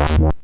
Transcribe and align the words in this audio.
What? 0.00 0.40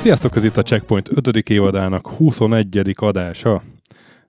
Sziasztok, 0.00 0.36
ez 0.36 0.44
itt 0.44 0.56
a 0.56 0.62
Checkpoint 0.62 1.10
5. 1.26 1.36
évadának 1.50 2.06
21. 2.06 2.94
adása. 2.96 3.62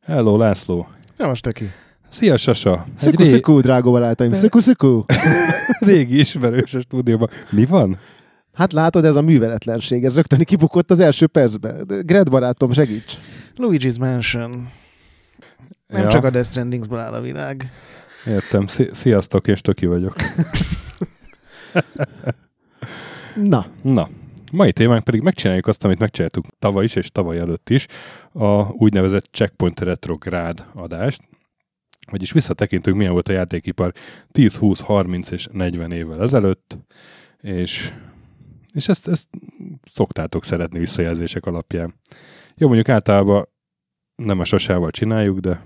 Hello, 0.06 0.38
László. 0.38 0.88
Szevas, 1.18 1.40
Töki. 1.40 1.72
Szia, 2.10 2.38
Sasa. 2.38 2.86
Sziku, 2.96 3.22
ré- 3.24 3.30
sziku, 3.30 3.60
drága 3.62 3.92
barátaim. 3.92 4.34
Sziku, 4.34 4.60
sziku. 4.60 5.04
régi 5.80 6.20
ismerős 6.20 6.74
a 6.74 6.80
stúdióban. 6.80 7.30
Mi 7.50 7.66
van? 7.66 7.98
Hát 8.54 8.74
látod, 8.74 9.06
ez 9.06 9.16
a 9.16 9.22
műveletlenség, 9.22 10.06
ez 10.06 10.16
rögtön 10.16 10.40
kibukott 10.40 10.92
az 10.92 11.00
első 11.00 11.28
percben. 11.28 11.88
Gred 12.06 12.30
barátom, 12.30 12.72
segíts. 12.72 13.18
Luigi's 13.58 14.00
Mansion. 14.00 14.70
Nem 15.88 16.02
Ja. 16.02 16.08
csak 16.10 16.24
a 16.24 16.30
Death 16.30 16.48
Strandingsból 16.48 17.00
áll 17.00 17.14
a 17.14 17.22
világ. 17.22 17.72
Értem. 18.28 18.68
Szi- 18.68 18.90
Sziasztok, 18.94 19.48
én 19.48 19.56
Stöki 19.56 19.86
vagyok. 19.86 20.16
Na, 23.36 23.66
Na, 23.82 24.10
mai 24.52 24.74
témánk 24.74 25.04
pedig 25.04 25.22
megcsináljuk 25.22 25.68
azt, 25.68 25.84
amit 25.84 26.00
megcsináltuk 26.00 26.46
tavaly 26.60 26.84
is, 26.84 26.96
és 26.96 27.10
tavaly 27.10 27.38
előtt 27.38 27.70
is, 27.70 27.88
a 28.32 28.72
úgynevezett 28.72 29.28
Checkpoint 29.32 29.80
Retrográd 29.80 30.66
adást. 30.74 31.22
Vagyis 32.12 32.32
visszatekintünk, 32.32 32.98
milyen 32.98 33.12
volt 33.12 33.30
a 33.30 33.34
játékipar 33.34 33.94
10, 34.32 34.56
20, 34.56 34.80
30 34.80 35.32
és 35.32 35.48
40 35.52 35.92
évvel 35.92 36.22
ezelőtt, 36.22 36.78
és, 37.42 37.94
és 38.74 38.88
ezt, 38.88 39.08
ezt 39.08 39.28
szoktátok 39.92 40.44
szeretni 40.44 40.80
visszajelzések 40.80 41.46
alapján. 41.46 41.94
Jó, 42.56 42.68
mondjuk 42.68 42.90
általában 42.90 43.48
nem 44.16 44.40
a 44.40 44.46
sasával 44.46 44.92
csináljuk, 44.92 45.40
de 45.40 45.66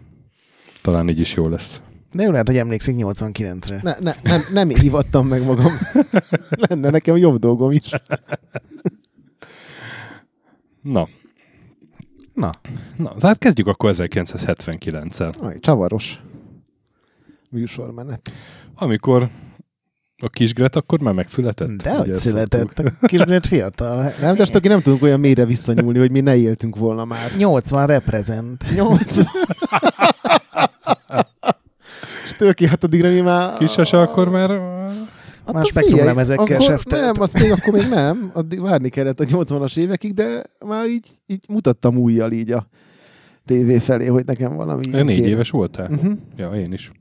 talán 0.82 1.10
így 1.10 1.20
is 1.20 1.34
jó 1.34 1.48
lesz. 1.48 1.82
De 2.16 2.24
jó 2.24 2.32
lehet, 2.32 2.48
hogy 2.48 2.58
emlékszik 2.58 2.96
89-re. 2.98 3.80
Ne, 3.84 3.96
ne, 4.00 4.16
nem, 4.24 4.42
nem 4.52 4.70
hívattam 4.70 5.28
meg 5.28 5.44
magam. 5.44 5.74
Lenne 6.68 6.90
nekem 6.90 7.18
jobb 7.18 7.40
dolgom 7.40 7.72
is. 7.72 7.90
Na. 10.82 11.08
Na. 12.34 12.52
Na, 12.96 13.14
hát 13.22 13.38
kezdjük 13.38 13.68
akkor 13.68 13.92
1979-el. 13.94 15.40
Aj, 15.40 15.60
csavaros 15.60 16.22
műsormenet. 17.50 18.32
Amikor 18.76 19.30
a 20.18 20.30
kisgret 20.30 20.76
akkor 20.76 21.00
már 21.00 21.14
megszületett? 21.14 21.82
De, 21.82 21.98
hogy 21.98 22.16
született. 22.16 22.80
A 22.80 23.06
kisgret 23.06 23.48
fiatal. 23.48 24.04
Nem, 24.04 24.36
de 24.36 24.38
most 24.38 24.62
nem 24.62 24.82
tudunk 24.82 25.02
olyan 25.02 25.20
mélyre 25.20 25.46
visszanyúlni, 25.46 26.00
hogy 26.00 26.12
mi 26.12 26.20
ne 26.20 26.36
éltünk 26.36 26.76
volna 26.76 27.06
már. 27.06 27.32
80 27.38 27.88
reprezent. 27.88 28.66
80. 28.76 29.26
seftől 32.36 32.54
ki, 32.54 32.68
hát 32.68 32.84
addigra 32.84 33.10
nyilván... 33.10 33.58
Kisasa 33.58 34.02
akkor 34.02 34.30
már... 34.30 34.50
Hát 35.46 35.54
már 35.54 35.66
spektrumlemezekkel 35.66 36.60
seftet. 36.60 37.00
Nem, 37.00 37.12
azt 37.16 37.40
még 37.40 37.52
akkor 37.52 37.74
még 37.74 37.88
nem, 37.90 38.32
addig 38.34 38.62
várni 38.62 38.90
kellett 38.90 39.20
a 39.20 39.24
80-as 39.24 39.78
évekig, 39.78 40.14
de 40.14 40.42
már 40.66 40.88
így, 40.88 41.08
így 41.26 41.46
mutattam 41.48 41.98
újjal 41.98 42.32
így 42.32 42.52
a 42.52 42.68
tévé 43.46 43.78
felé, 43.78 44.06
hogy 44.06 44.26
nekem 44.26 44.56
valami... 44.56 44.86
Én 44.86 45.06
négy 45.06 45.16
kéne. 45.16 45.28
éves 45.28 45.50
voltál? 45.50 45.90
Uh-huh. 45.92 46.18
Ja, 46.38 46.50
én 46.50 46.74
is. 46.74 46.92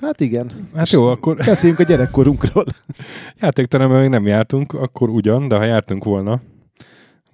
Hát 0.00 0.20
igen. 0.20 0.50
Hát 0.74 0.90
jó, 0.90 1.06
akkor... 1.06 1.36
Beszéljünk 1.36 1.80
a 1.80 1.84
gyerekkorunkról. 1.84 2.64
Játékteremben 3.40 4.00
még 4.00 4.08
nem 4.08 4.26
jártunk, 4.26 4.72
akkor 4.72 5.08
ugyan, 5.08 5.48
de 5.48 5.56
ha 5.56 5.64
jártunk 5.64 6.04
volna, 6.04 6.40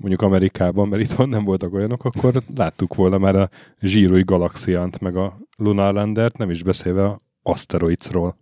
mondjuk 0.00 0.22
Amerikában, 0.22 0.88
mert 0.88 1.02
itthon 1.02 1.28
nem 1.28 1.44
voltak 1.44 1.72
olyanok, 1.72 2.04
akkor 2.04 2.42
láttuk 2.54 2.94
volna 2.94 3.18
már 3.18 3.36
a 3.36 3.48
zsírói 3.80 4.22
galaxiant, 4.22 5.00
meg 5.00 5.16
a 5.16 5.38
Lunar 5.56 5.94
Landert, 5.94 6.38
nem 6.38 6.50
is 6.50 6.62
beszélve 6.62 7.04
a 7.04 7.20
Asteroidsról. 7.42 8.36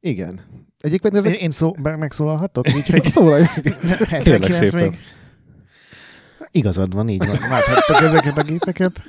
Igen. 0.00 0.40
Egyébként 0.78 1.14
Én, 1.14 1.20
ezek... 1.20 1.40
én 1.40 1.50
szó, 1.50 1.74
megszólalhatok? 1.82 2.74
Így, 2.74 2.88
hogy 2.88 3.04
Szóval, 3.04 3.40
79 4.06 4.54
szépen. 4.54 4.88
még. 4.88 4.98
Igazad 6.50 6.94
van, 6.94 7.08
így 7.08 7.26
van. 7.26 7.38
Láthattok 7.48 8.00
ezeket 8.00 8.38
a 8.38 8.42
gépeket. 8.42 9.02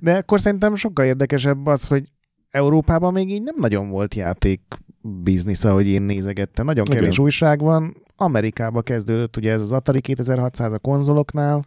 De 0.00 0.16
akkor 0.16 0.40
szerintem 0.40 0.74
sokkal 0.74 1.04
érdekesebb 1.04 1.66
az, 1.66 1.86
hogy 1.86 2.04
Európában 2.50 3.12
még 3.12 3.30
így 3.30 3.42
nem 3.42 3.54
nagyon 3.58 3.88
volt 3.88 4.14
játék 4.14 4.60
biznisz, 5.02 5.64
ahogy 5.64 5.86
én 5.86 6.02
nézegettem. 6.02 6.64
Nagyon 6.66 6.84
Igen. 6.84 6.98
kevés 6.98 7.18
újság 7.18 7.60
van. 7.60 7.96
Amerikába 8.20 8.82
kezdődött 8.82 9.36
ugye 9.36 9.52
ez 9.52 9.60
az 9.60 9.72
Atari 9.72 10.00
2600 10.00 10.72
a 10.72 10.78
konzoloknál. 10.78 11.66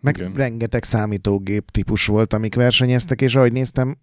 Meg 0.00 0.16
Igen. 0.16 0.32
rengeteg 0.34 0.84
számítógép 0.84 1.70
típus 1.70 2.06
volt, 2.06 2.32
amik 2.32 2.54
versenyeztek, 2.54 3.20
és 3.20 3.36
ahogy 3.36 3.52
néztem, 3.52 3.98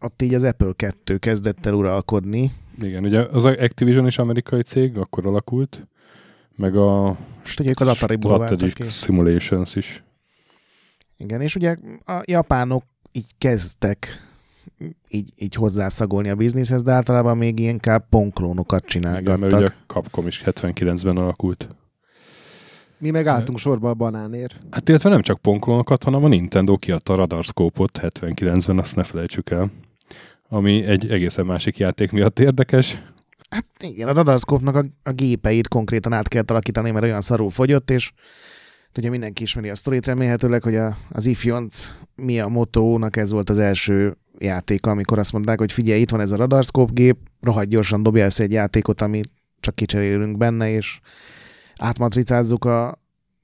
ott 0.00 0.22
így 0.22 0.34
az 0.34 0.44
Apple 0.44 0.72
2 0.76 1.16
kezdett 1.16 1.66
el 1.66 1.74
uralkodni. 1.74 2.52
Igen, 2.80 3.04
ugye 3.04 3.20
az 3.20 3.44
Activision 3.44 4.06
is 4.06 4.18
amerikai 4.18 4.62
cég, 4.62 4.98
akkor 4.98 5.26
alakult, 5.26 5.88
meg 6.56 6.76
a 6.76 7.16
És 7.44 7.58
ők 7.58 7.80
az 7.80 7.86
váltak 7.86 8.20
Strategic. 8.20 8.90
Simulations 8.90 9.74
is. 9.74 10.04
Igen, 11.16 11.40
és 11.40 11.56
ugye 11.56 11.76
a 12.04 12.22
japánok 12.24 12.84
így 13.12 13.34
kezdtek 13.38 14.30
így, 15.08 15.32
így 15.36 15.54
hozzászagolni 15.54 16.28
a 16.28 16.34
bizniszhez, 16.34 16.82
de 16.82 16.92
általában 16.92 17.36
még 17.36 17.58
inkább 17.58 18.08
ponklónokat 18.08 18.94
Igen, 18.94 19.02
mert 19.02 19.22
csinálgattak. 19.24 19.60
ugye 19.60 19.68
a 19.68 19.92
Capcom 19.92 20.26
is 20.26 20.42
79-ben 20.44 21.16
alakult. 21.16 21.68
mi 22.98 23.10
meg 23.10 23.26
álltunk 23.26 23.58
sorba 23.58 23.90
a 23.90 23.94
banánért. 23.94 24.60
Hát 24.70 24.88
illetve 24.88 25.08
nem 25.10 25.22
csak 25.22 25.40
ponklónokat, 25.40 26.04
hanem 26.04 26.24
a 26.24 26.28
Nintendo 26.28 26.76
kiadta 26.76 27.12
a 27.12 27.16
Radarscope-ot 27.16 27.98
79-ben, 28.02 28.78
azt 28.78 28.96
ne 28.96 29.02
felejtsük 29.04 29.50
el. 29.50 29.70
Ami 30.48 30.84
egy 30.84 31.10
egészen 31.10 31.46
másik 31.46 31.78
játék 31.78 32.10
miatt 32.10 32.38
érdekes. 32.38 33.02
Hát 33.50 33.66
igen, 33.80 34.08
a 34.08 34.12
Radarscope-nak 34.12 34.74
a, 34.74 34.84
a 35.02 35.12
gépeit 35.12 35.68
konkrétan 35.68 36.12
át 36.12 36.28
kellett 36.28 36.50
alakítani, 36.50 36.90
mert 36.90 37.04
olyan 37.04 37.20
szarul 37.20 37.50
fogyott, 37.50 37.90
és 37.90 38.12
ugye 38.98 39.10
mindenki 39.10 39.42
ismeri 39.42 39.68
a 39.68 39.74
sztorit 39.74 40.06
remélhetőleg, 40.06 40.62
hogy 40.62 40.76
a, 40.76 40.96
az 41.10 41.26
ifjonc 41.26 41.96
mi 42.14 42.40
a 42.40 42.48
motónak 42.48 43.16
ez 43.16 43.30
volt 43.30 43.50
az 43.50 43.58
első 43.58 44.16
játéka, 44.38 44.90
amikor 44.90 45.18
azt 45.18 45.32
mondták, 45.32 45.58
hogy 45.58 45.72
figyelj, 45.72 46.00
itt 46.00 46.10
van 46.10 46.20
ez 46.20 46.30
a 46.30 46.36
Radarscope 46.36 46.92
gép, 46.92 47.16
rohadt 47.40 47.68
gyorsan 47.68 48.02
dobja 48.02 48.24
össze 48.24 48.42
egy 48.42 48.52
játékot, 48.52 49.00
ami 49.00 49.20
csak 49.60 49.74
kicserélünk 49.74 50.36
benne, 50.36 50.70
és 50.70 51.00
átmatricázzuk 51.76 52.64
a, 52.64 52.88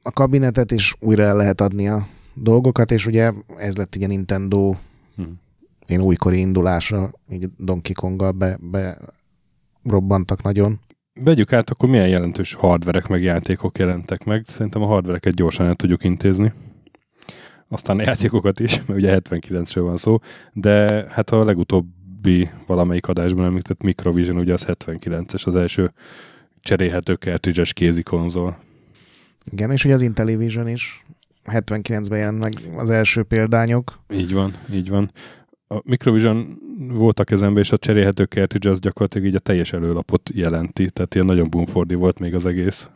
a 0.02 0.12
kabinetet, 0.12 0.72
és 0.72 0.94
újra 1.00 1.22
el 1.22 1.36
lehet 1.36 1.60
adni 1.60 1.88
a 1.88 2.06
dolgokat, 2.34 2.90
és 2.90 3.06
ugye 3.06 3.32
ez 3.56 3.76
lett 3.76 3.96
így 3.96 4.02
a 4.02 4.06
Nintendo 4.06 4.74
Hm. 5.18 5.24
én 5.86 6.00
újkori 6.00 6.38
indulása, 6.38 7.12
így 7.30 7.50
Donkey 7.56 7.92
Konggal 7.92 8.32
be, 8.32 8.58
be 8.60 8.98
robbantak 9.82 10.42
nagyon. 10.42 10.80
Vegyük 11.20 11.52
át, 11.52 11.70
akkor 11.70 11.88
milyen 11.88 12.08
jelentős 12.08 12.54
hardverek 12.54 13.08
meg 13.08 13.22
játékok 13.22 13.78
jelentek 13.78 14.24
meg. 14.24 14.44
Szerintem 14.46 14.82
a 14.82 14.86
hardvereket 14.86 15.34
gyorsan 15.34 15.66
el 15.66 15.74
tudjuk 15.74 16.04
intézni. 16.04 16.52
Aztán 17.68 17.98
a 17.98 18.02
játékokat 18.02 18.60
is, 18.60 18.76
mert 18.86 19.00
ugye 19.00 19.20
79-ről 19.22 19.80
van 19.80 19.96
szó, 19.96 20.18
de 20.52 21.04
hát 21.10 21.30
a 21.30 21.44
legutóbbi 21.44 22.50
valamelyik 22.66 23.06
adásban 23.06 23.44
említett 23.44 23.82
Microvision, 23.82 24.36
ugye 24.36 24.52
az 24.52 24.64
79-es, 24.68 25.46
az 25.46 25.54
első 25.54 25.92
cserélhető 26.60 27.14
cartridge-es 27.14 27.72
kézi 27.72 28.02
konzol. 28.02 28.58
Igen, 29.50 29.70
és 29.70 29.84
ugye 29.84 29.94
az 29.94 30.02
Intellivision 30.02 30.68
is 30.68 31.04
79-ben 31.44 32.18
jelent 32.18 32.38
meg 32.38 32.52
az 32.76 32.90
első 32.90 33.22
példányok. 33.22 34.00
Így 34.12 34.32
van, 34.32 34.54
így 34.72 34.88
van. 34.88 35.10
A 35.68 35.80
Microvision 35.84 36.58
volt 36.92 37.20
a 37.20 37.24
kezembe, 37.24 37.60
és 37.60 37.72
a 37.72 37.78
cserélhető 37.78 38.24
cartridge 38.24 38.70
az 38.70 38.80
gyakorlatilag 38.80 39.26
így 39.26 39.34
a 39.34 39.38
teljes 39.38 39.72
előlapot 39.72 40.30
jelenti, 40.34 40.90
tehát 40.90 41.14
ilyen 41.14 41.26
nagyon 41.26 41.50
bumfordi 41.50 41.94
volt 41.94 42.18
még 42.18 42.34
az 42.34 42.46
egész. 42.46 42.88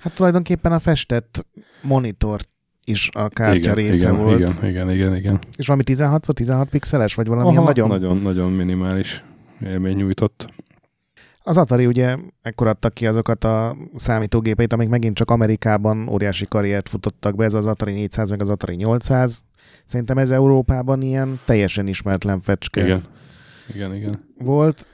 Hát 0.00 0.14
tulajdonképpen 0.14 0.72
a 0.72 0.78
festett 0.78 1.46
monitor 1.82 2.40
is 2.84 3.08
a 3.12 3.28
kártya 3.28 3.58
igen, 3.58 3.74
része 3.74 4.08
igen, 4.08 4.22
volt. 4.22 4.38
Igen, 4.38 4.68
igen, 4.68 4.90
igen, 4.90 5.16
igen. 5.16 5.38
És 5.56 5.66
valami 5.66 5.84
16 5.84 6.34
16 6.34 6.68
pixeles, 6.68 7.14
vagy 7.14 7.26
valami 7.26 7.56
Aha, 7.56 7.64
nagyon... 7.64 7.88
nagyon, 7.88 8.16
nagyon 8.16 8.52
minimális 8.52 9.24
élmény 9.60 9.96
nyújtott. 9.96 10.46
Az 11.42 11.56
Atari 11.56 11.86
ugye 11.86 12.16
ekkor 12.42 12.66
adtak 12.66 12.94
ki 12.94 13.06
azokat 13.06 13.44
a 13.44 13.76
számítógépeit, 13.94 14.72
amik 14.72 14.88
megint 14.88 15.16
csak 15.16 15.30
Amerikában 15.30 16.08
óriási 16.08 16.46
karriert 16.46 16.88
futottak 16.88 17.36
be, 17.36 17.44
ez 17.44 17.54
az 17.54 17.66
Atari 17.66 17.92
400 17.92 18.30
meg 18.30 18.40
az 18.40 18.48
Atari 18.48 18.74
800. 18.74 19.42
Szerintem 19.84 20.18
ez 20.18 20.30
Európában 20.30 21.02
ilyen 21.02 21.40
teljesen 21.44 21.86
ismeretlen 21.86 22.40
fecske. 22.40 22.82
Igen. 22.82 23.04
Igen, 23.74 23.94
igen. 23.94 24.24
volt. 24.38 24.86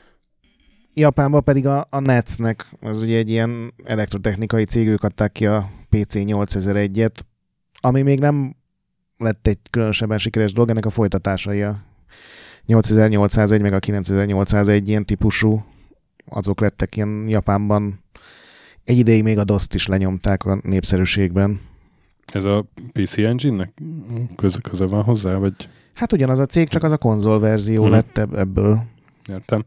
Japánban 0.94 1.44
pedig 1.44 1.66
a, 1.66 1.86
a 1.90 1.98
Netsnek, 1.98 2.66
az 2.80 3.02
ugye 3.02 3.16
egy 3.16 3.30
ilyen 3.30 3.74
elektrotechnikai 3.84 4.64
cég, 4.64 4.88
ők 4.88 5.02
adták 5.02 5.32
ki 5.32 5.46
a 5.46 5.70
PC 5.88 6.14
8001-et, 6.16 7.14
ami 7.80 8.02
még 8.02 8.18
nem 8.18 8.56
lett 9.18 9.46
egy 9.46 9.58
különösebben 9.70 10.18
sikeres 10.18 10.52
dolog, 10.52 10.70
ennek 10.70 10.86
a 10.86 10.90
folytatásai 10.90 11.62
a 11.62 11.82
8801 12.66 13.60
meg 13.60 13.72
a 13.72 13.78
9801 13.78 14.88
ilyen 14.88 15.04
típusú, 15.04 15.64
azok 16.26 16.60
lettek 16.60 16.96
ilyen 16.96 17.24
Japánban. 17.28 18.04
Egy 18.84 18.98
ideig 18.98 19.22
még 19.22 19.38
a 19.38 19.44
DOS-t 19.44 19.74
is 19.74 19.86
lenyomták 19.86 20.44
a 20.44 20.58
népszerűségben. 20.62 21.60
Ez 22.32 22.44
a 22.44 22.66
PC 22.92 23.18
Engine-nek 23.18 23.72
köze, 24.36 24.58
köze 24.70 24.84
van 24.86 25.02
hozzá, 25.02 25.34
vagy 25.36 25.54
Hát 25.94 26.12
ugyanaz 26.12 26.38
a 26.38 26.46
cég, 26.46 26.68
csak 26.68 26.82
az 26.82 26.92
a 26.92 26.96
konzol 26.98 27.40
verzió 27.40 27.82
Mhm. 27.82 27.90
lett 27.92 28.18
ebb- 28.18 28.34
ebből. 28.38 28.82
értem. 29.28 29.64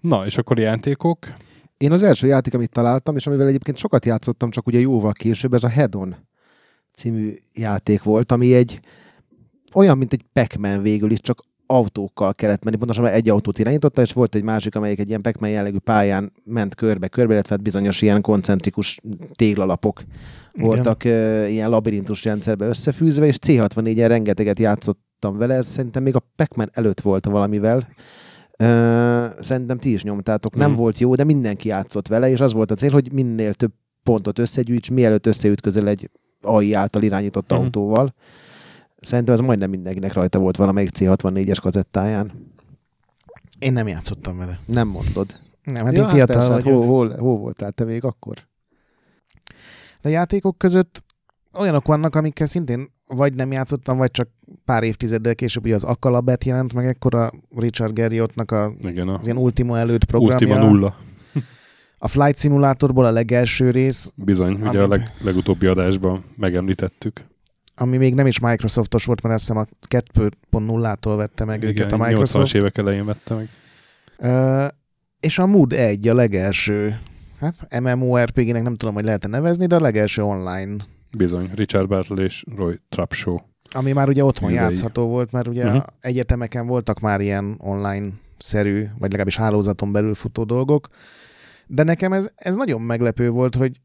Na, 0.00 0.26
és 0.26 0.38
akkor 0.38 0.58
játékok. 0.58 1.18
Én 1.76 1.92
az 1.92 2.02
első 2.02 2.26
játék, 2.26 2.54
amit 2.54 2.70
találtam, 2.70 3.16
és 3.16 3.26
amivel 3.26 3.46
egyébként 3.46 3.76
sokat 3.76 4.04
játszottam, 4.04 4.50
csak 4.50 4.66
ugye 4.66 4.78
jóval 4.78 5.12
később, 5.12 5.54
ez 5.54 5.62
a 5.62 5.68
Hedon 5.68 6.16
című 6.92 7.34
játék 7.54 8.02
volt, 8.02 8.32
ami 8.32 8.54
egy 8.54 8.80
olyan, 9.74 9.98
mint 9.98 10.12
egy 10.12 10.24
Pac-Man 10.32 10.82
végül 10.82 11.10
is, 11.10 11.20
csak 11.20 11.40
autókkal 11.70 12.34
kellett 12.34 12.64
menni, 12.64 12.76
pontosan 12.76 13.06
egy 13.06 13.28
autót 13.28 13.58
irányította, 13.58 14.02
és 14.02 14.12
volt 14.12 14.34
egy 14.34 14.42
másik, 14.42 14.74
amelyik 14.74 14.98
egy 14.98 15.08
ilyen 15.08 15.22
Pac-Man 15.22 15.50
jellegű 15.50 15.78
pályán 15.78 16.32
ment 16.44 16.74
körbe-körbe, 16.74 17.32
illetve 17.32 17.54
hát 17.54 17.64
bizonyos 17.64 18.02
ilyen 18.02 18.20
koncentrikus 18.20 19.00
téglalapok 19.34 20.02
voltak 20.52 21.04
ö, 21.04 21.46
ilyen 21.46 21.70
labirintus 21.70 22.24
rendszerbe 22.24 22.66
összefűzve, 22.66 23.26
és 23.26 23.36
C64-en 23.46 24.04
rengeteget 24.08 24.58
játszottam 24.58 25.36
vele, 25.38 25.54
ez 25.54 25.66
szerintem 25.66 26.02
még 26.02 26.14
a 26.14 26.22
Pac-Man 26.36 26.68
előtt 26.72 27.00
volt 27.00 27.24
valamivel. 27.26 27.88
Ö, 28.58 29.24
szerintem 29.40 29.78
ti 29.78 29.92
is 29.92 30.02
nyomtátok. 30.02 30.54
Nem 30.54 30.70
Mhm. 30.70 30.78
volt 30.78 30.98
jó, 30.98 31.14
de 31.14 31.24
mindenki 31.24 31.68
játszott 31.68 32.08
vele, 32.08 32.30
és 32.30 32.40
az 32.40 32.52
volt 32.52 32.70
a 32.70 32.74
cél, 32.74 32.90
hogy 32.90 33.12
minél 33.12 33.54
több 33.54 33.72
pontot 34.02 34.38
összegyűjts, 34.38 34.90
mielőtt 34.90 35.26
összeütközel 35.26 35.88
egy 35.88 36.10
AI 36.42 36.72
által 36.74 37.02
irányított 37.02 37.52
Mhm. 37.52 37.60
autóval. 37.60 38.14
Szerintem 39.00 39.34
ez 39.34 39.40
majdnem 39.40 39.70
mindenkinek 39.70 40.12
rajta 40.12 40.38
volt 40.38 40.56
valamelyik 40.56 40.90
C64-es 40.98 41.58
kazettáján. 41.60 42.32
Én 43.58 43.72
nem 43.72 43.88
játszottam 43.88 44.36
vele. 44.36 44.58
Nem 44.66 44.88
mondod. 44.88 45.38
Nem, 45.64 45.84
hát 45.84 45.96
ja, 45.96 46.02
én 46.02 46.08
fiatal 46.08 46.36
persze, 46.36 46.52
hát 46.52 46.62
vagyok. 46.62 46.82
hol, 46.82 46.86
hol, 47.08 47.16
hol 47.18 47.38
voltál 47.38 47.72
te 47.72 47.84
még 47.84 48.04
akkor? 48.04 48.34
De 50.00 50.08
a 50.08 50.12
játékok 50.12 50.58
között 50.58 51.04
olyanok 51.58 51.86
vannak, 51.86 52.14
amikkel 52.14 52.46
szintén 52.46 52.90
vagy 53.06 53.34
nem 53.34 53.52
játszottam, 53.52 53.96
vagy 53.96 54.10
csak 54.10 54.28
pár 54.64 54.82
évtizeddel 54.82 55.34
később, 55.34 55.64
ugye 55.64 55.74
az 55.74 55.84
Akalabet 55.84 56.44
jelent 56.44 56.74
meg, 56.74 56.86
ekkor 56.86 57.14
a 57.14 57.32
Richard 57.56 57.92
Garriottnak 57.98 58.50
a, 58.50 58.72
Igen, 58.80 59.08
a 59.08 59.18
az 59.18 59.26
ilyen 59.26 59.38
Ultima 59.38 59.78
előtt 59.78 60.04
programja. 60.04 60.46
Ultima 60.46 60.68
nulla. 60.70 60.96
A 61.98 62.08
Flight 62.08 62.38
Simulatorból 62.38 63.04
a 63.04 63.10
legelső 63.10 63.70
rész, 63.70 64.12
Bizony, 64.14 64.52
ugye 64.52 64.80
a 64.80 64.82
Amit- 64.82 64.96
leg, 64.96 65.12
legutóbbi 65.20 65.66
adásban 65.66 66.24
megemlítettük. 66.36 67.24
Ami 67.78 67.96
még 67.96 68.14
nem 68.14 68.26
is 68.26 68.38
Microsoftos 68.38 69.04
volt, 69.04 69.22
mert 69.22 69.34
azt 69.34 69.46
hiszem 69.46 69.62
a 69.62 69.66
2.0-tól 69.88 71.14
vette 71.16 71.44
meg 71.44 71.62
Igen, 71.62 71.68
őket 71.70 71.92
a 71.92 71.96
80-as 71.96 72.08
Microsoft. 72.08 72.54
évek 72.54 72.78
elején 72.78 73.04
vette 73.04 73.34
meg. 73.34 73.48
Ö, 74.18 74.66
és 75.20 75.38
a 75.38 75.46
Mood 75.46 75.72
1 75.72 76.08
a 76.08 76.14
legelső, 76.14 76.98
hát 77.40 77.80
MMORPG-nek 77.80 78.62
nem 78.62 78.74
tudom, 78.76 78.94
hogy 78.94 79.04
lehet-e 79.04 79.28
nevezni, 79.28 79.66
de 79.66 79.76
a 79.76 79.80
legelső 79.80 80.22
online, 80.22 80.76
Bizony, 81.16 81.50
Richard 81.54 81.88
Bartle 81.88 82.24
és 82.24 82.44
Roy 82.56 82.80
Trapshaw. 82.88 83.38
ami 83.70 83.92
már 83.92 84.08
ugye 84.08 84.24
otthon 84.24 84.50
Művei. 84.50 84.64
játszható 84.64 85.06
volt, 85.06 85.32
mert 85.32 85.48
ugye 85.48 85.64
uh-huh. 85.66 85.82
egyetemeken 86.00 86.66
voltak 86.66 87.00
már 87.00 87.20
ilyen 87.20 87.54
online-szerű, 87.58 88.80
vagy 88.80 89.08
legalábbis 89.10 89.36
hálózaton 89.36 89.92
belül 89.92 90.14
futó 90.14 90.44
dolgok, 90.44 90.88
de 91.66 91.82
nekem 91.82 92.12
ez, 92.12 92.30
ez 92.34 92.56
nagyon 92.56 92.80
meglepő 92.80 93.30
volt, 93.30 93.54
hogy 93.54 93.80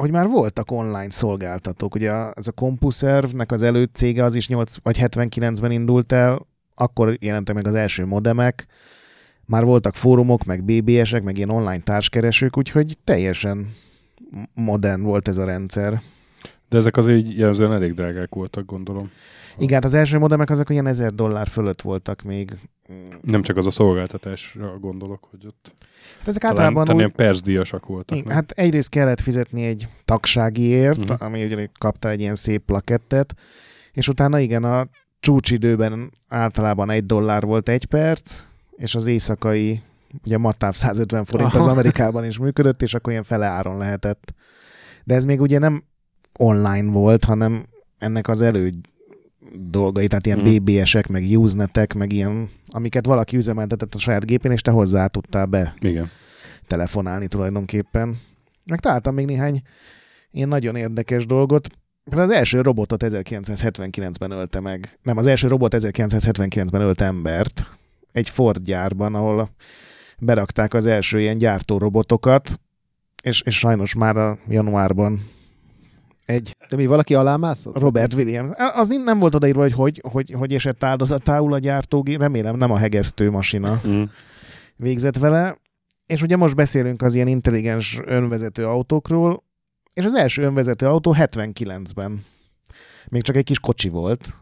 hogy 0.00 0.10
már 0.10 0.28
voltak 0.28 0.70
online 0.70 1.10
szolgáltatók. 1.10 1.94
Ugye 1.94 2.12
ez 2.32 2.46
a 2.46 2.52
CompuServe-nek 2.52 3.52
az 3.52 3.62
előtt 3.62 3.94
cége 3.94 4.24
az 4.24 4.34
is 4.34 4.48
8 4.48 4.76
vagy 4.82 4.98
79-ben 5.00 5.70
indult 5.70 6.12
el, 6.12 6.46
akkor 6.74 7.16
jelentek 7.20 7.54
meg 7.54 7.66
az 7.66 7.74
első 7.74 8.06
modemek, 8.06 8.66
már 9.44 9.64
voltak 9.64 9.94
fórumok, 9.94 10.44
meg 10.44 10.64
BBS-ek, 10.64 11.22
meg 11.22 11.36
ilyen 11.36 11.50
online 11.50 11.80
társkeresők, 11.80 12.56
úgyhogy 12.56 12.98
teljesen 13.04 13.74
modern 14.54 15.02
volt 15.02 15.28
ez 15.28 15.38
a 15.38 15.44
rendszer. 15.44 16.02
De 16.68 16.76
ezek 16.76 16.96
azért 16.96 17.18
így 17.18 17.38
jelzően 17.38 17.72
elég 17.72 17.92
drágák 17.92 18.34
voltak, 18.34 18.66
gondolom. 18.66 19.10
Igen, 19.58 19.74
hát 19.74 19.84
az 19.84 19.94
első 19.94 20.18
modemek 20.18 20.50
azok 20.50 20.70
ilyen 20.70 20.86
1000 20.86 21.14
dollár 21.14 21.46
fölött 21.46 21.82
voltak 21.82 22.22
még. 22.22 22.58
Nem 23.22 23.42
csak 23.42 23.56
az 23.56 23.66
a 23.66 23.70
szolgáltatásra 23.70 24.78
gondolok, 24.78 25.28
hogy 25.30 25.46
ott 25.46 25.72
Hát 26.18 26.28
ezek 26.28 26.40
talán, 26.40 26.56
általában 26.56 26.84
talán 26.84 27.00
úgy, 27.00 27.12
ilyen 27.16 27.28
percdíjasak 27.28 27.86
voltak. 27.86 28.16
igen, 28.16 28.32
hát 28.32 28.50
egyrészt 28.50 28.88
kellett 28.88 29.20
fizetni 29.20 29.64
egy 29.64 29.88
tagságiért, 30.04 30.98
uh-huh. 30.98 31.22
ami 31.22 31.44
ugye 31.44 31.68
kapta 31.78 32.10
egy 32.10 32.20
ilyen 32.20 32.34
szép 32.34 32.64
plakettet, 32.64 33.34
és 33.92 34.08
utána 34.08 34.38
igen, 34.38 34.64
a 34.64 34.86
csúcsidőben 35.20 36.12
általában 36.28 36.90
egy 36.90 37.06
dollár 37.06 37.44
volt 37.44 37.68
egy 37.68 37.84
perc, 37.84 38.44
és 38.76 38.94
az 38.94 39.06
éjszakai, 39.06 39.82
ugye 40.24 40.38
matáv 40.38 40.74
150 40.74 41.24
forint 41.24 41.54
az 41.54 41.60
Aha. 41.60 41.70
Amerikában 41.70 42.24
is 42.24 42.38
működött, 42.38 42.82
és 42.82 42.94
akkor 42.94 43.12
ilyen 43.12 43.24
fele 43.24 43.46
áron 43.46 43.78
lehetett. 43.78 44.34
De 45.04 45.14
ez 45.14 45.24
még 45.24 45.40
ugye 45.40 45.58
nem 45.58 45.84
online 46.36 46.90
volt, 46.90 47.24
hanem 47.24 47.66
ennek 47.98 48.28
az 48.28 48.42
elő 48.42 48.70
dolgai, 49.70 50.06
tehát 50.06 50.26
ilyen 50.26 50.38
Mhm. 50.38 50.54
BBS-ek, 50.56 51.06
meg 51.06 51.22
Usenetek, 51.22 51.94
meg 51.94 52.12
ilyen, 52.12 52.50
amiket 52.68 53.06
valaki 53.06 53.36
üzemeltetett 53.36 53.94
a 53.94 53.98
saját 53.98 54.26
gépén, 54.26 54.52
és 54.52 54.60
te 54.60 54.70
hozzá 54.70 55.06
tudtál 55.06 55.46
be 55.46 55.74
Igen. 55.80 56.10
telefonálni 56.66 57.26
tulajdonképpen. 57.28 58.18
Meg 58.64 58.80
találtam 58.80 59.14
még 59.14 59.26
néhány 59.26 59.62
ilyen 60.30 60.48
nagyon 60.48 60.76
érdekes 60.76 61.26
dolgot. 61.26 61.68
Például 62.04 62.30
az 62.30 62.36
első 62.36 62.60
robotot 62.60 63.02
1979-ben 63.06 64.30
ölte 64.30 64.60
meg. 64.60 64.98
Nem, 65.02 65.16
az 65.16 65.26
első 65.26 65.48
robot 65.48 65.74
1979-ben 65.76 66.80
ölt 66.80 67.00
embert 67.00 67.78
egy 68.12 68.28
Ford 68.28 68.62
gyárban, 68.62 69.14
ahol 69.14 69.50
berakták 70.18 70.74
az 70.74 70.86
első 70.86 71.20
ilyen 71.20 71.38
gyártó 71.38 71.78
robotokat, 71.78 72.60
és, 73.22 73.42
és 73.42 73.58
sajnos 73.58 73.94
már 73.94 74.16
a 74.16 74.38
januárban 74.48 75.20
egy 76.26 76.56
De 76.68 76.76
mi, 76.76 76.86
valaki 76.86 77.14
alámászott? 77.14 77.78
Robert 77.78 78.14
Williams. 78.14 78.50
Az 78.74 78.88
nem 78.88 79.18
volt 79.18 79.34
odaírva, 79.34 79.60
hogy 79.60 79.72
hogy, 79.72 80.00
hogy, 80.10 80.30
hogy 80.30 80.54
esett 80.54 80.84
áldozatául 80.84 81.52
a 81.52 81.58
gyártógép, 81.58 82.18
remélem 82.18 82.56
nem 82.56 82.70
a 82.70 82.76
hegesztő 82.76 83.30
masina 83.30 83.80
Mm. 83.86 84.02
végzett 84.76 85.16
vele, 85.16 85.58
és 86.06 86.22
ugye 86.22 86.36
most 86.36 86.54
beszélünk 86.54 87.02
az 87.02 87.14
ilyen 87.14 87.28
intelligens 87.28 88.00
önvezető 88.04 88.66
autókról, 88.66 89.44
és 89.94 90.04
az 90.04 90.14
első 90.14 90.42
önvezető 90.42 90.86
autó 90.86 91.14
79-ben. 91.18 92.24
Még 93.08 93.22
csak 93.22 93.36
egy 93.36 93.44
kis 93.44 93.60
kocsi 93.60 93.88
volt, 93.88 94.34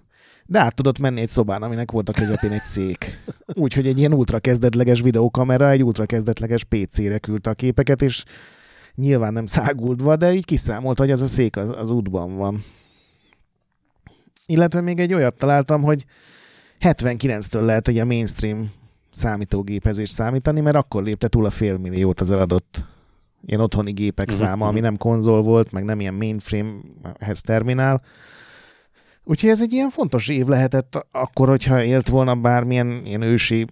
de 0.47 0.59
át 0.59 0.75
tudott 0.75 0.99
menni 0.99 1.21
egy 1.21 1.29
szobán, 1.29 1.63
aminek 1.63 1.91
volt 1.91 2.09
a 2.09 2.13
közepén 2.13 2.53
egy 2.53 2.63
szék. 2.63 3.19
Úgyhogy 3.55 3.87
egy 3.87 3.99
ilyen 3.99 4.13
ultra 4.15 4.39
kezdetleges 4.39 5.01
videókamera 5.01 5.71
egy 5.71 5.85
ultra 5.85 6.07
kezdetleges 6.07 6.65
PC-re 6.65 7.19
küldte 7.19 7.51
a 7.51 7.55
képeket, 7.55 8.03
és 8.03 8.25
nyilván 8.95 9.33
nem 9.33 9.47
száguldva, 9.47 10.17
de 10.17 10.35
így 10.35 10.45
kiszámolt, 10.45 10.99
hogy 10.99 11.11
az 11.11 11.21
a 11.21 11.27
szék 11.27 11.57
az, 11.57 11.69
az 11.69 11.91
útban 11.91 12.37
van. 12.37 12.65
Illetve 14.47 14.81
még 14.81 14.99
egy 14.99 15.15
olyat 15.15 15.35
találtam, 15.35 15.83
hogy 15.83 16.05
79-től 16.81 17.65
lehet 17.65 17.89
egy 17.89 17.99
a 17.99 18.05
mainstream 18.05 18.73
számítógépezést 19.11 20.13
számítani, 20.13 20.61
mert 20.61 20.77
akkor 20.77 21.03
lépte 21.03 21.29
túl 21.29 21.45
a 21.47 21.51
félmilliót 21.51 22.21
az 22.21 22.31
eladott 22.31 22.85
ilyen 23.47 23.61
otthoni 23.61 23.93
gépek 23.93 24.29
Mhm, 24.29 24.37
száma, 24.37 24.67
ami 24.67 24.79
mhm. 24.79 24.85
nem 24.85 24.97
konzol 24.97 25.43
volt, 25.43 25.73
meg 25.73 25.85
nem 25.85 26.01
ilyen 26.01 26.15
mainframe-hez 26.15 27.41
terminál. 27.41 28.03
Úgyhogy 29.25 29.51
ez 29.51 29.63
egy 29.63 29.73
ilyen 29.73 29.91
fontos 29.91 30.29
év 30.29 30.47
lehetett 30.47 31.07
akkor, 31.13 31.49
hogyha 31.49 31.83
élt 31.83 32.09
volna 32.09 32.35
bármilyen 32.35 33.03
ilyen 33.05 33.23
ősi 33.23 33.67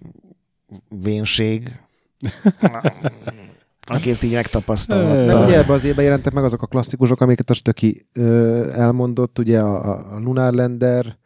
vénség, 0.88 1.80
aki 3.86 4.10
ezt 4.10 4.22
így 4.22 4.32
Meg 4.32 4.40
megtapasztalta. 4.42 5.44
ugye 5.44 5.58
ebbe 5.58 5.72
az 5.72 5.84
évben 5.84 6.04
jelentek 6.04 6.32
meg 6.32 6.44
azok 6.44 6.62
a 6.62 6.66
klasszikusok, 6.66 7.20
amiket 7.20 7.50
a 7.50 7.54
Stöki 7.54 8.06
ö, 8.12 8.70
elmondott, 8.72 9.38
ugye 9.38 9.60
a, 9.60 9.90
a 10.14 10.18
Lunar 10.18 10.52
Lander, 10.52 11.16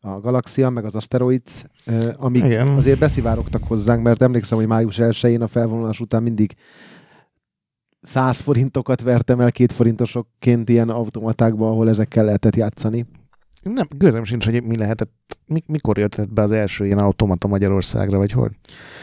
a 0.00 0.20
Galaxia, 0.20 0.70
meg 0.70 0.84
az 0.84 0.94
Asteroids, 0.94 1.64
ö, 1.84 2.10
amik 2.16 2.44
Igen. 2.44 2.68
azért 2.68 2.98
beszivárogtak 2.98 3.64
hozzánk, 3.64 4.02
mert 4.02 4.22
emlékszem, 4.22 4.58
hogy 4.58 4.66
május 4.66 4.96
1-én 4.98 5.42
a 5.42 5.46
felvonulás 5.46 6.00
után 6.00 6.22
mindig 6.22 6.54
100 8.00 8.38
forintokat 8.40 9.00
vertem 9.00 9.40
el 9.40 9.52
két 9.52 9.72
forintosokként 9.72 10.68
ilyen 10.68 10.88
automatákba, 10.90 11.68
ahol 11.68 11.88
ezekkel 11.88 12.24
lehetett 12.24 12.56
játszani. 12.56 13.06
Nem, 13.64 13.88
gőzem 13.96 14.24
sincs, 14.24 14.44
hogy 14.44 14.62
mi 14.62 14.76
lehetett, 14.76 15.38
mi, 15.46 15.62
mikor 15.66 15.98
jött 15.98 16.32
be 16.32 16.42
az 16.42 16.50
első 16.50 16.84
ilyen 16.84 16.98
automata 16.98 17.48
Magyarországra, 17.48 18.18
vagy 18.18 18.32
hogy? 18.32 18.52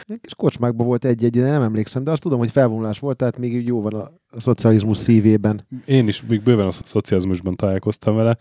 Egy 0.02 0.20
kis 0.20 0.34
kocsmákban 0.34 0.86
volt 0.86 1.04
egy-egy, 1.04 1.40
de 1.40 1.50
nem 1.50 1.62
emlékszem, 1.62 2.04
de 2.04 2.10
azt 2.10 2.22
tudom, 2.22 2.38
hogy 2.38 2.50
felvonulás 2.50 2.98
volt, 2.98 3.16
tehát 3.16 3.38
még 3.38 3.54
így 3.54 3.66
jó 3.66 3.82
van 3.82 3.94
a, 3.94 4.10
a 4.30 4.40
szocializmus 4.40 4.98
szívében. 4.98 5.66
Én 5.84 6.08
is 6.08 6.22
még 6.22 6.42
bőven 6.42 6.66
a 6.66 6.70
szocializmusban 6.70 7.52
találkoztam 7.52 8.14
vele, 8.14 8.36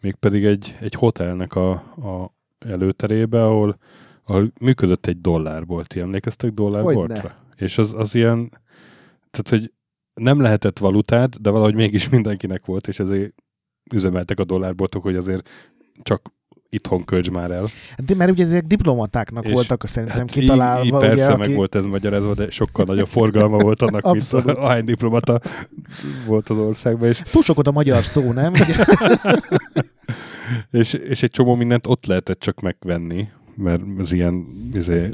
mégpedig 0.00 0.44
egy, 0.44 0.76
egy 0.80 0.94
hotelnek 0.94 1.54
a, 1.54 1.70
a 1.70 2.34
előterébe, 2.58 3.44
ahol 3.44 3.78
ahol 4.26 4.52
működött 4.60 5.06
egy 5.06 5.20
dollárbolt. 5.20 5.86
Ti 5.86 6.00
emlékeztek 6.00 6.50
dollárboltra? 6.50 7.34
És 7.56 7.78
az, 7.78 7.94
az 7.94 8.14
ilyen, 8.14 8.48
tehát 9.30 9.48
hogy 9.48 9.72
nem 10.14 10.40
lehetett 10.40 10.78
valutát, 10.78 11.40
de 11.40 11.50
valahogy 11.50 11.74
mégis 11.74 12.08
mindenkinek 12.08 12.64
volt, 12.64 12.88
és 12.88 12.98
ezért 12.98 13.34
üzemeltek 13.94 14.40
a 14.40 14.44
dollárboltok, 14.44 15.02
hogy 15.02 15.16
azért 15.16 15.48
csak 16.02 16.22
itthon 16.68 17.04
költs 17.04 17.30
már 17.30 17.50
el. 17.50 17.64
De 18.06 18.14
mert 18.14 18.30
ugye 18.30 18.44
ezek 18.44 18.66
diplomatáknak 18.66 19.44
És 19.44 19.52
voltak 19.52 19.88
szerintem 19.88 20.18
Hát 20.18 20.30
kitalálva. 20.30 20.80
így, 20.80 20.86
így 20.86 20.92
ugye, 20.92 21.06
persze, 21.06 21.26
aki... 21.26 21.48
meg 21.48 21.56
volt 21.56 21.74
ez 21.74 21.84
magyarázva, 21.84 22.34
de 22.34 22.50
sokkal 22.50 22.84
nagyobb 22.84 23.06
forgalma 23.06 23.58
volt 23.58 23.82
annak, 23.82 24.02
mint 24.02 24.16
Abszolút. 24.16 24.56
ahány 24.56 24.84
diplomata 24.84 25.40
volt 26.26 26.48
az 26.48 26.58
országban, 26.58 27.08
és, 27.08 27.22
Túl 27.30 27.42
sok 27.42 27.58
a 27.66 27.70
magyar 27.70 28.04
szó, 28.04 28.32
nem? 28.32 28.52
és, 30.70 30.92
és 30.92 31.22
egy 31.22 31.30
csomó 31.30 31.54
mindent 31.54 31.86
ott 31.86 32.06
lehetett 32.06 32.40
csak 32.40 32.60
megvenni, 32.60 33.28
mert 33.56 33.82
az 33.98 34.12
ilyen 34.12 34.46
izé, 34.72 35.08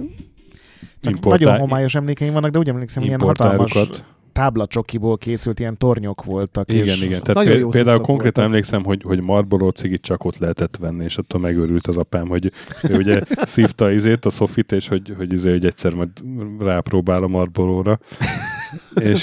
importál- 1.02 1.40
nagyon 1.40 1.58
homályos 1.58 1.94
emlékeim 1.94 2.32
vannak, 2.32 2.50
de 2.50 2.58
úgy 2.58 2.68
emlékszem, 2.68 3.02
ilyen 3.02 3.20
hatalmas. 3.20 3.72
Táblacsokiból 4.32 5.18
készült 5.18 5.60
ilyen 5.60 5.78
tornyok 5.78 6.24
voltak. 6.24 6.72
Igen, 6.72 6.84
és 6.84 7.02
igen. 7.02 7.20
Tehát 7.20 7.34
nagyon 7.34 7.52
pé- 7.52 7.60
jó 7.60 7.68
például 7.68 8.00
konkrétan 8.00 8.22
voltak. 8.32 8.44
emlékszem, 8.44 8.84
hogy, 8.84 9.02
hogy 9.02 9.20
Marlboro 9.20 9.70
cigit 9.70 10.02
csak 10.02 10.24
ott 10.24 10.38
lehetett 10.38 10.76
venni, 10.76 11.04
és 11.04 11.18
attól 11.18 11.40
megőrült 11.40 11.86
az 11.86 11.96
apám, 11.96 12.28
hogy 12.28 12.52
ő 12.88 12.96
ugye 12.96 13.20
szívta 13.46 13.90
izét, 13.90 14.24
a 14.24 14.30
Sofit, 14.30 14.72
és 14.72 14.88
hogy, 14.88 15.14
hogy, 15.16 15.32
izé, 15.32 15.50
hogy 15.50 15.66
egyszer 15.66 15.94
majd 15.94 16.10
rápróbál 16.58 17.22
a 17.22 17.28
Marlboro-ra. 17.28 17.98
és 19.00 19.20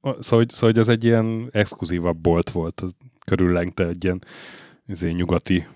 szóval, 0.00 0.16
hogy- 0.28 0.50
szóval, 0.50 0.70
hogy 0.70 0.78
az 0.78 0.88
egy 0.88 1.04
ilyen 1.04 1.48
exkluzívabb 1.52 2.16
bolt 2.16 2.50
volt, 2.50 2.82
körüllengte 3.24 3.86
egy 3.86 4.04
ilyen 4.04 4.22
izé, 4.86 5.10
nyugati 5.10 5.66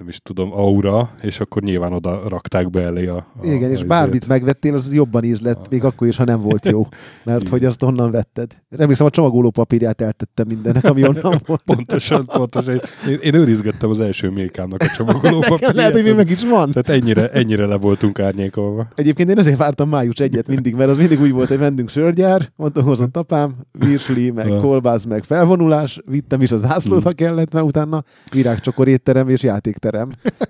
nem 0.00 0.08
is 0.08 0.18
tudom, 0.18 0.52
aura, 0.52 1.10
és 1.22 1.40
akkor 1.40 1.62
nyilván 1.62 1.92
oda 1.92 2.28
rakták 2.28 2.70
be 2.70 2.82
elé 2.82 3.06
a, 3.06 3.16
a 3.16 3.46
Igen, 3.46 3.70
a 3.70 3.72
és 3.72 3.84
bármit 3.84 4.26
megvettél, 4.28 4.74
az 4.74 4.94
jobban 4.94 5.24
íz 5.24 5.40
lett, 5.40 5.64
A- 5.64 5.66
még 5.70 5.84
akkor 5.84 6.06
is, 6.08 6.16
ha 6.16 6.24
nem 6.24 6.40
volt 6.40 6.66
jó. 6.66 6.86
Mert 7.24 7.48
hogy 7.48 7.64
azt 7.64 7.82
honnan 7.82 8.10
vetted. 8.10 8.56
Remélem 8.68 9.06
a 9.06 9.10
csomagoló 9.10 9.50
papírját 9.50 10.00
eltettem 10.00 10.46
mindennek, 10.48 10.84
ami 10.84 11.02
onnan 11.08 11.40
volt. 11.46 11.62
Pontosan, 11.64 12.24
pontosan. 12.24 12.80
Én, 13.08 13.18
én 13.20 13.34
őrizgettem 13.34 13.90
az 13.90 14.00
első 14.00 14.30
milkámnak 14.30 14.82
a 14.82 14.86
csomagoló 14.86 15.38
Nekem 15.48 15.74
lehet, 15.74 15.92
hogy 15.92 16.02
még 16.02 16.14
meg 16.14 16.30
is 16.30 16.44
van. 16.44 16.70
Tehát 16.70 17.02
ennyire, 17.02 17.30
ennyire 17.30 17.66
le 17.66 17.76
voltunk 17.76 18.18
árnyékolva. 18.18 18.88
Egyébként 18.94 19.30
én 19.30 19.38
azért 19.38 19.58
vártam 19.58 19.88
május 19.88 20.18
egyet 20.18 20.48
mindig, 20.48 20.74
mert 20.74 20.90
az 20.90 20.98
mindig 20.98 21.20
úgy 21.20 21.32
volt, 21.32 21.48
hogy 21.48 21.58
mentünk 21.58 21.88
sörgyár, 21.88 22.52
mondta, 22.56 22.82
hozott 22.82 23.16
apám, 23.16 23.54
virsli, 23.72 24.30
meg 24.30 24.46
kolbász, 24.60 25.04
meg 25.04 25.24
felvonulás, 25.24 26.00
vittem 26.06 26.42
is 26.42 26.52
a 26.52 26.56
zászlót, 26.56 27.02
ha 27.02 27.12
kellett, 27.12 27.52
mert 27.52 27.64
utána 27.66 28.04
virágcsokor 28.32 28.88
étterem 28.88 29.28
és 29.28 29.42
játékterem. 29.42 29.88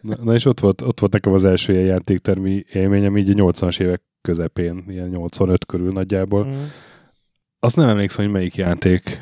Na, 0.01 0.15
na 0.23 0.35
és 0.35 0.45
ott 0.45 0.61
volt, 0.61 0.83
ott 0.83 1.01
volt 1.01 1.13
nekem 1.13 1.33
az 1.33 1.45
első 1.45 1.73
ilyen 1.73 1.85
játéktermi 1.85 2.65
élményem, 2.73 3.17
így 3.17 3.31
a 3.41 3.45
80-as 3.45 3.81
évek 3.81 4.03
közepén, 4.23 4.85
ilyen 4.89 5.09
85 5.09 5.67
körül 5.67 5.93
nagyjából. 5.93 6.45
Mm. 6.45 6.63
Azt 7.59 7.77
nem 7.77 7.89
emlékszem, 7.89 8.25
hogy 8.25 8.35
melyik 8.35 8.55
játék, 8.57 9.21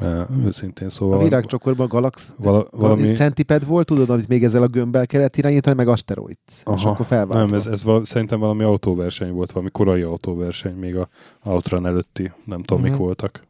eh, 0.00 0.24
őszintén 0.44 0.88
szóval. 0.88 1.18
A 1.18 1.22
virágcsokorban 1.22 1.88
Galax, 1.88 2.34
vala, 2.38 2.66
valami 2.70 3.12
centiped 3.12 3.66
volt, 3.66 3.86
tudod, 3.86 4.10
amit 4.10 4.28
még 4.28 4.44
ezzel 4.44 4.62
a 4.62 4.66
gömbbel 4.66 5.06
kellett 5.06 5.36
irányítani, 5.36 5.76
meg 5.76 5.88
Asteroids. 5.88 6.38
És 6.46 6.62
Aha, 6.64 6.90
akkor 6.90 7.06
felváltva. 7.06 7.44
Nem, 7.46 7.54
ez, 7.54 7.66
ez 7.66 7.82
val, 7.82 8.04
szerintem 8.04 8.38
valami 8.40 8.62
autóverseny 8.62 9.32
volt, 9.32 9.52
valami 9.52 9.70
korai 9.70 10.02
autóverseny, 10.02 10.74
még 10.74 10.96
a 10.98 11.08
Outrun 11.44 11.86
előtti, 11.86 12.32
nem 12.44 12.62
tudom, 12.62 12.82
mik 12.82 12.92
Mhm. 12.92 13.00
voltak. 13.00 13.42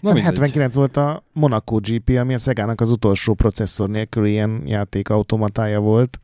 Na, 0.00 0.12
mindegy. 0.12 0.24
79 0.24 0.74
volt 0.74 0.96
a 0.96 1.24
Monaco 1.32 1.76
GP, 1.76 2.08
ami 2.18 2.34
a 2.34 2.38
Szegának 2.38 2.80
az 2.80 2.90
utolsó 2.90 3.34
processzor 3.34 3.88
nélkül 3.88 4.26
ilyen 4.26 4.62
játékautomatája 4.66 5.80
volt. 5.80 6.20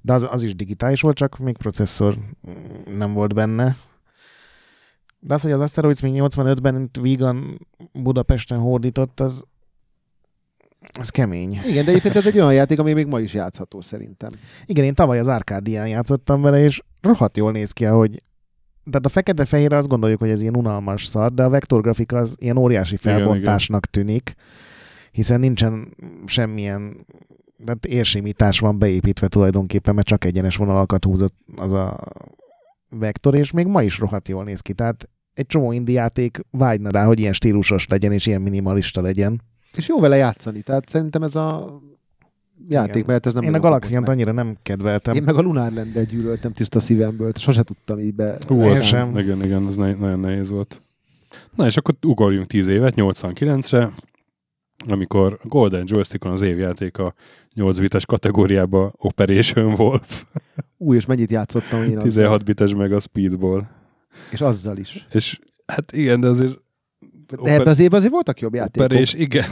De 0.00 0.12
az, 0.12 0.28
az 0.30 0.42
is 0.42 0.54
digitális 0.54 1.00
volt, 1.00 1.16
csak 1.16 1.38
még 1.38 1.56
processzor 1.56 2.18
nem 2.96 3.12
volt 3.12 3.34
benne. 3.34 3.76
De 5.20 5.34
az, 5.34 5.42
hogy 5.42 5.52
az 5.52 5.60
Asteroids 5.60 6.00
még 6.00 6.12
85-ben 6.16 6.82
itt 6.82 6.96
Vigan 7.00 7.66
Budapesten 7.92 8.58
hódított, 8.58 9.20
az, 9.20 9.44
az 10.98 11.08
kemény. 11.08 11.60
Igen, 11.66 11.84
de 11.84 11.90
egyébként 11.90 12.16
ez 12.16 12.26
egy 12.26 12.38
olyan 12.38 12.54
játék, 12.54 12.78
ami 12.78 12.92
még 12.92 13.06
ma 13.06 13.20
is 13.20 13.34
játszható 13.34 13.80
szerintem. 13.80 14.30
Igen, 14.64 14.84
én 14.84 14.94
tavaly 14.94 15.18
az 15.18 15.26
Arkádián 15.26 15.88
játszottam 15.88 16.42
vele, 16.42 16.62
és 16.64 16.82
rohadt 17.00 17.36
jól 17.36 17.52
néz 17.52 17.72
ki, 17.72 17.84
hogy 17.84 18.22
tehát 18.84 19.06
a 19.06 19.08
fekete-fehérre 19.08 19.76
azt 19.76 19.88
gondoljuk, 19.88 20.20
hogy 20.20 20.30
ez 20.30 20.42
ilyen 20.42 20.56
unalmas 20.56 21.06
szar, 21.06 21.32
de 21.32 21.42
a 21.42 21.48
vektorgrafika 21.48 22.16
az 22.16 22.36
ilyen 22.38 22.56
óriási 22.56 22.96
felbontásnak 22.96 23.86
tűnik, 23.86 24.34
hiszen 25.10 25.40
nincsen 25.40 25.96
semmilyen 26.26 27.06
tehát 27.64 27.86
érsimítás 27.86 28.58
van 28.58 28.78
beépítve 28.78 29.28
tulajdonképpen, 29.28 29.94
mert 29.94 30.06
csak 30.06 30.24
egyenes 30.24 30.56
vonalakat 30.56 31.04
húzott 31.04 31.34
az 31.56 31.72
a 31.72 31.98
vektor, 32.88 33.34
és 33.34 33.50
még 33.50 33.66
ma 33.66 33.82
is 33.82 33.98
rohadt 33.98 34.28
jól 34.28 34.44
néz 34.44 34.60
ki. 34.60 34.72
Tehát 34.72 35.08
egy 35.34 35.46
csomó 35.46 35.72
indie 35.72 36.00
játék 36.00 36.40
vágyna 36.50 36.90
rá, 36.90 37.04
hogy 37.04 37.20
ilyen 37.20 37.32
stílusos 37.32 37.86
legyen, 37.86 38.12
és 38.12 38.26
ilyen 38.26 38.40
minimalista 38.40 39.00
legyen. 39.00 39.42
És 39.76 39.88
jó 39.88 39.98
vele 40.00 40.16
játszani, 40.16 40.60
tehát 40.60 40.88
szerintem 40.88 41.22
ez 41.22 41.34
a 41.34 41.80
játék, 42.68 42.94
Igen. 42.94 43.06
mert 43.06 43.26
ez 43.26 43.34
nem 43.34 43.42
Én 43.42 43.54
a 43.54 43.80
meg. 43.90 44.08
annyira 44.08 44.32
nem 44.32 44.56
kedveltem. 44.62 45.14
Én 45.14 45.22
meg 45.22 45.36
a 45.36 45.40
Lunar 45.40 45.72
land 45.72 46.00
gyűlöltem 46.00 46.52
tiszta 46.52 46.80
szívemből, 46.80 47.32
sose 47.34 47.62
tudtam 47.62 47.98
így 47.98 48.14
be. 48.14 48.38
Hú, 48.46 48.60
az, 48.60 48.82
sem. 48.82 49.18
igen, 49.18 49.44
igen, 49.44 49.66
ez 49.66 49.76
ne, 49.76 49.94
nagyon 49.94 50.20
nehéz 50.20 50.50
volt. 50.50 50.82
Na 51.54 51.66
és 51.66 51.76
akkor 51.76 51.94
ugorjunk 52.02 52.46
10 52.46 52.66
évet, 52.66 52.94
89-re, 52.96 53.92
amikor 54.88 55.38
Golden 55.42 55.84
Joystickon 55.86 56.32
az 56.32 56.42
évjáték 56.42 56.98
a 56.98 57.14
8 57.54 57.78
bites 57.78 58.06
kategóriába 58.06 58.92
Operation 58.96 59.74
Wolf, 59.78 60.24
Új, 60.76 60.96
és 60.96 61.06
mennyit 61.06 61.30
játszottam 61.30 61.82
én 61.82 61.88
azzal. 61.88 62.02
16 62.02 62.44
bites 62.44 62.74
meg 62.74 62.92
a 62.92 63.00
Speedball. 63.00 63.62
És 64.30 64.40
azzal 64.40 64.76
is. 64.76 65.06
És 65.12 65.38
hát 65.66 65.92
igen, 65.92 66.20
de 66.20 66.28
azért 66.28 66.58
De 67.26 67.52
ebben 67.52 67.66
az 67.66 67.78
évben 67.78 67.98
azért 67.98 68.12
voltak 68.12 68.40
jobb 68.40 68.54
játékok. 68.54 68.84
Operés, 68.86 69.14
igen. 69.14 69.44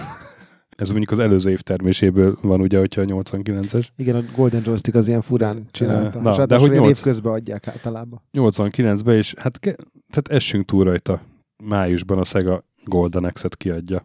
Ez 0.81 0.89
mondjuk 0.89 1.11
az 1.11 1.19
előző 1.19 1.51
év 1.51 1.61
terméséből 1.61 2.39
van 2.43 2.61
ugye, 2.61 2.79
hogyha 2.79 3.01
a 3.01 3.05
89-es. 3.05 3.87
Igen, 3.97 4.17
a 4.17 4.23
Golden 4.37 4.63
Joystick 4.65 4.97
az 4.97 5.09
ilyen 5.09 5.23
furán 5.23 5.67
csinálta. 5.71 6.21
Na, 6.21 6.31
és 6.31 6.37
de 6.37 6.57
hogy 6.59 6.69
hogy 6.69 6.77
nyolc- 6.77 6.97
évközben 6.97 7.33
adják 7.33 7.69
általában. 7.69 8.23
89-ben 8.33 9.19
is, 9.19 9.35
hát 9.39 9.59
ke- 9.59 9.77
tehát 10.11 10.29
essünk 10.29 10.65
túl 10.65 10.85
rajta. 10.85 11.23
Májusban 11.65 12.19
a 12.19 12.25
Sega 12.25 12.65
Golden 12.85 13.31
X-et 13.33 13.57
kiadja. 13.57 14.05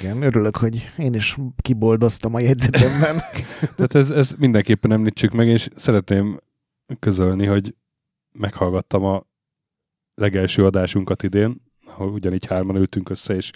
Igen, 0.00 0.22
örülök, 0.22 0.56
hogy 0.56 0.90
én 0.98 1.14
is 1.14 1.36
kiboldoztam 1.62 2.34
a 2.34 2.40
jegyzetemben. 2.40 3.16
Tehát 3.76 3.94
ez, 3.94 4.10
ez 4.10 4.34
mindenképpen 4.38 4.92
említsük 4.92 5.32
meg, 5.32 5.48
és 5.48 5.68
szeretném 5.76 6.40
közölni, 6.98 7.46
hogy 7.46 7.74
meghallgattam 8.32 9.04
a 9.04 9.26
legelső 10.14 10.64
adásunkat 10.64 11.22
idén, 11.22 11.62
ahol 11.86 12.08
ugyanígy 12.08 12.46
hárman 12.46 12.76
ültünk 12.76 13.08
össze, 13.08 13.34
és 13.34 13.50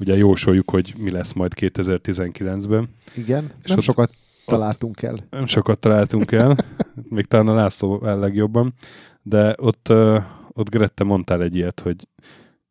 ugye 0.00 0.16
jósoljuk, 0.16 0.70
hogy 0.70 0.94
mi 0.98 1.10
lesz 1.10 1.32
majd 1.32 1.52
2019-ben. 1.56 2.88
Igen, 3.14 3.50
És 3.62 3.68
nem 3.68 3.78
ott- 3.78 3.84
sokat 3.84 4.10
találtunk 4.46 5.02
el. 5.02 5.26
Nem 5.30 5.46
sokat 5.46 5.78
találtunk 5.78 6.32
el, 6.32 6.56
még 7.08 7.24
talán 7.24 7.48
a 7.48 7.54
László 7.54 8.06
el 8.06 8.18
legjobban, 8.18 8.74
de 9.22 9.54
ott, 9.58 9.88
ott 10.52 10.70
Grette 10.70 11.04
mondtál 11.04 11.42
egy 11.42 11.56
ilyet, 11.56 11.80
hogy 11.80 11.96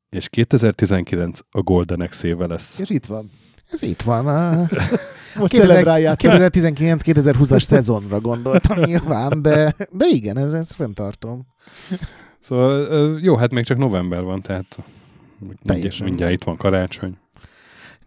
és 0.10 0.30
2019 0.30 1.40
a 1.52 1.62
Golden 1.62 2.08
x 2.08 2.24
éve 2.24 2.48
lesz. 2.48 2.80
És 2.80 2.90
itt 2.90 3.06
van. 3.06 3.32
Ez 3.72 3.82
itt 3.82 4.02
van. 4.02 4.28
A 4.28 4.56
Most 5.40 5.52
2000 5.52 5.68
celebráljátok. 5.68 6.32
2019-2020-as 6.34 7.62
szezonra 7.64 8.20
gondoltam 8.20 8.80
nyilván, 8.86 9.42
de, 9.42 9.76
de 9.92 10.06
igen, 10.08 10.38
ez, 10.38 10.54
ez 10.54 10.72
fenntartom. 10.72 11.46
Szóval 12.40 13.20
jó, 13.22 13.36
hát 13.36 13.52
még 13.52 13.66
csak 13.66 13.78
november 13.78 14.24
van, 14.24 14.42
tehát 14.42 14.78
Teljesen. 15.64 16.06
mindjárt 16.06 16.34
itt 16.34 16.44
van 16.44 16.58
karácsony. 16.58 17.18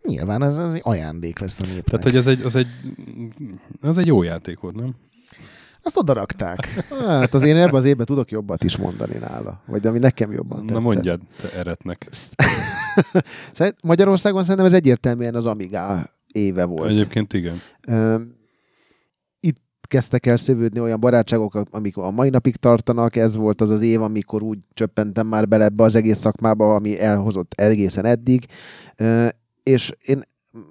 Nyilván 0.03 0.43
ez, 0.43 0.57
ez 0.57 0.73
egy 0.73 0.81
ajándék 0.85 1.39
lesz 1.39 1.61
a 1.61 1.67
népnek. 1.67 1.85
Tehát, 1.85 2.05
hogy 2.05 2.17
ez 2.17 2.27
egy, 2.27 2.41
az 2.45 2.55
egy, 2.55 2.67
az 3.81 3.99
egy 3.99 4.07
jó 4.07 4.23
játék 4.23 4.61
volt, 4.61 4.75
nem? 4.75 4.95
Azt 5.83 5.97
oda 5.97 6.13
rakták. 6.13 6.67
Hát 7.07 7.35
az 7.35 7.43
én 7.43 7.57
ebben 7.57 7.75
az 7.75 7.85
évben 7.85 8.07
tudok 8.07 8.31
jobbat 8.31 8.65
is 8.65 8.77
mondani 8.77 9.17
nála. 9.21 9.63
Vagy 9.67 9.87
ami 9.87 9.99
nekem 9.99 10.33
jobban 10.33 10.59
tetszett. 10.59 10.75
Na 10.75 10.81
mondjad, 10.81 11.21
te 11.41 11.59
eretnek. 11.59 12.09
Magyarországon 13.83 14.43
szerintem 14.43 14.67
ez 14.67 14.73
egyértelműen 14.73 15.35
az 15.35 15.47
Amiga 15.47 16.11
éve 16.33 16.65
volt. 16.65 16.91
Egyébként 16.91 17.33
igen. 17.33 17.61
Ö, 17.87 18.17
kezdtek 19.91 20.27
el 20.27 20.37
szövődni 20.37 20.81
olyan 20.81 21.01
barátságok, 21.01 21.63
amik 21.71 21.97
a 21.97 22.11
mai 22.11 22.29
napig 22.29 22.57
tartanak. 22.57 23.17
Ez 23.17 23.37
volt 23.37 23.61
az 23.61 23.71
az 23.71 23.83
év, 23.83 24.03
amikor 24.03 24.43
úgy 24.43 24.59
csöppentem 24.75 25.27
már 25.27 25.49
bele 25.49 25.65
ebbe 25.65 25.83
az 25.83 25.95
egész 25.95 26.19
szakmába, 26.19 26.75
ami 26.75 27.01
elhozott 27.01 27.53
egészen 27.57 28.05
eddig. 28.05 28.47
És 29.63 29.93
én 30.05 30.21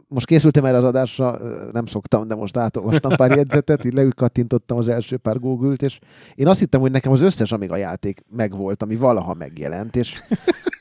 most 0.07 0.25
készültem 0.25 0.65
erre 0.65 0.77
az 0.77 0.83
adásra, 0.83 1.39
nem 1.71 1.85
szoktam, 1.85 2.27
de 2.27 2.35
most 2.35 2.57
átolvastam 2.57 3.15
pár 3.15 3.31
jegyzetet, 3.31 3.85
így 3.85 3.93
leülkattintottam 3.93 4.77
az 4.77 4.87
első 4.87 5.17
pár 5.17 5.39
google 5.39 5.73
és 5.77 5.99
én 6.35 6.47
azt 6.47 6.59
hittem, 6.59 6.81
hogy 6.81 6.91
nekem 6.91 7.11
az 7.11 7.21
összes 7.21 7.51
Amiga 7.51 7.75
játék 7.75 8.23
megvolt, 8.29 8.83
ami 8.83 8.95
valaha 8.95 9.33
megjelent, 9.33 9.95
és, 9.95 10.19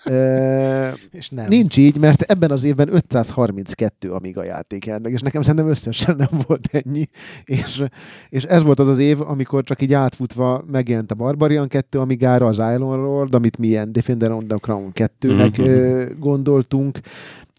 e, 0.04 0.92
és 1.18 1.28
nem. 1.28 1.46
nincs 1.48 1.76
így, 1.76 1.98
mert 1.98 2.22
ebben 2.22 2.50
az 2.50 2.64
évben 2.64 2.94
532 2.94 4.12
Amiga 4.12 4.44
játék 4.44 4.84
jelent 4.86 5.04
meg, 5.04 5.12
és 5.12 5.20
nekem 5.20 5.42
szerintem 5.42 5.68
összesen 5.68 6.16
nem 6.16 6.40
volt 6.46 6.68
ennyi, 6.72 7.08
és, 7.44 7.84
és 8.28 8.44
ez 8.44 8.62
volt 8.62 8.78
az 8.78 8.88
az 8.88 8.98
év, 8.98 9.20
amikor 9.20 9.64
csak 9.64 9.82
így 9.82 9.92
átfutva 9.92 10.64
megjelent 10.70 11.10
a 11.10 11.14
Barbarian 11.14 11.68
2 11.68 11.98
Amigára, 11.98 12.46
az 12.46 12.56
Island 12.56 12.80
Lord, 12.80 13.34
amit 13.34 13.58
mi 13.58 13.66
ilyen 13.66 13.92
Defender 13.92 14.30
on 14.30 14.46
the 14.46 14.58
Crown 14.58 14.92
2-nek 14.94 15.60
mm-hmm. 15.60 16.18
gondoltunk, 16.18 16.98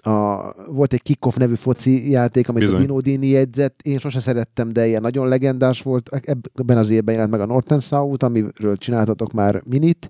a, 0.01 0.53
volt 0.71 0.93
egy 0.93 1.01
Kickoff 1.01 1.35
nevű 1.35 1.53
foci 1.53 2.09
játék, 2.11 2.49
amit 2.49 2.61
Bizony. 2.61 2.77
a 2.77 2.81
Dino 2.81 2.99
Dini 2.99 3.27
jegyzett, 3.27 3.81
én 3.81 3.97
sose 3.97 4.19
szerettem, 4.19 4.73
de 4.73 4.87
ilyen 4.87 5.01
nagyon 5.01 5.27
legendás 5.27 5.81
volt, 5.81 6.09
ebben 6.53 6.77
az 6.77 6.89
évben 6.89 7.13
jelent 7.13 7.31
meg 7.31 7.39
a 7.39 7.45
Northern 7.45 7.81
South, 7.81 8.25
amiről 8.25 8.77
csináltatok 8.77 9.31
már 9.31 9.61
minit, 9.65 10.09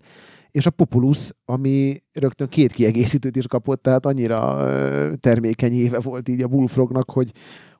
és 0.52 0.66
a 0.66 0.70
Populus, 0.70 1.32
ami 1.46 2.04
rögtön 2.14 2.48
két 2.48 2.72
kiegészítőt 2.72 3.36
is 3.36 3.48
kapott, 3.48 3.82
tehát 3.82 4.06
annyira 4.06 4.68
termékeny 5.20 5.74
éve 5.74 6.00
volt 6.00 6.30
így 6.30 6.44
a 6.44 6.48
Bullfrognak, 6.48 7.12
hogy, 7.12 7.32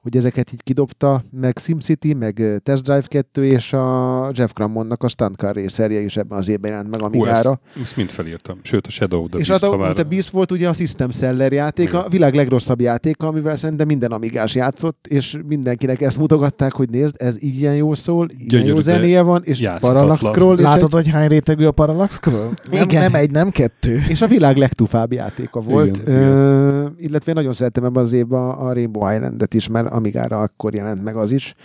hogy 0.02 0.18
ezeket 0.18 0.54
így 0.54 0.64
kidobta, 0.64 1.24
meg 1.32 1.58
SimCity, 1.58 2.14
meg 2.14 2.62
Test 2.64 2.84
Drive 2.84 3.04
2, 3.08 3.46
és 3.46 3.74
a 3.74 4.32
Jeff 4.34 4.52
Crammonnak 4.52 5.04
a 5.04 5.08
Stunt 5.08 5.36
Car 5.36 5.56
Racerje 5.56 6.00
is 6.00 6.18
ebben 6.18 6.38
az 6.38 6.48
évben 6.48 6.72
jelent 6.72 6.90
meg 6.90 7.02
Amigára. 7.02 7.50
Hú, 7.50 7.60
ezt, 7.60 7.84
ezt 7.84 7.96
mind 7.96 8.10
felírtam. 8.10 8.60
Sőt, 8.62 8.88
a 8.88 8.90
Shadow 8.90 9.22
of 9.22 9.30
the 9.30 9.40
és 9.40 9.48
Beast. 9.48 9.64
És 9.64 9.70
a, 9.70 9.78
már... 9.78 10.00
a 10.00 10.04
Beast 10.04 10.30
volt 10.30 10.52
ugye 10.52 10.70
a 10.70 10.74
System 10.74 11.12
Seller 11.12 11.52
játék, 11.52 11.94
a 11.94 12.08
világ 12.10 12.34
legrosszabb 12.34 12.82
játéka, 12.82 13.28
amivel 13.28 13.56
szerintem 13.56 13.88
minden 13.88 14.12
amigás 14.12 14.56
játszott, 14.56 15.08
és 15.08 15.38
mindenkinek 15.48 16.02
ezt 16.02 16.18
mutogatták, 16.18 16.74
hogy 16.74 16.90
nézd, 16.90 17.16
ez 17.18 17.42
ilyen 17.42 17.76
jó 17.76 17.94
szól, 17.94 18.28
ilyen 18.30 18.48
Gyönyörű, 18.48 18.70
jó 18.74 18.80
zenéje 18.80 19.22
van, 19.22 19.42
és 19.44 19.70
Parallax 19.80 20.26
Scroll. 20.26 20.62
Látod, 20.62 20.84
egy... 20.84 20.92
hogy 20.92 21.08
hány 21.10 21.28
rétegű 21.28 21.66
a 21.66 21.72
Parallax 21.72 22.16
Scroll? 22.16 22.50
Nem, 22.72 22.82
Igen. 22.82 23.02
nem 23.02 23.16
egy, 23.16 23.32
nem 23.32 23.50
kettő. 23.50 24.02
És 24.10 24.22
a 24.22 24.28
világ 24.28 24.58
legtufább 24.58 25.14
játéka 25.14 25.62
volt. 25.62 25.98
Igen, 25.98 26.16
Ö, 26.16 26.80
igen. 26.80 26.94
illetve 26.98 27.32
én 27.32 27.38
nagyon 27.38 27.54
szerettem 27.54 27.84
ebben 27.84 28.04
az 28.04 28.14
évben 28.14 28.50
a 28.50 28.74
Rainbow 28.74 29.14
Island-et 29.14 29.54
is, 29.54 29.68
mert 29.68 29.88
Amigára 29.90 30.38
akkor 30.42 30.74
jelent 30.74 31.04
meg 31.04 31.16
az 31.16 31.32
is. 31.32 31.56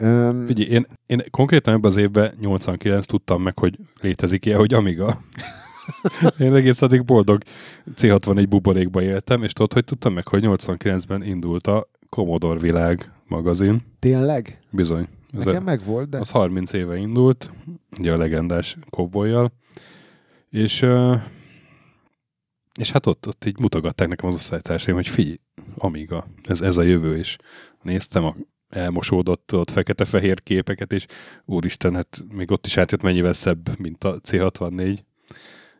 Um, 0.00 0.46
Figyelj, 0.46 0.68
én, 0.68 0.86
én 1.06 1.22
konkrétan 1.30 1.74
ebben 1.74 1.90
az 1.90 1.96
évben 1.96 2.34
89 2.40 3.06
tudtam 3.06 3.42
meg, 3.42 3.58
hogy 3.58 3.78
létezik 4.00 4.46
ilyen, 4.46 4.58
hogy 4.58 4.74
Amiga. 4.74 5.20
én 6.38 6.54
egész 6.54 6.82
addig 6.82 7.04
boldog 7.04 7.42
C64 7.96 8.46
buborékba 8.48 9.02
éltem, 9.02 9.42
és 9.42 9.52
tudod, 9.52 9.72
hogy 9.72 9.84
tudtam 9.84 10.12
meg, 10.12 10.28
hogy 10.28 10.42
89-ben 10.46 11.22
indult 11.22 11.66
a 11.66 11.88
Commodore 12.08 12.60
Világ 12.60 13.10
magazin. 13.28 13.82
Tényleg? 13.98 14.60
Bizony. 14.70 15.08
Ez 15.38 15.44
Nekem 15.44 15.62
a, 15.62 15.64
meg 15.64 15.84
volt, 15.84 16.08
de... 16.08 16.18
Az 16.18 16.30
30 16.30 16.72
éve 16.72 16.96
indult, 16.96 17.50
ugye 17.98 18.12
a 18.12 18.16
legendás 18.16 18.76
kobbolyjal, 18.90 19.52
és 20.50 20.86
és 22.74 22.90
hát 22.90 23.06
ott, 23.06 23.26
ott 23.26 23.44
így 23.44 23.58
mutogatták 23.58 24.08
nekem 24.08 24.28
az 24.28 24.34
osztálytársaim, 24.34 24.96
hogy 24.96 25.08
figyelj, 25.08 25.36
Amiga, 25.76 26.26
ez, 26.42 26.60
ez 26.60 26.76
a 26.76 26.82
jövő, 26.82 27.16
és 27.16 27.36
néztem 27.82 28.24
a 28.24 28.34
elmosódott 28.68 29.54
ott 29.54 29.70
fekete-fehér 29.70 30.42
képeket, 30.42 30.92
és 30.92 31.06
úristen, 31.44 31.94
hát 31.94 32.24
még 32.32 32.50
ott 32.50 32.66
is 32.66 32.76
átjött 32.76 33.02
mennyivel 33.02 33.32
szebb, 33.32 33.78
mint 33.78 34.04
a 34.04 34.20
C64, 34.20 34.98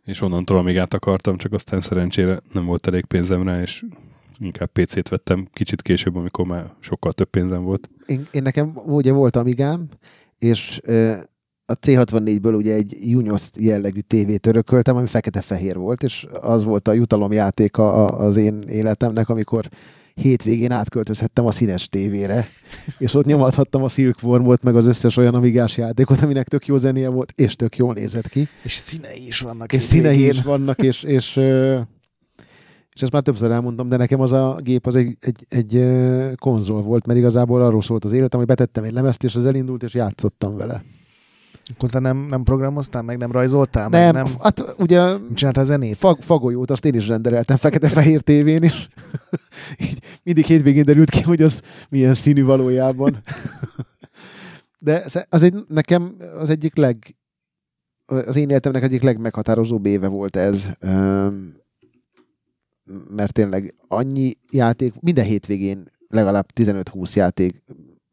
és 0.04 0.20
onnantól 0.20 0.58
amíg 0.58 0.78
át 0.78 0.94
akartam, 0.94 1.36
csak 1.36 1.52
aztán 1.52 1.80
szerencsére 1.80 2.40
nem 2.52 2.64
volt 2.64 2.86
elég 2.86 3.04
pénzem 3.04 3.42
rá, 3.42 3.60
és 3.60 3.84
inkább 4.38 4.70
PC-t 4.72 5.08
vettem 5.08 5.48
kicsit 5.52 5.82
később, 5.82 6.16
amikor 6.16 6.46
már 6.46 6.74
sokkal 6.80 7.12
több 7.12 7.30
pénzem 7.30 7.62
volt. 7.62 7.88
Én, 8.06 8.26
én 8.30 8.42
nekem 8.42 8.72
ugye 8.84 9.12
volt 9.12 9.36
Amigám, 9.36 9.88
és 10.38 10.80
a 11.66 11.78
C64-ből 11.78 12.56
ugye 12.56 12.74
egy 12.74 12.96
Junios 13.00 13.48
jellegű 13.58 14.00
tévét 14.00 14.46
örököltem, 14.46 14.96
ami 14.96 15.06
fekete-fehér 15.06 15.76
volt, 15.76 16.02
és 16.02 16.26
az 16.40 16.64
volt 16.64 16.88
a 16.88 16.92
jutalomjátéka 16.92 18.06
az 18.06 18.36
én 18.36 18.62
életemnek, 18.68 19.28
amikor 19.28 19.68
hétvégén 20.14 20.70
átköltözhettem 20.70 21.46
a 21.46 21.50
színes 21.50 21.88
tévére, 21.88 22.46
és 22.98 23.14
ott 23.14 23.24
nyomathattam 23.24 23.82
a 23.82 23.88
Silkwormot, 23.88 24.62
meg 24.62 24.76
az 24.76 24.86
összes 24.86 25.16
olyan 25.16 25.34
amigás 25.34 25.76
játékot, 25.76 26.20
aminek 26.20 26.48
tök 26.48 26.66
jó 26.66 26.76
zenéje 26.76 27.08
volt, 27.08 27.32
és 27.34 27.56
tök 27.56 27.76
jól 27.76 27.94
nézett 27.94 28.28
ki. 28.28 28.48
És 28.62 28.76
színei 28.76 29.26
is 29.26 29.40
vannak. 29.40 29.72
És 29.72 29.82
színei 29.82 30.26
is 30.26 30.42
vannak, 30.42 30.82
és, 30.82 31.02
és, 31.02 31.36
és 32.92 33.02
ezt 33.02 33.12
már 33.12 33.22
többször 33.22 33.50
elmondtam, 33.50 33.88
de 33.88 33.96
nekem 33.96 34.20
az 34.20 34.32
a 34.32 34.56
gép 34.62 34.86
az 34.86 34.96
egy, 34.96 35.16
egy, 35.20 35.46
egy 35.48 35.84
konzol 36.36 36.82
volt, 36.82 37.06
mert 37.06 37.18
igazából 37.18 37.62
arról 37.62 37.82
szólt 37.82 38.04
az 38.04 38.12
életem, 38.12 38.38
hogy 38.38 38.48
betettem 38.48 38.84
egy 38.84 38.92
lemezt, 38.92 39.24
és 39.24 39.34
az 39.34 39.46
elindult, 39.46 39.82
és 39.82 39.94
játszottam 39.94 40.56
vele. 40.56 40.82
Akkor 41.74 41.90
te 41.90 41.98
nem, 41.98 42.16
nem 42.16 42.42
programoztál, 42.42 43.02
meg 43.02 43.18
nem 43.18 43.32
rajzoltál? 43.32 43.88
Nem, 43.88 44.14
meg 44.14 44.24
nem 44.24 44.32
hát 44.40 44.74
ugye... 44.78 45.16
Csináltál 45.34 45.64
zenét? 45.64 45.96
Fag, 45.96 46.22
fagolyót, 46.22 46.70
azt 46.70 46.84
én 46.84 46.94
is 46.94 47.08
rendeltem 47.08 47.56
fekete-fehér 47.56 48.20
tévén 48.20 48.62
is. 48.62 48.88
Így 49.86 49.98
mindig 50.22 50.44
hétvégén 50.44 50.84
derült 50.84 51.10
ki, 51.10 51.22
hogy 51.22 51.42
az 51.42 51.62
milyen 51.88 52.14
színű 52.14 52.44
valójában. 52.44 53.16
De 54.78 55.04
az 55.28 55.42
egy, 55.42 55.54
nekem 55.68 56.16
az 56.38 56.50
egyik 56.50 56.76
leg... 56.76 57.16
Az 58.06 58.36
én 58.36 58.48
életemnek 58.48 58.82
egyik 58.82 59.02
legmeghatározóbb 59.02 59.86
éve 59.86 60.08
volt 60.08 60.36
ez. 60.36 60.66
Mert 63.08 63.32
tényleg 63.32 63.74
annyi 63.88 64.32
játék, 64.50 64.94
minden 65.00 65.24
hétvégén 65.24 65.90
legalább 66.08 66.46
15-20 66.54 67.12
játék 67.12 67.62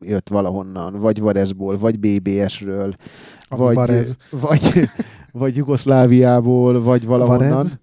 jött 0.02 0.30
valahonnan, 0.30 1.00
vagy 1.00 1.20
Varezból, 1.20 1.78
vagy 1.78 2.00
BBS-ről, 2.00 2.96
vagy, 3.50 3.76
Varez. 3.76 4.18
vagy, 4.30 4.90
vagy 5.32 5.56
Jugoszláviából, 5.56 6.82
vagy 6.82 7.06
valahonnan. 7.06 7.50
Varez? 7.50 7.80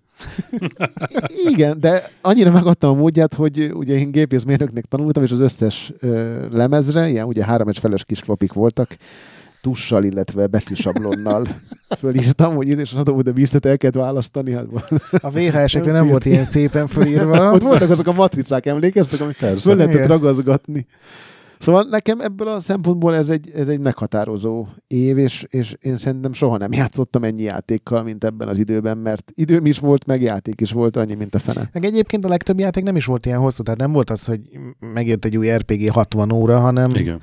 Igen, 1.53 1.81
de 1.81 2.03
annyira 2.21 2.51
megadtam 2.51 2.91
a 2.91 3.01
módját, 3.01 3.35
hogy 3.35 3.71
ugye 3.75 3.95
én 3.95 4.11
gépészmérnöknek 4.11 4.85
tanultam, 4.85 5.23
és 5.23 5.31
az 5.31 5.41
összes 5.41 5.93
ö, 5.99 6.47
lemezre, 6.51 7.09
ilyen 7.09 7.27
ugye 7.27 7.45
három 7.45 7.69
és 7.69 7.79
feles 7.79 8.05
kis 8.05 8.21
klopik 8.21 8.53
voltak, 8.53 8.97
tussal, 9.61 10.05
illetve 10.05 10.47
betűsablonnal 10.47 11.47
fölírtam, 12.01 12.55
hogy 12.55 12.69
és 12.69 12.93
adom 12.93 13.19
de 13.19 13.33
biztet 13.33 13.67
el 13.67 13.79
kellett 13.79 13.97
választani. 13.97 14.53
Hát, 14.53 14.67
a 15.21 15.31
VHS-ekre 15.31 15.93
nem 15.93 16.07
volt 16.07 16.27
ilyen 16.27 16.45
szépen 16.45 16.87
fölírva. 16.87 17.51
Ott 17.55 17.63
voltak 17.63 17.91
azok 17.91 18.07
a 18.07 18.13
matricák, 18.13 18.67
emlékeztek, 18.67 19.21
amit 19.21 19.37
föl 19.37 19.77
lehetett 19.77 20.07
ragazgatni. 20.07 20.87
Szóval 21.59 21.87
nekem 21.91 22.21
ebből 22.21 22.49
a 22.49 22.61
szempontból 22.61 23.15
ez 23.15 23.29
egy, 23.29 23.51
ez 23.55 23.69
egy 23.69 23.81
meghatározó 23.81 24.67
év, 24.87 25.19
és, 25.19 25.47
és 25.49 25.77
én 25.81 25.97
szerintem 25.97 26.33
soha 26.33 26.57
nem 26.57 26.73
játszottam 26.73 27.25
ennyi 27.25 27.43
játékkal, 27.43 28.03
mint 28.03 28.25
ebben 28.25 28.49
az 28.49 28.59
időben, 28.59 28.99
mert 28.99 29.33
időm 29.35 29.67
is 29.67 29.79
volt, 29.79 30.07
meg 30.07 30.23
játék 30.23 30.61
is 30.61 30.73
volt, 30.73 30.97
annyi, 30.97 31.15
mint 31.15 31.35
a 31.35 31.39
fene. 31.39 31.71
Meg 31.73 31.85
egyébként 31.85 32.25
a 32.25 32.29
legtöbb 32.29 32.59
játék 32.59 32.85
nem 32.85 32.97
is 32.97 33.05
volt 33.05 33.27
ilyen 33.27 33.39
hosszú, 33.39 33.63
tehát 33.63 33.81
nem 33.81 33.93
volt 33.93 34.11
az, 34.11 34.25
hogy 34.25 34.41
megjött 34.93 35.25
egy 35.25 35.37
új 35.37 35.51
RPG 35.51 35.91
60 35.91 36.33
óra, 36.33 36.59
hanem 36.59 36.91
Igen. 36.95 37.21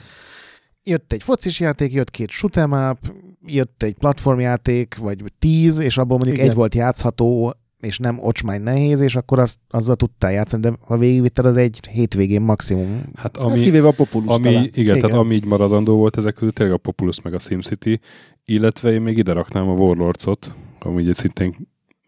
jött 0.84 1.14
egy 1.14 1.24
focis 1.24 1.60
játék, 1.60 1.94
jött 1.94 2.12
két 2.12 2.30
shoot'em 2.32 2.92
up, 2.92 3.14
jött 3.46 3.84
egy 3.84 3.94
platformjáték, 3.94 4.98
vagy 4.98 5.24
tíz, 5.40 5.80
és 5.80 5.98
abból 5.98 6.18
mondjuk 6.18 6.38
Igen. 6.38 6.50
egy 6.50 6.56
volt 6.56 6.76
játszható, 6.76 7.54
és 7.86 7.98
nem 7.98 8.20
ocsmány 8.20 8.62
nehéz, 8.62 9.00
és 9.00 9.16
akkor 9.16 9.40
azt, 9.40 9.60
azzal 9.70 9.96
tudtál 9.96 10.32
játszani, 10.32 10.62
de 10.62 10.74
ha 10.82 10.98
végigvitted, 10.98 11.46
az 11.46 11.58
egy 11.58 11.80
hétvégén 11.92 12.42
maximum. 12.42 13.02
Hát, 13.16 13.38
ami, 13.38 13.50
hát 13.50 13.60
kivéve 13.60 13.88
a 13.88 13.92
Populus 13.92 14.28
ami, 14.28 14.50
igen, 14.50 14.70
igen, 14.74 15.00
tehát 15.00 15.18
ami 15.18 15.36
így 15.36 15.46
maradandó 15.46 15.96
volt 15.96 16.18
ezek 16.18 16.34
közül, 16.34 16.52
tényleg 16.52 16.76
a 16.76 16.80
Populus 16.80 17.22
meg 17.22 17.34
a 17.34 17.40
SimCity, 17.40 18.00
illetve 18.46 18.92
én 18.92 19.02
még 19.02 19.18
ide 19.18 19.34
raknám 19.34 19.70
a 19.70 19.74
Warlords-ot, 19.74 20.56
ami 20.80 21.02
ugye 21.02 21.14
szintén 21.14 21.56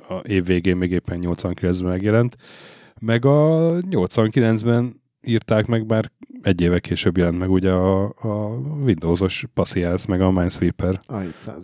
a 0.09 0.13
év 0.13 0.45
végén 0.45 0.77
még 0.77 0.91
éppen 0.91 1.19
89-ben 1.21 1.89
megjelent, 1.89 2.37
meg 2.99 3.25
a 3.25 3.71
89-ben 3.89 5.01
írták 5.27 5.65
meg, 5.65 5.85
bár 5.85 6.11
egy 6.41 6.61
éve 6.61 6.79
később 6.79 7.17
jelent 7.17 7.39
meg 7.39 7.51
ugye 7.51 7.71
a, 7.71 8.03
a 8.03 8.57
Windows-os 8.83 9.45
Patience, 9.53 10.05
meg 10.09 10.21
a 10.21 10.31
Minesweeper. 10.31 10.99
A 11.07 11.15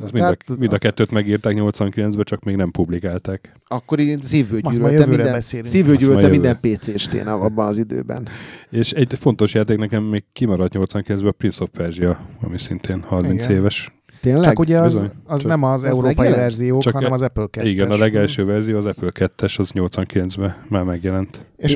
Ez 0.04 0.12
mind, 0.12 0.26
a, 0.26 0.36
mind 0.60 0.74
a 0.74 0.78
kettőt 0.78 1.12
megírták 1.12 1.56
89-ben, 1.58 2.24
csak 2.24 2.44
még 2.44 2.56
nem 2.56 2.72
publikálták. 2.72 3.54
Akkor 3.68 4.00
én 4.00 4.18
szívből 4.18 4.60
gyűlölte 4.60 5.06
minden, 5.06 5.42
szívből 5.42 5.96
gyűlölte 5.96 6.28
minden 6.28 6.60
PC-st 6.62 7.14
én 7.14 7.28
abban 7.28 7.68
az 7.68 7.78
időben. 7.78 8.28
És 8.70 8.92
egy 8.92 9.14
fontos 9.20 9.54
játék 9.54 9.78
nekem 9.78 10.04
még 10.04 10.24
kimaradt 10.34 10.74
89-ben 10.78 11.28
a 11.28 11.32
Prince 11.32 11.64
of 11.64 11.70
Persia, 11.70 12.20
ami 12.42 12.58
szintén 12.58 13.02
30 13.02 13.44
Igen. 13.44 13.58
éves. 13.58 13.92
Tényleg? 14.22 14.44
Csak 14.44 14.60
ugye 14.60 14.80
az, 14.80 15.08
az 15.26 15.42
csak 15.42 15.50
nem 15.50 15.64
az, 15.64 15.84
az 15.84 15.90
európai 15.90 16.14
megjelent? 16.16 16.42
verzió, 16.42 16.80
csak 16.80 16.94
hanem 16.94 17.12
az 17.12 17.22
Apple 17.22 17.48
2 17.50 17.68
Igen, 17.68 17.92
a 17.92 17.98
legelső 17.98 18.46
verzió, 18.46 18.78
az 18.78 18.86
Apple 18.86 19.10
2-es, 19.14 19.60
az 19.60 19.72
89-ben 19.74 20.56
már 20.68 20.84
megjelent. 20.84 21.48
És 21.58 21.76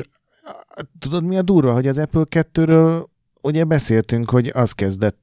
tudod 0.98 1.24
mi 1.24 1.36
a 1.36 1.42
durva, 1.42 1.72
hogy 1.72 1.86
az 1.86 1.98
Apple 1.98 2.24
2-ről 2.30 3.06
ugye 3.40 3.64
beszéltünk, 3.64 4.30
hogy 4.30 4.50
az 4.54 4.72
kezdett 4.72 5.18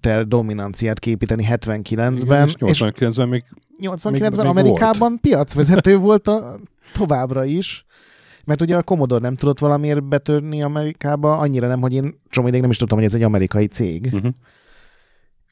el 0.00 0.24
dominanciát 0.24 0.98
képíteni 0.98 1.46
79-ben. 1.50 2.48
Igen, 2.48 2.68
és 2.68 2.82
89-ben 2.84 3.28
még 3.28 3.44
89-ben 3.82 4.30
még, 4.36 4.46
Amerikában 4.46 5.08
volt. 5.08 5.20
piacvezető 5.20 5.96
volt 6.08 6.26
a, 6.26 6.58
továbbra 6.92 7.44
is. 7.44 7.86
Mert 8.44 8.60
ugye 8.60 8.76
a 8.76 8.82
Commodore 8.82 9.20
nem 9.20 9.36
tudott 9.36 9.58
valamiért 9.58 10.04
betörni 10.04 10.62
Amerikába, 10.62 11.36
annyira 11.36 11.66
nem, 11.66 11.80
hogy 11.80 11.92
én 11.92 12.20
csomó 12.28 12.46
ideig 12.46 12.62
nem 12.62 12.70
is 12.70 12.76
tudtam, 12.76 12.98
hogy 12.98 13.06
ez 13.06 13.14
egy 13.14 13.22
amerikai 13.22 13.66
cég. 13.66 14.08
Uh-huh. 14.12 14.32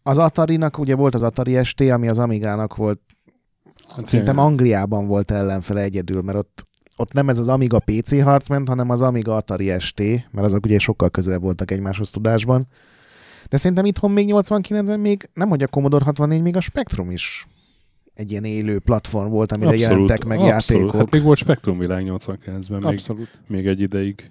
Az 0.02 0.18
Atari-nak 0.18 0.78
ugye 0.78 0.94
volt 0.94 1.14
az 1.14 1.22
Atari 1.22 1.64
ST, 1.64 1.80
ami 1.80 2.08
az 2.08 2.18
Amigának 2.18 2.76
volt, 2.76 3.00
Hát 3.88 4.06
szerintem 4.06 4.38
Angliában 4.38 5.06
volt 5.06 5.30
ellenfele 5.30 5.80
egyedül, 5.80 6.22
mert 6.22 6.38
ott, 6.38 6.65
ott 6.96 7.12
nem 7.12 7.28
ez 7.28 7.38
az 7.38 7.48
Amiga 7.48 7.78
PC 7.78 8.22
harc 8.22 8.48
ment, 8.48 8.68
hanem 8.68 8.90
az 8.90 9.02
Amiga 9.02 9.36
Atari 9.36 9.78
ST, 9.78 10.00
mert 10.00 10.46
azok 10.46 10.64
ugye 10.64 10.78
sokkal 10.78 11.10
közelebb 11.10 11.42
voltak 11.42 11.70
egymáshoz 11.70 12.10
tudásban. 12.10 12.66
De 13.48 13.56
szerintem 13.56 13.84
itthon 13.84 14.10
még 14.10 14.28
89-ben 14.32 15.00
még, 15.00 15.28
nem 15.34 15.48
hogy 15.48 15.62
a 15.62 15.66
Commodore 15.66 16.04
64, 16.04 16.42
még 16.42 16.56
a 16.56 16.60
Spectrum 16.60 17.10
is 17.10 17.46
egy 18.14 18.30
ilyen 18.30 18.44
élő 18.44 18.78
platform 18.78 19.30
volt, 19.30 19.52
amire 19.52 19.70
abszolút, 19.70 19.90
jelentek 19.90 20.24
meg 20.24 20.38
abszolút. 20.38 20.62
játékok. 20.68 21.00
Hát 21.00 21.10
még 21.10 21.22
volt 21.22 21.38
Spektrum 21.38 21.78
világ 21.78 22.04
89-ben, 22.06 22.82
még, 22.82 23.28
még 23.46 23.66
egy 23.66 23.80
ideig. 23.80 24.30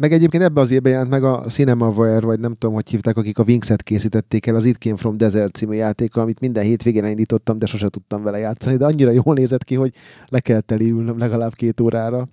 Meg 0.00 0.12
egyébként 0.12 0.42
ebbe 0.42 0.60
az 0.60 0.70
évben 0.70 0.92
jelent 0.92 1.10
meg 1.10 1.24
a 1.24 1.40
Cinemaware, 1.40 2.26
vagy 2.26 2.40
nem 2.40 2.52
tudom, 2.52 2.74
hogy 2.74 2.90
hívták, 2.90 3.16
akik 3.16 3.38
a 3.38 3.42
Wingset 3.42 3.82
készítették 3.82 4.46
el, 4.46 4.54
az 4.54 4.64
It 4.64 4.76
Came 4.76 4.96
From 4.96 5.16
Desert 5.16 5.54
című 5.54 5.74
játéka, 5.74 6.20
amit 6.20 6.40
minden 6.40 6.64
hétvégén 6.64 7.04
indítottam, 7.04 7.58
de 7.58 7.66
sose 7.66 7.88
tudtam 7.88 8.22
vele 8.22 8.38
játszani, 8.38 8.76
de 8.76 8.84
annyira 8.84 9.10
jól 9.10 9.34
nézett 9.34 9.64
ki, 9.64 9.74
hogy 9.74 9.94
le 10.28 10.40
kellett 10.40 10.70
elülnöm 10.70 11.18
legalább 11.18 11.54
két 11.54 11.80
órára. 11.80 12.28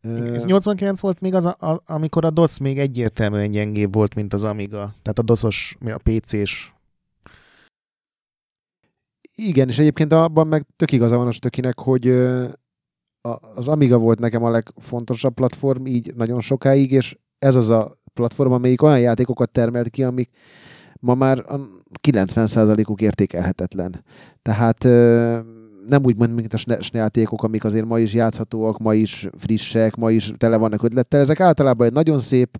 És 0.00 0.42
89 0.44 1.00
volt 1.00 1.20
még 1.20 1.34
az, 1.34 1.44
a, 1.44 1.56
a, 1.58 1.82
amikor 1.86 2.24
a 2.24 2.30
DOS 2.30 2.58
még 2.58 2.78
egyértelműen 2.78 3.50
gyengébb 3.50 3.94
volt, 3.94 4.14
mint 4.14 4.34
az 4.34 4.44
Amiga. 4.44 4.94
Tehát 5.02 5.18
a 5.18 5.22
DOS-os, 5.22 5.76
mi 5.80 5.90
a 5.90 6.00
PC-s. 6.02 6.72
Igen, 9.34 9.68
és 9.68 9.78
egyébként 9.78 10.12
abban 10.12 10.46
meg 10.46 10.66
tök 10.76 10.92
igaza 10.92 11.16
van 11.16 11.26
a 11.26 11.32
stökinek, 11.32 11.78
hogy 11.78 12.06
az 13.54 13.68
Amiga 13.68 13.98
volt 13.98 14.18
nekem 14.18 14.44
a 14.44 14.50
legfontosabb 14.50 15.34
platform 15.34 15.86
így 15.86 16.12
nagyon 16.16 16.40
sokáig, 16.40 16.92
és 16.92 17.18
ez 17.38 17.54
az 17.54 17.68
a 17.68 17.98
platform, 18.14 18.52
amelyik 18.52 18.82
olyan 18.82 19.00
játékokat 19.00 19.50
termelt 19.50 19.88
ki, 19.88 20.04
amik 20.04 20.30
ma 21.00 21.14
már 21.14 21.38
a 21.38 21.60
90%-uk 22.08 23.00
értékelhetetlen. 23.00 24.04
Tehát 24.42 24.82
nem 25.88 26.04
úgy 26.04 26.16
mondom, 26.16 26.36
mint 26.36 26.54
a 26.54 26.56
SNES 26.56 26.90
játékok, 26.92 27.42
amik 27.42 27.64
azért 27.64 27.84
ma 27.84 27.98
is 27.98 28.14
játszhatóak, 28.14 28.78
ma 28.78 28.94
is 28.94 29.28
frissek, 29.36 29.96
ma 29.96 30.10
is 30.10 30.32
tele 30.36 30.56
vannak 30.56 30.82
ötlettel. 30.82 31.20
Ezek 31.20 31.40
általában 31.40 31.86
egy 31.86 31.92
nagyon 31.92 32.20
szép, 32.20 32.58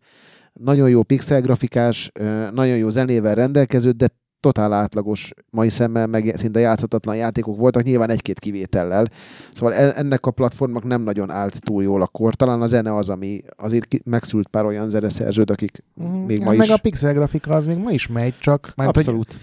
nagyon 0.52 0.88
jó 0.88 1.02
pixel 1.02 1.40
grafikás, 1.40 2.10
ö, 2.14 2.50
nagyon 2.50 2.76
jó 2.76 2.90
zenével 2.90 3.34
rendelkező, 3.34 3.90
de 3.90 4.08
totál 4.40 4.72
átlagos 4.72 5.32
mai 5.50 5.68
szemmel, 5.68 6.06
meg 6.06 6.32
szinte 6.36 6.60
játszhatatlan 6.60 7.16
játékok 7.16 7.58
voltak, 7.58 7.82
nyilván 7.82 8.10
egy-két 8.10 8.38
kivétellel. 8.38 9.10
Szóval 9.52 9.74
ennek 9.74 10.26
a 10.26 10.30
platformnak 10.30 10.84
nem 10.84 11.02
nagyon 11.02 11.30
állt 11.30 11.62
túl 11.62 11.82
jól 11.82 12.02
a 12.02 12.06
kor. 12.06 12.34
Talán 12.34 12.62
a 12.62 12.66
zene 12.66 12.94
az, 12.94 13.08
ami 13.08 13.42
azért 13.56 14.04
megszült 14.04 14.48
pár 14.48 14.64
olyan 14.64 14.88
zeneszerzőt, 14.88 15.50
akik 15.50 15.84
még 16.26 16.42
ma 16.42 16.52
meg 16.52 16.66
is... 16.66 16.72
a 16.72 16.78
pixel 16.78 17.12
grafika 17.12 17.54
az 17.54 17.66
még 17.66 17.76
ma 17.76 17.90
is 17.90 18.06
megy, 18.06 18.38
csak 18.38 18.72
mert 18.76 18.94
hogy 18.94 18.98
Abszolút. 18.98 19.38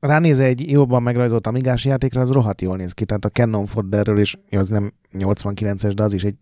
ránéz 0.00 0.40
egy 0.40 0.70
jobban 0.70 1.02
megrajzolt 1.02 1.46
amigás 1.46 1.84
játékra, 1.84 2.20
az 2.20 2.30
rohadt 2.30 2.60
jól 2.60 2.76
néz 2.76 2.92
ki. 2.92 3.04
Tehát 3.04 3.24
a 3.24 3.28
Cannon 3.28 3.66
Fodderről 3.66 4.18
is, 4.18 4.36
az 4.50 4.68
nem 4.68 4.92
89-es, 5.12 5.92
de 5.94 6.02
az 6.02 6.12
is 6.12 6.24
egy 6.24 6.36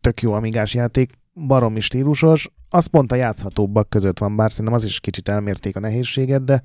tök 0.00 0.22
jó 0.22 0.32
amigás 0.32 0.74
játék, 0.74 1.12
baromi 1.46 1.80
stílusos, 1.80 2.50
az 2.68 2.86
pont 2.86 3.12
a 3.12 3.14
játszhatóbbak 3.14 3.88
között 3.88 4.18
van, 4.18 4.36
bár 4.36 4.50
szerintem 4.50 4.74
az 4.74 4.84
is 4.84 5.00
kicsit 5.00 5.28
elmérték 5.28 5.76
a 5.76 5.80
nehézséget, 5.80 6.44
de 6.44 6.62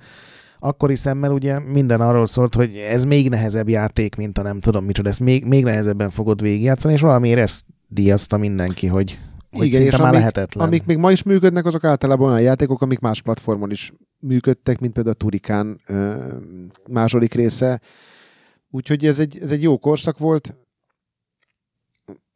akkori 0.59 0.95
szemmel 0.95 1.31
ugye 1.31 1.59
minden 1.59 2.01
arról 2.01 2.25
szólt, 2.25 2.55
hogy 2.55 2.75
ez 2.75 3.03
még 3.03 3.29
nehezebb 3.29 3.69
játék, 3.69 4.15
mint 4.15 4.37
a 4.37 4.41
nem 4.41 4.59
tudom 4.59 4.85
micsoda, 4.85 5.09
ezt 5.09 5.19
még, 5.19 5.45
még 5.45 5.63
nehezebben 5.63 6.09
fogod 6.09 6.41
végigjátszani, 6.41 6.93
és 6.93 7.01
valamiért 7.01 7.39
ezt 7.39 7.65
díjazta 7.87 8.37
mindenki, 8.37 8.87
hogy, 8.87 9.19
hogy 9.51 9.65
Igen, 9.65 9.79
szinte 9.79 9.93
és 9.93 9.97
már 9.97 10.07
amik- 10.07 10.19
lehetetlen. 10.19 10.67
Amik 10.67 10.85
még 10.85 10.97
ma 10.97 11.11
is 11.11 11.23
működnek, 11.23 11.65
azok 11.65 11.83
általában 11.83 12.29
olyan 12.29 12.41
játékok, 12.41 12.81
amik 12.81 12.99
más 12.99 13.21
platformon 13.21 13.71
is 13.71 13.93
működtek, 14.19 14.79
mint 14.79 14.93
például 14.93 15.15
a 15.15 15.17
Turikán 15.17 15.81
második 16.89 17.33
része. 17.33 17.81
Úgyhogy 18.69 19.05
ez 19.05 19.19
egy, 19.19 19.39
ez 19.41 19.51
egy 19.51 19.61
jó 19.61 19.77
korszak 19.77 20.17
volt. 20.17 20.55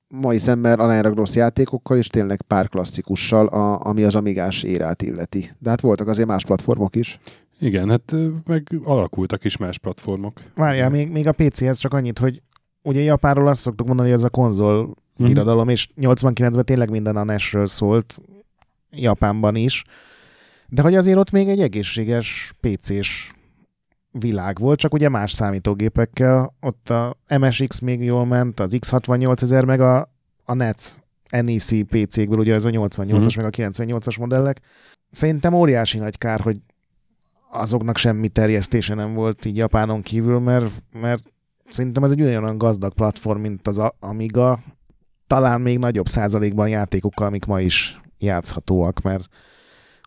Mai 0.09 0.37
szemmel 0.37 0.79
aránylag 0.79 1.15
rossz 1.15 1.35
játékokkal, 1.35 1.97
és 1.97 2.07
tényleg 2.07 2.41
pár 2.41 2.69
klasszikussal, 2.69 3.47
a, 3.47 3.79
ami 3.85 4.03
az 4.03 4.15
amigás 4.15 4.63
érát 4.63 5.01
illeti. 5.01 5.51
De 5.59 5.69
hát 5.69 5.81
voltak 5.81 6.07
azért 6.07 6.27
más 6.27 6.45
platformok 6.45 6.95
is. 6.95 7.19
Igen, 7.59 7.89
hát 7.89 8.15
meg 8.45 8.67
alakultak 8.83 9.43
is 9.43 9.57
más 9.57 9.77
platformok. 9.79 10.41
Várjál, 10.55 10.89
még, 10.89 11.09
még 11.09 11.27
a 11.27 11.31
PC-hez 11.31 11.77
csak 11.77 11.93
annyit, 11.93 12.19
hogy 12.19 12.41
ugye 12.81 13.01
Japánról 13.01 13.47
azt 13.47 13.61
szoktuk 13.61 13.87
mondani, 13.87 14.09
hogy 14.09 14.17
ez 14.17 14.23
a 14.23 14.29
konzol 14.29 14.95
Mhm. 15.17 15.29
irodalom, 15.29 15.69
és 15.69 15.89
89-ben 16.01 16.65
tényleg 16.65 16.89
minden 16.89 17.15
a 17.15 17.23
NES-ről 17.23 17.65
szólt, 17.65 18.21
Japánban 18.91 19.55
is, 19.55 19.83
de 20.69 20.81
hogy 20.81 20.95
azért 20.95 21.17
ott 21.17 21.31
még 21.31 21.47
egy 21.47 21.59
egészséges 21.61 22.53
PC-s 22.59 23.31
világ 24.19 24.59
volt, 24.59 24.79
csak 24.79 24.93
ugye 24.93 25.09
más 25.09 25.31
számítógépekkel, 25.31 26.53
ott 26.61 26.89
a 26.89 27.17
MSX 27.39 27.79
még 27.79 28.03
jól 28.03 28.25
ment, 28.25 28.59
az 28.59 28.75
X68 28.79 29.41
ezer, 29.41 29.65
meg 29.65 29.81
a, 29.81 30.11
a 30.43 30.53
NEC, 30.53 30.97
NEC 31.29 31.85
PC-kből, 31.87 32.37
ugye 32.39 32.53
ez 32.53 32.65
a 32.65 32.69
88-as, 32.69 33.35
Mhm. 33.35 33.35
meg 33.35 33.45
a 33.45 33.49
98-as 33.49 34.19
modellek. 34.19 34.61
Szerintem 35.11 35.53
óriási 35.53 35.97
nagy 35.97 36.17
kár, 36.17 36.39
hogy 36.39 36.57
azoknak 37.51 37.97
semmi 37.97 38.27
terjesztése 38.29 38.93
nem 38.93 39.13
volt 39.13 39.45
így 39.45 39.57
Japánon 39.57 40.01
kívül, 40.01 40.39
mert, 40.39 40.71
mert 40.91 41.23
szerintem 41.69 42.03
ez 42.03 42.11
egy 42.11 42.21
olyan 42.21 42.57
gazdag 42.57 42.93
platform, 42.93 43.39
mint 43.39 43.67
az 43.67 43.81
Amiga, 43.99 44.59
talán 45.27 45.61
még 45.61 45.77
nagyobb 45.77 46.07
százalékban 46.07 46.69
játékokkal, 46.69 47.27
amik 47.27 47.45
ma 47.45 47.61
is 47.61 48.01
játszhatóak, 48.19 49.01
mert 49.01 49.25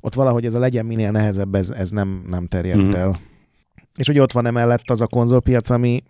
ott 0.03 0.15
valahogy 0.15 0.45
ez 0.47 0.55
a 0.55 0.59
legyen 0.59 0.87
minél 0.87 1.11
nehezebb, 1.11 1.55
ez, 1.55 1.71
ez 1.71 1.91
nem, 1.91 2.25
nem 2.29 2.47
terjedt 2.47 2.79
Mhm. 2.87 2.95
el. 2.97 3.17
És 4.01 4.09
ugye 4.09 4.23
ott 4.23 4.33
van 4.33 4.47
emellett 4.47 4.91
az 4.91 5.01
a 5.01 5.07
konzolpiac, 5.07 5.71
ami 5.71 6.03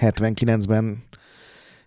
79-ben 0.00 1.04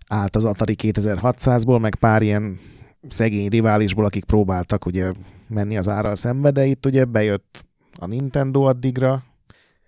állt 0.08 0.36
az 0.36 0.46
Atari 0.46 0.76
2600-ból, 0.82 1.80
meg 1.80 1.96
pár 1.96 2.22
ilyen 2.22 2.60
szegény 3.08 3.50
riválisból, 3.50 4.06
akik 4.06 4.24
próbáltak 4.24 4.86
ugye 4.86 5.12
menni 5.48 5.78
az 5.78 5.88
árral 5.88 6.16
szembe, 6.16 6.52
de 6.52 6.66
itt 6.66 6.86
ugye 6.86 7.06
bejött 7.06 7.66
a 8.00 8.06
Nintendo 8.06 8.62
addigra, 8.62 9.24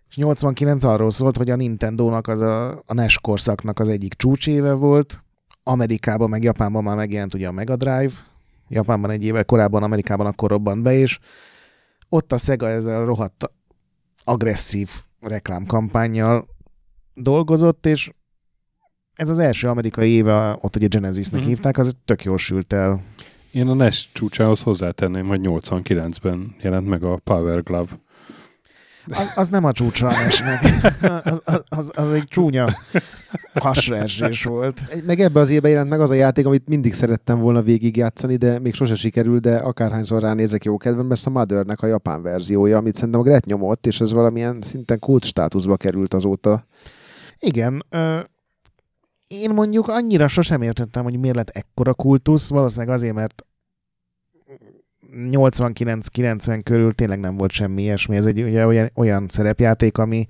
és 0.10 0.18
89 0.18 0.84
arról 0.84 1.12
szólt, 1.12 1.38
hogy 1.38 1.50
a 1.50 1.56
Nintendo-nak 1.56 2.28
az 2.28 2.40
a, 2.40 2.72
a 2.72 2.94
NES 2.94 3.20
korszaknak 3.20 3.80
az 3.80 3.88
egyik 3.88 4.14
csúcséve 4.14 4.74
volt, 4.74 5.24
Amerikában 5.64 6.30
meg 6.30 6.44
Japánban 6.44 6.84
már 6.84 6.96
megjelent 6.96 7.34
ugye 7.34 7.48
a 7.48 7.52
Mega 7.52 7.76
Drive, 7.76 8.14
Japánban 8.68 9.10
egy 9.10 9.24
évvel 9.24 9.46
korábban, 9.46 9.84
Amerikában 9.84 10.26
akkor 10.26 10.50
robbant 10.50 10.82
be, 10.82 10.94
és 10.94 11.20
ott 12.10 12.32
a 12.32 12.38
Sega 12.38 12.68
ezzel 12.68 13.02
a 13.02 13.06
rohadt 13.06 13.52
agresszív 14.24 14.90
reklámkampányjal 15.28 16.48
dolgozott, 17.14 17.86
és 17.86 18.12
ez 19.14 19.30
az 19.30 19.40
első 19.40 19.68
amerikai 19.68 20.10
éve, 20.10 20.58
ott 20.62 20.76
ugye 20.76 20.88
Genesisnek 20.88 21.40
Mhm. 21.40 21.50
hívták, 21.50 21.78
az 21.78 21.96
tök 22.06 22.24
jól 22.24 22.38
sült 22.38 22.74
el. 22.74 23.04
Én 23.52 23.68
a 23.68 23.74
NES 23.74 24.10
csúcsához 24.14 24.62
hozzátenném, 24.62 25.28
hogy 25.28 25.40
89-ben 25.40 26.56
jelent 26.62 26.88
meg 26.88 27.04
a 27.04 27.16
Power 27.24 27.64
Glove. 27.64 27.90
Az, 29.06 29.32
az 29.36 29.50
nem 29.50 29.64
a 29.64 29.72
csúcsra 29.72 30.08
a 30.08 30.12
NES-nek. 30.12 30.62
Az, 31.24 31.42
az, 31.44 31.64
az, 31.70 31.92
az 31.94 32.12
egy 32.12 32.24
csúnya 32.24 32.68
hasraesés 33.54 34.44
volt. 34.44 35.06
Meg 35.06 35.20
ebbe 35.20 35.40
az 35.40 35.50
évben 35.50 35.72
jelent 35.72 35.90
meg 35.90 36.02
az 36.02 36.10
a 36.10 36.14
játék, 36.14 36.46
amit 36.46 36.68
mindig 36.68 36.94
szerettem 36.94 37.40
volna 37.40 37.62
végigjátszani, 37.62 38.36
de 38.36 38.60
még 38.60 38.74
sose 38.74 38.96
sikerül, 38.96 39.40
de 39.40 39.56
akárhányszor 39.56 40.22
ránézek 40.22 40.64
jó 40.64 40.78
kedvem, 40.78 41.12
ez 41.12 41.22
a 41.26 41.30
Mothernek 41.30 41.82
a 41.82 41.88
japán 41.88 42.22
verziója, 42.22 42.78
amit 42.78 42.96
szerintem 42.96 43.20
a 43.20 43.24
Gret 43.24 43.46
nyomott, 43.46 43.88
és 43.88 44.00
ez 44.00 44.12
valamilyen 44.12 44.62
szinten 44.62 45.00
kult 45.00 45.24
státuszba 45.26 45.78
került 45.78 46.14
azóta. 46.14 46.66
Igen, 47.40 47.86
ö, 47.90 48.20
én 49.28 49.50
mondjuk 49.50 49.88
annyira 49.88 50.28
sosem 50.28 50.62
értettem, 50.62 51.04
hogy 51.04 51.20
miért 51.20 51.36
lett 51.36 51.50
ekkora 51.50 51.94
kultusz, 51.94 52.50
valószínűleg 52.50 52.96
azért, 52.96 53.14
mert 53.14 53.46
89-90 55.18 56.60
körül 56.64 56.94
tényleg 56.94 57.20
nem 57.20 57.38
volt 57.38 57.52
semmi 57.52 57.82
ilyesmi. 57.82 58.16
Ez 58.16 58.26
egy 58.26 58.42
ugye 58.44 58.66
olyan, 58.66 58.90
olyan 58.96 59.26
szerepjáték, 59.30 59.98
ami 59.98 60.26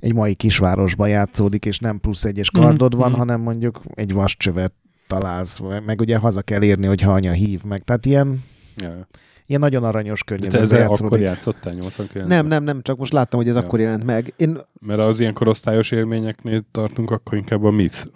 egy 0.00 0.14
mai 0.14 0.34
kisvárosban 0.34 1.08
játszódik, 1.08 1.64
és 1.66 1.78
nem 1.78 2.00
plusz 2.00 2.24
egyes 2.24 2.50
kardod 2.50 2.96
van, 2.96 3.10
Mhm. 3.10 3.18
hanem 3.18 3.40
mondjuk 3.40 3.80
egy 3.94 4.12
vascsövet 4.12 4.72
találsz, 5.06 5.60
meg 5.86 6.00
ugye 6.00 6.16
haza 6.16 6.42
kell 6.42 6.62
érni, 6.62 6.86
hogyha 6.86 7.12
anya 7.12 7.32
hív 7.32 7.62
meg. 7.62 7.82
Tehát 7.84 8.06
ilyen, 8.06 8.42
Ja. 8.76 9.08
ilyen 9.46 9.60
nagyon 9.60 9.84
aranyos 9.84 10.24
környezetben 10.24 10.78
játszódik. 10.80 11.04
akkor 11.04 11.20
játszottál 11.20 11.72
89 11.74 12.28
Nem, 12.28 12.46
nem, 12.46 12.64
nem, 12.64 12.82
csak 12.82 12.96
most 12.98 13.12
láttam, 13.12 13.38
hogy 13.40 13.48
ez 13.48 13.54
Ja. 13.54 13.60
akkor 13.60 13.80
jelent 13.80 14.04
meg. 14.04 14.32
Én 14.36 14.56
Mert 14.80 15.00
az 15.00 15.20
ilyen 15.20 15.34
korosztályos 15.34 15.90
élményeknél 15.90 16.64
tartunk, 16.70 17.10
akkor 17.10 17.38
inkább 17.38 17.64
a 17.64 17.70
Myth 17.70 18.06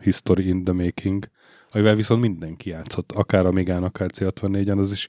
History 0.00 0.48
in 0.48 0.64
the 0.64 0.72
Making, 0.74 1.28
amivel 1.72 1.94
viszont 1.94 2.20
mindenki 2.20 2.70
játszott, 2.70 3.12
akár 3.12 3.46
a 3.46 3.50
Mégán, 3.52 3.82
akár 3.82 4.10
C64-en, 4.18 4.78
az 4.78 4.92
is 4.92 5.06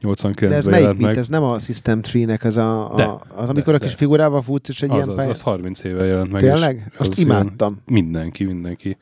de 0.00 0.08
ez 0.08 0.14
89-ben 0.22 0.62
melyik 0.70 0.96
bit? 0.96 1.06
meg. 1.06 1.16
Ez 1.16 1.28
nem 1.28 1.42
a 1.42 1.58
System 1.58 2.00
Tree-nek 2.00 2.44
az, 2.44 2.56
a, 2.56 2.92
De, 2.96 3.02
a, 3.02 3.22
az 3.34 3.48
amikor 3.48 3.72
de, 3.72 3.78
a 3.78 3.82
kis 3.82 3.90
de. 3.90 3.96
figurával 3.96 4.42
futsz, 4.42 4.68
és 4.68 4.82
egy 4.82 4.90
Az, 4.90 4.96
ilyen 4.96 5.08
az, 5.08 5.14
pálya... 5.14 5.30
az 5.30 5.40
30 5.42 5.84
éve 5.84 6.04
jelent 6.04 6.30
meg. 6.32 6.40
Tényleg? 6.40 6.92
Azt 6.98 7.10
az 7.10 7.18
ilyen- 7.18 7.30
imádtam. 7.30 7.80
Mindenki, 7.86 8.44
mindenki. 8.44 8.96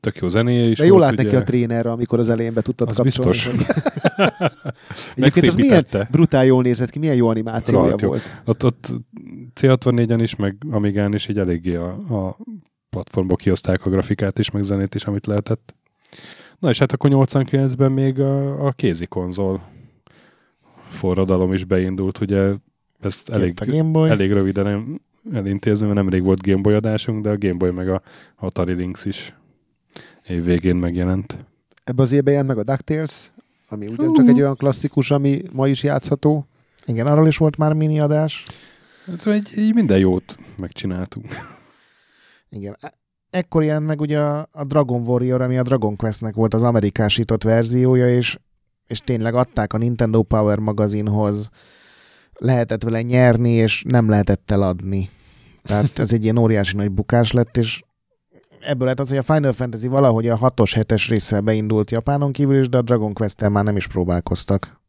tök 0.00 0.16
jó 0.16 0.28
zenéje 0.28 0.64
is 0.64 0.78
De 0.78 0.84
jól 0.84 1.00
lát 1.00 1.16
neki 1.16 1.36
a 1.36 1.42
trénerre, 1.42 1.90
amikor 1.90 2.18
az 2.18 2.28
elején 2.28 2.52
be 2.54 2.60
tudtad 2.60 2.88
Az 2.90 2.96
kapcsolni. 2.96 3.30
biztos. 3.30 3.50
Egyébként 5.16 5.46
az 5.46 5.54
milyen 5.54 5.86
brutál 6.10 6.44
jól 6.44 6.62
nézett 6.62 6.90
ki, 6.90 6.98
milyen 6.98 7.14
jó 7.14 7.28
animációja 7.28 7.94
jó. 8.00 8.08
volt. 8.08 8.22
Ott, 8.44 8.64
ott 8.64 8.92
C64-en 9.60 10.18
is, 10.20 10.36
meg 10.36 10.56
Amigán 10.70 11.14
is 11.14 11.28
így 11.28 11.38
eléggé 11.38 11.74
a, 11.74 11.86
a 11.88 12.36
platformból 12.90 13.36
kioszták 13.36 13.86
a 13.86 13.90
grafikát 13.90 14.38
is, 14.38 14.50
meg 14.50 14.62
zenét 14.62 14.94
is, 14.94 15.04
amit 15.04 15.26
lehetett. 15.26 15.74
Na 16.64 16.70
és 16.70 16.78
hát 16.78 16.92
akkor 16.92 17.10
89-ben 17.12 17.92
még 17.92 18.20
a, 18.20 18.66
a 18.66 18.72
kézi 18.72 19.06
konzol 19.06 19.62
forradalom 20.88 21.52
is 21.52 21.64
beindult, 21.64 22.20
ugye 22.20 22.52
ezt 23.00 23.28
elég, 23.28 23.54
Elég, 24.10 24.32
röviden 24.32 24.66
el- 24.66 25.00
elintézni, 25.32 25.84
mert 25.86 25.98
nemrég 25.98 26.22
volt 26.24 26.42
Game 26.42 26.60
Boy 26.60 26.74
adásunk, 26.74 27.22
de 27.22 27.30
a 27.30 27.38
Game 27.38 27.54
Boy 27.54 27.70
meg 27.70 27.88
a 27.88 28.02
Atari 28.36 28.72
Lynx 28.72 29.04
is 29.04 29.34
év 30.26 30.44
végén 30.44 30.76
megjelent. 30.76 31.38
Ebbe 31.84 32.02
az 32.02 32.12
évben 32.12 32.32
jelent 32.32 32.48
meg 32.48 32.58
a 32.58 32.62
DuckTales, 32.64 33.32
ami 33.68 33.86
ugyancsak 33.86 34.28
egy 34.28 34.40
olyan 34.40 34.54
klasszikus, 34.54 35.10
ami 35.10 35.42
ma 35.52 35.68
is 35.68 35.82
játszható. 35.82 36.46
Igen, 36.86 37.06
arról 37.06 37.26
is 37.26 37.36
volt 37.36 37.56
már 37.56 37.72
mini 37.72 38.00
adás. 38.00 38.42
Hát 39.06 39.20
Szóval 39.20 39.38
így, 39.38 39.58
így 39.58 39.74
minden 39.74 39.98
jót 39.98 40.38
megcsináltunk. 40.56 41.26
Igen. 42.48 42.76
Ekkor 43.34 43.64
jelent 43.64 43.86
meg 43.86 44.00
ugye 44.00 44.20
a 44.20 44.48
a 44.52 44.64
Dragon 44.64 45.02
Warrior, 45.06 45.40
ami 45.40 45.58
a 45.58 45.62
Dragon 45.62 45.96
Questnek 45.96 46.34
volt 46.34 46.54
az 46.54 46.62
amerikásított 46.62 47.42
verziója, 47.42 48.08
és, 48.08 48.38
és 48.86 49.00
tényleg 49.00 49.34
adták 49.34 49.72
a 49.72 49.78
Nintendo 49.78 50.22
Power 50.22 50.58
magazinhoz, 50.58 51.50
lehetett 52.32 52.82
vele 52.82 53.02
nyerni, 53.02 53.50
és 53.50 53.84
nem 53.88 54.08
lehetett 54.08 54.50
eladni. 54.50 55.08
Tehát 55.62 55.98
ez 55.98 56.12
egy 56.12 56.22
ilyen 56.22 56.38
óriási 56.38 56.76
nagy 56.76 56.90
bukás 56.90 57.32
lett, 57.32 57.56
és 57.56 57.82
ebből 58.60 58.86
lett 58.86 59.00
az, 59.00 59.08
hogy 59.08 59.18
a 59.18 59.22
Final 59.22 59.52
Fantasy 59.52 59.88
valahogy 59.88 60.28
a 60.28 60.38
6-os, 60.38 60.72
7-es 60.74 61.06
résszel 61.08 61.40
beindult 61.40 61.90
Japánon 61.90 62.32
kívül 62.32 62.58
is, 62.58 62.68
de 62.68 62.78
a 62.78 62.82
Dragon 62.82 63.12
quest 63.12 63.48
már 63.48 63.64
nem 63.64 63.76
is 63.76 63.86
próbálkoztak. 63.86 64.80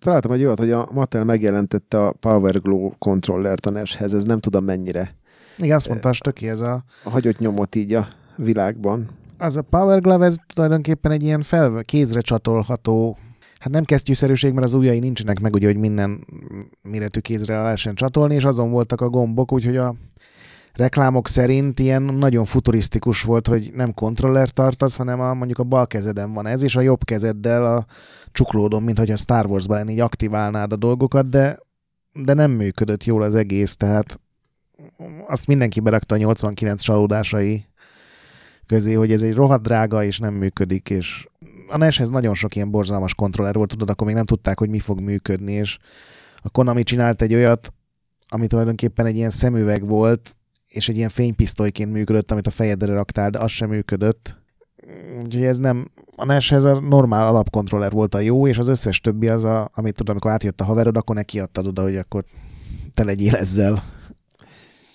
Találtam 0.00 0.32
egy 0.32 0.44
olyat, 0.44 0.58
hogy 0.58 0.70
a 0.70 0.88
Mattel 0.92 1.24
megjelentette 1.24 2.06
a 2.06 2.12
Power 2.12 2.60
Glow 2.60 2.90
kontrollert 2.98 3.66
a 3.66 3.70
NES-hez, 3.70 4.14
ez 4.14 4.24
nem 4.24 4.40
tudom 4.40 4.64
mennyire 4.64 5.22
Igen, 5.58 5.76
azt 5.76 5.88
mondta 5.88 6.08
a 6.08 6.12
stöki, 6.12 6.48
ez 6.48 6.60
a, 6.60 6.84
hagyott 7.04 7.38
nyomot 7.38 7.74
így 7.74 7.94
a 7.94 8.08
világban. 8.36 9.08
az 9.38 9.56
a 9.56 9.62
Power 9.62 10.00
Glove, 10.00 10.24
ez 10.24 10.36
tulajdonképpen 10.54 11.12
egy 11.12 11.22
ilyen 11.22 11.42
fel, 11.42 11.80
kézre 11.82 12.20
csatolható, 12.20 13.18
hát 13.58 13.72
nem 13.72 13.84
kesztyűszerűség, 13.84 14.52
mert 14.52 14.66
az 14.66 14.74
ujjai 14.74 14.98
nincsenek 14.98 15.40
meg, 15.40 15.54
ugye, 15.54 15.66
hogy 15.66 15.76
minden 15.76 16.26
méretű 16.82 17.20
kézre 17.20 17.62
lehessen 17.62 17.94
csatolni, 17.94 18.34
és 18.34 18.44
azon 18.44 18.70
voltak 18.70 19.00
a 19.00 19.08
gombok, 19.08 19.52
úgyhogy 19.52 19.76
a 19.76 19.94
reklámok 20.72 21.28
szerint 21.28 21.80
ilyen 21.80 22.02
nagyon 22.02 22.44
futurisztikus 22.44 23.22
volt, 23.22 23.46
hogy 23.46 23.70
nem 23.74 23.94
kontroller 23.94 24.50
tartasz, 24.50 24.96
hanem 24.96 25.20
a, 25.20 25.34
mondjuk 25.34 25.58
a 25.58 25.64
bal 25.64 25.86
kezeden 25.86 26.32
van 26.32 26.46
ez, 26.46 26.62
és 26.62 26.76
a 26.76 26.80
jobb 26.80 27.04
kezeddel 27.04 27.66
a 27.66 27.86
csuklódon, 28.32 28.82
mint 28.82 28.98
hogy 28.98 29.10
a 29.10 29.16
Star 29.16 29.46
Wars-ban 29.46 29.88
így 29.88 30.00
aktiválnád 30.00 30.72
a 30.72 30.76
dolgokat, 30.76 31.28
de, 31.28 31.58
de 32.12 32.34
nem 32.34 32.50
működött 32.50 33.04
jól 33.04 33.22
az 33.22 33.34
egész, 33.34 33.76
tehát 33.76 34.20
azt 35.26 35.46
mindenki 35.46 35.80
berakta 35.80 36.14
a 36.14 36.18
89 36.18 36.82
csalódásai 36.82 37.66
közé, 38.66 38.92
hogy 38.92 39.12
ez 39.12 39.22
egy 39.22 39.34
rohadt 39.34 39.62
drága, 39.62 40.04
és 40.04 40.18
nem 40.18 40.34
működik, 40.34 40.90
és 40.90 41.26
a 41.68 41.76
NES-hez 41.76 42.08
nagyon 42.08 42.34
sok 42.34 42.56
ilyen 42.56 42.70
borzalmas 42.70 43.14
kontroller 43.14 43.54
volt, 43.54 43.68
tudod, 43.68 43.90
akkor 43.90 44.06
még 44.06 44.16
nem 44.16 44.24
tudták, 44.24 44.58
hogy 44.58 44.68
mi 44.68 44.78
fog 44.78 45.00
működni, 45.00 45.52
és 45.52 45.78
a 46.36 46.48
Konami 46.48 46.82
csinált 46.82 47.22
egy 47.22 47.34
olyat, 47.34 47.72
ami 48.28 48.46
tulajdonképpen 48.46 49.06
egy 49.06 49.16
ilyen 49.16 49.30
szemüveg 49.30 49.88
volt, 49.88 50.36
és 50.68 50.88
egy 50.88 50.96
ilyen 50.96 51.08
fénypisztolyként 51.08 51.92
működött, 51.92 52.30
amit 52.30 52.46
a 52.46 52.50
fejedre 52.50 52.92
raktál, 52.92 53.30
de 53.30 53.38
az 53.38 53.50
sem 53.50 53.68
működött. 53.68 54.42
Úgyhogy 55.24 55.44
ez 55.44 55.58
nem, 55.58 55.90
a 56.16 56.24
NES-hez 56.24 56.64
a 56.64 56.80
normál 56.80 57.26
alapkontroller 57.26 57.90
volt 57.90 58.14
a 58.14 58.18
jó, 58.18 58.46
és 58.46 58.58
az 58.58 58.68
összes 58.68 59.00
többi 59.00 59.28
az, 59.28 59.44
a, 59.44 59.70
amit 59.74 59.94
tudod, 59.94 60.10
amikor 60.10 60.30
átjött 60.30 60.60
a 60.60 60.64
haverod, 60.64 60.96
akkor 60.96 61.14
neki 61.14 61.40
adtad 61.40 61.66
oda, 61.66 61.82
hogy 61.82 61.96
akkor 61.96 62.24
te 62.94 63.04
legyél 63.04 63.34
ezzel. 63.34 63.82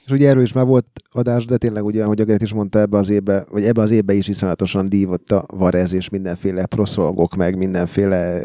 És 0.10 0.16
ugye 0.16 0.30
erről 0.30 0.44
is 0.44 0.54
már 0.54 0.66
volt 0.66 0.86
adás, 1.12 1.46
de 1.46 1.58
tényleg 1.58 1.86
ugye, 1.86 2.04
ahogy 2.04 2.22
a 2.22 2.24
Gret 2.24 2.42
is 2.42 2.54
mondta, 2.54 2.80
ebbe 2.80 2.98
az 2.98 3.10
évbe, 3.10 3.46
vagy 3.50 3.64
ebbe 3.64 3.82
az 3.82 3.92
évbe 3.92 4.14
is 4.14 4.28
iszonyatosan 4.28 4.90
dívott 4.90 5.32
a 5.32 5.46
Varez 5.54 5.94
és 5.94 6.10
mindenféle 6.10 6.66
proszolgok, 6.66 7.36
meg 7.36 7.58
mindenféle 7.58 8.42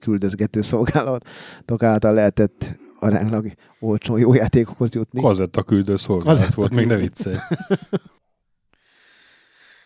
küldözgető 0.00 0.62
szolgálatok 0.62 1.82
által 1.82 2.12
lehetett 2.12 2.78
aránylag 3.00 3.52
olcsó 3.80 4.16
jó 4.16 4.34
játékokhoz 4.34 4.94
jutni. 4.94 5.20
Kazetta 5.20 5.62
küldő 5.62 5.96
szolgálat 5.96 6.38
Kazetta 6.38 6.56
volt, 6.56 6.74
még 6.74 6.86
ne 6.86 6.96
viccelj. 6.96 7.36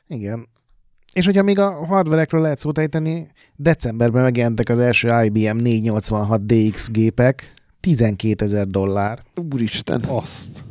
Igen. 0.07 0.49
És 1.13 1.25
hogyha 1.25 1.43
még 1.43 1.59
a 1.59 1.87
hardverekről 1.87 2.41
lehet 2.41 2.59
szót 2.59 2.79
ejteni, 2.79 3.31
decemberben 3.57 4.23
megjelentek 4.23 4.69
az 4.69 4.79
első 4.79 5.25
IBM 5.25 5.57
486 5.57 6.47
DX 6.47 6.91
gépek, 6.91 7.55
12 7.81 8.45
ezer 8.45 8.67
dollár. 8.67 9.23
Úristen! 9.53 10.05
Azt. 10.09 10.71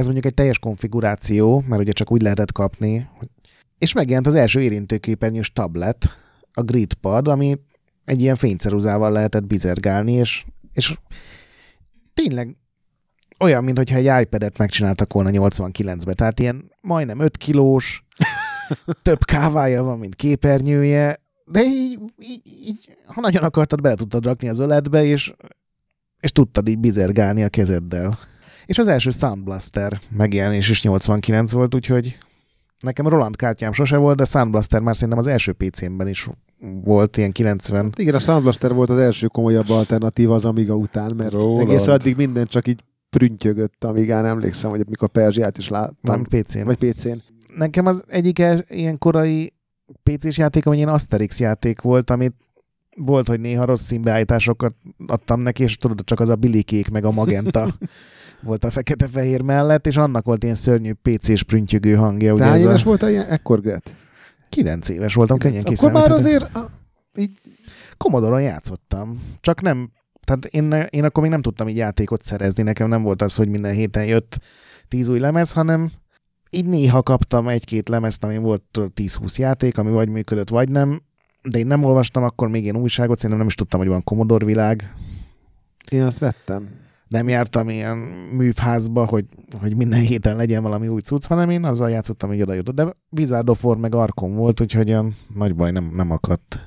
Ez 0.00 0.06
mondjuk 0.06 0.26
egy 0.26 0.34
teljes 0.34 0.58
konfiguráció, 0.58 1.64
mert 1.66 1.80
ugye 1.80 1.92
csak 1.92 2.12
úgy 2.12 2.22
lehetett 2.22 2.52
kapni. 2.52 3.08
És 3.78 3.92
megjelent 3.92 4.26
az 4.26 4.34
első 4.34 4.60
érintőképernyős 4.60 5.52
tablet, 5.52 6.08
a 6.52 6.62
GridPad, 6.62 7.28
ami 7.28 7.58
egy 8.04 8.20
ilyen 8.20 8.36
fényceruzával 8.36 9.12
lehetett 9.12 9.44
bizergálni, 9.44 10.12
és, 10.12 10.44
és 10.72 10.94
tényleg 12.14 12.56
olyan, 13.38 13.64
mintha 13.64 13.96
egy 13.96 14.22
iPad-et 14.22 14.58
megcsináltak 14.58 15.12
volna 15.12 15.30
89-ben. 15.32 16.14
Tehát 16.14 16.40
ilyen 16.40 16.72
majdnem 16.80 17.20
5 17.20 17.36
kilós, 17.36 18.04
több 19.02 19.24
kávája 19.24 19.82
van, 19.82 19.98
mint 19.98 20.14
képernyője, 20.14 21.20
de 21.44 21.62
így, 21.62 21.98
így, 22.18 22.42
így 22.44 22.96
ha 23.06 23.20
nagyon 23.20 23.42
akartad, 23.42 23.80
bele 23.80 23.94
tudtad 23.94 24.24
rakni 24.24 24.48
az 24.48 24.58
öletbe, 24.58 25.04
és, 25.04 25.32
és 26.20 26.32
tudtad 26.32 26.68
így 26.68 26.78
bizergálni 26.78 27.42
a 27.42 27.48
kezeddel. 27.48 28.18
És 28.70 28.78
az 28.78 28.88
első 28.88 29.10
Sound 29.10 29.44
Blaster 29.44 30.00
megjelenés 30.16 30.68
is 30.68 30.82
89 30.82 31.52
volt, 31.52 31.74
úgyhogy 31.74 32.18
nekem 32.78 33.08
Roland 33.08 33.36
kártyám 33.36 33.72
sose 33.72 33.96
volt, 33.96 34.16
de 34.16 34.24
Sound 34.24 34.50
Blaster 34.50 34.80
már 34.80 34.94
szerintem 34.94 35.18
az 35.18 35.26
első 35.26 35.52
PC-mben 35.52 36.08
is 36.08 36.28
volt, 36.84 37.16
ilyen 37.16 37.32
90. 37.32 37.92
Igen, 37.96 38.14
a 38.14 38.18
Sound 38.18 38.42
Blaster 38.42 38.74
volt 38.74 38.90
az 38.90 38.98
első 38.98 39.26
komolyabb 39.26 39.70
alternatíva 39.70 40.34
az 40.34 40.44
Amiga 40.44 40.74
után, 40.74 41.12
mert 41.16 41.32
Roland. 41.32 41.68
egész 41.68 41.86
addig 41.86 42.16
minden 42.16 42.46
csak 42.46 42.66
így 42.66 42.84
prüntjögött 43.10 43.84
Amigán, 43.84 44.26
emlékszem, 44.26 44.70
hogy 44.70 44.86
mikor 44.88 45.08
Perzsiát 45.08 45.58
is 45.58 45.68
láttam. 45.68 45.96
Nem 46.02 46.24
PC-n. 46.24 46.64
Vagy 46.64 46.92
PC-n. 46.92 47.22
Nekem 47.56 47.86
az 47.86 48.04
egyik 48.08 48.42
ilyen 48.68 48.98
korai 48.98 49.52
PC-s 50.02 50.38
játék, 50.38 50.66
ami 50.66 50.76
ilyen 50.76 50.88
Asterix 50.88 51.40
játék 51.40 51.80
volt, 51.80 52.10
amit 52.10 52.34
volt, 52.96 53.28
hogy 53.28 53.40
néha 53.40 53.64
rossz 53.64 53.84
színbeállításokat 53.84 54.74
adtam 55.06 55.40
neki, 55.40 55.62
és 55.62 55.76
tudod, 55.76 56.04
csak 56.04 56.20
az 56.20 56.28
a 56.28 56.36
bilikék 56.36 56.90
meg 56.90 57.04
a 57.04 57.10
magenta 57.10 57.68
volt 58.42 58.64
a 58.64 58.70
fekete-fehér 58.70 59.42
mellett, 59.42 59.86
és 59.86 59.96
annak 59.96 60.24
volt 60.24 60.42
ilyen 60.42 60.54
szörnyű 60.54 60.92
PC-s 61.02 61.42
prüntjögő 61.42 61.94
hangja. 61.94 62.32
Ugye 62.32 62.44
hány 62.44 62.60
éves 62.60 62.82
a... 62.82 62.84
voltál 62.84 63.10
ilyen? 63.10 63.26
Ekkor, 63.26 63.60
Gret? 63.60 63.94
9 64.48 64.88
éves 64.88 65.14
voltam, 65.14 65.38
könnyen 65.38 65.64
Akkor 65.64 65.92
már 65.92 66.12
azért 66.12 66.56
ah, 66.56 66.70
így 67.14 67.30
Commodore-on 67.96 68.42
játszottam, 68.42 69.22
csak 69.40 69.60
nem, 69.60 69.90
tehát 70.24 70.44
én, 70.44 70.86
én 70.90 71.04
akkor 71.04 71.22
még 71.22 71.32
nem 71.32 71.42
tudtam 71.42 71.68
így 71.68 71.76
játékot 71.76 72.22
szerezni, 72.22 72.62
nekem 72.62 72.88
nem 72.88 73.02
volt 73.02 73.22
az, 73.22 73.34
hogy 73.34 73.48
minden 73.48 73.72
héten 73.72 74.04
jött 74.04 74.38
10 74.88 75.08
új 75.08 75.18
lemez, 75.18 75.52
hanem 75.52 75.90
így 76.50 76.66
néha 76.66 77.02
kaptam 77.02 77.48
egy-két 77.48 77.88
lemezt, 77.88 78.24
ami 78.24 78.36
volt 78.36 78.62
10-20 78.72 79.36
játék, 79.36 79.78
ami 79.78 79.90
vagy 79.90 80.08
működött, 80.08 80.48
vagy 80.48 80.68
nem, 80.68 81.02
de 81.42 81.58
én 81.58 81.66
nem 81.66 81.84
olvastam 81.84 82.22
akkor 82.22 82.48
még 82.48 82.64
én 82.64 82.76
újságot, 82.76 83.16
szerintem 83.16 83.38
nem 83.38 83.48
is 83.48 83.54
tudtam, 83.54 83.80
hogy 83.80 83.88
van 83.88 84.04
Commodore 84.04 84.44
világ. 84.44 84.94
én 85.90 86.02
azt 86.02 86.18
vettem. 86.18 86.68
Nem 87.10 87.28
jártam 87.28 87.68
ilyen 87.68 87.96
művházba, 88.32 89.04
hogy, 89.04 89.24
hogy 89.60 89.76
minden 89.76 90.00
héten 90.00 90.36
legyen 90.36 90.62
valami 90.62 90.88
új 90.88 91.00
cucc, 91.00 91.26
hanem 91.26 91.50
én 91.50 91.64
azzal 91.64 91.90
játszottam, 91.90 92.28
hogy 92.28 92.42
oda 92.42 92.52
jutott. 92.52 92.74
De 92.74 92.96
Wizard 93.10 93.48
of 93.48 93.64
War 93.64 93.76
meg 93.76 93.94
Arkon 93.94 94.34
volt, 94.34 94.60
úgyhogy 94.60 94.90
olyan 94.90 95.16
nagy 95.34 95.54
baj 95.54 95.70
nem, 95.70 95.92
nem 95.94 96.10
akadt. 96.10 96.58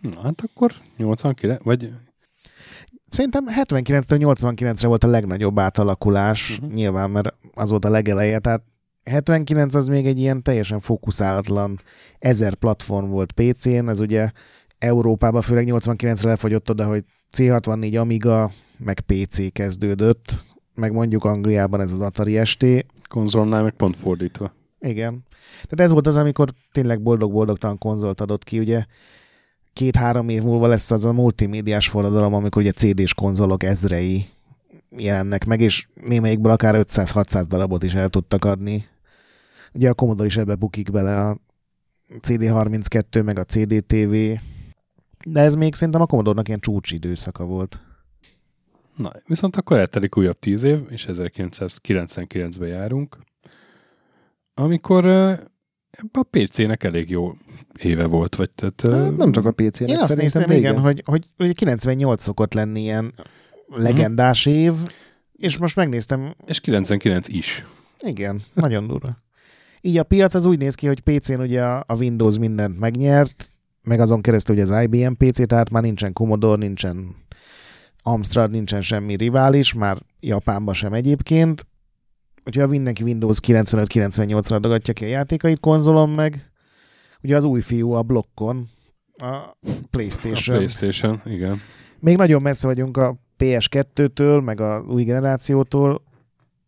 Na, 0.00 0.20
hát 0.22 0.42
akkor 0.52 0.72
89, 0.96 1.62
vagy 1.62 1.92
Szerintem 3.10 3.44
79-től 3.62 4.36
89-re 4.36 4.88
volt 4.88 5.04
a 5.04 5.08
legnagyobb 5.08 5.58
átalakulás, 5.58 6.58
uh-huh. 6.58 6.72
nyilván, 6.74 7.10
mert 7.10 7.34
az 7.54 7.70
volt 7.70 7.84
a 7.84 7.90
legeleje, 7.90 8.38
tehát 8.38 8.62
79 9.04 9.74
az 9.74 9.86
még 9.86 10.06
egy 10.06 10.18
ilyen 10.18 10.42
teljesen 10.42 10.80
fókuszálatlan 10.80 11.78
ezer 12.18 12.54
platform 12.54 13.10
volt 13.10 13.32
PC-n, 13.32 13.88
ez 13.88 14.00
ugye 14.00 14.30
Európában 14.78 15.42
főleg 15.42 15.68
89-re 15.70 16.28
lefogyott 16.28 16.70
oda, 16.70 16.86
hogy 16.86 17.04
C64 17.36 18.00
Amiga, 18.00 18.52
meg 18.84 19.00
PC 19.00 19.52
kezdődött, 19.52 20.44
meg 20.74 20.92
mondjuk 20.92 21.24
Angliában 21.24 21.80
ez 21.80 21.92
az 21.92 22.00
Atari 22.00 22.44
ST. 22.44 22.66
konzolnál 23.08 23.62
meg 23.62 23.72
pont 23.72 23.96
fordítva. 23.96 24.52
Igen. 24.80 25.24
Tehát 25.62 25.80
ez 25.80 25.90
volt 25.90 26.06
az, 26.06 26.16
amikor 26.16 26.52
tényleg 26.72 27.02
boldog-boldogtalan 27.02 27.78
konzolt 27.78 28.20
adott 28.20 28.44
ki, 28.44 28.58
ugye 28.58 28.84
két-három 29.72 30.28
év 30.28 30.42
múlva 30.42 30.66
lesz 30.66 30.90
az 30.90 31.04
a 31.04 31.12
multimédiás 31.12 31.88
forradalom, 31.88 32.34
amikor 32.34 32.62
ugye 32.62 32.72
CD-s 32.72 33.14
konzolok 33.14 33.62
ezrei 33.62 34.24
jelennek 34.96 35.46
meg, 35.46 35.60
és 35.60 35.88
némelyikből 35.94 36.52
akár 36.52 36.74
500-600 36.78 37.44
darabot 37.48 37.82
is 37.82 37.94
el 37.94 38.08
tudtak 38.08 38.44
adni. 38.44 38.84
Ugye 39.72 39.88
a 39.88 39.94
Commodore 39.94 40.26
is 40.26 40.36
ebbe 40.36 40.54
bukik 40.54 40.90
bele 40.90 41.26
a 41.26 41.38
CD32, 42.20 43.24
meg 43.24 43.38
a 43.38 43.44
CD-TV, 43.44 44.14
de 45.24 45.40
ez 45.40 45.54
még 45.54 45.74
szerintem 45.74 46.02
a 46.02 46.06
Commodore-nak 46.06 46.48
ilyen 46.48 46.60
csúcsidőszaka 46.60 47.44
volt. 47.44 47.80
Na, 49.00 49.12
viszont 49.26 49.56
akkor 49.56 49.76
eltelik 49.78 50.16
újabb 50.16 50.38
tíz 50.38 50.62
év, 50.62 50.78
és 50.88 51.06
1999-ben 51.08 52.68
járunk, 52.68 53.18
amikor 54.54 55.06
a 56.12 56.22
PC-nek 56.30 56.84
elég 56.84 57.10
jó 57.10 57.32
éve 57.78 58.06
volt, 58.06 58.34
vagy 58.34 58.50
tehát... 58.50 59.04
Hát 59.04 59.16
nem 59.16 59.32
csak 59.32 59.44
a 59.44 59.52
PC-nek 59.52 59.88
Én 59.88 59.98
azt 59.98 60.16
néztem, 60.16 60.44
de 60.44 60.56
igen, 60.56 60.78
hogy, 60.78 61.02
hogy 61.04 61.26
ugye 61.38 61.52
98 61.52 62.22
szokott 62.22 62.54
lenni 62.54 62.80
ilyen 62.80 63.14
legendás 63.66 64.46
év, 64.46 64.72
és 65.32 65.58
most 65.58 65.76
megnéztem, 65.76 66.34
És 66.46 66.60
99 66.60 67.28
is. 67.28 67.64
igen, 68.00 68.42
nagyon 68.54 68.86
durva. 68.86 69.22
Így 69.80 69.96
a 69.96 70.02
piac 70.02 70.34
az 70.34 70.44
úgy 70.44 70.58
néz 70.58 70.74
ki, 70.74 70.86
hogy 70.86 71.00
PC-n 71.00 71.40
ugye 71.40 71.64
a 71.64 71.84
a 71.86 71.96
Windows 71.96 72.38
mindent 72.38 72.78
megnyert, 72.78 73.48
meg 73.82 74.00
azon 74.00 74.20
keresztül 74.20 74.54
ugye 74.54 74.64
az 74.64 74.82
IBM 74.82 75.12
PC, 75.12 75.46
tehát 75.46 75.70
már 75.70 75.82
nincsen 75.82 76.12
Commodore, 76.12 76.66
nincsen 76.66 77.14
Amstrad, 78.02 78.50
nincsen 78.50 78.80
semmi 78.80 79.14
rivális, 79.16 79.74
már 79.74 79.98
Japánban 80.20 80.74
sem 80.74 80.92
egyébként. 80.92 81.66
Úgyhogy 82.44 82.64
a 82.64 82.66
mindenki 82.66 83.02
Windows 83.02 83.38
95-98-ra 83.46 84.52
adogatja 84.52 84.94
ki 84.94 85.04
a 85.04 85.08
játékait, 85.08 85.60
konzolon 85.60 86.08
meg 86.10 86.50
ugye 87.22 87.36
az 87.36 87.44
új 87.44 87.60
fiú 87.60 87.92
a 87.92 88.02
blokkon, 88.02 88.68
a 89.16 89.24
A 89.24 89.56
PlayStation. 89.90 90.56
PlayStation, 90.56 91.20
igen. 91.24 91.56
Még 91.98 92.16
nagyon 92.16 92.42
messze 92.42 92.66
vagyunk 92.66 92.96
a 92.96 93.16
PS2-től, 93.38 94.44
meg 94.44 94.60
a 94.60 94.84
új 94.88 95.04
generációtól, 95.04 96.02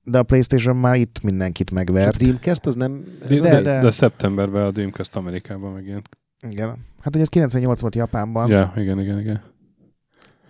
de 0.02 0.18
a 0.18 0.22
PlayStation 0.22 0.76
már 0.76 0.96
itt 0.96 1.22
mindenkit 1.22 1.66
És 1.66 1.72
a 1.72 1.74
megvert. 1.74 2.16
Dreamcast 2.16 2.66
az 2.66 2.74
nem... 2.74 3.04
De, 3.28 3.40
de, 3.40 3.60
de, 3.60 3.80
de 3.80 3.90
szeptemberben 3.90 4.66
a 4.66 4.70
Dreamcast 4.70 5.16
Amerikában 5.16 5.72
megjelent. 5.72 6.08
Igen. 6.48 6.68
Hát 7.00 7.14
ugye 7.14 7.20
ez 7.20 7.28
98 7.28 7.80
volt 7.80 7.94
Japánban. 7.94 8.50
Ja, 8.50 8.72
igen, 8.76 9.00
igen, 9.00 9.18
igen. 9.18 9.42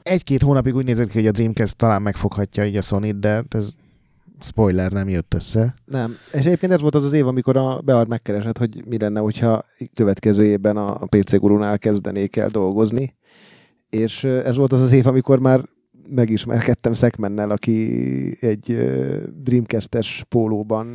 Egy-két 0.03 0.43
hónapig 0.43 0.75
úgy 0.75 0.85
nézett 0.85 1.09
ki, 1.09 1.19
hogy 1.19 1.27
a 1.27 1.31
Dreamcast 1.31 1.77
talán 1.77 2.03
megfoghatja 2.03 2.65
így 2.65 2.77
a 2.77 2.83
sony 2.83 3.19
de 3.21 3.43
ez 3.49 3.73
spoiler 4.41 4.93
nem 4.93 5.09
jött 5.09 5.35
össze. 5.35 5.75
Nem. 5.85 6.17
És 6.33 6.45
egyébként 6.45 6.73
ez 6.73 6.81
volt 6.81 6.95
az 6.95 7.05
az 7.05 7.13
év, 7.13 7.27
amikor 7.27 7.57
a 7.57 7.81
Beard 7.85 8.09
megkeresett, 8.09 8.59
hogy 8.59 8.85
mi 8.87 8.99
lenne, 8.99 9.21
hogyha 9.21 9.65
következő 9.95 10.45
évben 10.45 10.77
a 10.77 11.07
PC 11.07 11.37
gurunál 11.37 11.79
kezdenék 11.79 12.37
el 12.37 12.49
dolgozni. 12.49 13.15
És 13.91 14.25
ez 14.25 14.57
volt 14.57 14.73
az 14.73 14.81
az 14.81 14.93
év, 14.93 15.07
amikor 15.07 15.39
már 15.39 15.69
megismerkedtem 16.15 16.93
Szekmennel, 16.93 17.51
aki 17.51 17.89
egy 18.41 18.77
Dreamcast-es 19.43 20.25
pólóban 20.29 20.87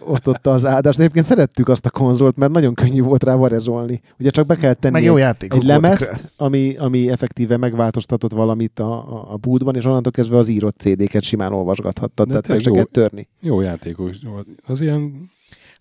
osztotta 0.00 0.50
az 0.50 0.64
áldást. 0.66 0.98
Egyébként 0.98 1.24
szerettük 1.24 1.68
azt 1.68 1.86
a 1.86 1.90
konzolt, 1.90 2.36
mert 2.36 2.52
nagyon 2.52 2.74
könnyű 2.74 3.02
volt 3.02 3.24
rá 3.24 3.34
varezolni. 3.34 4.00
Ugye 4.18 4.30
csak 4.30 4.46
be 4.46 4.56
kell 4.56 4.74
tenni 4.74 4.92
Meg 4.94 5.02
jó 5.02 5.16
egy, 5.16 5.36
egy 5.38 5.50
rá. 5.50 5.58
lemezt, 5.66 6.30
ami, 6.36 6.76
ami 6.76 7.10
effektíve 7.10 7.56
megváltoztatott 7.56 8.32
valamit 8.32 8.78
a, 8.78 8.92
a, 8.92 9.32
a 9.32 9.36
bootban, 9.36 9.76
és 9.76 9.84
onnantól 9.84 10.12
kezdve 10.12 10.36
az 10.36 10.48
írott 10.48 10.76
CD-ket 10.76 11.22
simán 11.22 11.52
olvasgathattad, 11.52 12.26
De 12.26 12.32
tehát 12.40 12.48
meg 12.48 12.60
se 12.60 12.68
jó. 12.68 12.74
kell 12.74 12.84
törni. 12.84 13.28
Jó 13.40 13.60
játékos 13.60 14.16
volt. 14.24 14.46
Az 14.66 14.80
ilyen, 14.80 15.30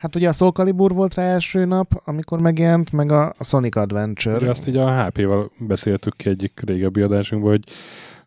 Hát 0.01 0.15
ugye 0.15 0.27
a 0.27 0.31
Soul 0.31 0.51
Calibur 0.51 0.93
volt 0.93 1.13
rá 1.13 1.23
első 1.23 1.65
nap, 1.65 2.01
amikor 2.05 2.41
megjelent, 2.41 2.91
meg 2.91 3.11
a 3.11 3.35
Sonic 3.39 3.75
Adventure. 3.75 4.35
ugye 4.35 4.49
azt 4.49 4.67
így 4.67 4.77
a 4.77 5.03
HP-val 5.03 5.51
beszéltük 5.57 6.15
ki 6.15 6.29
egyik 6.29 6.61
régebbi 6.65 7.01
adásunkban, 7.01 7.51
hogy, 7.51 7.63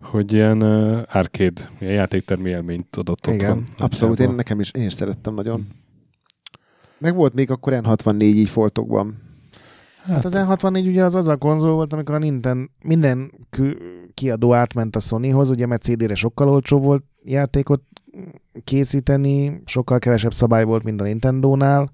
hogy 0.00 0.32
ilyen 0.32 0.62
uh, 0.62 1.02
arcade, 1.12 1.70
ilyen 1.80 1.92
játéktermi 1.92 2.50
élményt 2.50 2.96
adott 2.96 3.26
Igen, 3.26 3.50
otthon. 3.50 3.66
Abszolút, 3.76 4.20
én 4.20 4.30
nekem 4.30 4.60
is, 4.60 4.70
én 4.70 4.84
is 4.84 4.92
szerettem 4.92 5.34
nagyon. 5.34 5.66
Meg 6.98 7.14
volt 7.14 7.34
még 7.34 7.50
akkor 7.50 7.72
N64 7.76 8.22
így 8.22 8.48
foltokban. 8.48 9.22
Hát 10.04 10.24
az 10.24 10.34
N64 10.36 10.86
ugye 10.86 11.04
az 11.04 11.14
az 11.14 11.28
a 11.28 11.36
konzol 11.36 11.74
volt, 11.74 11.92
amikor 11.92 12.14
a 12.14 12.18
Nintendo, 12.18 12.66
minden 12.82 13.32
kiadó 14.14 14.54
átment 14.54 14.96
a 14.96 15.00
Sonyhoz, 15.00 15.50
ugye 15.50 15.66
mert 15.66 15.82
CD-re 15.82 16.14
sokkal 16.14 16.48
olcsóbb 16.48 16.82
volt 16.82 17.04
játékot 17.24 17.82
készíteni, 18.64 19.62
sokkal 19.64 19.98
kevesebb 19.98 20.32
szabály 20.32 20.64
volt, 20.64 20.82
mint 20.82 21.00
a 21.00 21.04
Nintendo-nál, 21.04 21.92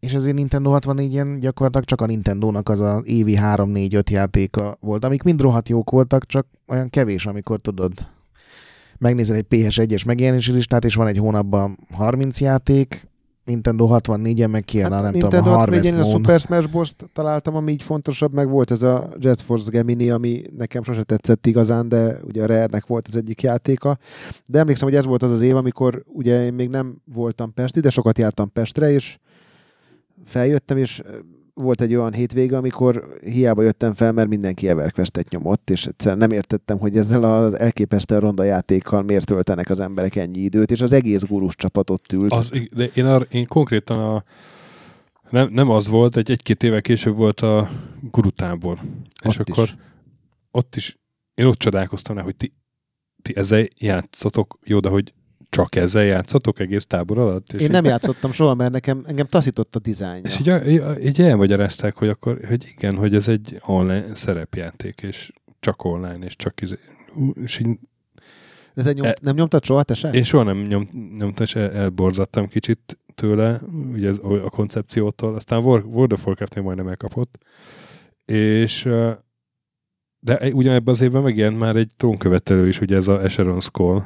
és 0.00 0.14
azért 0.14 0.36
Nintendo 0.36 0.70
64-en 0.74 1.36
gyakorlatilag 1.40 1.84
csak 1.84 2.00
a 2.00 2.06
Nintendo-nak 2.06 2.68
az 2.68 2.80
a 2.80 3.02
évi 3.04 3.38
3-4-5 3.40 4.10
játéka 4.10 4.76
volt, 4.80 5.04
amik 5.04 5.22
mind 5.22 5.40
rohadt 5.40 5.68
jók 5.68 5.90
voltak, 5.90 6.26
csak 6.26 6.46
olyan 6.66 6.90
kevés, 6.90 7.26
amikor 7.26 7.60
tudod 7.60 7.92
megnézel 8.98 9.36
egy 9.36 9.46
PS1-es 9.50 10.06
megjelenési 10.06 10.52
listát, 10.52 10.84
és 10.84 10.94
van 10.94 11.06
egy 11.06 11.18
hónapban 11.18 11.78
30 11.92 12.40
játék, 12.40 13.08
Nintendo 13.48 13.88
64-en 13.90 14.50
meg 14.50 14.64
kijön, 14.64 14.92
hát, 14.92 15.02
nem 15.02 15.12
tudom, 15.12 15.28
a 15.28 15.32
Nintendo 15.32 15.58
Harvest 15.58 15.84
64-en 15.84 15.92
a 15.92 15.96
Moon. 15.96 16.10
Super 16.10 16.40
Smash 16.40 16.68
Bros-t 16.68 17.10
találtam, 17.12 17.54
ami 17.54 17.72
így 17.72 17.82
fontosabb, 17.82 18.32
meg 18.32 18.48
volt 18.48 18.70
ez 18.70 18.82
a 18.82 19.08
Jet 19.18 19.40
Force 19.40 19.70
Gemini, 19.70 20.10
ami 20.10 20.42
nekem 20.56 20.82
sose 20.82 21.02
tetszett 21.02 21.46
igazán, 21.46 21.88
de 21.88 22.18
ugye 22.24 22.42
a 22.42 22.46
Rare-nek 22.46 22.86
volt 22.86 23.08
az 23.08 23.16
egyik 23.16 23.42
játéka. 23.42 23.98
De 24.46 24.58
emlékszem, 24.58 24.88
hogy 24.88 24.96
ez 24.96 25.04
volt 25.04 25.22
az 25.22 25.30
az 25.30 25.40
év, 25.40 25.56
amikor 25.56 26.04
ugye 26.06 26.44
én 26.44 26.54
még 26.54 26.68
nem 26.68 26.96
voltam 27.14 27.54
Pesti, 27.54 27.80
de 27.80 27.90
sokat 27.90 28.18
jártam 28.18 28.52
Pestre, 28.52 28.90
és 28.90 29.18
feljöttem, 30.24 30.76
és 30.76 31.02
volt 31.62 31.80
egy 31.80 31.94
olyan 31.94 32.12
hétvége, 32.12 32.56
amikor 32.56 33.18
hiába 33.20 33.62
jöttem 33.62 33.92
fel, 33.92 34.12
mert 34.12 34.28
mindenki 34.28 34.68
EverQuest-et 34.68 35.30
nyomott, 35.30 35.70
és 35.70 35.86
egyszerűen 35.86 36.18
nem 36.18 36.30
értettem, 36.30 36.78
hogy 36.78 36.96
ezzel 36.96 37.24
az 37.24 37.58
elképesztően 37.58 38.20
ronda 38.20 38.42
játékkal 38.42 39.02
miért 39.02 39.26
töltenek 39.26 39.70
az 39.70 39.80
emberek 39.80 40.16
ennyi 40.16 40.38
időt, 40.38 40.70
és 40.70 40.80
az 40.80 40.92
egész 40.92 41.22
gurus 41.22 41.56
csapat 41.56 41.90
ott 41.90 42.12
ült. 42.12 42.32
Az, 42.32 42.52
de 42.74 42.84
én, 42.94 43.04
ar, 43.04 43.26
én 43.30 43.46
konkrétan 43.46 43.98
a 43.98 44.24
nem, 45.30 45.48
nem 45.52 45.70
az 45.70 45.88
volt, 45.88 46.16
egy, 46.16 46.30
egy-két 46.30 46.62
éve 46.62 46.80
később 46.80 47.16
volt 47.16 47.40
a 47.40 47.70
gurutábor. 48.10 48.78
És 49.24 49.38
Ott 49.38 49.48
akkor 49.48 49.64
is. 49.64 49.76
ott 50.50 50.76
is 50.76 50.98
én 51.38 51.46
ott 51.46 51.58
csodálkoztam 51.58 52.16
rá, 52.16 52.22
hogy 52.22 52.36
ti, 52.36 52.52
ti 53.22 53.36
ezzel 53.36 53.66
játszotok, 53.76 54.58
jó, 54.64 54.80
de 54.80 54.88
hogy 54.88 55.12
csak 55.50 55.74
ezzel 55.74 56.04
játszotok 56.04 56.58
egész 56.60 56.86
tábor 56.86 57.18
alatt? 57.18 57.52
És 57.52 57.60
Én 57.60 57.70
nem 57.70 57.84
játszottam 57.84 58.30
soha, 58.30 58.54
mert 58.54 58.72
nekem, 58.72 59.02
engem 59.06 59.26
taszított 59.26 59.74
a 59.74 59.78
dizájnja. 59.78 60.30
És 60.30 60.38
így, 60.66 60.82
így 61.06 61.20
elmagyarázták, 61.20 61.94
hogy 61.96 62.08
akkor, 62.08 62.40
hogy 62.48 62.66
igen, 62.76 62.96
hogy 62.96 63.14
ez 63.14 63.28
egy 63.28 63.60
online 63.66 64.14
szerepjáték, 64.14 65.00
és 65.02 65.32
csak 65.60 65.84
online, 65.84 66.24
és 66.24 66.36
csak 66.36 66.60
izé- 66.60 66.78
és 67.42 67.58
így, 67.58 67.78
De 68.74 68.82
te 68.82 68.92
nyom, 68.92 69.06
E- 69.06 69.16
nem 69.20 69.34
nyomtad 69.34 69.64
soha, 69.64 69.82
te 69.82 69.94
sem? 69.94 70.12
én 70.12 70.22
soha 70.22 70.42
nem 70.44 70.58
nyom, 70.58 70.88
nyomtam, 71.18 71.44
és 71.44 71.54
el, 71.54 71.70
elborzattam 71.72 72.48
kicsit 72.48 72.98
tőle, 73.14 73.60
ugye 73.92 74.08
ez, 74.08 74.18
a 74.22 74.50
koncepciótól, 74.50 75.34
aztán 75.34 75.62
World 75.64 76.12
of 76.12 76.26
Warcraft-nél 76.26 76.64
majdnem 76.64 76.88
elkapott, 76.88 77.38
és 78.24 78.88
de 80.20 80.50
ugyanebben 80.52 80.94
az 80.94 81.00
évben 81.00 81.22
megjelent 81.22 81.58
már 81.58 81.76
egy 81.76 81.90
trónkövetelő 81.96 82.68
is, 82.68 82.80
ugye 82.80 82.96
ez 82.96 83.08
a 83.08 83.22
Echeron 83.22 83.60
Skull, 83.60 84.02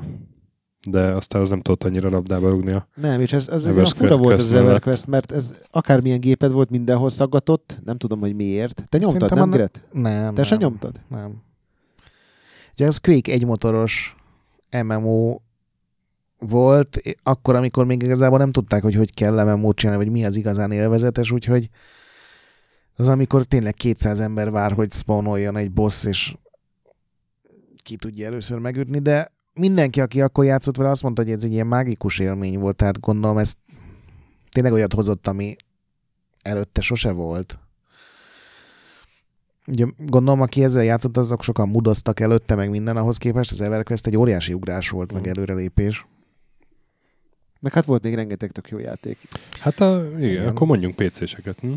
de 0.88 1.01
aztán 1.01 1.40
az 1.40 1.49
nem 1.49 1.61
tudott 1.61 1.85
annyira 1.85 2.09
labdába 2.11 2.51
rúgni 2.51 2.73
a 2.73 2.87
Nem, 2.95 3.21
és 3.21 3.33
ez, 3.33 3.49
ez, 3.49 3.64
ez 3.64 3.92
fura 3.92 4.16
volt 4.16 4.38
az. 4.38 4.53
EverQuest, 4.53 5.07
mert 5.07 5.33
ez 5.33 5.55
akármilyen 5.71 6.21
géped 6.21 6.53
volt, 6.53 6.71
mindenhol 6.71 7.11
szaggatott, 7.11 7.79
nem 7.85 7.97
tudom, 7.99 8.21
hogy 8.21 8.35
miért. 8.35 8.85
Te 8.88 8.99
nyomtad, 8.99 9.21
Szerintem 9.21 9.38
nem, 9.38 9.42
annak- 9.53 9.57
Gret? 9.57 9.85
Nem, 9.92 10.35
Te 10.35 10.40
nem, 10.40 10.45
se 10.45 10.57
nyomtad? 10.57 11.01
Nem. 11.09 11.42
Ugye 12.73 12.87
ez 12.87 12.99
Quake 12.99 13.33
egymotoros 13.33 14.16
MMO 14.85 15.38
volt, 16.38 17.01
akkor, 17.23 17.55
amikor 17.55 17.85
még 17.87 18.03
igazából 18.03 18.38
nem 18.38 18.53
tudták, 18.53 18.83
hogy 18.83 18.95
hogy 18.95 19.14
kell 19.14 19.55
MMO-t 19.55 19.77
csinálni, 19.77 20.05
vagy 20.05 20.12
mi 20.12 20.25
az 20.25 20.37
igazán 20.37 20.71
élvezetes, 20.73 21.31
úgyhogy 21.31 21.68
az, 22.97 23.09
amikor 23.09 23.45
tényleg 23.45 23.75
200 23.75 24.21
ember 24.21 24.51
vár, 24.51 24.73
hogy 24.73 24.92
spawnoljon 24.92 25.57
egy 25.57 25.73
boss, 25.73 26.05
és 26.05 26.37
ki 27.83 27.97
tudja 27.97 28.27
először 28.27 28.59
megütni, 28.59 28.99
de 28.99 29.33
mindenki, 29.55 30.01
aki 30.01 30.21
akkor 30.21 30.45
játszott 30.45 30.77
vele, 30.77 30.91
azt 30.91 31.03
mondta, 31.03 31.23
hogy 31.23 31.31
ez 31.31 31.45
egy 31.45 31.53
ilyen 31.53 31.67
mágikus 31.67 32.19
élmény 32.19 32.59
volt, 32.59 32.77
tehát 32.77 33.01
gondolom 33.01 33.38
ez 33.38 33.55
tényleg 34.51 34.73
olyat 34.73 34.93
hozott, 34.95 35.27
ami 35.27 35.57
előtte 36.43 36.81
sose 36.81 37.11
volt. 37.12 37.59
Ugye 39.67 39.87
gondolom, 39.99 40.41
aki 40.41 40.65
ezzel 40.65 40.85
játszott, 40.85 41.17
azok 41.17 41.43
sokan 41.43 41.69
mudoztak 41.69 42.21
előtte, 42.21 42.55
meg 42.55 42.71
minden 42.71 42.97
ahhoz 42.97 43.17
képest, 43.17 43.51
az 43.51 43.61
EverQuest 43.61 44.07
egy 44.07 44.17
óriási 44.17 44.53
ugrás 44.53 44.88
volt, 44.91 45.12
meg 45.12 45.21
Mhm. 45.21 45.31
előrelépés. 45.31 46.07
Meg 47.61 47.73
hát 47.73 47.85
volt 47.85 48.03
még 48.03 48.15
rengeteg 48.15 48.51
tök 48.51 48.69
jó 48.69 48.79
játék. 48.79 49.19
Hát 49.61 49.81
a, 49.81 50.07
igen, 50.17 50.29
Igen. 50.31 50.47
akkor 50.49 50.67
mondjunk 50.67 50.97
PC-seket. 50.97 51.59
Hm? 51.61 51.73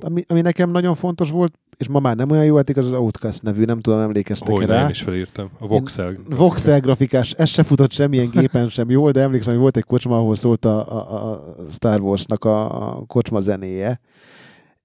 Ami, 0.00 0.22
ami 0.28 0.40
nekem 0.40 0.70
nagyon 0.70 0.94
fontos 0.94 1.30
volt, 1.30 1.58
és 1.76 1.88
ma 1.88 2.00
már 2.00 2.16
nem 2.16 2.30
olyan 2.30 2.44
jó 2.44 2.56
játék, 2.56 2.76
az 2.76 2.86
az 2.86 2.92
Outcast 2.92 3.42
nevű, 3.42 3.64
nem 3.64 3.80
tudom, 3.80 3.98
emlékeztek 3.98 4.48
Hogy 4.48 4.66
rá. 4.66 4.80
nem 4.80 4.88
is 4.88 5.02
felírtam. 5.02 5.50
A 5.58 5.66
Voxel. 5.66 6.14
Voxel 6.28 6.80
grafikás, 6.80 7.32
ez 7.32 7.48
se 7.48 7.62
futott 7.62 7.92
semmilyen 7.92 8.30
gépen 8.36 8.68
sem 8.68 8.90
jól, 8.90 9.10
de 9.10 9.20
emlékszem, 9.20 9.52
hogy 9.52 9.62
volt 9.62 9.76
egy 9.76 9.84
kocsma, 9.84 10.16
ahol 10.16 10.36
szólt 10.36 10.64
a, 10.64 10.92
a, 10.92 11.30
a 11.32 11.44
Star 11.70 12.00
Wars-nak 12.00 12.44
a, 12.44 12.88
a 12.88 13.04
kocsma 13.06 13.40
zenéje, 13.40 14.00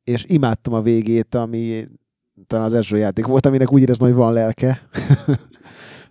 és 0.04 0.26
imádtam 0.28 0.74
a 0.74 0.82
végét, 0.82 1.36
ami 1.36 1.84
talán 2.48 2.66
az 2.66 2.74
első 2.74 2.98
játék 2.98 3.26
volt, 3.26 3.46
aminek 3.46 3.72
úgy 3.72 3.82
éreztem, 3.82 4.08
hogy 4.08 4.16
van 4.16 4.34
lelke. 4.34 4.82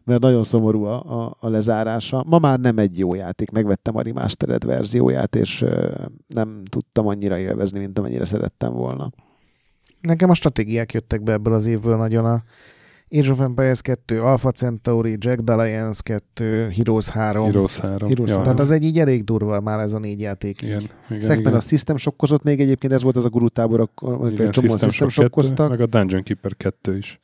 mert 0.07 0.20
nagyon 0.20 0.45
szomorú 0.45 0.85
a, 0.85 1.22
a, 1.22 1.37
a 1.41 1.49
lezárása. 1.49 2.24
Ma 2.27 2.39
már 2.39 2.59
nem 2.59 2.79
egy 2.79 2.99
jó 2.99 3.14
játék, 3.14 3.51
megvettem 3.51 3.97
a 3.97 4.03
remastered 4.03 4.64
verzióját, 4.64 5.37
és 5.37 5.64
nem 6.27 6.62
tudtam 6.64 7.07
annyira 7.07 7.39
élvezni, 7.39 7.79
mint 7.79 7.99
amennyire 7.99 8.24
szerettem 8.24 8.72
volna. 8.72 9.11
Nekem 10.07 10.30
a 10.30 10.34
stratégiák 10.34 10.92
jöttek 10.92 11.22
be 11.22 11.32
ebből 11.32 11.54
az 11.54 11.66
évből 11.66 11.96
nagyon 11.96 12.24
a 12.24 12.42
Age 13.11 13.30
of 13.30 13.40
Empires 13.40 13.80
2, 13.80 14.20
Alpha 14.20 14.50
Centauri, 14.50 15.16
Jack 15.18 15.50
Alliance 15.50 16.00
2, 16.02 16.68
Heroes 16.76 17.09
3. 17.09 17.44
Heroes 17.44 17.78
3. 17.78 18.09
Heroes 18.09 18.30
ja. 18.30 18.42
Tehát 18.42 18.61
az 18.61 18.70
egy 18.70 18.84
így 18.84 18.98
elég 18.98 19.24
durva 19.24 19.61
már 19.61 19.78
ez 19.78 19.92
a 19.92 19.98
négy 19.98 20.20
játék. 20.20 20.62
Igen, 20.62 20.82
igen, 21.09 21.20
Szekben 21.20 21.38
igen. 21.38 21.54
a 21.54 21.61
System 21.61 21.96
sokkozott 21.96 22.42
még 22.42 22.61
egyébként, 22.61 22.92
ez 22.92 23.02
volt 23.02 23.16
az 23.16 23.24
a 23.24 23.28
gurú 23.28 23.48
tábor, 23.48 23.78
amikor 23.80 24.32
igen, 24.32 24.46
egy 24.46 24.52
csomó 24.52 24.68
System 24.68 24.88
System 24.88 25.09
Shock 25.09 25.34
2, 25.34 25.42
sokkoztak. 25.42 25.70
meg 25.70 25.80
a 25.80 25.86
Dungeon 25.86 26.22
Keeper 26.22 26.57
2 26.57 26.96
is. 26.96 27.20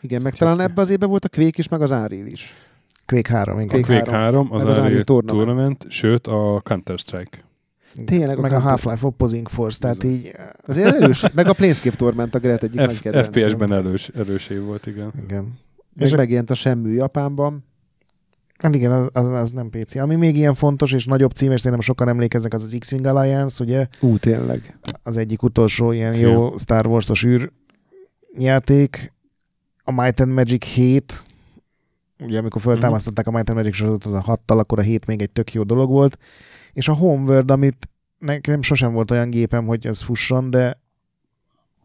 Igen, 0.00 0.22
meg 0.22 0.34
talán 0.34 0.60
ebbe 0.60 0.80
az 0.80 0.90
évben 0.90 1.08
volt 1.08 1.24
a 1.24 1.28
Quake 1.28 1.58
is, 1.58 1.68
meg 1.68 1.80
az 1.80 1.90
Unreal 1.90 2.26
is. 2.26 2.54
Quake 3.06 3.32
3, 3.36 3.60
igen. 3.60 3.68
Quake 3.68 3.86
Quake 3.86 4.10
3, 4.10 4.52
az, 4.52 4.62
meg 4.62 4.72
az 4.72 4.78
Unreal. 4.78 5.04
Tournament. 5.04 5.46
Tournament, 5.46 5.86
sőt 5.88 6.26
a 6.26 6.60
Counter-Strike. 6.64 7.38
Tényleg 8.04 8.38
a 8.38 8.40
meg 8.40 8.52
a 8.52 8.58
Half-Life 8.58 9.06
Opposing 9.06 9.48
Force, 9.48 9.78
tehát 9.80 10.04
így... 10.04 10.32
Azért 10.66 10.94
erős, 10.94 11.24
meg 11.34 11.46
a 11.46 11.52
Planescape 11.52 11.96
Torment 11.96 12.34
a 12.34 12.38
Gret 12.38 12.62
egyik 12.62 12.76
nagy 12.80 12.94
F- 12.94 13.00
kedvencem. 13.00 13.32
FPS-ben 13.32 13.72
erős, 13.72 14.08
erős 14.08 14.48
év 14.48 14.62
volt, 14.62 14.86
igen. 14.86 15.12
Igen. 15.24 15.58
Meg 15.94 16.06
És 16.06 16.12
a- 16.12 16.16
megjelent 16.16 16.50
a 16.50 16.54
Semmű 16.54 16.92
Japánban. 16.94 17.64
Hát 18.58 18.74
igen, 18.74 18.92
az, 18.92 19.08
az, 19.12 19.26
az 19.26 19.50
nem 19.52 19.70
PC. 19.70 19.94
Ami 19.94 20.14
még 20.14 20.36
ilyen 20.36 20.54
fontos 20.54 20.92
és 20.92 21.04
nagyobb 21.04 21.30
cím, 21.30 21.50
és 21.52 21.58
szerintem 21.60 21.80
sokan 21.80 22.08
emlékeznek, 22.08 22.52
az 22.52 22.62
az 22.62 22.76
X-Wing 22.78 23.06
Alliance, 23.06 23.64
ugye? 23.64 23.86
Ú, 24.00 24.16
tényleg. 24.16 24.78
Az 25.02 25.16
egyik 25.16 25.42
utolsó 25.42 25.92
ilyen 25.92 26.14
jó 26.14 26.56
Star 26.56 26.86
Wars-os 26.86 27.24
űr 27.24 27.52
játék. 28.38 29.12
A 29.84 29.92
Might 30.02 30.20
and 30.20 30.32
Magic 30.32 30.64
7, 30.64 31.22
ugye 32.18 32.38
amikor 32.38 32.60
feltámasztották 32.60 33.26
a 33.26 33.30
Might 33.30 33.48
and 33.48 33.58
Magic 33.58 33.74
sorozatot 33.74 34.14
a 34.14 34.20
6 34.20 34.40
akkor 34.50 34.78
a 34.78 34.82
7 34.82 35.06
még 35.06 35.22
egy 35.22 35.30
tök 35.30 35.52
jó 35.52 35.62
dolog 35.62 35.90
volt. 35.90 36.18
És 36.74 36.88
a 36.88 36.92
Homeworld, 36.92 37.50
amit 37.50 37.88
nekem 38.18 38.62
sosem 38.62 38.92
volt 38.92 39.10
olyan 39.10 39.30
gépem, 39.30 39.66
hogy 39.66 39.86
ez 39.86 40.00
fusson, 40.00 40.50
de 40.50 40.80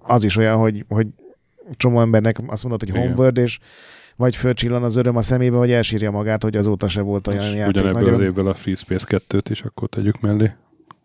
az 0.01 0.23
is 0.23 0.37
olyan, 0.37 0.57
hogy, 0.57 0.85
hogy 0.87 1.07
csomó 1.71 1.99
embernek 1.99 2.37
azt 2.47 2.63
mondod, 2.63 2.79
hogy 2.81 2.89
Igen. 2.89 3.01
Homeworld, 3.01 3.37
és 3.37 3.59
vagy 4.15 4.35
fölcsillan 4.35 4.83
az 4.83 4.95
öröm 4.95 5.15
a 5.15 5.21
szemébe, 5.21 5.57
vagy 5.57 5.71
elsírja 5.71 6.11
magát, 6.11 6.43
hogy 6.43 6.57
azóta 6.57 6.87
se 6.87 7.01
volt 7.01 7.27
olyan 7.27 7.43
És 7.43 7.53
játék. 7.53 7.67
ugyanebből 7.67 8.01
nagyon. 8.01 8.13
az 8.13 8.19
évből 8.19 8.47
a 8.47 8.53
Free 8.53 8.75
Space 8.75 9.05
2-t 9.29 9.45
is 9.49 9.61
akkor 9.61 9.89
tegyük 9.89 10.19
mellé. 10.21 10.51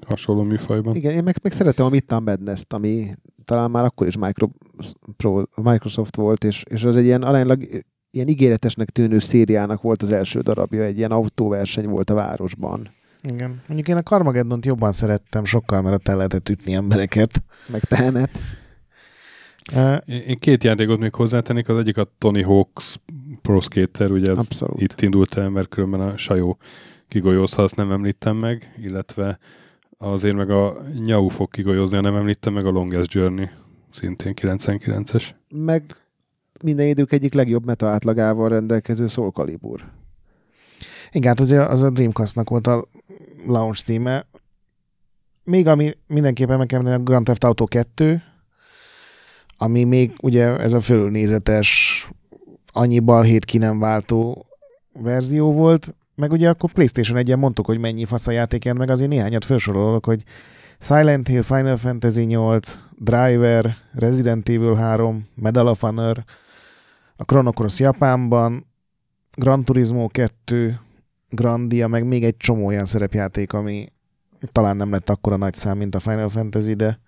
Hasonló 0.07 0.43
műfajban. 0.43 0.95
Igen, 0.95 1.12
én 1.12 1.22
meg, 1.22 1.35
meg 1.43 1.53
szeretem 1.53 1.87
a 1.87 1.89
Midtown 1.89 2.22
Madness-t, 2.22 2.72
ami 2.72 3.11
talán 3.45 3.70
már 3.70 3.85
akkor 3.85 4.07
is 4.07 4.16
Micro, 4.16 4.49
Pro, 5.16 5.43
Microsoft 5.62 6.16
volt, 6.16 6.45
és, 6.45 6.64
és 6.70 6.85
az 6.85 6.97
egy 6.97 7.05
ilyen 7.05 7.22
aránylag 7.22 7.62
ilyen 8.11 8.28
ígéretesnek 8.28 8.91
tűnő 8.91 9.18
szériának 9.18 9.82
volt 9.82 10.03
az 10.03 10.12
első 10.12 10.41
darabja, 10.41 10.82
egy 10.82 10.99
ilyen 10.99 11.11
autóverseny 11.11 11.89
volt 11.89 12.11
a 12.11 12.14
városban. 12.14 12.91
Igen. 13.29 13.62
Mondjuk 13.66 13.89
én 13.89 13.97
a 13.97 14.03
Carmageddon-t 14.03 14.66
jobban 14.66 14.93
szerettem 14.93 15.45
sokkal, 15.45 15.83
mert 15.83 15.95
ott 15.95 16.09
el 16.09 16.16
lehetett 16.16 16.49
ütni 16.49 16.72
embereket. 16.75 17.43
Meg 17.68 17.81
tehenet. 17.85 18.31
Uh, 19.75 19.97
Én 20.07 20.37
két 20.39 20.64
játékot 20.64 20.99
még 20.99 21.14
hozzátennék, 21.14 21.68
az 21.68 21.77
egyik 21.79 21.97
a 21.99 22.11
Tony 22.18 22.45
Hawk's 22.47 22.95
Pro 23.43 23.61
Skater, 23.61 24.11
ugye 24.11 24.31
ez 24.31 24.39
Abszolút. 24.39 24.81
itt 24.81 25.01
indult 25.01 25.37
el, 25.37 25.49
mert 25.49 25.68
különben 25.68 26.01
a 26.01 26.16
sajó 26.16 26.59
kigolyóz, 27.09 27.53
ha 27.53 27.62
azt 27.62 27.77
nem 27.77 27.93
említem 27.93 28.37
meg, 28.37 28.72
illetve 28.77 29.39
azért 29.99 30.37
meg 30.37 30.51
a 30.51 30.77
Nyau 31.05 31.29
fog 31.29 31.51
kigolyozni, 31.51 31.97
ha 31.97 32.03
nem 32.03 32.16
említem 32.16 32.53
meg 32.53 32.66
a 32.66 32.70
Longest 32.70 33.12
Journey, 33.12 33.49
szintén 33.93 34.35
99-es. 34.41 35.29
Meg 35.49 35.83
minden 36.62 36.87
idők 36.87 37.12
egyik 37.12 37.33
legjobb 37.35 37.64
meta 37.64 37.89
átlagával 37.89 38.49
rendelkező 38.49 39.07
Soul 39.07 39.31
Calibur. 39.31 39.81
igen, 41.11 41.29
hát 41.29 41.41
azért 41.41 41.68
az 41.68 41.83
a 41.83 41.91
Dreamcast-nak 41.91 42.49
volt 42.49 42.66
a 42.66 42.89
launch 43.47 43.84
címe. 43.84 44.26
Még 45.45 45.66
ami 45.66 45.92
mindenképpen 46.07 46.59
meg 46.59 46.66
kell 46.66 46.78
említeni, 46.78 47.03
a 47.03 47.05
Grand 47.05 47.24
Theft 47.24 47.45
Auto 47.45 47.64
2, 47.64 48.22
ami 49.59 49.84
még 49.84 50.12
ugye 50.22 50.59
ez 50.59 50.72
a 50.72 50.80
fölülnézetes, 50.80 52.09
annyi 52.72 53.01
balhét 53.01 53.45
ki 53.45 53.59
nem 53.59 53.78
váltó 53.78 54.47
verzió 54.92 55.53
volt, 55.53 55.95
meg 56.14 56.32
ugye 56.32 56.49
akkor 56.49 56.72
PlayStation 56.72 57.16
1 57.16 57.36
mondtuk, 57.36 57.66
hogy 57.66 57.78
mennyi 57.78 58.05
fasz 58.05 58.26
a 58.26 58.30
játék 58.30 58.72
meg, 58.72 58.90
azért 58.90 59.11
néhányat 59.11 59.45
felsorolok, 59.45 60.05
hogy 60.05 60.22
Silent 60.78 61.28
Hill, 61.28 61.42
Final 61.42 61.76
Fantasy 61.76 62.24
8, 62.24 62.78
Driver, 62.99 63.76
Resident 63.92 64.49
Evil 64.49 64.74
3, 64.74 65.28
Medal 65.34 65.66
of 65.66 65.80
Honor, 65.80 66.24
a 67.16 67.24
Chrono 67.24 67.53
Cross 67.53 67.78
Japánban, 67.78 68.66
Gran 69.34 69.64
Turismo 69.64 70.09
2, 70.09 70.80
Grandia, 71.35 71.89
meg 71.89 72.07
még 72.07 72.24
egy 72.24 72.37
csomó 72.37 72.66
olyan 72.66 72.85
szerepjáték, 72.85 73.53
ami 73.53 73.93
talán 74.53 74.76
nem 74.76 74.91
lett 74.91 75.11
akkora 75.11 75.37
nagy 75.37 75.55
szám, 75.55 75.76
mint 75.78 75.95
a 75.95 76.01
Final 76.01 76.28
Fantasy, 76.28 76.74
de 76.74 77.01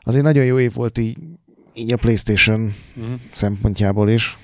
azért 0.00 0.24
nagyon 0.24 0.44
jó 0.44 0.58
év 0.58 0.74
volt 0.74 0.98
így, 0.98 1.18
így 1.74 1.92
a 1.92 1.96
PlayStation 1.96 2.72
szempontjából 3.30 4.08
is. 4.08 4.38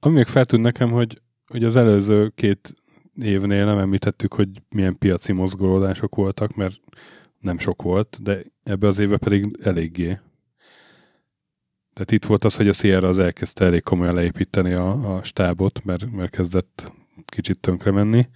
Ami 0.00 0.14
még 0.14 0.26
feltűnt 0.26 0.64
nekem, 0.64 0.90
hogy, 0.90 1.20
hogy 1.46 1.64
az 1.64 1.76
előző 1.76 2.32
két 2.34 2.74
évnél 3.14 3.64
nem 3.64 3.78
említettük, 3.78 4.34
hogy 4.34 4.48
milyen 4.68 4.98
piaci 4.98 5.32
mozgolódások 5.32 6.14
voltak, 6.14 6.54
mert 6.54 6.80
nem 7.40 7.58
sok 7.58 7.82
volt, 7.82 8.18
de 8.22 8.42
ebbe 8.62 8.86
az 8.86 8.98
évben 8.98 9.18
pedig 9.18 9.58
eléggé. 9.62 10.18
Tehát 11.92 12.12
itt 12.12 12.24
volt 12.24 12.44
az, 12.44 12.56
hogy 12.56 12.68
a 12.68 12.72
Sierra 12.72 13.08
az 13.08 13.18
elkezdte 13.18 13.64
elég 13.64 13.82
komolyan 13.82 14.14
leépíteni 14.14 14.72
a, 14.72 15.16
a 15.16 15.22
stábot, 15.22 15.84
mert, 15.84 16.10
mert 16.10 16.30
kezdett 16.30 16.92
kicsit 17.28 17.60
tönkre 17.60 17.90
menni. 17.90 18.28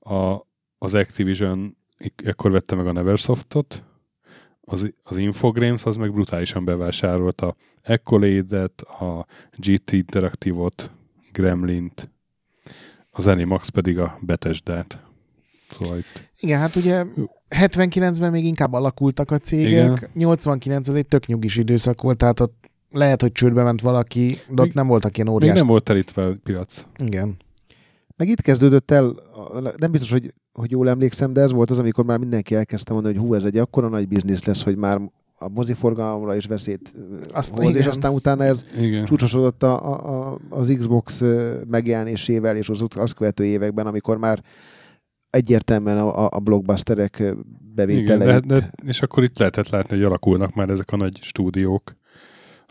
A, 0.00 0.36
az 0.78 0.94
Activision 0.94 1.76
ekkor 2.24 2.50
vette 2.50 2.74
meg 2.74 2.86
a 2.86 2.92
Neversoftot, 2.92 3.82
az, 4.60 4.92
az 5.02 5.16
Infogrames 5.16 5.84
az 5.84 5.96
meg 5.96 6.12
brutálisan 6.12 6.64
bevásárolta 6.64 7.56
Accolade-et, 7.84 8.80
a 8.80 9.26
GT 9.56 9.92
Interactive-ot, 9.92 10.90
Gremlint, 11.32 12.10
az 13.10 13.26
Animax 13.26 13.68
pedig 13.68 13.98
a 13.98 14.18
Bethesda-t. 14.20 14.98
Szóval 15.68 15.98
itt 15.98 16.30
Igen, 16.40 16.58
hát 16.60 16.76
ugye 16.76 17.04
79-ben 17.50 18.30
még 18.30 18.44
inkább 18.44 18.72
alakultak 18.72 19.30
a 19.30 19.38
cégek, 19.38 19.70
Igen. 19.96 20.10
89 20.14 20.88
az 20.88 20.94
egy 20.94 21.06
tök 21.06 21.26
nyugis 21.26 21.56
időszak 21.56 22.02
volt, 22.02 22.16
tehát 22.16 22.40
ott 22.40 22.70
lehet, 22.90 23.20
hogy 23.20 23.32
csődbe 23.32 23.62
ment 23.62 23.80
valaki, 23.80 24.28
de 24.48 24.60
ott 24.60 24.66
Még- 24.66 24.74
nem 24.74 24.86
voltak 24.86 25.16
ilyen 25.16 25.26
még 25.26 25.36
óriás. 25.36 25.58
nem 25.58 25.66
volt 25.66 25.84
telítve 25.84 26.24
a 26.24 26.36
piac. 26.42 26.86
Igen. 26.96 27.36
Meg 28.18 28.28
itt 28.28 28.40
kezdődött 28.40 28.90
el, 28.90 29.14
nem 29.76 29.90
biztos, 29.90 30.10
hogy, 30.10 30.34
hogy 30.52 30.70
jól 30.70 30.88
emlékszem, 30.88 31.32
de 31.32 31.40
ez 31.40 31.52
volt 31.52 31.70
az, 31.70 31.78
amikor 31.78 32.04
már 32.04 32.18
mindenki 32.18 32.54
elkezdte 32.54 32.92
mondani, 32.92 33.14
hogy 33.16 33.24
hú, 33.26 33.34
ez 33.34 33.44
egy 33.44 33.56
akkora 33.58 33.88
nagy 33.88 34.08
biznisz 34.08 34.44
lesz, 34.44 34.62
hogy 34.62 34.76
már 34.76 35.00
a 35.38 35.48
moziforgalomra 35.48 36.36
is 36.36 36.46
veszélyt 36.46 36.94
Azt 37.28 37.54
hoz, 37.54 37.64
és 37.64 37.74
igen. 37.74 37.88
aztán 37.88 38.12
utána 38.12 38.44
ez 38.44 38.64
Igen. 38.78 39.04
csúcsosodott 39.04 39.62
a, 39.62 39.92
a, 39.92 40.30
a, 40.32 40.38
az 40.48 40.74
Xbox 40.78 41.22
megjelenésével 41.68 42.56
és 42.56 42.68
az 42.68 42.84
azt 42.96 43.14
követő 43.14 43.44
években, 43.44 43.86
amikor 43.86 44.16
már 44.18 44.42
egyértelműen 45.30 45.98
a, 45.98 46.24
a- 46.24 46.28
a 46.32 46.38
blockbusterek 46.38 47.18
ö, 47.18 47.24
Igen, 47.24 47.44
bevételeit. 47.74 48.46
de, 48.46 48.54
de, 48.58 48.70
és 48.86 49.02
akkor 49.02 49.22
itt 49.22 49.38
lehetett 49.38 49.68
látni, 49.68 49.96
hogy 49.96 50.04
alakulnak 50.06 50.54
már 50.54 50.68
ezek 50.70 50.92
a 50.92 50.96
nagy 50.96 51.18
stúdiók. 51.22 51.96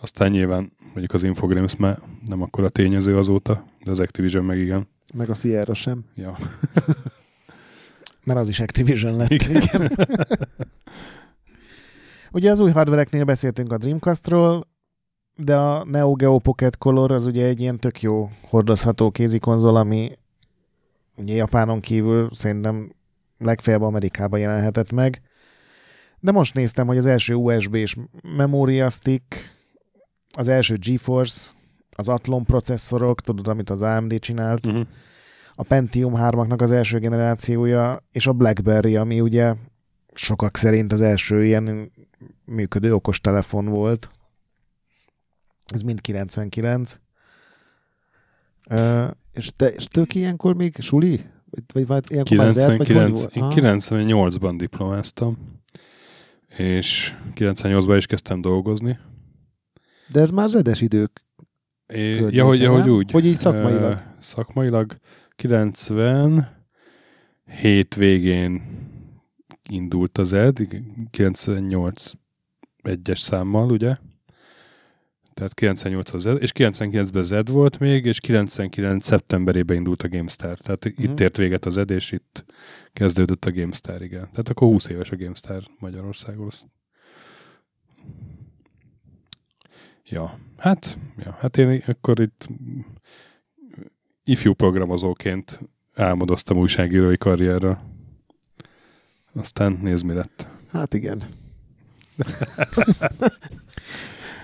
Aztán 0.02 0.32
nyilván 0.32 0.72
mondjuk 0.84 1.14
az 1.14 1.24
Infogrames 1.24 1.76
már 1.76 2.00
nem 2.26 2.42
akkor 2.42 2.64
a 2.64 2.70
tényező 2.70 3.18
azóta, 3.18 3.64
de 3.84 3.92
az 3.92 4.00
Activision 4.00 4.46
meg 4.46 4.58
igen. 4.58 4.88
Meg 5.14 5.30
a 5.30 5.34
Sierra 5.34 5.74
sem. 5.74 6.06
Ja. 6.16 6.38
Mert 8.26 8.40
az 8.40 8.50
is 8.50 8.60
Activision 8.60 9.16
lett. 9.16 9.30
Igen. 9.30 9.92
Ugye 12.32 12.52
az 12.52 12.60
új 12.60 12.72
hardvereknél 12.72 13.24
beszéltünk 13.24 13.72
a 13.72 13.78
Dreamcastról, 13.78 14.68
de 15.36 15.56
a 15.56 15.86
Neo 15.86 16.14
Geo 16.14 16.40
Pocket 16.40 16.78
Color 16.78 17.12
az 17.12 17.26
ugye 17.26 17.46
egy 17.46 17.62
ilyen 17.62 17.80
tök 17.80 18.02
jó 18.02 18.30
hordozható 18.42 19.12
kézikonzol, 19.12 19.76
ami 19.76 20.12
ugye 21.16 21.36
Japánon 21.36 21.80
kívül 21.80 22.30
szerintem 22.32 22.96
legfeljebb 23.38 23.82
Amerikában 23.82 24.40
jelenhetett 24.40 24.92
meg. 24.92 25.22
De 26.20 26.32
most 26.32 26.54
néztem, 26.54 26.88
hogy 26.88 26.98
az 26.98 27.06
első 27.06 27.34
USB-s 27.34 27.96
Memoria 28.22 28.90
Stick, 28.90 29.56
az 30.36 30.48
első 30.48 30.78
GeForce, 30.80 31.52
az 31.98 32.10
Athlon 32.10 32.46
processzorok, 32.46 33.22
tudod, 33.22 33.48
amit 33.48 33.70
az 33.70 33.82
AMD 33.82 34.20
csinált, 34.20 34.66
Uh-huh. 34.66 34.88
a 35.56 35.64
Pentium 35.64 36.14
3-aknak 36.16 36.62
az 36.62 36.72
első 36.72 37.00
generációja, 37.00 38.04
és 38.12 38.28
a 38.28 38.34
BlackBerry, 38.34 38.96
ami 38.96 39.22
ugye 39.22 39.56
sokak 40.14 40.58
szerint 40.58 40.94
az 40.94 41.02
első 41.02 41.46
ilyen 41.46 41.92
működő 42.46 42.94
okostelefon 42.94 43.66
volt. 43.66 44.10
Ez 45.66 45.82
mind 45.82 46.02
99. 46.02 47.00
Uh, 48.70 49.08
És 49.34 49.52
te, 49.56 49.68
és 49.68 49.86
tök 49.86 50.16
ilyenkor 50.16 50.56
még 50.56 50.76
suli? 50.80 51.26
Vagy, 51.74 51.88
vagy, 51.88 52.04
ilyenkor 52.08 52.38
már 52.38 52.52
zert, 52.52 52.68
vagy 52.68 52.78
hogy 52.78 52.88
99, 52.88 53.20
volt? 53.20 53.36
én 53.36 53.44
Ah. 53.44 53.78
98-ban 53.78 54.54
diplomáztam, 54.58 55.38
és 56.58 57.16
98-ban 57.36 57.94
is 57.98 58.06
kezdtem 58.06 58.42
dolgozni. 58.42 59.00
De 60.12 60.20
ez 60.20 60.30
már 60.30 60.50
zedes 60.50 60.82
idők 60.82 61.26
É, 61.88 62.16
ja, 62.30 62.46
hogy, 62.46 62.60
ja, 62.62 62.72
hogy 62.82 62.90
úgy. 62.90 63.12
Hogy 63.12 63.26
így 63.26 63.36
szakmailag. 63.38 63.92
Ö, 63.92 63.96
szakmailag 64.20 64.98
90 65.36 66.56
hét 67.62 67.96
végén 67.96 68.62
indult 69.70 70.18
az 70.18 70.34
ED, 70.34 70.68
98 71.12 72.12
egyes 72.82 73.20
számmal, 73.20 73.72
ugye? 73.72 73.96
Tehát 75.34 75.54
98 75.54 76.14
az 76.14 76.26
ED, 76.26 76.42
és 76.42 76.52
99-ben 76.54 77.24
ZED 77.24 77.50
volt 77.50 77.80
még, 77.80 78.06
és 78.06 78.20
99 78.20 79.06
szeptemberében 79.06 79.78
indult 79.78 80.04
a 80.04 80.08
GameStar. 80.08 80.58
Tehát 80.58 80.86
Mhm. 80.86 81.04
itt 81.04 81.20
ért 81.20 81.38
véget 81.38 81.66
az 81.66 81.78
ED, 81.78 81.90
és 81.90 82.12
itt 82.12 82.46
kezdődött 82.94 83.46
a 83.46 83.52
GameStar, 83.52 84.02
igen. 84.02 84.22
Tehát 84.32 84.50
akkor 84.50 84.68
20 84.68 84.88
éves 84.88 85.12
a 85.12 85.16
GameStar 85.16 85.64
Magyarországon. 85.80 86.50
Ja, 90.10 90.40
hát, 90.58 90.98
ja, 91.18 91.38
hát 91.40 91.58
én 91.58 91.84
akkor 91.88 92.20
itt 92.20 92.48
ifjú 94.24 94.54
programozóként 94.54 95.62
álmodoztam 95.96 96.58
újságírói 96.58 97.18
karrierre. 97.18 97.80
Aztán 99.34 99.80
nézd, 99.82 100.06
mi 100.06 100.14
lett. 100.14 100.48
Hát 100.72 100.94
igen. 100.94 101.24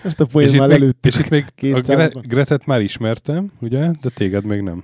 Ezt 0.04 0.20
a 0.20 0.26
poén 0.26 0.56
már 0.56 0.72
előtt. 0.72 1.06
és 1.06 1.18
itt 1.18 1.30
még 1.30 1.46
a 1.48 1.62
200-ban. 1.62 1.82
Gre- 1.86 2.28
Gretet 2.28 2.66
már 2.66 2.82
ismertem, 2.82 3.52
ugye? 3.60 3.92
De 4.02 4.10
téged 4.10 4.44
még 4.46 4.62
nem. 4.62 4.84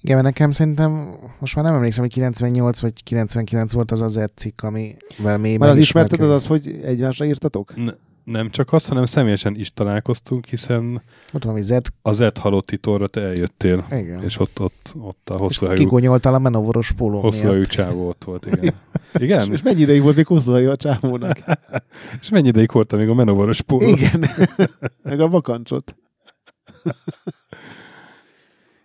Igen, 0.00 0.14
mert 0.16 0.28
nekem 0.28 0.50
szerintem, 0.50 1.14
most 1.38 1.54
már 1.56 1.64
nem 1.64 1.74
emlékszem, 1.74 2.02
hogy 2.02 2.12
98 2.12 2.80
vagy 2.80 3.02
99 3.02 3.72
volt 3.72 3.90
az 3.90 4.02
az 4.02 4.16
egy 4.16 4.36
cikk, 4.36 4.62
amivel 4.62 5.38
mi 5.38 5.56
Már 5.56 5.70
az 5.70 5.78
ismerted 5.78 6.20
az, 6.20 6.30
az, 6.30 6.46
hogy 6.46 6.80
egymásra 6.84 7.24
írtatok? 7.24 7.76
N- 7.76 7.98
nem 8.24 8.50
csak 8.50 8.72
azt, 8.72 8.88
hanem 8.88 9.04
személyesen 9.04 9.54
is 9.56 9.72
találkoztunk, 9.72 10.44
hiszen 10.44 11.02
Ott 11.32 11.42
valami 11.42 11.62
Z, 11.62 11.72
az 12.02 12.20
Ed 12.20 12.38
halott 12.38 12.66
titorra 12.66 13.08
te 13.08 13.20
eljöttél, 13.20 13.86
igen. 13.90 14.22
és 14.22 14.38
ott, 14.38 14.60
ott, 14.60 14.92
ott 15.00 15.30
a 15.30 15.34
És 15.34 15.40
hosszú 15.40 15.66
hajú, 15.66 15.78
kigonyoltál 15.78 16.34
a 16.34 16.38
menovoros 16.38 16.92
póló 16.92 17.20
hosszú 17.20 17.46
hajú 17.46 17.62
csávó 17.62 18.08
ott 18.08 18.24
volt, 18.24 18.46
igen. 18.46 18.74
Igen? 19.14 19.52
És 19.52 19.62
mennyi 19.62 19.80
ideig 19.80 20.02
volt 20.02 20.16
még 20.16 20.26
hosszúhajú 20.26 20.70
a 20.70 20.76
csávónak? 20.76 21.38
És 22.20 22.28
mennyi 22.28 22.48
ideig 22.48 22.72
volt, 22.72 22.92
amíg 22.92 23.08
a 23.08 23.14
menovaros 23.14 23.60
póló? 23.60 23.88
Igen. 23.88 24.24
Meg 25.02 25.20
a 25.20 25.28
vakancsot. 25.28 25.96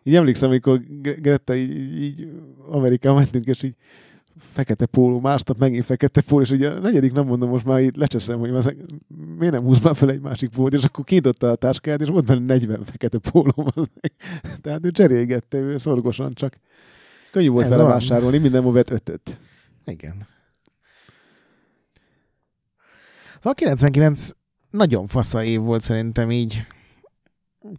Így 0.03 0.15
emlékszem, 0.15 0.49
amikor 0.49 0.81
Gre- 1.01 1.21
Greta 1.21 1.55
így, 1.55 2.01
így, 2.03 2.27
Amerikában 2.69 3.17
mentünk, 3.17 3.45
és 3.45 3.63
így 3.63 3.75
fekete 4.39 4.85
póló, 4.85 5.19
másnap 5.19 5.57
megint 5.57 5.85
fekete 5.85 6.21
póló, 6.21 6.41
és 6.41 6.49
ugye 6.49 6.69
a 6.69 6.79
negyedik 6.79 7.11
nap 7.11 7.27
mondom, 7.27 7.49
most 7.49 7.65
már 7.65 7.81
így 7.81 7.95
lecseszem, 7.95 8.39
hogy 8.39 8.51
már 8.51 8.75
miért 9.37 9.53
nem 9.53 9.63
húz 9.63 9.79
már 9.79 9.95
fel 9.95 10.09
egy 10.09 10.21
másik 10.21 10.49
pólót, 10.49 10.73
és 10.73 10.83
akkor 10.83 11.03
kinyitotta 11.03 11.49
a 11.49 11.55
táskáját, 11.55 12.01
és 12.01 12.07
volt 12.07 12.25
benne 12.25 12.45
40 12.45 12.83
fekete 12.83 13.17
póló. 13.17 13.71
Tehát 14.61 14.85
ő 14.85 14.91
cserélgette, 14.91 15.57
ő 15.57 15.77
szorgosan 15.77 16.33
csak. 16.33 16.59
Könnyű 17.31 17.49
volt 17.49 17.65
Ez 17.65 17.69
vele 17.71 17.83
van. 17.83 17.91
vásárolni, 17.91 18.37
mindenhol 18.37 18.73
vett 18.73 18.89
ötöt. 18.89 19.39
Igen. 19.85 20.25
Szóval 23.35 23.53
99 23.53 24.29
nagyon 24.69 25.07
fasza 25.07 25.43
év 25.43 25.59
volt 25.59 25.81
szerintem 25.81 26.31
így. 26.31 26.65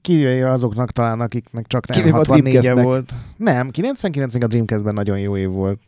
Kivéve 0.00 0.50
azoknak 0.50 0.90
talán, 0.90 1.20
akiknek 1.20 1.66
csak 1.66 1.86
nem 1.86 1.98
Kivéve 1.98 2.16
a 2.16 2.18
64 2.18 2.66
-e 2.66 2.74
volt. 2.82 3.12
Nem, 3.36 3.70
99 3.70 4.34
még 4.34 4.42
a 4.42 4.46
Dreamcastben 4.46 4.94
nagyon 4.94 5.18
jó 5.18 5.36
év 5.36 5.48
volt. 5.48 5.80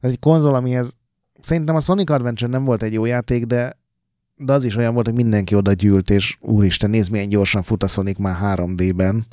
Ez 0.00 0.10
egy 0.10 0.18
konzol, 0.18 0.54
amihez 0.54 0.96
szerintem 1.40 1.74
a 1.74 1.80
Sonic 1.80 2.10
Adventure 2.10 2.50
nem 2.50 2.64
volt 2.64 2.82
egy 2.82 2.92
jó 2.92 3.04
játék, 3.04 3.44
de, 3.44 3.78
de 4.36 4.52
az 4.52 4.64
is 4.64 4.76
olyan 4.76 4.94
volt, 4.94 5.06
hogy 5.06 5.14
mindenki 5.14 5.54
oda 5.54 5.72
gyűlt, 5.72 6.10
és 6.10 6.36
úristen, 6.40 6.90
nézd 6.90 7.10
milyen 7.10 7.28
gyorsan 7.28 7.62
fut 7.62 7.82
a 7.82 7.86
Sonic 7.86 8.18
már 8.18 8.56
3D-ben. 8.58 9.26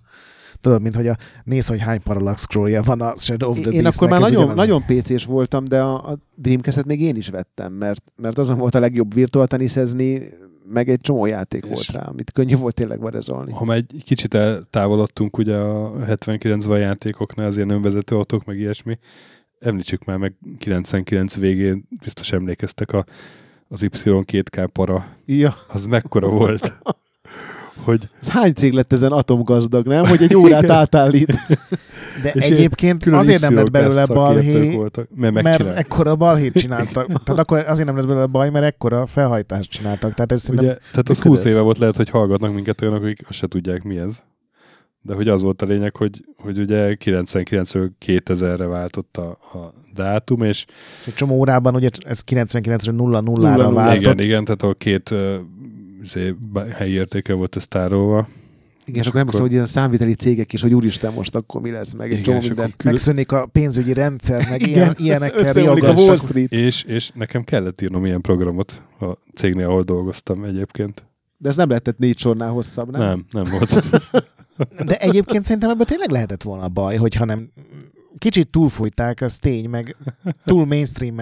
Tudod, 0.62 0.82
mint 0.82 0.96
hogy 0.96 1.08
a, 1.08 1.16
néz, 1.44 1.68
hogy 1.68 1.82
hány 1.82 2.02
parallax 2.04 2.42
scrollja 2.42 2.82
van 2.82 3.02
a 3.02 3.14
Shadow 3.18 3.50
of 3.50 3.60
the 3.60 3.70
Én 3.72 3.86
akkor 3.86 4.10
már 4.10 4.20
nagyon, 4.20 4.38
ugyanaz. 4.38 4.56
nagyon 4.56 4.84
PC-s 4.86 5.26
voltam, 5.26 5.66
de 5.66 5.82
a, 5.82 6.10
a 6.12 6.18
Dreamcast-et 6.36 6.86
még 6.86 7.02
én 7.02 7.16
is 7.16 7.30
vettem, 7.30 7.74
mert, 7.74 8.04
mert 8.16 8.38
azon 8.38 8.58
volt 8.58 8.76
a 8.76 8.80
legjobb 8.80 9.14
virtual 9.14 9.48
teniszezni, 9.48 10.30
meg 10.74 10.90
egy 10.90 11.02
csomó 11.02 11.26
játék 11.26 11.64
És- 11.64 11.70
volt 11.70 11.88
rá, 11.88 12.10
amit 12.10 12.32
könnyű 12.32 12.56
volt 12.56 12.76
tényleg 12.76 13.00
varezolni. 13.00 13.52
Ha 13.52 13.66
már 13.66 13.78
egy 13.78 14.02
kicsit 14.06 14.34
eltávolodtunk 14.34 15.38
ugye 15.38 15.56
a 15.56 15.92
79-ben 16.06 16.80
játékoknál, 16.80 17.48
az 17.48 17.56
ilyen 17.56 17.70
önvezető 17.70 18.16
autók, 18.16 18.46
meg 18.46 18.58
ilyesmi, 18.60 18.98
említsük 19.60 20.06
már 20.06 20.18
meg 20.18 20.34
99 20.58 21.36
végén, 21.36 21.88
biztos 22.02 22.32
emlékeztek 22.32 22.94
a, 22.94 23.06
az 23.68 23.80
Y2K 23.84 24.68
para, 24.74 25.08
Ja, 25.26 25.56
az 25.68 25.86
mekkora 25.86 26.30
volt, 26.30 26.72
hogy 27.84 28.10
ez 28.22 28.30
hány 28.30 28.54
cég 28.54 28.74
lett 28.74 28.94
ezen 28.94 29.12
atomgazdag, 29.12 29.86
nem? 29.86 30.06
Hogy 30.06 30.22
egy 30.22 30.36
órát 30.44 30.64
Igen. 30.64 30.76
átállít. 30.76 31.34
De 32.24 32.32
És 32.32 32.44
egyébként 32.44 33.06
azért 33.06 33.42
nem 33.42 33.56
lett 33.56 33.72
belőle 33.72 34.06
balhé, 34.06 34.76
voltak, 34.76 35.08
mert 35.16 35.42
mert 35.42 35.66
ekkora 35.66 36.16
balhét 36.16 36.54
csináltak. 36.54 37.24
Tehát 37.24 37.42
akkor 37.42 37.64
azért 37.68 37.88
nem 37.88 37.98
lett 37.98 38.08
belőle 38.08 38.26
baj, 38.26 38.50
mert 38.50 38.66
ekkora 38.66 39.06
felhajtást 39.06 39.70
csináltak. 39.70 40.14
Tehát 40.14 40.32
ez 40.32 40.50
Ugye, 40.50 40.60
tehát 40.62 41.10
az 41.10 41.18
működött. 41.18 41.24
20 41.24 41.44
éve 41.44 41.60
volt 41.60 41.78
lehet, 41.78 41.96
hogy 41.96 42.10
hallgatnak 42.10 42.54
minket 42.54 42.82
olyanok, 42.82 43.04
akik 43.04 43.26
azt 43.30 43.38
se 43.38 43.48
tudják 43.48 43.84
mi 43.84 43.98
ez. 43.98 44.22
De 45.08 45.14
hogy 45.14 45.28
az 45.28 45.42
volt 45.42 45.62
a 45.62 45.66
lényeg, 45.66 45.96
hogy, 45.96 46.26
hogy 46.38 46.60
ugye 46.60 46.98
99-ről 47.06 47.90
2000-re 48.06 48.66
váltott 48.66 49.18
a, 49.18 49.30
a 49.30 49.74
dátum, 49.94 50.42
és 50.42 50.66
és 51.02 51.08
egy 51.08 51.14
csomó 51.14 51.36
órában, 51.36 51.76
ugye 51.76 51.90
ez 52.08 52.22
99-ről 52.32 52.92
0 52.96 53.20
0 53.20 53.22
Nulla 53.22 53.56
ra 53.56 53.64
nulla. 53.64 53.74
váltott. 53.74 54.02
igen, 54.02 54.20
igen, 54.20 54.44
tehát 54.46 54.62
a 54.64 54.74
két 54.74 55.10
uh, 55.10 56.70
helyi 56.72 56.92
értéke 56.92 57.34
volt 57.34 57.56
ez 57.56 57.68
tárolva. 57.68 58.28
Igen, 58.86 59.02
és 59.02 59.08
akkor 59.08 59.20
emlékszem, 59.20 59.44
hogy 59.46 59.52
ilyen 59.54 59.66
számviteli 59.66 60.14
cégek 60.14 60.54
is, 60.54 60.62
hogy 60.62 60.74
úristen, 60.74 61.14
most 61.14 61.36
akkor 61.36 61.62
mi 61.62 61.72
lesz, 61.72 61.94
meg 61.94 62.12
egy 62.12 62.22
csomó 62.22 62.38
minden. 62.40 62.56
külön- 62.56 62.74
Megszűnik 62.94 63.32
a 63.32 63.46
pénzügyi 63.46 63.94
rendszer, 63.94 64.46
meg 64.50 64.62
Igen, 64.68 64.74
ilyen, 64.74 64.96
ilyenekkel 64.98 65.68
a. 65.68 65.92
Wall 65.94 66.18
Street. 66.18 66.52
És, 66.52 66.84
és 66.84 67.12
nekem 67.14 67.44
kellett 67.44 67.82
írnom 67.82 68.06
ilyen 68.06 68.22
programot 68.22 68.84
a 69.00 69.06
cégnél, 69.36 69.68
ahol 69.68 69.82
dolgoztam 69.82 70.44
egyébként. 70.44 71.06
De 71.38 71.50
ez 71.50 71.56
nem 71.56 71.68
lehetett 71.68 71.98
négy 71.98 72.18
sornál 72.18 72.50
hosszabb? 72.52 72.92
Nem, 72.92 73.02
nem, 73.02 73.26
nem 73.32 73.44
volt. 73.52 73.84
De 74.86 74.98
egyébként 74.98 75.44
szerintem 75.44 75.70
ebből 75.70 75.86
tényleg 75.86 76.12
lehetett 76.12 76.44
volna 76.44 76.68
baj, 76.68 76.96
hogyha 76.96 77.26
nem 77.26 77.50
kicsit 78.18 78.50
túlfújták, 78.50 79.22
az 79.22 79.38
tény, 79.38 79.70
meg 79.70 79.96
túl 80.46 80.66
mainstream 80.66 81.16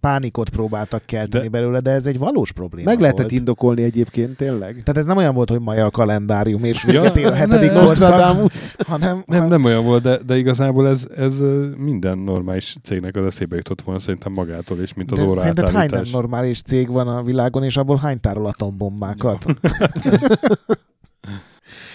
pánikot 0.00 0.50
próbáltak 0.50 1.02
kelteni 1.06 1.44
De- 1.44 1.50
belőle, 1.50 1.80
de 1.80 1.90
ez 1.90 2.06
egy 2.06 2.18
valós 2.18 2.52
probléma 2.52 2.90
Meg 2.90 3.00
lehetett 3.00 3.20
volt. 3.20 3.32
indokolni 3.32 3.82
egyébként, 3.82 4.36
tényleg. 4.36 4.70
Tehát 4.72 4.96
ez 4.96 5.04
nem 5.06 5.16
olyan 5.16 5.34
volt, 5.34 5.50
hogy 5.50 5.60
maja 5.60 5.84
a 5.84 5.90
kalendárium, 5.90 6.64
és 6.64 6.84
Ja, 6.84 6.90
véget 7.00 7.16
ér 7.16 7.26
a 7.26 7.34
hetedik 7.34 7.72
ne, 7.72 7.78
korszak, 7.78 7.98
Nostradamus. 7.98 8.74
hanem, 8.86 9.22
Nem, 9.26 9.48
nem 9.48 9.64
olyan 9.64 9.84
volt, 9.84 10.02
de, 10.02 10.18
de 10.18 10.36
igazából 10.36 10.88
ez, 10.88 11.06
ez 11.16 11.38
minden 11.76 12.18
normális 12.18 12.76
cégnek 12.82 13.16
az 13.16 13.24
eszébe 13.24 13.56
jutott 13.56 13.82
volna 13.82 14.00
szerintem 14.00 14.32
magától, 14.32 14.78
és 14.78 14.94
mint 14.94 15.12
az 15.12 15.18
de 15.18 15.24
óra 15.24 15.34
szerinted 15.40 15.68
hány 15.68 15.88
nem 15.90 16.04
normális 16.12 16.62
cég 16.62 16.88
van 16.88 17.08
a 17.08 17.22
világon, 17.22 17.62
és 17.62 17.76
abból 17.76 17.96
hány 17.96 18.20
tárol 18.20 18.46
atombombákat? 18.46 19.44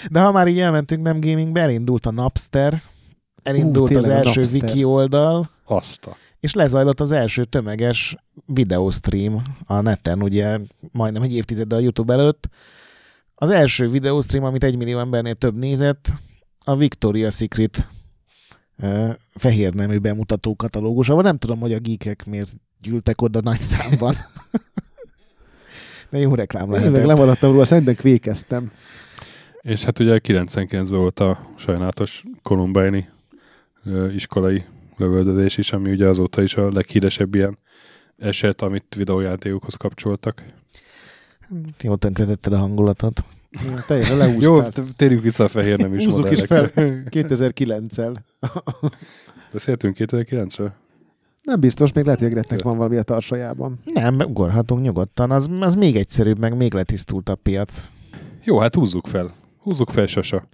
De 0.09 0.19
ha 0.19 0.31
már 0.31 0.47
így 0.47 0.59
elmentünk 0.59 1.03
nem 1.03 1.19
gamingbe, 1.19 1.61
elindult 1.61 2.05
a 2.05 2.11
Napster, 2.11 2.81
elindult 3.43 3.91
Hú, 3.91 3.97
az 3.97 4.03
tényleg 4.05 4.25
első 4.25 4.43
wiki 4.51 4.83
oldal, 4.83 5.49
Azt 5.65 6.05
a. 6.05 6.15
és 6.39 6.53
lezajlott 6.53 6.99
az 6.99 7.11
első 7.11 7.43
tömeges 7.43 8.15
videostream 8.45 9.41
a 9.65 9.81
neten, 9.81 10.23
ugye 10.23 10.59
majdnem 10.91 11.21
egy 11.21 11.35
évtizeddel 11.35 11.77
a 11.77 11.81
YouTube 11.81 12.13
előtt. 12.13 12.49
Az 13.35 13.49
első 13.49 13.87
videostream, 13.89 14.43
amit 14.45 14.63
egy 14.63 14.77
millió 14.77 14.99
embernél 14.99 15.35
több 15.35 15.55
nézett, 15.55 16.11
a 16.65 16.75
Victoria 16.75 17.29
Secret 17.29 17.87
uh, 18.77 19.09
fehér 19.35 19.73
nemű 19.73 19.97
bemutató 19.97 20.55
katalógusával. 20.55 21.23
Nem 21.23 21.37
tudom, 21.37 21.59
hogy 21.59 21.73
a 21.73 21.79
geekek 21.79 22.25
miért 22.25 22.51
gyűltek 22.81 23.21
oda 23.21 23.41
nagy 23.41 23.59
számban. 23.59 24.15
De 26.09 26.17
jó 26.19 26.35
reklám 26.35 26.63
Tényleg 26.69 26.81
lehetett. 26.91 27.05
lemaradtam 27.05 27.51
róla, 27.51 27.65
szerintem 27.65 27.95
kvékeztem. 27.95 28.71
És 29.66 29.84
hát 29.84 29.99
ugye 29.99 30.20
99-ben 30.24 30.86
volt 30.86 31.20
a 31.20 31.49
sajnálatos 31.55 32.24
Columbine 32.41 33.13
ö, 33.84 34.11
iskolai 34.11 34.63
lövöldözés 34.97 35.57
is, 35.57 35.72
ami 35.72 35.91
ugye 35.91 36.09
azóta 36.09 36.41
is 36.41 36.55
a 36.55 36.72
leghíresebb 36.72 37.36
ilyen 37.36 37.57
eset, 38.18 38.61
amit 38.61 38.95
videójátékokhoz 38.95 39.74
kapcsoltak. 39.74 40.43
Jó 41.82 41.95
tönkretetted 41.95 42.53
a 42.53 42.57
hangulatot. 42.57 43.26
Teljesen 43.88 44.18
Jó, 44.39 44.57
leúztál. 44.57 44.72
t- 44.72 44.95
térjünk 44.95 45.24
vissza 45.24 45.43
a 45.43 45.47
fehér 45.47 45.78
nem 45.78 45.93
is 45.93 46.03
Húzzuk 46.05 46.32
is 46.32 46.39
modellekre. 46.39 47.03
2009-el. 47.09 48.16
Beszéltünk 49.51 49.95
2009-ről? 49.99 50.72
Nem 51.41 51.59
biztos, 51.59 51.93
még 51.93 52.03
lehet, 52.03 52.20
hogy 52.20 52.30
a 52.30 52.32
Gretnek 52.32 52.61
van 52.61 52.78
valami 52.78 52.97
a 52.97 53.03
tarsajában. 53.03 53.80
Nem, 53.93 54.16
ugorhatunk 54.20 54.82
nyugodtan. 54.82 55.32
Az, 55.32 55.49
az 55.59 55.74
még 55.74 55.95
egyszerűbb, 55.95 56.39
meg 56.39 56.55
még 56.55 56.74
letisztult 56.74 57.30
a 57.30 57.36
piac. 57.36 57.88
Jó, 58.43 58.59
hát 58.59 58.76
húzzuk 58.76 59.07
fel. 59.07 59.34
Húzzuk 59.66 59.89
fel, 59.89 60.05
Sasa. 60.05 60.47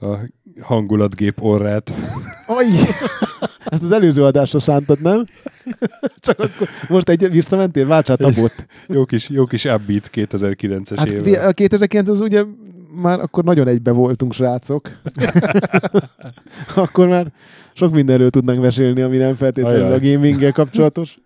A 0.00 0.16
hangulatgép 0.60 1.42
orrát. 1.42 1.92
Aj! 2.46 2.66
Ezt 3.64 3.82
az 3.82 3.92
előző 3.92 4.24
adásra 4.24 4.58
szántad, 4.58 5.00
nem? 5.00 5.26
Csak 6.18 6.38
akkor 6.38 6.68
most 6.88 7.08
egy 7.08 7.30
visszamentél, 7.30 7.86
váltsál 7.86 8.16
tabot. 8.16 8.66
Jó 8.88 9.04
kis, 9.04 9.28
jó 9.28 9.44
kis 9.46 9.64
upbeat 9.64 10.10
2009-es 10.12 10.94
Hát 10.96 11.10
vi- 11.22 11.36
a 11.36 11.52
2009 11.52 12.08
az 12.08 12.20
ugye 12.20 12.44
már 13.02 13.20
akkor 13.20 13.44
nagyon 13.44 13.68
egybe 13.68 13.90
voltunk, 13.90 14.32
srácok. 14.32 14.90
akkor 16.74 17.08
már 17.08 17.32
sok 17.74 17.92
mindenről 17.92 18.30
tudnánk 18.30 18.60
mesélni, 18.60 19.00
ami 19.00 19.16
nem 19.16 19.34
feltétlenül 19.34 19.82
Ajaj. 19.82 19.94
a 19.96 20.00
gaminggel 20.12 20.52
kapcsolatos. 20.52 21.18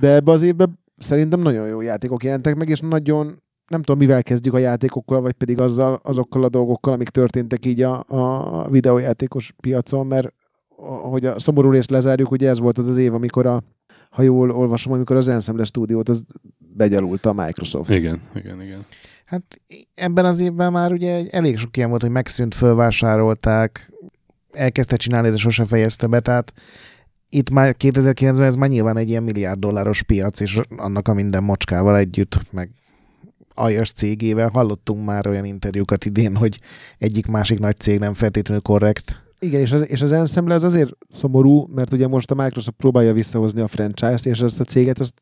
De 0.00 0.14
ebbe 0.14 0.30
az 0.32 0.42
évben 0.42 0.78
szerintem 0.98 1.40
nagyon 1.40 1.68
jó 1.68 1.80
játékok 1.80 2.24
jelentek 2.24 2.54
meg, 2.56 2.68
és 2.68 2.80
nagyon 2.80 3.42
nem 3.68 3.82
tudom, 3.82 3.98
mivel 3.98 4.22
kezdjük 4.22 4.54
a 4.54 4.58
játékokkal, 4.58 5.20
vagy 5.20 5.32
pedig 5.32 5.60
azzal, 5.60 6.00
azokkal 6.02 6.44
a 6.44 6.48
dolgokkal, 6.48 6.92
amik 6.92 7.08
történtek 7.08 7.66
így 7.66 7.82
a, 7.82 8.04
a 8.06 8.68
videójátékos 8.70 9.52
piacon, 9.60 10.06
mert 10.06 10.32
hogy 11.02 11.26
a 11.26 11.38
szomorú 11.38 11.70
részt 11.70 11.90
lezárjuk, 11.90 12.30
ugye 12.30 12.48
ez 12.48 12.58
volt 12.58 12.78
az 12.78 12.88
az 12.88 12.96
év, 12.96 13.14
amikor 13.14 13.46
a, 13.46 13.62
ha 14.10 14.22
jól 14.22 14.50
olvasom, 14.50 14.92
amikor 14.92 15.16
az 15.16 15.28
Ensemble 15.28 15.64
stúdiót 15.64 16.08
az 16.08 16.24
begyalulta 16.58 17.30
a 17.30 17.32
Microsoft. 17.32 17.90
Igen, 17.90 18.20
igen, 18.34 18.62
igen. 18.62 18.86
Hát 19.24 19.60
ebben 19.94 20.24
az 20.24 20.40
évben 20.40 20.72
már 20.72 20.92
ugye 20.92 21.24
elég 21.30 21.58
sok 21.58 21.76
ilyen 21.76 21.88
volt, 21.88 22.02
hogy 22.02 22.10
megszűnt, 22.10 22.54
fölvásárolták, 22.54 23.92
elkezdte 24.52 24.96
csinálni, 24.96 25.30
de 25.30 25.36
sose 25.36 25.64
fejezte 25.64 26.06
be, 26.06 26.20
tehát 26.20 26.52
itt 27.28 27.50
már 27.50 27.74
2009-ben 27.78 28.46
ez 28.46 28.54
már 28.54 28.68
nyilván 28.68 28.96
egy 28.96 29.08
ilyen 29.08 29.22
milliárd 29.22 29.58
dolláros 29.58 30.02
piac, 30.02 30.40
és 30.40 30.60
annak 30.76 31.08
a 31.08 31.14
minden 31.14 31.42
mocskával 31.42 31.96
együtt, 31.96 32.52
meg 32.52 32.70
aljas 33.56 33.90
cégével 33.92 34.50
hallottunk 34.52 35.04
már 35.04 35.26
olyan 35.26 35.44
interjúkat 35.44 36.04
idén, 36.04 36.36
hogy 36.36 36.58
egyik 36.98 37.26
másik 37.26 37.58
nagy 37.58 37.76
cég 37.76 37.98
nem 37.98 38.14
feltétlenül 38.14 38.62
korrekt. 38.62 39.24
Igen, 39.38 39.60
és 39.60 39.72
az, 39.72 39.88
és 39.88 40.02
az 40.02 40.12
Ensemble 40.12 40.54
az 40.54 40.62
azért 40.62 40.92
szomorú, 41.08 41.66
mert 41.74 41.92
ugye 41.92 42.06
most 42.06 42.30
a 42.30 42.34
Microsoft 42.34 42.76
próbálja 42.76 43.12
visszahozni 43.12 43.60
a 43.60 43.68
franchise-t, 43.68 44.26
és 44.26 44.40
ezt 44.40 44.60
a 44.60 44.64
céget 44.64 44.98
azt 44.98 45.14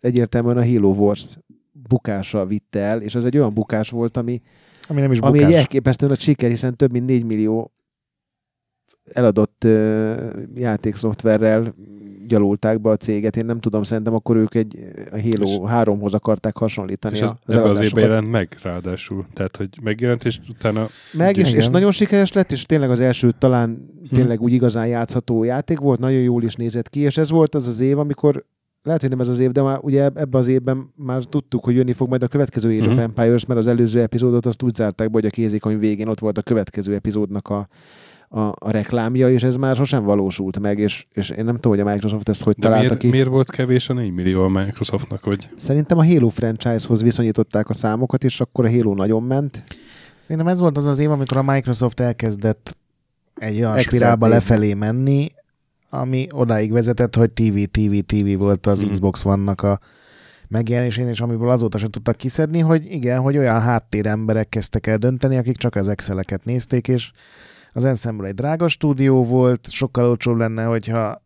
egyértelműen 0.00 0.56
a 0.56 0.66
Halo 0.66 0.92
Wars 0.92 1.38
bukása 1.72 2.46
vitte 2.46 2.80
el, 2.80 3.00
és 3.02 3.14
ez 3.14 3.24
egy 3.24 3.36
olyan 3.36 3.54
bukás 3.54 3.90
volt, 3.90 4.16
ami, 4.16 4.40
Ami 4.88 5.00
nem 5.00 5.12
is 5.12 5.18
ami 5.18 5.38
bukás. 5.38 5.52
egy 5.52 5.58
elképesztően 5.58 6.10
nagy 6.10 6.20
siker, 6.20 6.50
hiszen 6.50 6.76
több 6.76 6.90
mint 6.90 7.06
4 7.06 7.24
millió 7.24 7.72
eladott 9.12 9.64
uh, 9.64 10.32
játékszoftverrel 10.54 11.74
gyalulták 12.30 12.80
be 12.80 12.90
a 12.90 12.96
céget. 12.96 13.36
Én 13.36 13.44
nem 13.44 13.60
tudom, 13.60 13.82
szerintem 13.82 14.14
akkor 14.14 14.36
ők 14.36 14.54
egy 14.54 14.78
a 15.12 15.20
Halo 15.20 15.66
3-hoz 15.68 16.14
akarták 16.14 16.56
hasonlítani 16.56 17.16
És 17.16 17.22
az 17.22 17.30
az 17.30 17.54
évben 17.54 17.64
eladásokat. 17.64 18.02
jelent 18.04 18.30
meg, 18.30 18.56
ráadásul. 18.62 19.26
Tehát, 19.34 19.56
hogy 19.56 19.68
megjelent, 19.82 20.24
és 20.24 20.38
utána 20.48 20.86
Meg, 21.12 21.36
és, 21.36 21.52
és 21.52 21.68
nagyon 21.68 21.90
sikeres 21.90 22.32
lett, 22.32 22.52
és 22.52 22.62
tényleg 22.62 22.90
az 22.90 23.00
első 23.00 23.30
talán 23.38 23.88
tényleg 24.12 24.40
úgy 24.40 24.52
igazán 24.52 24.86
játszható 24.86 25.44
játék 25.44 25.78
volt, 25.78 25.98
nagyon 25.98 26.20
jól 26.20 26.42
is 26.42 26.54
nézett 26.54 26.88
ki, 26.88 27.00
és 27.00 27.16
ez 27.16 27.30
volt 27.30 27.54
az 27.54 27.66
az 27.66 27.80
év, 27.80 27.98
amikor 27.98 28.44
lehet, 28.82 29.00
hogy 29.00 29.10
nem 29.10 29.20
ez 29.20 29.28
az 29.28 29.38
év, 29.38 29.50
de 29.50 29.62
már 29.62 29.78
ugye 29.82 30.02
ebbe 30.14 30.38
az 30.38 30.46
évben 30.46 30.92
már 30.96 31.22
tudtuk, 31.24 31.64
hogy 31.64 31.74
jönni 31.74 31.92
fog 31.92 32.08
majd 32.08 32.22
a 32.22 32.28
következő 32.28 32.68
Age 32.78 32.88
of 32.88 32.94
Mhm. 32.94 33.02
Empires, 33.02 33.46
mert 33.46 33.60
az 33.60 33.66
előző 33.66 34.00
epizódot 34.00 34.46
azt 34.46 34.62
úgy 34.62 34.74
zárták 34.74 35.06
be, 35.06 35.12
hogy 35.12 35.26
a 35.26 35.30
kézikönyv 35.30 35.78
végén 35.78 36.08
ott 36.08 36.20
volt 36.20 36.38
a 36.38 36.42
következő 36.42 36.94
epizódnak 36.94 37.48
a, 37.48 37.68
a, 38.32 38.40
a 38.40 38.70
reklámja, 38.70 39.30
és 39.30 39.42
ez 39.42 39.56
már 39.56 39.76
sosem 39.76 40.02
valósult 40.04 40.58
meg, 40.58 40.78
és, 40.78 41.06
és 41.12 41.30
én 41.30 41.44
nem 41.44 41.54
tudom, 41.54 41.72
hogy 41.78 41.86
a 41.86 41.90
Microsoft 41.92 42.28
ezt 42.28 42.42
hogy 42.42 42.54
De 42.54 42.60
találta 42.62 42.84
miért, 42.84 43.00
ki. 43.00 43.08
miért 43.08 43.28
volt 43.28 43.50
kevés 43.50 43.88
a 43.88 43.92
4 43.92 44.12
millió 44.12 44.42
a 44.42 44.48
Microsoftnak, 44.48 45.22
hogy 45.22 45.48
Szerintem 45.56 45.98
a 45.98 46.04
Halo 46.06 46.28
franchise-hoz 46.28 47.02
viszonyították 47.02 47.68
a 47.68 47.72
számokat, 47.74 48.24
és 48.24 48.40
akkor 48.40 48.64
a 48.64 48.70
Halo 48.70 48.94
nagyon 48.94 49.22
ment. 49.22 49.64
Szerintem 50.18 50.46
ez 50.52 50.60
volt 50.60 50.76
az 50.78 50.86
az 50.86 50.98
év, 50.98 51.10
amikor 51.10 51.36
a 51.36 51.42
Microsoft 51.42 52.00
elkezdett 52.00 52.76
egy 53.34 53.56
olyan 53.58 53.70
Excel 53.76 53.82
spirálba 53.82 54.26
nézni. 54.26 54.40
lefelé 54.40 54.74
menni, 54.74 55.28
ami 55.90 56.26
odáig 56.30 56.72
vezetett, 56.72 57.14
hogy 57.16 57.30
TV, 57.30 57.58
TV, 57.70 57.98
TV 58.06 58.38
volt 58.38 58.66
az 58.66 58.82
Mhm. 58.82 58.90
Xbox 58.90 59.22
vannak 59.22 59.62
a 59.62 59.78
megjelenésén, 60.48 61.08
és 61.08 61.20
amiből 61.20 61.48
azóta 61.50 61.78
sem 61.78 61.90
tudtak 61.90 62.16
kiszedni, 62.16 62.58
hogy 62.58 62.84
igen, 62.92 63.20
hogy 63.20 63.36
olyan 63.36 63.60
háttéremberek 63.60 64.48
kezdtek 64.48 64.86
el 64.86 64.96
dönteni, 64.96 65.36
akik 65.36 65.56
csak 65.56 65.74
az 65.74 65.88
Exceleket 65.88 66.44
nézték, 66.44 66.88
és 66.88 67.10
az 67.72 67.84
Ensemble 67.84 68.28
egy 68.28 68.34
drága 68.34 68.68
stúdió 68.68 69.24
volt, 69.24 69.70
sokkal 69.70 70.08
olcsóbb 70.08 70.36
lenne, 70.36 70.64
hogyha 70.64 71.22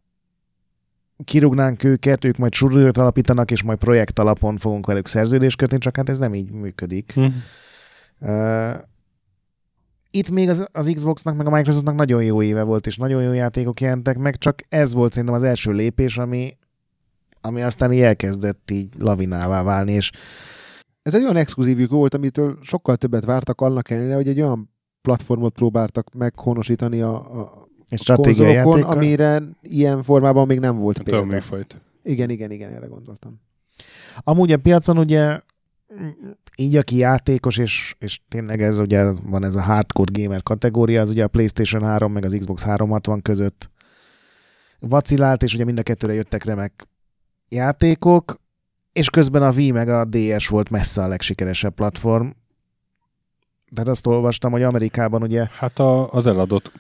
kirúgnánk 1.25 1.85
őket, 1.85 2.25
ők 2.25 2.37
majd 2.37 2.55
stúdiót 2.55 2.99
alapítanak, 2.99 3.51
és 3.51 3.63
majd 3.63 3.79
projekt 3.79 4.19
alapon 4.19 4.57
fogunk 4.57 4.87
velük 4.87 5.07
szerződést 5.07 5.57
kötni, 5.57 5.79
csak 5.79 5.97
hát 5.97 6.09
ez 6.09 6.19
nem 6.19 6.35
így 6.35 6.51
működik. 6.51 7.13
hm. 7.13 7.27
Uh, 8.19 8.75
itt 10.11 10.31
még 10.31 10.49
az, 10.49 10.67
az 10.73 10.91
Xboxnak, 10.95 11.37
meg 11.37 11.47
a 11.47 11.51
Microsoftnak 11.51 11.95
nagyon 11.95 12.25
jó 12.25 12.43
éve 12.43 12.63
volt, 12.63 12.87
és 12.87 12.97
nagyon 12.97 13.23
jó 13.23 13.33
játékok 13.33 13.81
jelentek 13.81 14.19
meg, 14.19 14.37
csak 14.37 14.59
ez 14.69 14.95
volt 14.95 15.13
szerintem 15.13 15.35
az 15.39 15.43
első 15.43 15.73
lépés, 15.73 16.19
ami, 16.19 16.57
ami 17.41 17.63
aztán 17.63 17.93
így 17.93 18.01
elkezdett 18.01 18.71
így 18.71 18.89
lavinává 18.99 19.63
válni, 19.63 19.93
és 19.93 20.11
Ez 21.03 21.15
egy 21.15 21.23
olyan 21.23 21.37
exkluzívjuk 21.37 21.91
volt, 21.91 22.15
amitől 22.15 22.59
sokkal 22.63 22.97
többet 22.97 23.25
vártak 23.25 23.61
annak 23.61 23.91
ellenére, 23.91 24.15
hogy 24.15 24.29
egy 24.29 24.41
olyan 24.41 24.74
platformot 25.05 25.55
próbáltak 25.55 26.15
meghonosítani 26.15 27.01
a, 27.01 27.41
a 27.41 27.69
egy 27.89 28.01
stratégiai 28.01 28.57
amire 28.83 29.43
ilyen 29.63 30.03
formában 30.03 30.47
még 30.47 30.59
nem 30.59 30.77
volt 30.77 30.97
nem 30.97 31.05
tudom, 31.05 31.21
példa. 31.21 31.35
műfajt. 31.35 31.81
Igen, 32.03 32.31
igen, 32.31 32.51
igen, 32.51 32.73
erre 32.73 32.87
gondoltam. 32.87 33.41
Amúgy 34.19 34.53
a 34.53 34.59
piacon 34.59 34.99
ugye 34.99 35.41
így 36.57 36.77
aki 36.77 36.97
játékos, 36.97 37.59
és, 37.59 37.95
és 37.99 38.21
tényleg 38.29 38.63
ez 38.63 38.79
ugye 38.79 39.13
van 39.23 39.45
ez 39.45 39.57
a 39.57 39.63
hardcore 39.63 40.23
gamer 40.23 40.43
kategória, 40.43 41.01
az 41.01 41.11
ugye 41.11 41.25
a 41.25 41.29
PlayStation 41.29 41.83
3 41.83 42.13
meg 42.13 42.25
az 42.25 42.37
Xbox 42.39 42.63
360 42.63 43.23
között 43.23 43.71
vacilált, 44.79 45.43
és 45.43 45.55
ugye 45.55 45.65
mind 45.65 45.79
a 45.79 45.83
kettőre 45.83 46.13
jöttek 46.13 46.45
remek 46.45 46.87
játékok, 47.49 48.41
és 48.93 49.11
közben 49.11 49.43
a 49.43 49.51
Wii 49.51 49.71
meg 49.71 49.89
a 49.89 50.05
DS 50.05 50.49
volt 50.49 50.71
messze 50.71 51.03
a 51.03 51.09
legsikeresebb 51.09 51.75
platform. 51.75 52.29
Tehát 53.75 53.89
azt 53.91 54.07
olvastam, 54.07 54.53
hogy 54.53 54.63
Amerikában 54.63 55.23
ugye, 55.23 55.47
Hát 55.59 55.79
a, 55.79 56.11
az 56.13 56.27
eladott 56.27 56.73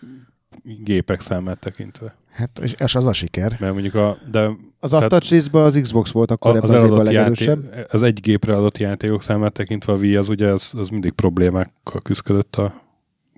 gépek 0.62 1.20
számát 1.20 1.58
tekintve. 1.58 2.16
hát 2.30 2.58
és, 2.62 2.74
és 2.78 2.94
az 2.94 3.06
a 3.06 3.12
siker. 3.12 3.56
Mert 3.60 3.72
mondjuk 3.72 3.94
a, 3.94 4.18
de 4.30 4.50
Az 4.80 4.90
Tehát- 4.90 5.04
attach 5.12 5.30
részben 5.30 5.62
az 5.62 5.78
Xbox 5.82 6.10
volt 6.10 6.30
a, 6.30 6.34
akkor 6.34 6.50
az 6.50 6.56
ebben 6.56 6.70
az 6.70 6.76
évben 6.76 6.90
a 6.90 6.94
eladott 6.94 7.12
legerősebb. 7.14 7.64
játék, 7.64 7.92
az 7.94 8.02
egy 8.02 8.20
gépre 8.20 8.56
adott 8.56 8.78
játékok 8.78 9.22
számát 9.22 9.52
tekintve 9.52 9.92
a 9.92 9.96
Wii 9.96 10.16
az 10.16 10.28
ugye 10.28 10.48
az, 10.48 10.70
az 10.76 10.88
mindig 10.88 11.10
problémákkal 11.12 12.00
küzdött 12.02 12.56
a 12.56 12.82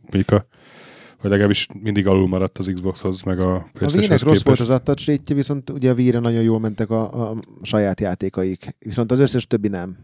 mondjuk 0.00 0.30
a 0.30 0.46
vagy 1.20 1.30
legalábbis 1.30 1.66
mindig 1.82 2.06
alul 2.06 2.28
maradt 2.28 2.58
az 2.58 2.70
Xboxhoz, 2.74 3.22
meg 3.22 3.38
a 3.40 3.54
A 3.54 3.68
playstation 3.72 3.98
Wii-nek 4.00 4.20
rossz 4.22 4.42
volt 4.42 4.60
az 4.60 4.70
attach 4.70 5.06
rétje, 5.06 5.34
viszont 5.34 5.70
ugye 5.70 5.90
a 5.90 5.94
Wii-re 5.94 6.18
nagyon 6.18 6.42
jól 6.42 6.60
mentek 6.60 6.90
a, 6.90 7.28
a 7.30 7.36
saját 7.62 8.00
játékaik. 8.00 8.76
Viszont 8.78 9.12
az 9.12 9.18
összes 9.18 9.46
többi 9.46 9.68
nem. 9.68 9.96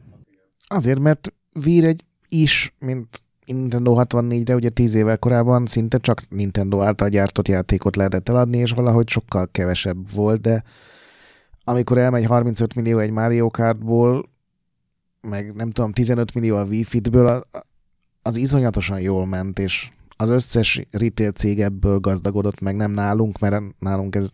Azért, 0.66 0.98
mert 0.98 1.32
Wii 1.64 1.84
egy 1.84 2.04
is, 2.28 2.74
mint 2.78 3.22
Nintendo 3.46 3.94
64-re, 3.98 4.54
ugye 4.54 4.68
10 4.68 4.94
évvel 4.94 5.18
korábban 5.18 5.66
szinte 5.66 5.98
csak 5.98 6.28
Nintendo 6.28 6.80
által 6.80 7.08
gyártott 7.08 7.48
játékot 7.48 7.96
lehetett 7.96 8.28
eladni, 8.28 8.58
és 8.58 8.70
valahogy 8.70 9.08
sokkal 9.08 9.48
kevesebb 9.52 10.12
volt, 10.12 10.40
de 10.40 10.62
amikor 11.64 11.98
elmegy 11.98 12.26
35 12.26 12.74
millió 12.74 12.98
egy 12.98 13.10
Mario 13.10 13.50
Kartból, 13.50 14.30
meg 15.20 15.54
nem 15.54 15.70
tudom, 15.70 15.92
15 15.92 16.34
millió 16.34 16.56
a 16.56 16.64
Wii 16.64 16.84
Fitből, 16.84 17.46
az 18.22 18.36
iszonyatosan 18.36 19.00
jól 19.00 19.26
ment, 19.26 19.58
és 19.58 19.90
az 20.16 20.28
összes 20.28 20.86
retail 20.90 21.30
cég 21.30 21.60
ebből 21.60 21.98
gazdagodott, 21.98 22.60
meg 22.60 22.76
nem 22.76 22.90
nálunk, 22.90 23.38
mert 23.38 23.62
nálunk 23.78 24.14
ez 24.14 24.30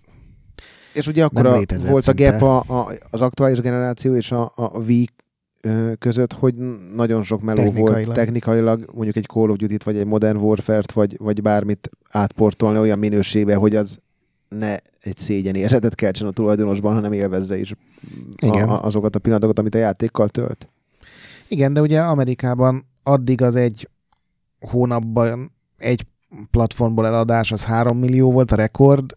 És 0.93 1.07
ugye 1.07 1.25
akkor 1.25 1.47
a, 1.47 1.51
volt 1.51 2.05
szinte. 2.05 2.27
a 2.27 2.31
gap 2.31 2.43
a, 2.43 2.79
a, 2.79 2.93
az 3.11 3.21
aktuális 3.21 3.61
generáció 3.61 4.15
és 4.15 4.33
a, 4.33 4.53
a 4.55 4.79
Wii 4.79 5.09
között, 5.99 6.33
hogy 6.33 6.55
nagyon 6.95 7.23
sok 7.23 7.43
meló 7.43 7.63
volt 7.63 7.75
Technikailag. 7.75 8.15
technikailag, 8.15 8.91
mondjuk 8.95 9.17
egy 9.17 9.27
Call 9.27 9.51
of 9.51 9.57
Duty-t, 9.57 9.83
vagy 9.83 9.97
egy 9.97 10.07
Modern 10.07 10.39
Warfare-t, 10.39 10.93
vagy, 10.93 11.17
vagy 11.19 11.43
bármit 11.43 11.89
átportolni 12.11 12.79
olyan 12.79 12.99
minőségbe, 12.99 13.55
hogy 13.55 13.77
az 13.77 13.99
ne 14.49 14.77
egy 15.01 15.17
szégyen 15.17 15.55
érzetet 15.55 15.95
keltsen 15.95 16.27
a 16.27 16.31
tulajdonosban, 16.31 16.95
hanem 16.95 17.13
élvezze 17.13 17.59
is 17.59 17.75
Igen. 18.43 18.69
a, 18.69 18.85
azokat 18.85 19.17
a 19.17 19.19
pillanatokat, 19.19 19.59
amit 19.59 19.75
a 19.75 19.79
játékkal 19.79 20.29
tölt. 20.29 20.69
Igen, 21.49 21.73
de 21.73 21.81
ugye 21.81 22.01
Amerikában 22.01 22.87
addig 23.03 23.43
az 23.43 23.57
egy 23.57 23.89
hónapban 24.61 25.53
egy 25.77 26.07
platformból 26.51 27.07
eladás 27.07 27.53
az 27.53 27.65
3 27.65 27.99
millió 27.99 28.33
volt 28.33 28.51
a 28.51 28.57
rekord, 28.57 29.17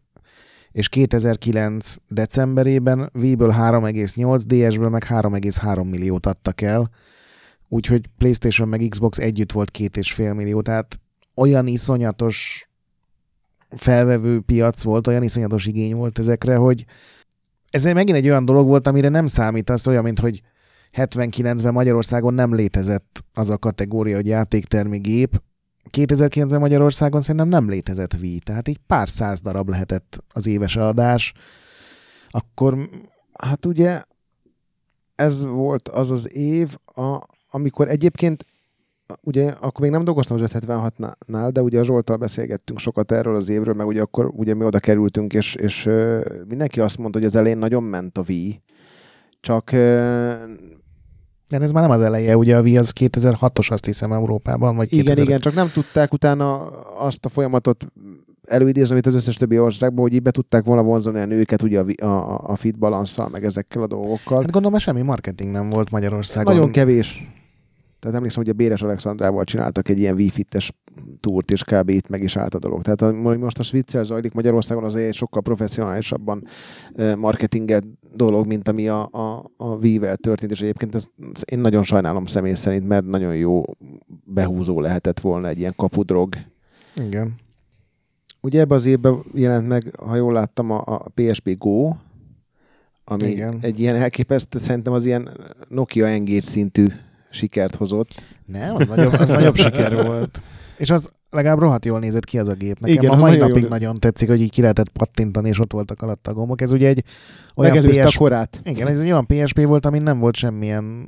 és 0.72 0.90
2009 0.90 1.96
decemberében 2.08 3.10
Wii-ből 3.14 3.54
3,8, 3.58 4.42
DS-ből 4.46 4.90
meg 4.90 5.06
3,3 5.10 5.90
milliót 5.90 6.26
adtak 6.26 6.62
el, 6.62 6.90
úgyhogy 7.68 8.08
PlayStation 8.18 8.68
meg 8.68 8.86
Xbox 8.90 9.18
együtt 9.18 9.52
volt 9.52 9.78
2,5 9.78 10.36
millió, 10.36 10.62
tehát 10.62 11.00
olyan 11.36 11.68
iszonyatos 11.68 12.70
felvevő 13.70 14.40
piac 14.40 14.84
volt, 14.84 15.08
olyan 15.08 15.24
iszonyatos 15.24 15.66
igény 15.66 15.96
volt 15.96 16.20
ezekre, 16.20 16.56
hogy 16.56 16.86
ez 17.70 17.84
megint 17.84 18.18
egy 18.18 18.30
olyan 18.30 18.46
dolog 18.46 18.68
volt, 18.68 18.88
amire 18.88 19.10
nem 19.10 19.26
számítasz, 19.26 19.88
olyan, 19.88 20.04
mint 20.04 20.20
hogy 20.20 20.42
79-ben 20.94 21.74
Magyarországon 21.74 22.34
nem 22.34 22.56
létezett 22.56 23.26
az 23.34 23.50
a 23.50 23.58
kategória, 23.58 24.16
hogy 24.16 24.28
játéktermi 24.28 24.98
gép, 24.98 25.42
2009-ben 25.90 26.60
Magyarországon 26.60 27.22
szerintem 27.22 27.48
nem 27.48 27.70
létezett 27.70 28.14
Wii, 28.22 28.40
tehát 28.40 28.68
így 28.68 28.80
pár 28.88 29.10
száz 29.10 29.42
darab 29.42 29.70
lehetett 29.70 30.24
az 30.34 30.48
éves 30.48 30.76
adás. 30.76 31.34
Akkor 32.30 32.90
Hát 33.42 33.66
ugye 33.66 34.02
ez 35.16 35.46
volt 35.46 35.88
az 35.88 36.12
az 36.12 36.36
év, 36.36 36.78
a, 36.86 37.20
amikor 37.50 37.90
egyébként 37.90 38.46
ugye 39.22 39.50
akkor 39.50 39.82
még 39.82 39.92
nem 39.92 40.04
dolgoztam 40.04 40.42
az 40.42 40.52
576-nál, 40.54 41.50
de 41.52 41.62
ugye 41.62 41.80
a 41.80 41.84
Zsoltal 41.84 42.18
beszélgettünk 42.18 42.80
sokat 42.80 43.12
erről 43.12 43.36
az 43.36 43.50
évről, 43.50 43.74
meg 43.74 43.88
ugye 43.88 44.02
akkor 44.02 44.32
ugye 44.36 44.54
mi 44.54 44.64
oda 44.64 44.80
kerültünk, 44.80 45.34
és, 45.34 45.56
és 45.56 45.90
mindenki 46.48 46.80
azt 46.80 46.98
mondta, 46.98 47.18
hogy 47.18 47.28
az 47.28 47.36
elején 47.36 47.58
nagyon 47.58 47.84
ment 47.84 48.18
a 48.18 48.24
Wii, 48.28 48.62
csak 49.40 49.72
de 51.60 51.66
ez 51.66 51.72
már 51.72 51.88
nem 51.88 51.98
az 51.98 52.02
eleje, 52.02 52.38
ugye 52.38 52.58
a 52.58 52.62
Wii 52.62 52.78
az 52.78 52.94
2006-os 53.00 53.72
azt 53.72 53.86
hiszem 53.86 54.12
Európában, 54.12 54.76
vagy 54.76 54.94
igen, 54.94 55.06
2000 55.06 55.24
igen, 55.24 55.40
csak 55.40 55.54
nem 55.54 55.70
tudták 55.74 56.14
utána 56.14 56.66
azt 56.98 57.26
a 57.26 57.30
folyamatot 57.30 57.86
előidézni, 58.48 58.92
amit 58.92 59.06
az 59.06 59.16
összes 59.16 59.36
többi 59.36 59.60
országban, 59.60 60.02
hogy 60.02 60.14
így 60.14 60.22
be 60.22 60.32
tudták 60.32 60.64
volna 60.64 60.84
vonzani 60.84 61.20
a 61.20 61.26
nőket 61.26 61.62
ugye 61.62 61.80
a, 61.80 62.06
a, 62.06 62.42
a 62.44 62.56
fit 62.56 62.78
balanszal, 62.78 63.30
meg 63.32 63.44
ezekkel 63.44 63.82
a 63.82 63.88
dolgokkal. 63.88 64.42
Hát 64.42 64.52
gondolom, 64.52 64.80
semmi 64.80 65.02
marketing 65.02 65.52
nem 65.52 65.70
volt 65.70 65.90
Magyarországon. 65.90 66.56
Nagyon 66.56 66.72
kevés. 66.72 67.30
Tehát 68.02 68.18
emlékszem, 68.18 68.44
hogy 68.44 68.52
a 68.52 68.56
Béres 68.56 68.82
Alexandrával 68.82 69.44
csináltak 69.44 69.90
egy 69.90 70.00
ilyen 70.00 70.16
Wi-Fi-es 70.16 70.72
túrt, 71.20 71.52
és 71.52 71.64
kb. 71.64 71.90
itt 71.90 72.08
meg 72.08 72.24
is 72.24 72.36
állt 72.36 72.56
a 72.56 72.60
dolog. 72.60 72.82
Tehát 72.82 73.02
a- 73.02 73.38
most 73.38 73.60
a 73.60 73.64
Switch-el 73.64 74.04
zajlik 74.04 74.34
Magyarországon, 74.34 74.84
az 74.84 74.96
egy 74.96 75.14
sokkal 75.14 75.42
professzionálisabban 75.42 76.44
marketinget 77.18 77.84
dolog, 78.16 78.48
mint 78.48 78.68
ami 78.68 78.88
a, 78.88 79.10
a, 79.12 79.52
a 79.58 79.66
Wii-vel 79.66 80.16
történt, 80.16 80.52
és 80.52 80.62
egyébként 80.62 80.96
ezt, 80.96 81.10
ezt 81.34 81.44
én 81.52 81.60
nagyon 81.60 81.84
sajnálom 81.84 82.26
személy 82.26 82.54
szerint, 82.54 82.88
mert 82.88 83.06
nagyon 83.06 83.36
jó 83.36 83.64
behúzó 84.24 84.80
lehetett 84.80 85.20
volna 85.20 85.48
egy 85.48 85.60
ilyen 85.60 85.74
kapudrog. 85.76 86.36
Igen. 86.96 87.36
Ugye 88.42 88.60
ebben 88.60 88.78
az 88.78 88.86
évben 88.86 89.24
jelent 89.34 89.68
meg, 89.68 89.96
ha 90.06 90.16
jól 90.16 90.34
láttam, 90.34 90.72
a, 90.72 90.82
a 90.86 91.06
PSP 91.16 91.58
Go, 91.58 91.94
ami 93.04 93.30
Igen. 93.30 93.58
Egy 93.62 93.80
ilyen 93.80 93.96
elképesztő, 93.96 94.58
szerintem 94.60 94.94
az 94.94 95.06
ilyen 95.06 95.30
Nokia 95.68 96.08
engér 96.08 96.44
szintű 96.44 96.88
sikert 97.32 97.76
hozott. 97.76 98.24
Nem, 98.46 98.76
az 98.76 98.88
nagyobb, 98.88 99.14
az 99.14 99.30
nagyobb 99.30 99.56
siker 99.56 100.04
volt. 100.04 100.42
És 100.78 100.90
az 100.90 101.10
legalább 101.30 101.60
rohadt 101.60 101.86
jól 101.86 102.00
nézett 102.00 102.26
ki 102.26 102.40
az 102.40 102.48
a 102.48 102.54
gép. 102.54 102.80
Nekem 102.80 102.96
Igen, 102.96 103.12
a 103.12 103.16
mai 103.16 103.38
napig 103.38 103.62
jól- 103.62 103.70
nagyon 103.70 103.96
tetszik, 103.96 104.28
hogy 104.30 104.42
így 104.42 104.52
ki 104.52 104.62
lehetett 104.62 104.90
pattintani, 104.90 105.50
és 105.50 105.60
ott 105.60 105.72
voltak 105.72 106.02
alatt 106.02 106.28
a 106.28 106.34
gombok. 106.34 106.62
Ez 106.62 106.72
ugye 106.72 106.88
egy 106.88 107.04
olyan 107.56 107.72
Megelőzte 107.76 108.04
PS... 108.04 108.16
a 108.16 108.20
korát. 108.20 108.62
Igen, 108.64 108.88
ez 108.88 109.00
egy 109.00 109.06
olyan 109.12 109.26
PSP 109.26 109.64
volt, 109.66 109.86
amin 109.86 110.02
nem 110.04 110.20
volt 110.20 110.36
semmilyen 110.36 111.08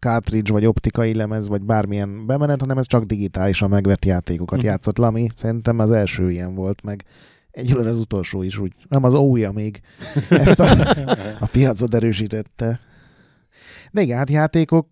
cartridge, 0.00 0.52
vagy 0.52 0.66
optikai 0.66 1.14
lemez, 1.14 1.48
vagy 1.48 1.62
bármilyen 1.62 2.26
bemenet, 2.26 2.60
hanem 2.60 2.78
ez 2.78 2.86
csak 2.86 3.04
digitálisan 3.04 3.68
megvett 3.68 4.04
játékokat 4.04 4.58
Mhm. 4.58 4.66
játszott 4.66 4.98
le, 4.98 5.06
ami 5.06 5.28
szerintem 5.34 5.78
az 5.78 5.90
első 5.90 6.30
ilyen 6.30 6.54
volt, 6.54 6.82
meg 6.82 7.04
egyelőre 7.50 7.88
az 7.90 8.00
utolsó 8.00 8.42
is 8.42 8.58
úgy. 8.58 8.72
Nem 8.88 9.04
az 9.04 9.14
ója 9.14 9.52
még 9.52 9.80
ezt 10.30 10.60
a, 10.60 10.70
a 11.44 11.46
piacot 11.52 11.94
erősítette. 11.94 12.80
De 13.90 14.02
igen, 14.02 14.16
hát 14.16 14.30
játékok, 14.30 14.86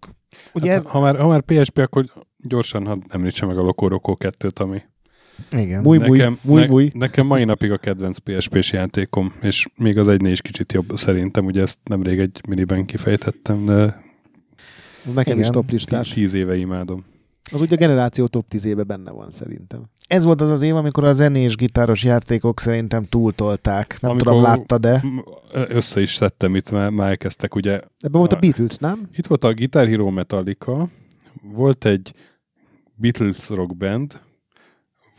ugye 0.53 0.71
hát, 0.71 0.79
ez... 0.79 0.87
ha, 0.87 1.01
már, 1.01 1.19
ha 1.19 1.27
már 1.29 1.41
PSP, 1.41 1.79
akkor 1.79 2.05
gyorsan 2.37 2.87
hadd 2.87 3.01
említsem 3.09 3.49
meg 3.49 3.59
a 3.59 3.63
Loco 3.63 3.89
Roco 3.89 4.17
2-t, 4.19 4.61
ami 4.61 4.83
Igen. 5.51 5.83
Múj, 5.83 5.99
múj, 5.99 6.19
nekem, 6.19 6.39
múj, 6.43 6.67
múj. 6.67 6.91
nekem 6.95 7.27
mai 7.27 7.45
napig 7.45 7.71
a 7.73 7.77
kedvenc 7.79 8.19
PSP-s 8.19 8.73
játékom, 8.73 9.33
és 9.43 9.67
még 9.77 9.99
az 9.99 10.09
egynél 10.09 10.33
is 10.33 10.41
kicsit 10.41 10.73
jobb 10.73 10.97
szerintem, 10.97 11.45
ugye 11.45 11.63
ezt 11.63 11.79
nemrég 11.85 12.19
egy 12.19 12.41
miniben 12.49 12.85
kifejtettem, 12.85 13.65
de 13.65 14.03
nekem 15.15 15.33
Igen. 15.33 15.39
is 15.39 15.49
top 15.49 15.65
tí- 15.65 15.73
listás. 15.73 16.09
tíz 16.09 16.33
éve 16.33 16.57
imádom. 16.57 17.05
Az 17.53 17.61
ugye 17.61 17.75
a 17.75 17.79
generáció 17.79 18.27
top 18.27 18.49
10 18.49 18.65
éve 18.65 18.83
benne 18.83 19.11
van 19.11 19.31
szerintem. 19.31 19.83
Ez 20.09 20.25
volt 20.25 20.41
az 20.41 20.51
az 20.51 20.63
év, 20.63 20.77
amikor 20.77 21.05
a 21.05 21.13
zenés 21.13 21.57
gitáros 21.57 22.05
játékok 22.05 22.61
szerintem 22.61 23.05
túltolták. 23.05 23.99
Nem 24.01 24.11
Amikor- 24.11 24.33
tudom, 24.33 24.45
látta, 24.47 24.79
de 24.79 25.05
Össze 25.53 26.01
is 26.01 26.15
szedtem 26.15 26.55
itt, 26.55 26.71
már, 26.71 26.91
már 26.91 27.09
elkezdtek 27.09 27.55
ugye 27.55 27.73
Ebben 28.01 28.21
volt 28.21 28.33
a 28.33 28.37
A- 28.37 28.39
Beatles, 28.39 28.77
nem? 28.77 29.09
Itt 29.15 29.27
volt 29.27 29.45
a 29.45 29.55
Guitar 29.55 29.87
Hero 29.87 30.11
Metallica, 30.11 30.89
volt 31.43 31.85
egy 31.85 32.13
Beatles 32.95 33.49
rock 33.49 33.77
band, 33.77 34.21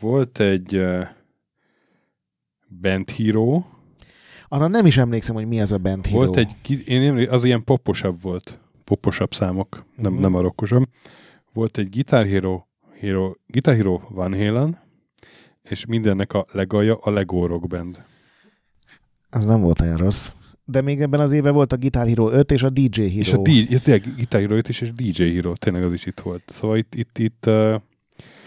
volt 0.00 0.40
egy 0.40 0.76
uh, 0.76 1.06
Band 2.80 3.10
Hero, 3.10 3.62
arra 4.48 4.66
nem 4.68 4.86
is 4.86 4.96
emlékszem, 4.96 5.34
hogy 5.34 5.46
mi 5.46 5.60
az 5.60 5.72
a 5.72 5.78
Band 5.78 6.06
Hero. 6.06 6.18
volt 6.24 6.36
egy, 6.36 6.82
én 6.88 7.02
emlé- 7.02 7.28
az 7.28 7.44
ilyen 7.44 7.64
poposabb 7.64 8.22
volt, 8.22 8.58
poposabb 8.84 9.34
számok, 9.34 9.84
nem, 9.96 10.12
Mhm. 10.12 10.20
nem 10.22 10.34
a 10.34 10.40
rockosabb. 10.40 10.82
Volt 11.52 11.78
egy 11.78 11.88
Guitar 11.88 12.26
Hero, 12.26 12.62
Hero, 13.00 13.32
Guitar 13.46 13.74
Hero 13.74 14.00
Van 14.08 14.34
Halen, 14.34 14.78
és 15.62 15.86
mindennek 15.86 16.32
a 16.32 16.46
legalja 16.52 16.96
a 16.96 17.10
Lego 17.10 17.46
Rock 17.46 17.66
Band. 17.66 18.04
Az 19.30 19.44
nem 19.44 19.60
volt 19.60 19.80
olyan 19.80 19.96
rossz. 19.96 20.34
De 20.64 20.80
még 20.80 21.00
ebben 21.00 21.20
az 21.20 21.32
évben 21.32 21.54
volt 21.54 21.72
a 21.72 21.76
Guitar 21.76 22.06
Hero 22.06 22.30
5 22.30 22.52
és 22.52 22.62
a 22.62 22.70
DJ 22.70 23.00
Hero. 23.00 23.18
És 23.18 23.32
a 23.32 23.38
D, 23.38 23.48
ja, 23.86 23.98
Guitar 24.16 24.40
Hero 24.40 24.56
is, 24.68 24.80
és 24.80 24.92
DJ 24.92 25.22
Hero, 25.22 25.52
tényleg 25.52 25.82
az 25.82 25.92
is 25.92 26.06
itt 26.06 26.20
volt. 26.20 26.42
Szóval 26.46 26.76
itt, 26.76 26.94
itt, 26.94 27.18
itt 27.18 27.46
uh, 27.46 27.74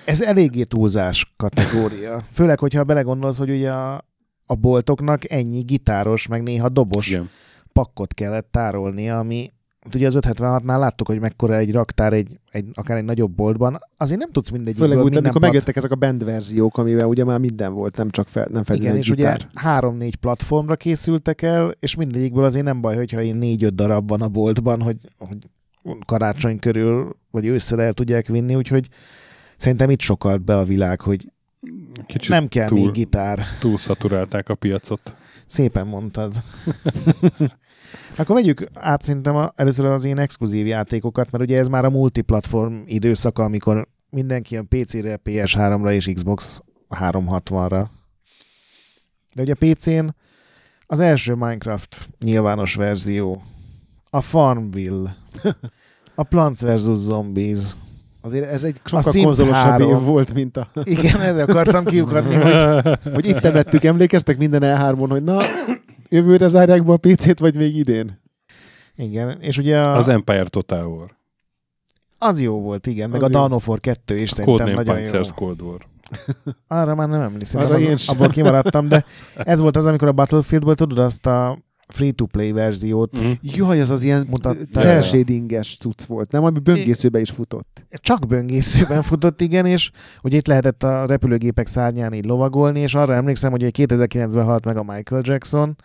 Ez 0.05 0.21
eléggé 0.21 0.63
túlzás 0.63 1.33
kategória. 1.37 2.23
Főleg, 2.31 2.59
hogyha 2.59 2.83
belegondolsz, 2.83 3.37
hogy 3.37 3.49
ugye 3.49 3.71
a, 3.71 4.05
a 4.45 4.55
boltoknak 4.55 5.31
ennyi 5.31 5.61
gitáros, 5.61 6.27
meg 6.27 6.43
néha 6.43 6.69
dobos 6.69 7.09
igen. 7.09 7.29
pakkot 7.73 8.13
kellett 8.13 8.51
tárolni, 8.51 9.09
ami 9.09 9.51
ugye 9.95 10.07
az 10.07 10.17
576-nál 10.21 10.79
láttuk, 10.79 11.07
hogy 11.07 11.19
mekkora 11.19 11.55
egy 11.55 11.71
raktár 11.71 12.13
egy, 12.13 12.39
egy, 12.51 12.65
akár 12.73 12.97
egy 12.97 13.03
nagyobb 13.03 13.31
boltban. 13.31 13.79
Azért 13.97 14.19
nem 14.19 14.31
tudsz 14.31 14.49
mindegyikből 14.49 14.87
Főleg 14.87 15.03
úgy, 15.03 15.11
minden 15.11 15.23
amikor 15.31 15.39
plat- 15.39 15.53
megjöttek 15.53 15.75
ezek 15.83 15.91
a 15.91 15.95
band 16.07 16.23
verziók, 16.25 16.77
amivel 16.77 17.07
ugye 17.07 17.23
már 17.23 17.39
minden 17.39 17.73
volt, 17.73 17.95
nem 17.97 18.09
csak 18.09 18.27
fel, 18.27 18.43
nem 18.43 18.51
Igen, 18.51 18.63
feltétlenül 18.63 18.99
és 18.99 19.09
gitár. 19.09 19.35
ugye 19.35 19.61
három-négy 19.61 20.15
platformra 20.15 20.75
készültek 20.75 21.41
el, 21.41 21.71
és 21.79 21.95
mindegyikből 21.95 22.43
azért 22.43 22.65
nem 22.65 22.81
baj, 22.81 22.95
hogyha 22.95 23.21
én 23.21 23.35
négy-öt 23.35 23.75
darab 23.75 24.07
van 24.09 24.21
a 24.21 24.27
boltban, 24.27 24.81
hogy, 24.81 24.97
hogy 25.17 25.37
karácsony 26.05 26.59
körül, 26.59 27.15
vagy 27.31 27.45
ősszel 27.45 27.81
el 27.81 27.93
tudják 27.93 28.27
vinni, 28.27 28.55
úgyhogy 28.55 28.87
szerintem 29.57 29.89
itt 29.89 29.99
sokalt 29.99 30.41
be 30.41 30.57
a 30.57 30.63
világ, 30.63 31.01
hogy 31.01 31.31
Kicsit 32.05 32.29
nem 32.29 32.47
kell 32.47 32.67
túl, 32.67 32.79
még 32.79 32.91
gitár. 32.91 33.45
túl 33.59 33.77
szaturálták 33.77 34.49
a 34.49 34.55
piacot. 34.55 35.13
Szépen 35.47 35.87
mondtad. 35.87 36.33
Akkor 38.17 38.35
vegyük 38.35 38.67
át 38.73 39.01
szerintem 39.01 39.49
először 39.55 39.85
az 39.85 40.05
én 40.05 40.17
exkluzív 40.17 40.67
játékokat, 40.67 41.31
mert 41.31 41.43
ugye 41.43 41.59
ez 41.59 41.67
már 41.67 41.85
a 41.85 41.89
multiplatform 41.89 42.75
időszaka, 42.85 43.43
amikor 43.43 43.87
mindenki 44.09 44.57
a 44.57 44.63
PC-re, 44.63 45.19
PS3-ra 45.23 45.91
és 45.91 46.11
Xbox 46.13 46.61
360-ra. 46.89 47.85
De 49.33 49.41
ugye 49.41 49.53
a 49.59 49.65
PC-n 49.73 50.15
az 50.85 50.99
első 50.99 51.33
Minecraft 51.33 52.09
nyilvános 52.19 52.75
verzió, 52.75 53.43
a 54.09 54.21
Farmville, 54.21 55.15
a 56.15 56.23
Plants 56.23 56.61
vs. 56.61 56.89
Zombies. 56.93 57.59
Azért 58.21 58.49
ez 58.51 58.63
egy 58.63 58.81
sokkal 58.83 59.23
konzolosabb 59.23 59.53
3. 59.53 59.89
év 59.89 59.99
volt, 59.99 60.33
mint 60.33 60.57
a... 60.57 60.67
Igen, 60.83 61.21
erre 61.21 61.43
akartam 61.43 61.85
kiukadni, 61.85 62.35
hogy 62.43 62.99
Hogy 63.13 63.25
itt 63.25 63.39
temettük, 63.39 63.83
emlékeztek 63.83 64.37
minden 64.37 64.61
E3-on, 64.65 65.07
hogy 65.09 65.23
na, 65.23 65.39
jövőre 66.13 66.47
zárják 66.47 66.83
be 66.85 66.91
a 66.91 66.97
PC-t, 66.97 67.39
vagy 67.39 67.55
még 67.55 67.75
idén? 67.75 68.21
igen, 68.95 69.37
és 69.41 69.57
ugye 69.57 69.81
a, 69.81 69.95
Az 69.97 70.07
Empire 70.07 70.43
Total 70.43 70.85
War. 70.85 71.15
az 72.17 72.41
jó 72.41 72.61
volt, 72.61 72.87
igen, 72.87 73.09
meg 73.09 73.21
Az 73.23 73.29
a 73.29 73.31
jó. 73.33 73.39
Dawn 73.39 73.51
of 73.51 73.67
War 73.67 73.79
2 73.79 74.17
is 74.17 74.29
szerintem 74.29 74.53
Codename 74.65 74.83
nagyon 74.83 75.01
jó. 75.01 75.07
Panzer's 75.21 75.29
Cold 75.35 75.61
War. 75.61 75.81
Arra 76.67 76.95
már 76.95 77.07
nem 77.09 77.21
emlékszem, 77.21 77.61
Arra 77.65 77.75
az, 77.75 77.81
én 77.81 77.97
sem. 77.97 78.15
abból 78.15 78.29
kimaradtam, 78.29 78.87
de 78.87 79.05
ez 79.35 79.59
volt 79.59 79.75
az, 79.77 79.85
amikor 79.85 80.07
a 80.07 80.11
Battlefieldből 80.11 80.75
tudod 80.75 80.97
azt 80.99 81.25
a 81.25 81.59
free-to-play 81.87 82.51
verziót, 82.51 83.19
Mm. 83.19 83.31
Jaj, 83.41 83.81
az 83.81 83.89
az 83.89 84.03
ilyen 84.03 84.27
Mutatta 84.29 84.79
cel 84.81 84.91
el. 84.91 85.01
shadinges 85.01 85.77
cucc 85.79 86.03
volt, 86.03 86.31
nem? 86.31 86.43
Ami 86.43 86.59
böngészőbe 86.59 87.19
is 87.19 87.29
futott. 87.29 87.85
csak 87.89 88.27
böngészőben 88.27 89.01
futott, 89.01 89.41
igen, 89.41 89.65
és 89.65 89.91
ugye 90.23 90.37
itt 90.37 90.47
lehetett 90.47 90.83
a 90.83 91.05
repülőgépek 91.05 91.67
szárnyán 91.67 92.13
így 92.13 92.25
lovagolni, 92.25 92.79
és 92.79 92.95
arra 92.95 93.13
emlékszem, 93.13 93.51
hogy 93.51 93.69
2009-ben 93.77 94.43
halt 94.45 94.65
meg 94.65 94.77
a 94.77 94.83
Michael 94.83 95.21
Jackson, 95.25 95.75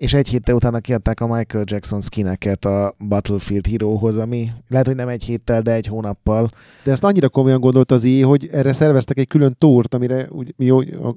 és 0.00 0.14
egy 0.14 0.28
héttel 0.28 0.54
utána 0.54 0.80
kiadták 0.80 1.20
a 1.20 1.26
Michael 1.26 1.64
Jackson 1.66 2.00
skineket 2.00 2.64
a 2.64 2.94
Battlefield 3.08 3.66
Herohoz, 3.66 4.16
ami 4.16 4.50
lehet, 4.68 4.86
hogy 4.86 4.96
nem 4.96 5.08
egy 5.08 5.24
héttel, 5.24 5.62
de 5.62 5.72
egy 5.72 5.86
hónappal. 5.86 6.48
De 6.84 6.90
ezt 6.90 7.04
annyira 7.04 7.28
komolyan 7.28 7.60
gondolt 7.60 7.90
az 7.92 8.04
IE, 8.04 8.24
hogy 8.24 8.48
erre 8.52 8.72
szerveztek 8.72 9.18
egy 9.18 9.28
külön 9.28 9.54
tórt, 9.58 9.94
amire 9.94 10.28
úgy, 10.30 10.54
mi, 10.56 10.68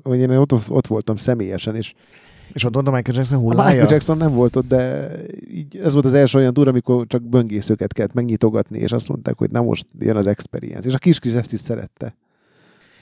hogy 0.03 0.19
én 0.19 0.29
ott, 0.29 0.51
ott 0.69 0.87
voltam 0.87 1.15
személyesen, 1.15 1.75
és 1.75 1.93
És 2.53 2.63
ott 2.63 2.73
volt 2.73 2.87
a 2.87 2.91
Michael 2.91 3.17
Jackson 3.17 3.39
a 3.39 3.41
hullája. 3.41 3.69
Michael 3.69 3.91
Jackson 3.91 4.17
nem 4.17 4.33
volt 4.33 4.55
ott, 4.55 4.67
de 4.67 5.11
így, 5.51 5.77
ez 5.77 5.93
volt 5.93 6.05
az 6.05 6.13
első 6.13 6.37
olyan 6.37 6.53
túr, 6.53 6.67
amikor 6.67 7.05
csak 7.07 7.21
böngészőket 7.21 7.93
kellett 7.93 8.13
megnyitogatni, 8.13 8.79
és 8.79 8.91
azt 8.91 9.07
mondták, 9.07 9.37
hogy 9.37 9.51
na 9.51 9.61
most 9.61 9.87
jön 9.99 10.15
az 10.15 10.27
experience. 10.27 10.87
És 10.87 10.93
a 10.93 10.97
kis 10.97 11.19
kis 11.19 11.33
ezt 11.33 11.53
is 11.53 11.59
szerette. 11.59 12.15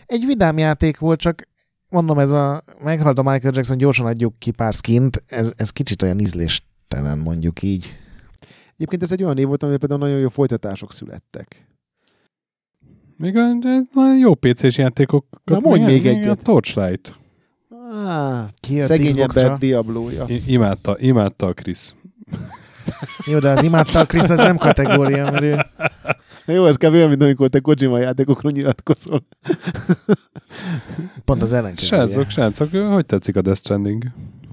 egy 0.06 0.26
vidám 0.26 0.58
játék 0.58 1.00
volt, 1.00 1.20
csak 1.20 1.48
mondom, 1.92 2.20
ez 2.20 2.32
a 2.32 2.62
meghalt 2.84 3.18
a 3.20 3.24
Michael 3.24 3.54
Jackson, 3.56 3.78
gyorsan 3.78 4.06
adjuk 4.06 4.40
ki 4.40 4.52
pár 4.52 4.74
skint, 4.74 5.24
ez, 5.28 5.54
ez 5.56 5.70
kicsit 5.70 6.02
olyan 6.02 6.20
ízléstelen, 6.20 7.18
mondjuk 7.18 7.62
így. 7.62 7.98
Egyébként 8.76 9.04
ez 9.04 9.12
egy 9.12 9.24
olyan 9.24 9.38
év 9.38 9.48
volt, 9.48 9.62
amiben 9.64 9.80
például 9.80 10.02
nagyon 10.02 10.20
jó 10.20 10.30
folytatások 10.30 10.94
születtek. 10.94 11.68
Még 13.18 13.38
a, 13.38 13.54
de 13.60 13.80
a 13.94 14.16
jó 14.20 14.36
PC-s 14.36 14.78
játékok. 14.78 15.26
Na, 15.44 15.60
mondj 15.60 15.84
még 15.84 16.06
egyet. 16.08 16.40
A 16.40 16.42
Torchlight. 16.42 17.16
Ah, 17.92 18.46
Ki 18.60 18.82
a 18.82 18.86
szegény 18.86 19.20
ember 19.20 19.58
Diablója. 19.58 20.26
I- 20.28 20.44
imádta, 20.46 20.96
imádta 21.00 21.46
a 21.46 21.54
Krisz. 21.54 21.96
Jó, 23.26 23.40
de 23.40 23.50
az 23.50 23.64
imádta 23.64 24.00
a 24.00 24.06
Krisz, 24.06 24.30
az 24.30 24.38
nem 24.38 24.58
kategória, 24.58 25.32
mert 25.32 25.44
ő... 25.44 25.66
Jó, 26.46 26.66
ez 26.66 26.76
kb. 26.76 26.94
olyan, 26.94 27.10
mint 27.10 27.24
amikor 27.24 27.50
te 27.50 27.60
Kojima 27.60 28.00
játékokról 28.00 28.52
nyilatkozol. 28.52 29.28
Pont 31.26 31.42
az 31.42 31.54
ellenkezője. 31.54 32.06
Srácok, 32.06 32.30
srácok, 32.30 32.72
hogy 32.72 33.06
tetszik 33.06 33.36
a 33.36 33.42
Death 33.42 33.60
Stranding? 33.60 34.04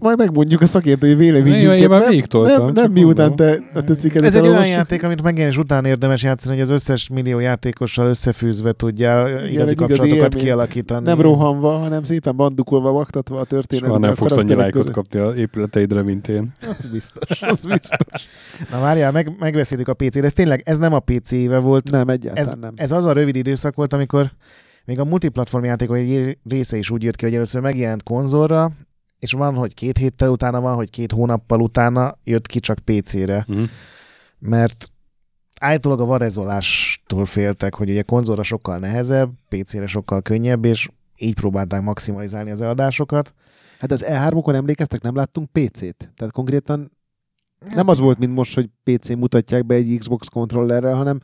Majd 0.01 0.19
megmondjuk 0.19 0.61
a 0.61 0.67
szakértői 0.67 1.11
Én- 1.11 1.17
véleményünket. 1.17 1.79
én 1.79 1.89
már 1.89 2.01
nem, 2.01 2.09
végigtoltam, 2.09 2.73
nem, 2.73 2.93
miután 2.93 3.37
te, 3.37 3.59
te 3.75 3.83
tetszik 3.83 4.15
Ez 4.15 4.35
egy 4.35 4.47
olyan 4.47 4.67
játék, 4.67 5.03
amit 5.03 5.23
megjelenés 5.23 5.59
után 5.59 5.85
érdemes 5.85 6.23
játszani, 6.23 6.55
hogy 6.55 6.65
az 6.65 6.71
összes 6.71 7.09
millió 7.09 7.39
játékossal 7.39 8.07
összefűzve 8.09 8.73
tudja 8.73 9.27
egy 9.27 9.33
igazi 9.33 9.53
igazi 9.53 9.75
kapcsolatokat 9.75 10.15
élmény. 10.35 10.45
kialakítani. 10.45 11.05
Nem 11.05 11.21
rohanva, 11.21 11.71
hanem 11.77 12.03
szépen 12.03 12.37
bandukolva, 12.37 12.91
vaktatva 12.91 13.39
a 13.41 13.45
történetet. 13.45 13.89
Soha 13.89 13.99
nem 14.01 14.15
fogsz 14.15 14.37
annyi 14.37 14.55
lájkot 14.55 14.91
kapni 14.91 15.19
a 15.19 15.35
épületeidre, 15.35 16.03
mint 16.03 16.29
én. 16.29 16.53
Az 16.61 16.87
biztos, 16.93 17.43
az 17.43 17.65
biztos. 17.67 18.27
Na 18.71 18.81
várjál, 18.81 19.13
meg, 19.13 19.33
megbeszéltük 19.39 19.89
a 19.89 19.95
PC-t, 19.95 20.25
ez 20.25 20.33
tényleg, 20.33 20.63
ez 20.65 20.79
nem 20.79 20.93
a 20.93 20.99
PC 20.99 21.33
éve 21.33 21.59
volt, 21.59 21.91
Nem, 21.91 22.09
egyáltalán 22.09 22.47
ez, 22.49 22.55
nem. 22.61 22.73
ez 22.77 22.93
az 22.93 23.05
a 23.05 23.13
rövid 23.13 23.37
időszak 23.37 23.75
volt, 23.75 23.93
amikor 23.93 24.31
még 24.85 24.99
a 24.99 25.05
multiplatform 25.05 25.65
játékok 25.65 25.97
egy 25.97 26.39
része 26.49 26.77
is 26.77 26.91
úgy 26.91 27.03
jött 27.03 27.17
ki, 27.17 27.25
hogy 27.25 27.35
először 27.35 27.61
megjelent 27.63 28.03
konzolra, 28.03 28.71
és 29.19 29.33
van, 29.33 29.55
hogy 29.55 29.75
két 29.75 29.99
héttel 29.99 30.29
utána 30.31 30.61
van, 30.61 30.75
hogy 30.75 30.91
két 30.91 31.13
hónappal 31.13 31.61
utána 31.61 32.19
jött 32.25 32.47
ki 32.47 32.61
csak 32.61 32.79
PC-re. 32.79 33.45
Mhm. 33.49 33.63
mert 34.39 34.91
állítólag 35.61 36.01
a 36.01 36.05
varezolástól 36.05 37.27
féltek, 37.27 37.75
hogy 37.75 37.91
ugye 37.91 38.03
konzolra 38.03 38.43
sokkal 38.43 38.79
nehezebb, 38.79 39.31
PC-re 39.49 39.87
sokkal 39.87 40.23
könnyebb, 40.23 40.65
és 40.65 40.89
így 41.17 41.35
próbálták 41.35 41.83
maximalizálni 41.83 42.51
az 42.51 42.61
eladásokat. 42.61 43.35
Hát 43.79 43.91
az 43.93 44.05
E3-okon 44.07 44.55
emlékeztek, 44.55 45.03
nem 45.03 45.15
láttunk 45.15 45.51
PC-t? 45.53 46.13
Tehát 46.17 46.33
konkrétan 46.33 46.91
nem 47.75 47.89
az 47.89 47.99
volt, 47.99 48.19
mint 48.19 48.35
most, 48.35 48.55
hogy 48.55 48.71
PC 48.83 49.09
mutatják 49.09 49.67
be 49.67 49.75
egy 49.75 49.97
Xbox 49.99 50.27
kontrollerrel, 50.29 50.95
hanem 50.95 51.21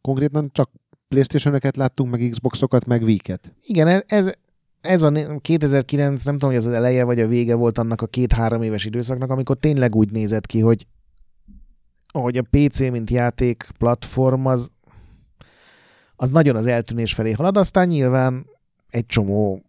konkrétan 0.00 0.50
csak 0.52 0.70
Playstation-öket 1.08 1.76
láttunk, 1.76 2.10
meg 2.10 2.28
Xboxokat, 2.30 2.86
meg 2.86 3.02
Wii-ket. 3.02 3.54
Igen, 3.66 4.02
ez- 4.06 4.32
ez, 4.86 4.92
ez 4.92 5.02
a 5.02 5.10
né- 5.10 5.40
2009, 5.40 6.24
nem 6.24 6.34
tudom, 6.34 6.50
hogy 6.50 6.58
az 6.58 6.66
az 6.66 6.72
eleje 6.72 7.04
vagy 7.04 7.20
a 7.20 7.26
vége 7.26 7.54
volt 7.54 7.78
annak 7.78 8.02
a 8.02 8.06
két-három 8.06 8.62
éves 8.62 8.84
időszaknak, 8.84 9.30
amikor 9.30 9.56
tényleg 9.56 9.94
úgy 9.94 10.10
nézett 10.10 10.46
ki, 10.46 10.60
hogy 10.60 10.86
hogy 12.12 12.36
a 12.36 12.46
PC, 12.50 12.80
mint 12.80 13.10
játék 13.10 13.66
platform, 13.78 14.46
az, 14.46 14.70
az 16.16 16.30
nagyon 16.30 16.56
az 16.56 16.66
eltűnés 16.66 17.14
felé 17.14 17.32
halad, 17.32 17.56
aztán 17.56 17.86
nyilván 17.86 18.46
egy 18.90 19.06
csomó 19.06 19.62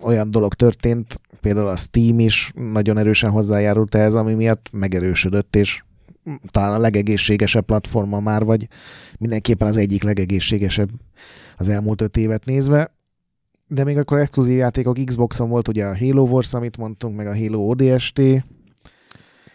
olyan 0.00 0.30
dolog 0.30 0.54
történt, 0.54 1.20
például 1.40 1.66
a 1.66 1.76
Steam 1.76 2.18
is 2.18 2.52
nagyon 2.54 2.98
erősen 2.98 3.30
hozzájárult 3.30 3.94
ehhez, 3.94 4.14
ami 4.14 4.34
miatt 4.34 4.68
megerősödött, 4.72 5.56
és 5.56 5.82
talán 6.50 6.72
a 6.72 6.78
legegészségesebb 6.78 7.64
platforma 7.64 8.20
már, 8.20 8.44
vagy 8.44 8.68
mindenképpen 9.18 9.68
az 9.68 9.76
egyik 9.76 10.02
legegészségesebb 10.02 10.90
az 11.56 11.68
elmúlt 11.68 12.00
öt 12.00 12.16
évet 12.16 12.44
nézve. 12.44 12.94
De 13.74 13.84
még 13.84 13.98
akkor 13.98 14.18
exkluzív 14.18 14.56
játékok 14.56 14.98
Xboxon 15.04 15.48
volt 15.48 15.68
ugye 15.68 15.84
a 15.84 15.96
Halo 15.98 16.22
Wars, 16.22 16.54
amit 16.54 16.76
mondtunk, 16.76 17.16
meg 17.16 17.26
a 17.26 17.36
Halo 17.36 17.58
ODST. 17.58 18.20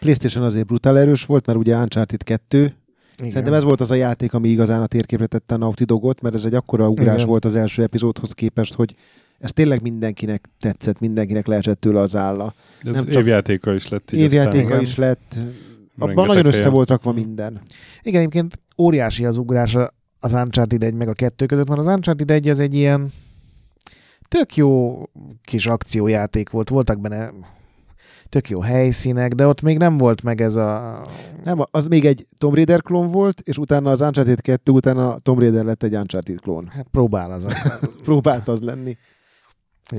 PlayStation 0.00 0.44
azért 0.44 0.66
brutál 0.66 0.98
erős 0.98 1.24
volt, 1.24 1.46
mert 1.46 1.58
ugye 1.58 1.76
Uncharted 1.76 2.22
2. 2.22 2.58
Igen. 2.58 3.30
Szerintem 3.30 3.54
ez 3.54 3.62
volt 3.62 3.80
az 3.80 3.90
a 3.90 3.94
játék, 3.94 4.34
ami 4.34 4.48
igazán 4.48 4.82
a 4.82 4.86
térképre 4.86 5.26
tette 5.26 5.54
a 5.54 5.58
Naughty 5.58 5.82
Dogot, 5.84 6.20
mert 6.20 6.34
ez 6.34 6.44
egy 6.44 6.54
akkora 6.54 6.88
ugrás 6.88 7.14
Igen. 7.14 7.26
volt 7.26 7.44
az 7.44 7.54
első 7.54 7.82
epizódhoz 7.82 8.32
képest, 8.32 8.74
hogy 8.74 8.94
ez 9.38 9.52
tényleg 9.52 9.82
mindenkinek 9.82 10.48
tetszett, 10.60 11.00
mindenkinek 11.00 11.46
leesett 11.46 11.80
tőle 11.80 12.00
az 12.00 12.16
álla. 12.16 12.54
Ez 12.82 12.94
Nem 12.94 13.04
csak- 13.04 13.22
évjátéka 13.22 13.74
is 13.74 13.88
lett. 13.88 14.12
így 14.12 14.20
Évjátéka 14.20 14.68
Igen. 14.68 14.80
is 14.80 14.96
lett, 14.96 15.34
abban 15.98 16.26
nagyon 16.26 16.46
össze 16.46 16.56
helyen. 16.56 16.72
volt 16.72 16.88
rakva 16.88 17.12
minden. 17.12 17.60
Igen, 18.02 18.20
egyébként 18.20 18.62
óriási 18.78 19.24
az 19.24 19.36
ugrás 19.36 19.76
az 20.20 20.32
Uncharted 20.32 20.82
1 20.82 20.94
meg 20.94 21.08
a 21.08 21.12
2 21.12 21.46
között, 21.46 21.68
mert 21.68 21.80
az 21.80 21.86
Uncharted 21.86 22.30
1 22.30 22.48
az 22.48 22.58
egy 22.60 22.74
ilyen 22.74 23.10
tök 24.28 24.56
jó 24.56 25.02
kis 25.44 25.66
akciójáték 25.66 26.50
volt, 26.50 26.68
voltak 26.68 27.00
benne 27.00 27.30
tök 28.28 28.50
jó 28.50 28.60
helyszínek, 28.60 29.32
de 29.34 29.46
ott 29.46 29.62
még 29.62 29.78
nem 29.78 29.96
volt 29.96 30.22
meg 30.22 30.40
ez 30.40 30.56
a... 30.56 31.00
Nem, 31.44 31.58
az 31.70 31.86
még 31.86 32.04
egy 32.04 32.26
Tomb 32.38 32.54
Raider 32.54 32.82
klón 32.82 33.10
volt, 33.10 33.40
és 33.40 33.58
utána 33.58 33.90
az 33.90 34.00
Uncharted 34.00 34.40
2 34.40 34.72
utána 34.72 35.12
a 35.12 35.18
Tomb 35.18 35.38
Raider 35.38 35.64
lett 35.64 35.82
egy 35.82 35.94
Uncharted 35.94 36.40
klón. 36.40 36.66
Hát 36.66 36.86
próbál 36.90 37.32
az. 37.32 37.46
Próbált 38.04 38.48
az 38.48 38.60
lenni. 38.60 38.96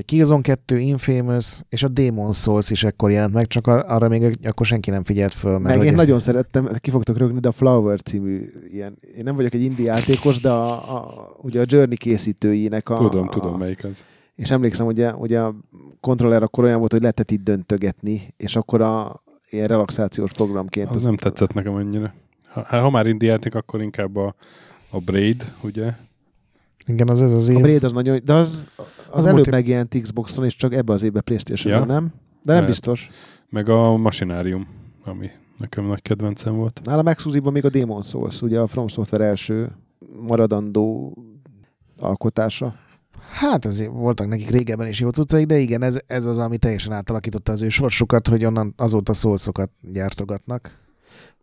Killzone 0.04 0.42
2, 0.42 0.78
Infamous 0.78 1.62
és 1.68 1.82
a 1.82 1.88
Demon 1.88 2.32
Souls 2.32 2.70
is 2.70 2.84
ekkor 2.84 3.10
jelent 3.10 3.32
meg, 3.32 3.46
csak 3.46 3.66
ar- 3.66 3.88
arra 3.88 4.08
még 4.08 4.38
akkor 4.42 4.66
senki 4.66 4.90
nem 4.90 5.04
figyelt 5.04 5.34
föl. 5.34 5.52
Mert 5.52 5.64
Meg 5.64 5.76
hogy 5.76 5.86
én 5.86 5.94
nagyon 5.94 6.18
szerettem, 6.18 6.68
ki 6.78 6.90
fogtok 6.90 7.18
rögni, 7.18 7.40
de 7.40 7.48
a 7.48 7.52
Flower 7.52 8.00
című 8.00 8.52
ilyen, 8.68 8.98
én 9.16 9.24
nem 9.24 9.36
vagyok 9.36 9.54
egy 9.54 9.62
indie 9.62 9.92
játékos, 9.92 10.40
de 10.40 10.50
a, 10.50 10.96
a, 10.96 11.30
ugye 11.42 11.60
a 11.60 11.64
Journey 11.66 11.96
készítőinek 11.96 12.88
a... 12.88 12.96
Tudom, 12.96 13.28
a, 13.28 13.30
tudom, 13.30 13.58
melyik 13.58 13.84
az. 13.84 14.04
És 14.40 14.50
emlékszem, 14.50 14.86
hogy 14.86 15.00
a, 15.02 15.10
hogy 15.12 15.34
a 15.34 15.54
kontroller 16.00 16.42
akkor 16.42 16.64
olyan 16.64 16.78
volt, 16.78 16.92
hogy 16.92 17.00
lehetett 17.00 17.30
itt 17.30 17.42
döntögetni, 17.44 18.34
és 18.36 18.56
akkor 18.56 18.80
a 18.80 19.22
ilyen 19.50 19.66
relaxációs 19.66 20.32
programként. 20.32 20.90
Az 20.90 21.04
nem 21.04 21.16
tetszett 21.16 21.52
nekem 21.52 21.74
annyira. 21.74 22.12
Ha, 22.52 22.80
ha 22.80 22.90
már 22.90 23.06
indie 23.06 23.30
játék, 23.30 23.54
akkor 23.54 23.82
inkább 23.82 24.16
a, 24.16 24.34
a 24.90 24.98
Braid, 25.00 25.52
ugye? 25.62 25.92
Igen, 26.86 27.08
az 27.08 27.22
ez 27.22 27.32
az 27.32 27.48
év. 27.48 27.56
A 27.56 27.60
Braid 27.60 27.84
az 27.84 27.92
nagyon, 27.92 28.18
de 28.24 28.32
az, 28.32 28.68
az, 28.76 28.84
Az 29.10 29.22
előbb 29.24 29.34
multi- 29.34 29.50
megjelent 29.50 29.98
Xboxon, 30.02 30.44
és 30.44 30.56
csak 30.56 30.74
ebbe 30.74 30.92
az 30.92 31.02
évben 31.02 31.22
playstation 31.24 31.72
Ja. 31.78 31.84
nem? 31.84 32.04
De 32.04 32.12
nem 32.42 32.54
Lehet. 32.54 32.66
biztos. 32.66 33.08
Meg 33.48 33.68
a 33.68 33.96
Machinárium, 33.96 34.66
ami 35.04 35.30
nekem 35.58 35.84
nagy 35.86 36.02
kedvencem 36.02 36.54
volt. 36.56 36.80
Nálam 36.84 37.06
exkluzívban 37.06 37.52
még 37.52 37.64
a 37.64 37.68
Demon 37.70 38.02
Souls, 38.02 38.42
ugye 38.42 38.60
a 38.60 38.66
From 38.66 38.88
Software 38.88 39.24
első 39.24 39.68
maradandó 40.20 41.16
alkotása. 41.98 42.74
Hát 43.20 43.64
azért 43.64 43.90
voltak 43.90 44.28
nekik 44.28 44.50
régebben 44.50 44.86
is 44.86 45.00
jó 45.00 45.08
cuccaik, 45.08 45.46
de 45.46 45.58
igen, 45.58 45.82
ez, 45.82 45.98
ez 46.06 46.26
az, 46.26 46.38
ami 46.38 46.58
teljesen 46.58 46.92
átalakította 46.92 47.52
az 47.52 47.62
ő 47.62 47.68
sorsukat, 47.68 48.28
hogy 48.28 48.44
onnan 48.44 48.74
azóta 48.76 49.14
szólszokat 49.14 49.70
gyártogatnak. 49.80 50.78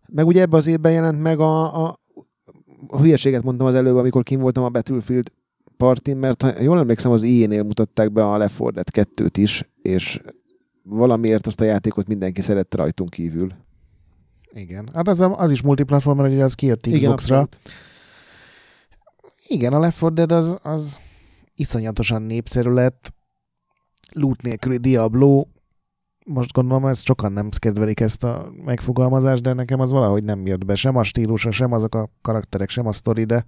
Meg 0.07 0.25
ugye 0.25 0.41
ebbe 0.41 0.57
az 0.57 0.67
évben 0.67 0.91
jelent 0.91 1.21
meg 1.21 1.39
a, 1.39 1.85
a, 1.85 1.99
a 2.87 3.01
hülyeséget 3.01 3.43
mondtam 3.43 3.67
az 3.67 3.75
előbb, 3.75 3.95
amikor 3.95 4.23
kim 4.23 4.39
voltam 4.39 4.63
a 4.63 4.69
Battlefield 4.69 5.31
partin, 5.77 6.17
mert 6.17 6.41
ha 6.41 6.61
jól 6.61 6.79
emlékszem, 6.79 7.11
az 7.11 7.21
IE-nél 7.21 7.63
mutatták 7.63 8.11
be 8.11 8.25
a 8.25 8.37
Left 8.37 8.59
4 8.59 8.71
Dead 8.71 8.87
2-t 8.93 9.37
is, 9.37 9.69
és 9.81 10.21
valamiért 10.83 11.47
azt 11.47 11.61
a 11.61 11.63
játékot 11.63 12.07
mindenki 12.07 12.41
szerette 12.41 12.77
rajtunk 12.77 13.09
kívül. 13.09 13.49
Igen. 14.51 14.89
Hát 14.93 15.07
az, 15.07 15.25
az 15.31 15.51
is 15.51 15.61
multiplatform, 15.61 16.19
mert 16.19 16.33
ugye 16.33 16.43
az 16.43 16.53
kijött 16.53 16.81
Xboxra. 16.81 17.11
abszolút. 17.11 17.59
Igen, 19.47 19.73
a 19.73 19.79
Left 19.79 20.01
4 20.01 20.13
Dead 20.13 20.31
az, 20.31 20.57
az 20.61 20.99
iszonyatosan 21.59 22.21
népszerű 22.21 22.69
lett. 22.69 23.13
Loot 24.13 24.41
nélküli 24.41 24.77
Diablo. 24.77 25.45
Most 26.25 26.51
gondolom, 26.51 26.85
ezt 26.85 27.05
sokan 27.05 27.31
nem 27.31 27.49
kedvelik 27.57 27.99
ezt 27.99 28.23
a 28.23 28.51
megfogalmazást, 28.65 29.41
de 29.41 29.53
nekem 29.53 29.79
az 29.79 29.91
valahogy 29.91 30.23
nem 30.23 30.45
jött 30.45 30.65
be. 30.65 30.75
Sem 30.75 30.95
a 30.95 31.03
stílusa, 31.03 31.51
sem 31.51 31.71
azok 31.71 31.95
a 31.95 32.09
karakterek, 32.21 32.69
sem 32.69 32.87
a 32.87 32.91
sztori, 32.91 33.23
de 33.23 33.45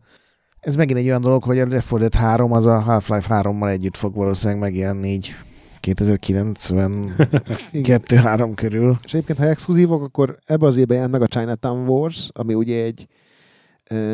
ez 0.59 0.75
megint 0.75 0.99
egy 0.99 1.05
olyan 1.05 1.21
dolog, 1.21 1.43
hogy 1.43 1.59
a 1.59 1.67
Left 1.67 1.91
4 1.91 1.99
Dead 1.99 2.15
3 2.15 2.51
az 2.51 2.65
a 2.65 2.79
Half-Life 2.79 3.41
3-mal 3.43 3.69
együtt 3.69 3.97
fog 3.97 4.15
valószínűleg 4.15 4.61
megjelenni 4.61 5.07
így 5.07 5.35
2092-3 5.81 8.51
körül. 8.55 8.97
És 9.03 9.13
egyébként, 9.13 9.37
ha 9.37 9.45
exkluzívok, 9.45 10.03
akkor 10.03 10.37
ebbe 10.45 10.65
az 10.65 10.77
évben 10.77 10.95
jelent 10.95 11.13
meg 11.13 11.21
a 11.21 11.27
Chinatown 11.27 11.87
Wars, 11.87 12.29
ami 12.33 12.53
ugye 12.53 12.83
egy 12.83 13.07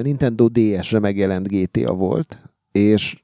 Nintendo 0.02 0.48
DS-re 0.48 1.00
megjelent 1.00 1.48
GTA 1.48 1.94
volt, 1.94 2.40
és 2.72 3.24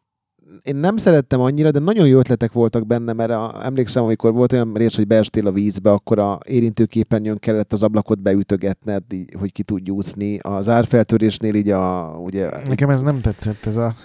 én 0.63 0.75
nem 0.75 0.97
szerettem 0.97 1.39
annyira, 1.39 1.71
de 1.71 1.79
nagyon 1.79 2.07
jó 2.07 2.17
ötletek 2.19 2.51
voltak 2.51 2.87
benne, 2.87 3.13
mert 3.13 3.31
a, 3.31 3.59
emlékszem, 3.63 4.03
amikor 4.03 4.33
volt 4.33 4.51
olyan 4.51 4.73
rész, 4.73 4.95
hogy 4.95 5.07
beestél 5.07 5.47
a 5.47 5.51
vízbe, 5.51 5.91
akkor 5.91 6.19
a 6.19 6.39
érintőképernyőn 6.47 7.39
kellett 7.39 7.73
az 7.73 7.83
ablakot 7.83 8.19
beütögetned, 8.19 9.03
így, 9.13 9.35
hogy 9.39 9.51
ki 9.51 9.63
tudj 9.63 9.89
úszni. 9.89 10.37
Az 10.37 10.69
árfeltörésnél 10.69 11.55
így 11.55 11.69
a... 11.69 12.15
Ugye, 12.23 12.49
Nekem 12.65 12.89
ez 12.89 13.01
nem 13.01 13.19
tetszett, 13.19 13.65
ez 13.65 13.77
a... 13.77 13.95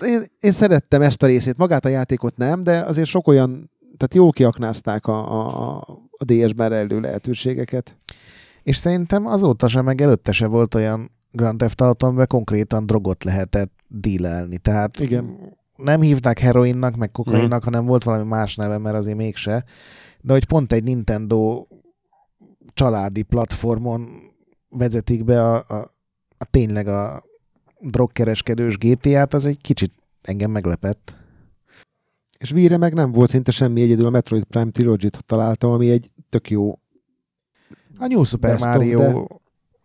én, 0.00 0.22
én 0.40 0.52
szerettem 0.52 1.02
ezt 1.02 1.22
a 1.22 1.26
részét, 1.26 1.56
magát 1.56 1.84
a 1.84 1.88
játékot 1.88 2.36
nem, 2.36 2.62
de 2.62 2.78
azért 2.78 3.08
sok 3.08 3.28
olyan, 3.28 3.70
tehát 3.96 4.14
jól 4.14 4.30
kiaknázták 4.30 5.06
a, 5.06 5.40
a, 5.40 5.76
a 6.10 6.24
DS-ben 6.24 6.68
rejlő 6.68 7.00
lehetőségeket. 7.00 7.96
És 8.62 8.76
szerintem 8.76 9.26
azóta 9.26 9.68
sem, 9.68 9.84
meg 9.84 10.00
előtte 10.00 10.32
se 10.32 10.46
volt 10.46 10.74
olyan 10.74 11.10
Grand 11.30 11.58
Theft 11.58 11.80
Auto, 11.80 12.06
amiben 12.06 12.26
konkrétan 12.26 12.86
drogot 12.86 13.24
lehetett 13.24 13.72
dílelni. 14.00 14.58
Tehát 14.58 15.00
Igen. 15.00 15.38
nem 15.76 16.00
hívták 16.00 16.38
heroinnak, 16.38 16.96
meg 16.96 17.10
kokainnak, 17.10 17.62
mm. 17.62 17.64
hanem 17.64 17.86
volt 17.86 18.04
valami 18.04 18.28
más 18.28 18.56
neve, 18.56 18.78
mert 18.78 18.96
azért 18.96 19.16
mégse. 19.16 19.64
De 20.20 20.32
hogy 20.32 20.44
pont 20.44 20.72
egy 20.72 20.84
Nintendo 20.84 21.66
családi 22.74 23.22
platformon 23.22 24.08
vezetik 24.68 25.24
be 25.24 25.42
a, 25.42 25.54
a, 25.54 25.94
a 26.38 26.44
tényleg 26.44 26.88
a 26.88 27.24
drogkereskedős 27.80 28.78
GTA-t, 28.78 29.34
az 29.34 29.44
egy 29.44 29.60
kicsit 29.60 29.92
engem 30.22 30.50
meglepett. 30.50 31.16
És 32.38 32.50
víre 32.50 32.76
meg 32.76 32.94
nem 32.94 33.12
volt 33.12 33.30
szinte 33.30 33.50
semmi 33.50 33.82
egyedül 33.82 34.06
a 34.06 34.10
Metroid 34.10 34.44
Prime 34.44 34.70
Trilogy-t 34.70 35.24
találtam, 35.24 35.70
ami 35.70 35.90
egy 35.90 36.10
tök 36.28 36.50
jó 36.50 36.78
A 37.98 38.06
New 38.06 38.22
Super 38.22 38.50
Best 38.50 38.64
of, 38.64 38.74
Mario, 38.74 38.98
de- 38.98 39.42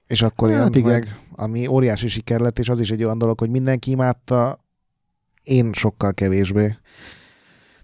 és 0.09 0.21
akkor 0.21 0.51
Hát 0.51 0.75
igen. 0.75 0.91
meg, 0.91 1.19
ami 1.35 1.67
óriási 1.67 2.07
siker 2.07 2.39
lett, 2.39 2.59
és 2.59 2.69
az 2.69 2.79
is 2.79 2.91
egy 2.91 3.03
olyan 3.03 3.17
dolog, 3.17 3.39
hogy 3.39 3.49
mindenki 3.49 3.91
imádta, 3.91 4.65
én 5.43 5.73
sokkal 5.73 6.13
kevésbé. 6.13 6.77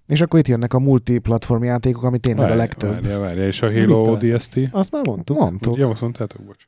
És 0.07 0.21
akkor 0.21 0.39
itt 0.39 0.47
jönnek 0.47 0.73
a 0.73 0.79
multiplatform 0.79 1.63
játékok, 1.63 2.03
ami 2.03 2.17
tényleg 2.17 2.51
a 2.51 2.55
legtöbb. 2.55 2.91
Várja, 2.91 3.19
várja, 3.19 3.45
és 3.47 3.61
a 3.61 3.71
Halo 3.71 4.11
ODST? 4.11 4.59
Azt 4.71 4.91
már 4.91 5.05
mondtuk. 5.05 5.37
Mondtuk. 5.37 5.77
Jó, 5.77 5.89
azt 5.89 6.01
mondtátok, 6.01 6.41
bocs. 6.41 6.67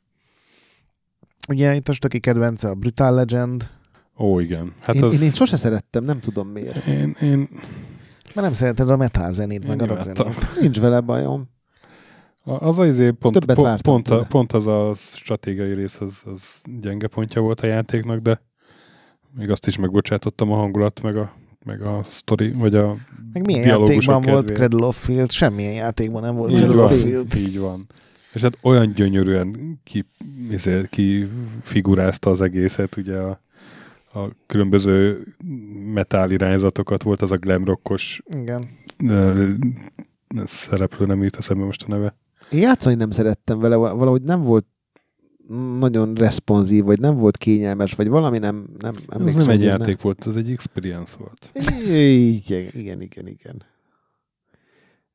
Ugye 1.48 1.76
itt 1.76 1.88
a 1.88 1.94
stöki 1.94 2.20
kedvence 2.20 2.70
a 2.70 2.76
Brutal 2.76 3.14
Legend, 3.14 3.70
Ó, 4.18 4.40
igen. 4.40 4.74
Hát 4.82 4.96
én, 4.96 5.04
az... 5.04 5.14
én, 5.14 5.22
én 5.22 5.32
sose 5.32 5.56
szerettem, 5.58 6.04
nem 6.04 6.20
tudom 6.20 6.48
miért. 6.48 6.86
Én, 6.86 7.16
én, 7.22 7.38
mert 8.24 8.48
nem 8.48 8.54
szereted 8.54 8.90
a 8.90 8.98
metal 8.98 9.32
zenét, 9.32 9.64
Én 9.64 9.68
meg 9.68 9.82
a 9.82 9.86
rock 9.86 10.02
zenét. 10.02 10.60
Nincs 10.62 10.80
vele 10.80 11.00
bajom. 11.00 11.50
Az 12.48 12.80
az 12.80 12.88
izé 12.88 13.10
pont, 13.12 13.40
Többet 13.40 13.56
pont, 13.56 13.82
pont, 13.82 14.08
a, 14.08 14.26
pont 14.30 14.54
az 14.54 14.68
a 14.68 14.92
stratégiai 14.96 15.74
rész, 15.74 16.02
az, 16.02 16.22
az 16.26 16.62
gyenge 16.82 17.08
pontja 17.08 17.42
volt 17.42 17.60
a 17.60 17.68
játéknak, 17.68 18.20
de 18.20 18.42
még 19.38 19.50
azt 19.50 19.68
is 19.68 19.78
megbocsátottam 19.78 20.52
a 20.52 20.56
hangulat, 20.56 21.02
meg 21.02 21.18
a, 21.18 21.34
meg 21.66 21.82
a 21.82 22.04
sztori, 22.04 22.52
vagy 22.52 22.76
a 22.76 22.96
Meg 23.34 23.46
milyen 23.46 23.68
játékban 23.68 24.22
volt 24.22 24.46
kedvéért. 24.46 24.54
Cradle 24.54 24.88
of 24.88 25.04
Field? 25.06 25.32
Semmilyen 25.32 25.74
játékban 25.74 26.22
nem 26.22 26.36
volt 26.36 26.52
Így 26.52 26.58
Cradle 26.58 26.84
of 26.84 27.02
Field. 27.02 27.36
így 27.36 27.60
van. 27.60 27.88
És 28.34 28.42
hát 28.42 28.58
olyan 28.62 28.92
gyönyörűen 28.92 29.80
ki, 29.84 30.06
izé, 30.50 30.82
ki 30.90 31.28
figurázta 31.62 32.30
az 32.30 32.42
egészet, 32.42 32.98
ugye 32.98 33.18
a, 33.18 33.40
a 34.14 34.20
különböző 34.46 35.24
metál 35.94 36.32
irányzatokat 36.32 37.04
volt, 37.04 37.22
az 37.22 37.32
a 37.32 37.38
glam 37.38 37.66
rockos 37.66 38.22
Igen. 38.30 38.70
szereplő, 40.46 41.06
nem 41.06 41.24
jut 41.24 41.36
eszembe 41.36 41.64
most 41.64 41.84
a 41.84 41.88
neve. 41.88 42.16
Én 42.52 42.60
játszani 42.60 42.96
nem 42.96 43.12
szerettem 43.12 43.60
vele, 43.60 43.76
valahogy 43.76 44.22
nem 44.22 44.42
volt 44.42 44.66
nagyon 45.80 46.14
responsív, 46.14 46.84
vagy 46.84 47.00
nem 47.00 47.16
volt 47.16 47.38
kényelmes, 47.38 47.94
vagy 47.94 48.08
valami 48.08 48.38
nem, 48.38 48.66
nem 48.80 48.96
Ez 49.26 49.36
nem 49.36 49.50
egy 49.50 49.62
játék 49.64 50.02
volt, 50.02 50.28
ez 50.28 50.36
egy 50.36 50.52
experience 50.52 51.16
volt. 51.18 51.52
Igen, 51.88 52.68
igen, 52.74 53.02
igen, 53.02 53.28
igen. 53.28 53.64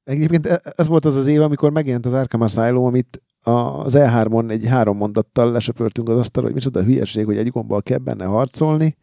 Egyébként 0.04 0.46
e- 0.46 0.60
ez 0.76 0.86
volt 0.86 1.04
az 1.04 1.16
az 1.16 1.26
év, 1.26 1.40
amikor 1.42 1.70
megjelent 1.72 2.06
az 2.06 2.12
Arkham 2.12 2.40
Asylum, 2.40 2.84
amit 2.84 3.22
az 3.42 3.92
E3-on 3.96 4.50
egy 4.50 4.66
három 4.66 4.96
mondattal 4.96 5.52
lesöpörtünk 5.52 6.08
az 6.08 6.18
asztalra, 6.18 6.46
hogy 6.48 6.56
micsoda 6.56 6.82
hülyeség, 6.82 7.24
hogy 7.24 7.36
egy 7.36 7.48
gombbal 7.50 7.82
kell 7.82 7.98
benne 7.98 8.24
harcolni, 8.24 8.96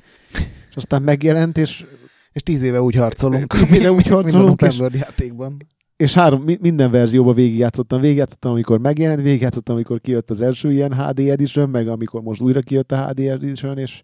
és 0.69 0.75
aztán 0.75 1.01
megjelent, 1.01 1.57
és, 1.57 1.85
És 2.31 2.41
tíz 2.41 2.63
éve 2.63 2.81
úgy 2.81 2.95
harcolunk. 2.95 3.47
Tíz 3.53 3.71
éve 3.71 3.91
úgy 3.91 4.07
harcolunk, 4.07 4.61
és- 4.61 4.67
Open 4.67 4.79
World 4.79 4.95
játékban. 4.95 5.57
És 5.99 6.13
három, 6.13 6.41
mi- 6.41 6.57
minden 6.61 6.91
verzióban 6.91 7.33
végigjátszottam. 7.33 8.01
Végigjátszottam, 8.01 8.51
amikor 8.51 8.79
megjelent, 8.79 9.21
végigjátszottam, 9.21 9.75
amikor 9.75 10.01
kijött 10.01 10.29
az 10.29 10.41
első 10.41 10.71
ilyen 10.71 10.93
HD 10.93 11.19
Edition, 11.19 11.69
meg 11.69 11.87
amikor 11.87 12.21
most 12.21 12.41
újra 12.41 12.59
kijött 12.59 12.91
a 12.91 13.07
HD 13.07 13.19
Edition, 13.19 13.77
és, 13.77 14.03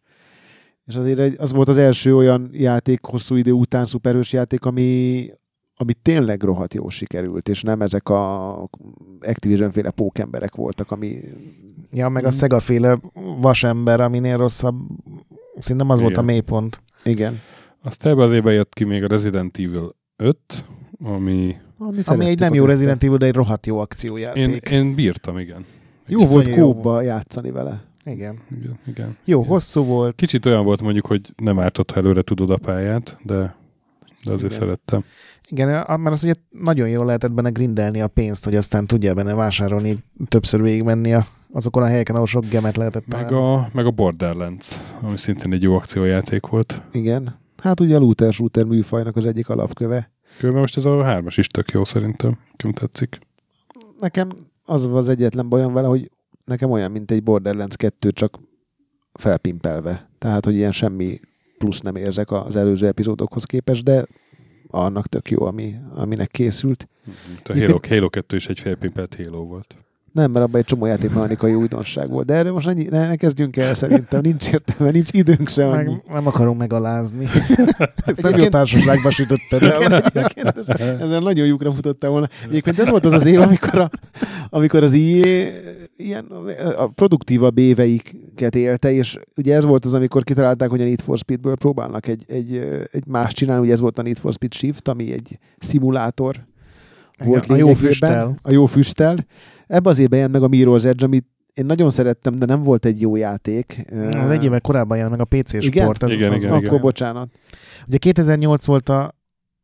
és 0.86 0.96
azért 0.96 1.20
egy, 1.20 1.36
az 1.38 1.54
volt 1.54 1.68
az 1.68 1.78
első 1.78 2.16
olyan 2.16 2.50
játék 2.52 3.06
hosszú 3.06 3.36
idő 3.36 3.52
után, 3.52 3.86
szuperhős 3.86 4.34
játék, 4.34 4.66
ami, 4.66 5.26
ami 5.76 5.94
tényleg 5.94 6.44
rohadt 6.44 6.74
jól 6.74 6.90
sikerült, 6.90 7.50
és 7.50 7.62
nem 7.62 7.82
ezek 7.82 8.10
a 8.10 8.54
Activision-féle 9.20 9.92
pókemberek 9.92 10.56
voltak, 10.56 10.92
ami... 10.92 11.20
Ja, 11.92 12.10
meg 12.10 12.26
a. 12.26 12.32
Sega 12.32 12.60
féle 12.60 13.00
vasember, 13.42 14.02
aminél 14.02 14.38
rosszabb. 14.38 14.76
Szerintem 15.58 15.90
az 15.90 16.00
volt 16.00 16.18
a 16.18 16.22
Igen. 16.22 16.34
mélypont. 16.34 16.82
Igen. 17.04 17.40
Aztán 17.84 18.12
ebbe 18.12 18.24
az 18.24 18.32
évben 18.32 18.54
jött 18.54 18.74
ki 18.74 18.84
még 18.84 19.04
a 19.04 19.08
Resident 19.08 19.58
Evil 19.58 19.96
5, 20.16 20.38
ami 21.04 21.56
Ami, 21.78 21.98
Ami 22.06 22.26
egy 22.26 22.40
nem 22.40 22.54
jó 22.54 22.66
Resident 22.66 23.04
Evil, 23.04 23.18
de 23.18 23.26
egy 23.26 23.34
rohadt 23.36 23.66
jó 23.66 23.80
akciójáték. 23.80 24.70
én, 24.70 24.78
én 24.80 24.96
bírtam, 24.96 25.38
igen. 25.38 25.66
Jó 26.08 26.20
Iszonyú 26.20 26.34
volt 26.34 26.56
kóba 26.60 27.02
játszani 27.02 27.52
vele. 27.52 27.84
Igen. 28.06 28.40
Igen, 28.52 28.80
igen. 28.88 29.18
Jó, 29.26 29.40
Igen. 29.40 29.52
hosszú 29.52 29.84
volt. 29.84 30.16
Kicsit 30.16 30.46
olyan 30.46 30.64
volt 30.64 30.82
mondjuk, 30.82 31.06
hogy 31.06 31.22
nem 31.36 31.60
ártott, 31.60 31.92
ha 31.92 32.00
előre 32.00 32.22
tudod 32.22 32.50
a 32.50 32.58
pályát, 32.58 33.18
de, 33.24 33.56
de 34.24 34.32
azért 34.32 34.54
Igen. 34.54 34.60
szerettem. 34.60 35.04
Igen, 35.50 35.68
mert 35.88 36.12
az 36.16 36.24
ugye 36.24 36.34
nagyon 36.50 36.90
jól 36.90 37.06
lehetett 37.06 37.32
benne 37.32 37.50
grindelni 37.50 38.02
a 38.02 38.08
pénzt, 38.08 38.44
hogy 38.44 38.56
aztán 38.56 38.88
tudja 38.88 39.14
benne 39.14 39.34
vásárolni, 39.34 39.96
többször 40.28 40.62
végigmenni 40.62 41.14
a, 41.14 41.28
azokon 41.52 41.84
a 41.84 41.86
helyeken, 41.86 42.16
ahol 42.16 42.28
sok 42.28 42.46
gemet 42.50 42.78
lehetett 42.78 43.08
Meg 43.08 43.28
találni. 43.28 43.56
a, 43.64 43.70
meg 43.74 43.86
a 43.86 43.92
Borderlands, 43.92 44.78
ami 45.02 45.18
szintén 45.18 45.54
egy 45.54 45.62
jó 45.64 45.76
akciójáték 45.76 46.46
volt. 46.46 46.82
Igen. 46.92 47.36
Hát 47.58 47.80
ugye 47.80 47.96
a 47.96 48.00
looter 48.00 48.34
shooter 48.34 48.64
műfajnak 48.64 49.16
az 49.16 49.26
egyik 49.26 49.50
alapköve. 49.50 50.12
Különben 50.38 50.62
most 50.62 50.78
ez 50.78 50.86
a 50.86 51.04
hármas 51.04 51.38
is 51.38 51.48
tök 51.48 51.70
jó 51.70 51.84
szerintem. 51.84 52.38
Nekem 52.52 52.72
tetszik. 52.72 53.20
nekem 54.00 54.30
az 54.66 54.86
az 54.86 55.10
egyetlen 55.10 55.50
bajom 55.50 55.74
vele, 55.74 55.88
hogy 55.88 56.12
nekem 56.46 56.72
olyan, 56.72 56.92
mint 56.92 57.12
egy 57.12 57.24
Borderlands 57.24 57.76
2, 57.76 58.12
csak 58.12 58.40
felpimpelve. 59.14 60.10
Tehát, 60.18 60.46
hogy 60.46 60.56
ilyen 60.56 60.72
semmi 60.72 61.20
plusz 61.58 61.80
nem 61.80 61.96
érzek 61.96 62.32
az 62.32 62.56
előző 62.56 62.88
epizódokhoz 62.88 63.44
képest, 63.44 63.84
de 63.84 64.06
annak 64.68 65.08
tök 65.08 65.30
jó, 65.30 65.46
ami, 65.46 65.76
aminek 65.94 66.32
készült. 66.32 66.88
A 67.44 67.54
Halo, 67.54 67.80
Halo 67.88 68.10
2 68.10 68.36
is 68.36 68.48
egy 68.48 68.60
félpimpelt 68.60 69.16
Halo 69.16 69.46
volt. 69.46 69.76
Nem, 70.16 70.32
mert 70.32 70.46
abban 70.46 70.60
egy 70.60 70.66
csomó 70.66 70.86
játékmechanikai 70.86 71.54
újdonság 71.54 72.10
volt. 72.10 72.26
De 72.26 72.34
erre 72.34 72.52
most 72.52 72.68
ennyi, 72.68 72.84
ne, 72.90 73.08
ne 73.08 73.16
kezdjünk 73.16 73.58
el 73.58 73.74
szerintem, 73.74 74.22
nincs 74.22 74.52
értelme, 74.52 74.92
nincs 74.92 75.10
időnk 75.12 75.48
sem 75.48 75.70
annyi. 75.70 75.90
Meg, 75.90 76.04
nem 76.14 76.28
akarunk 76.28 76.58
megalázni. 76.58 77.26
Ezt 78.06 78.22
nem 78.22 78.38
jó 78.40 78.48
társaságba 78.48 79.12
sütötted 79.12 79.64
el. 79.64 79.96
egyébként 79.96 80.58
ez, 80.58 80.68
ezzel 81.00 81.20
nagyon 81.20 81.46
lyukra 81.46 81.72
futottál 81.72 82.10
volna. 82.10 82.28
Egyébként 82.50 82.80
ez 82.80 82.90
volt 82.90 83.06
az 83.06 83.12
az 83.12 83.26
év, 83.26 83.40
amikor, 83.40 83.80
a, 83.80 83.90
amikor 84.50 84.84
az 84.84 84.94
IE 84.94 85.52
ilyen 85.98 86.26
a 86.78 86.88
produktívabb 86.88 87.58
éveiket 87.58 88.56
élte, 88.56 88.92
és 88.92 89.20
ugye 89.38 89.56
ez 89.56 89.64
volt 89.64 89.86
az, 89.86 89.94
amikor 89.94 90.24
kitalálták, 90.24 90.70
hogy 90.70 90.82
a 90.82 90.86
Need 90.86 91.02
for 91.02 91.18
Speedből 91.18 91.56
próbálnak 91.56 92.08
egy, 92.08 92.24
egy, 92.28 92.56
egy 92.92 93.06
más 93.08 93.34
csinálni, 93.34 93.64
ugye 93.64 93.74
ez 93.74 93.80
volt 93.80 94.00
a 94.00 94.02
Need 94.02 94.18
for 94.18 94.34
Speed 94.34 94.54
Shift, 94.54 94.88
ami 94.88 95.12
egy 95.12 95.40
szimulátor 95.58 96.46
volt 97.24 97.46
a 97.46 97.56
jó 97.56 97.74
füsttel. 97.74 98.40
A 98.42 98.52
jó 98.52 98.66
füsttel. 98.66 99.26
Ebben 99.68 99.92
az 99.92 100.00
évben 100.00 100.20
jelent 100.20 100.34
meg 100.34 100.44
a 100.44 100.48
Mirror's 100.48 100.86
Edge, 100.86 101.06
amit 101.06 101.26
én 101.54 101.66
nagyon 101.66 101.90
szerettem, 101.90 102.36
de 102.36 102.46
nem 102.46 102.62
volt 102.62 102.86
egy 102.86 103.02
jó 103.02 103.16
játék. 103.16 103.86
Az 104.12 104.30
egy 104.30 104.44
évvel 104.44 104.62
korábban 104.62 104.98
jelent 104.98 105.18
meg 105.18 105.28
a 105.32 105.38
PC 105.38 105.54
Igen? 105.54 105.84
Sport. 105.84 106.04
Az, 106.04 106.12
Igen, 106.12 106.32
az 106.32 106.42
igen, 106.42 106.54
Akkor 106.54 106.80
bocsánat. 106.80 107.30
Ugye 107.88 107.98
2008 107.98 108.66
volt 108.66 108.90
a, 108.90 109.16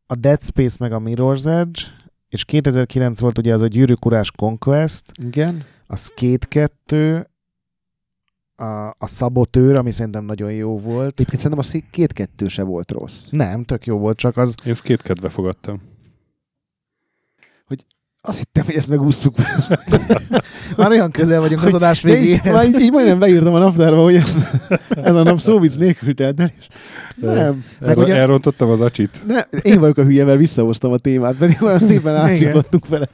a 0.05 0.15
Dead 0.15 0.43
Space 0.43 0.77
meg 0.79 0.91
a 0.91 0.99
Mirror's 0.99 1.45
Edge, 1.45 1.81
és 2.29 2.45
2009 2.45 3.19
volt 3.19 3.37
ugye 3.37 3.53
az 3.53 3.61
a 3.61 3.67
Gyűrűk 3.67 4.05
Urás 4.05 4.31
Conquest, 4.31 5.11
Igen. 5.25 5.63
a 5.87 5.95
Skate 5.95 6.47
2, 6.47 7.27
a, 8.55 8.87
a 8.97 9.07
Szabotőr, 9.07 9.75
ami 9.75 9.91
szerintem 9.91 10.25
nagyon 10.25 10.51
jó 10.51 10.79
volt. 10.79 11.11
Egyébként 11.11 11.41
szerintem 11.41 11.81
a 11.81 11.89
két 11.91 12.13
kettő 12.13 12.47
se 12.47 12.63
volt 12.63 12.91
rossz. 12.91 13.27
Nem, 13.29 13.63
tök 13.63 13.85
jó 13.85 13.97
volt, 13.97 14.17
csak 14.17 14.37
az 14.37 14.55
Én 14.65 14.71
ezt 14.71 14.81
két 14.81 15.01
kedve 15.01 15.29
fogadtam. 15.29 15.81
Azt 18.24 18.38
hittem, 18.38 18.65
hogy 18.65 18.76
ezt 18.76 18.89
megúsztuk. 18.89 19.36
már 20.78 20.89
olyan 20.89 21.11
közel 21.11 21.39
vagyunk 21.41 21.63
az 21.63 21.74
adás 21.74 22.01
végéhez. 22.01 22.53
már 22.53 22.65
így, 22.67 22.80
így 22.80 22.91
majdnem 22.91 23.19
beírtam 23.19 23.53
a 23.53 23.59
naptárba, 23.59 24.01
hogy 24.03 24.15
ezt, 24.15 24.36
ez 24.89 25.15
a 25.15 25.24
nap 25.24 25.39
szóvic 25.39 25.76
nélkül 25.76 26.13
telt 26.13 26.39
el, 26.39 26.51
és 26.59 26.67
nem, 27.15 27.63
El, 27.80 27.95
ugye- 27.97 28.15
elrontottam 28.15 28.69
az 28.69 28.82
acsit. 28.82 29.22
nem, 29.28 29.41
én 29.61 29.80
vagyok 29.80 29.97
a 29.97 30.03
hülye, 30.03 30.26
mert 30.26 30.38
visszahoztam 30.38 30.91
a 30.91 30.97
témát, 30.97 31.36
pedig 31.38 31.57
olyan 31.61 31.80
szépen 31.80 32.15
átcsiklottunk 32.15 32.88
vele. 32.88 33.07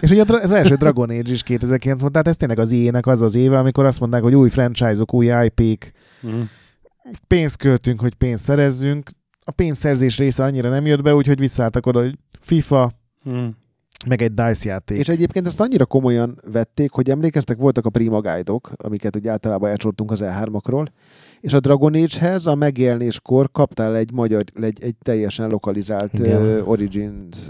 És 0.00 0.10
ugye 0.10 0.24
az 0.26 0.50
első 0.50 0.74
Dragon 0.74 1.10
Age 1.10 1.32
is 1.32 1.42
2009 1.42 2.00
volt, 2.00 2.12
tehát 2.12 2.28
ez 2.28 2.36
tényleg 2.36 2.58
az 2.58 2.72
ilyenek 2.72 3.06
az 3.06 3.22
az 3.22 3.34
éve, 3.34 3.58
amikor 3.58 3.84
azt 3.84 4.00
mondták, 4.00 4.22
hogy 4.22 4.34
új 4.34 4.48
franchise-ok, 4.50 5.14
új 5.14 5.26
IP-k, 5.44 5.92
Mm. 6.26 6.40
pénzt 7.26 7.56
költünk, 7.56 8.00
hogy 8.00 8.14
pénzt 8.14 8.44
szerezzünk. 8.44 9.10
A 9.44 9.50
pénzszerzés 9.50 10.18
része 10.18 10.44
annyira 10.44 10.68
nem 10.68 10.86
jött 10.86 11.02
be, 11.02 11.14
úgyhogy 11.14 11.38
visszaálltak 11.38 11.86
oda, 11.86 12.00
hogy 12.00 12.18
FIFA, 12.40 12.90
Mm. 13.30 13.48
meg 14.06 14.22
egy 14.22 14.34
DICE 14.34 14.68
játék. 14.68 14.98
És 14.98 15.08
egyébként 15.08 15.46
ezt 15.46 15.60
annyira 15.60 15.84
komolyan 15.84 16.40
vették, 16.52 16.90
hogy 16.90 17.10
emlékeztek, 17.10 17.56
voltak 17.56 17.86
a 17.86 17.90
Prima 17.90 18.20
Guide-ok, 18.20 18.72
amiket 18.76 19.16
ugye 19.16 19.30
általában 19.30 19.70
elcsortunk 19.70 20.10
az 20.10 20.20
E3-akról, 20.22 20.86
és 21.42 21.52
a 21.52 21.60
Dragon 21.60 21.94
Age-hez 21.94 22.46
a 22.46 22.54
megjelenéskor 22.54 23.50
kaptál 23.52 23.96
egy 23.96 24.12
magyar, 24.12 24.44
egy, 24.60 24.82
egy 24.82 24.94
teljesen 25.02 25.48
lokalizált 25.48 26.18
Igen. 26.18 26.42
uh, 26.42 26.68
Origins, 26.68 27.48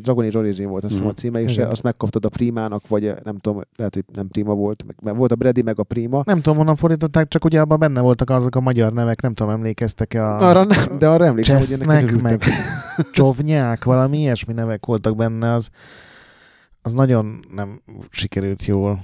Dragon 0.00 0.24
Age 0.24 0.38
Origin 0.38 0.68
volt 0.68 0.82
azt 0.84 0.92
hiszem 0.92 1.06
a 1.06 1.08
Mhm. 1.10 1.18
címe, 1.18 1.40
és 1.40 1.52
Igen. 1.56 1.68
azt 1.70 1.82
megkaptad 1.82 2.24
a 2.24 2.28
Primának, 2.28 2.88
vagy 2.88 3.14
nem 3.24 3.36
tudom, 3.38 3.60
lehet, 3.76 3.94
hogy 3.94 4.04
nem 4.14 4.28
Prima 4.28 4.54
volt, 4.54 4.84
mert 5.02 5.16
volt 5.16 5.32
a 5.32 5.36
Brady 5.36 5.62
meg 5.62 5.78
a 5.78 5.82
Prima. 5.82 6.22
Nem 6.24 6.40
tudom, 6.40 6.56
honnan 6.58 6.76
fordították, 6.76 7.28
csak 7.28 7.44
ugye 7.44 7.60
abban 7.60 7.78
benne 7.78 8.00
voltak 8.00 8.30
azok 8.30 8.56
a 8.56 8.60
magyar 8.60 8.92
nevek, 8.92 9.22
nem 9.22 9.34
tudom, 9.34 9.52
emlékeztek-e 9.52 10.24
a... 10.24 10.48
Arra 10.48 10.64
nem, 10.64 10.98
de 10.98 11.08
arra 11.08 11.24
emlékszem, 11.26 11.56
hogy 11.56 11.64
Csesznek, 11.66 12.02
örültem. 12.02 12.20
meg 12.20 12.42
Csovnyák, 13.12 13.84
valami 13.84 14.18
ilyesmi 14.18 14.52
nevek 14.52 14.86
voltak 14.86 15.16
benne, 15.16 15.52
az, 15.52 15.68
az 16.82 16.92
nagyon 16.92 17.40
nem 17.54 17.80
sikerült 18.10 18.64
jól. 18.64 19.02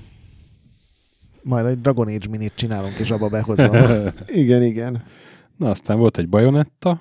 Majd 1.42 1.66
egy 1.66 1.80
Dragon 1.80 2.06
Age 2.06 2.28
minit 2.30 2.52
csinálunk, 2.54 2.94
és 2.94 3.10
abba 3.10 3.28
behozom. 3.28 3.76
Igen, 4.26 4.62
igen. 4.62 5.02
Na, 5.56 5.70
aztán 5.70 5.98
volt 5.98 6.18
egy 6.18 6.28
Bayonetta. 6.28 7.00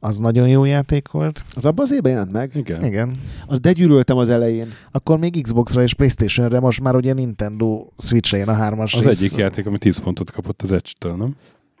Az 0.00 0.18
nagyon 0.18 0.48
jó 0.48 0.64
játék 0.64 1.08
volt. 1.10 1.44
Az 1.54 1.64
abban 1.64 1.84
az 1.84 1.92
évben 1.92 2.12
jelent 2.12 2.32
meg? 2.32 2.50
Igen. 2.54 2.84
Igen. 2.84 3.20
Az 3.46 3.60
de 3.60 3.72
gyűlöltem 3.72 4.16
az 4.16 4.28
elején. 4.28 4.68
Akkor 4.90 5.18
még 5.18 5.42
Xbox-ra 5.42 5.82
és 5.82 5.94
Playstation-re, 5.94 6.60
most 6.60 6.80
már 6.80 6.94
ugye 6.96 7.12
Nintendo 7.12 7.86
Switch-re 7.96 8.38
jön 8.38 8.48
a 8.48 8.52
hármas 8.52 8.94
Az 8.94 9.04
rész. 9.04 9.20
egyik 9.22 9.36
játék, 9.36 9.66
ami 9.66 9.78
10 9.78 9.98
pontot 9.98 10.30
kapott 10.30 10.62
az 10.62 10.72
Edge-től, 10.72 11.12
nem? 11.16 11.36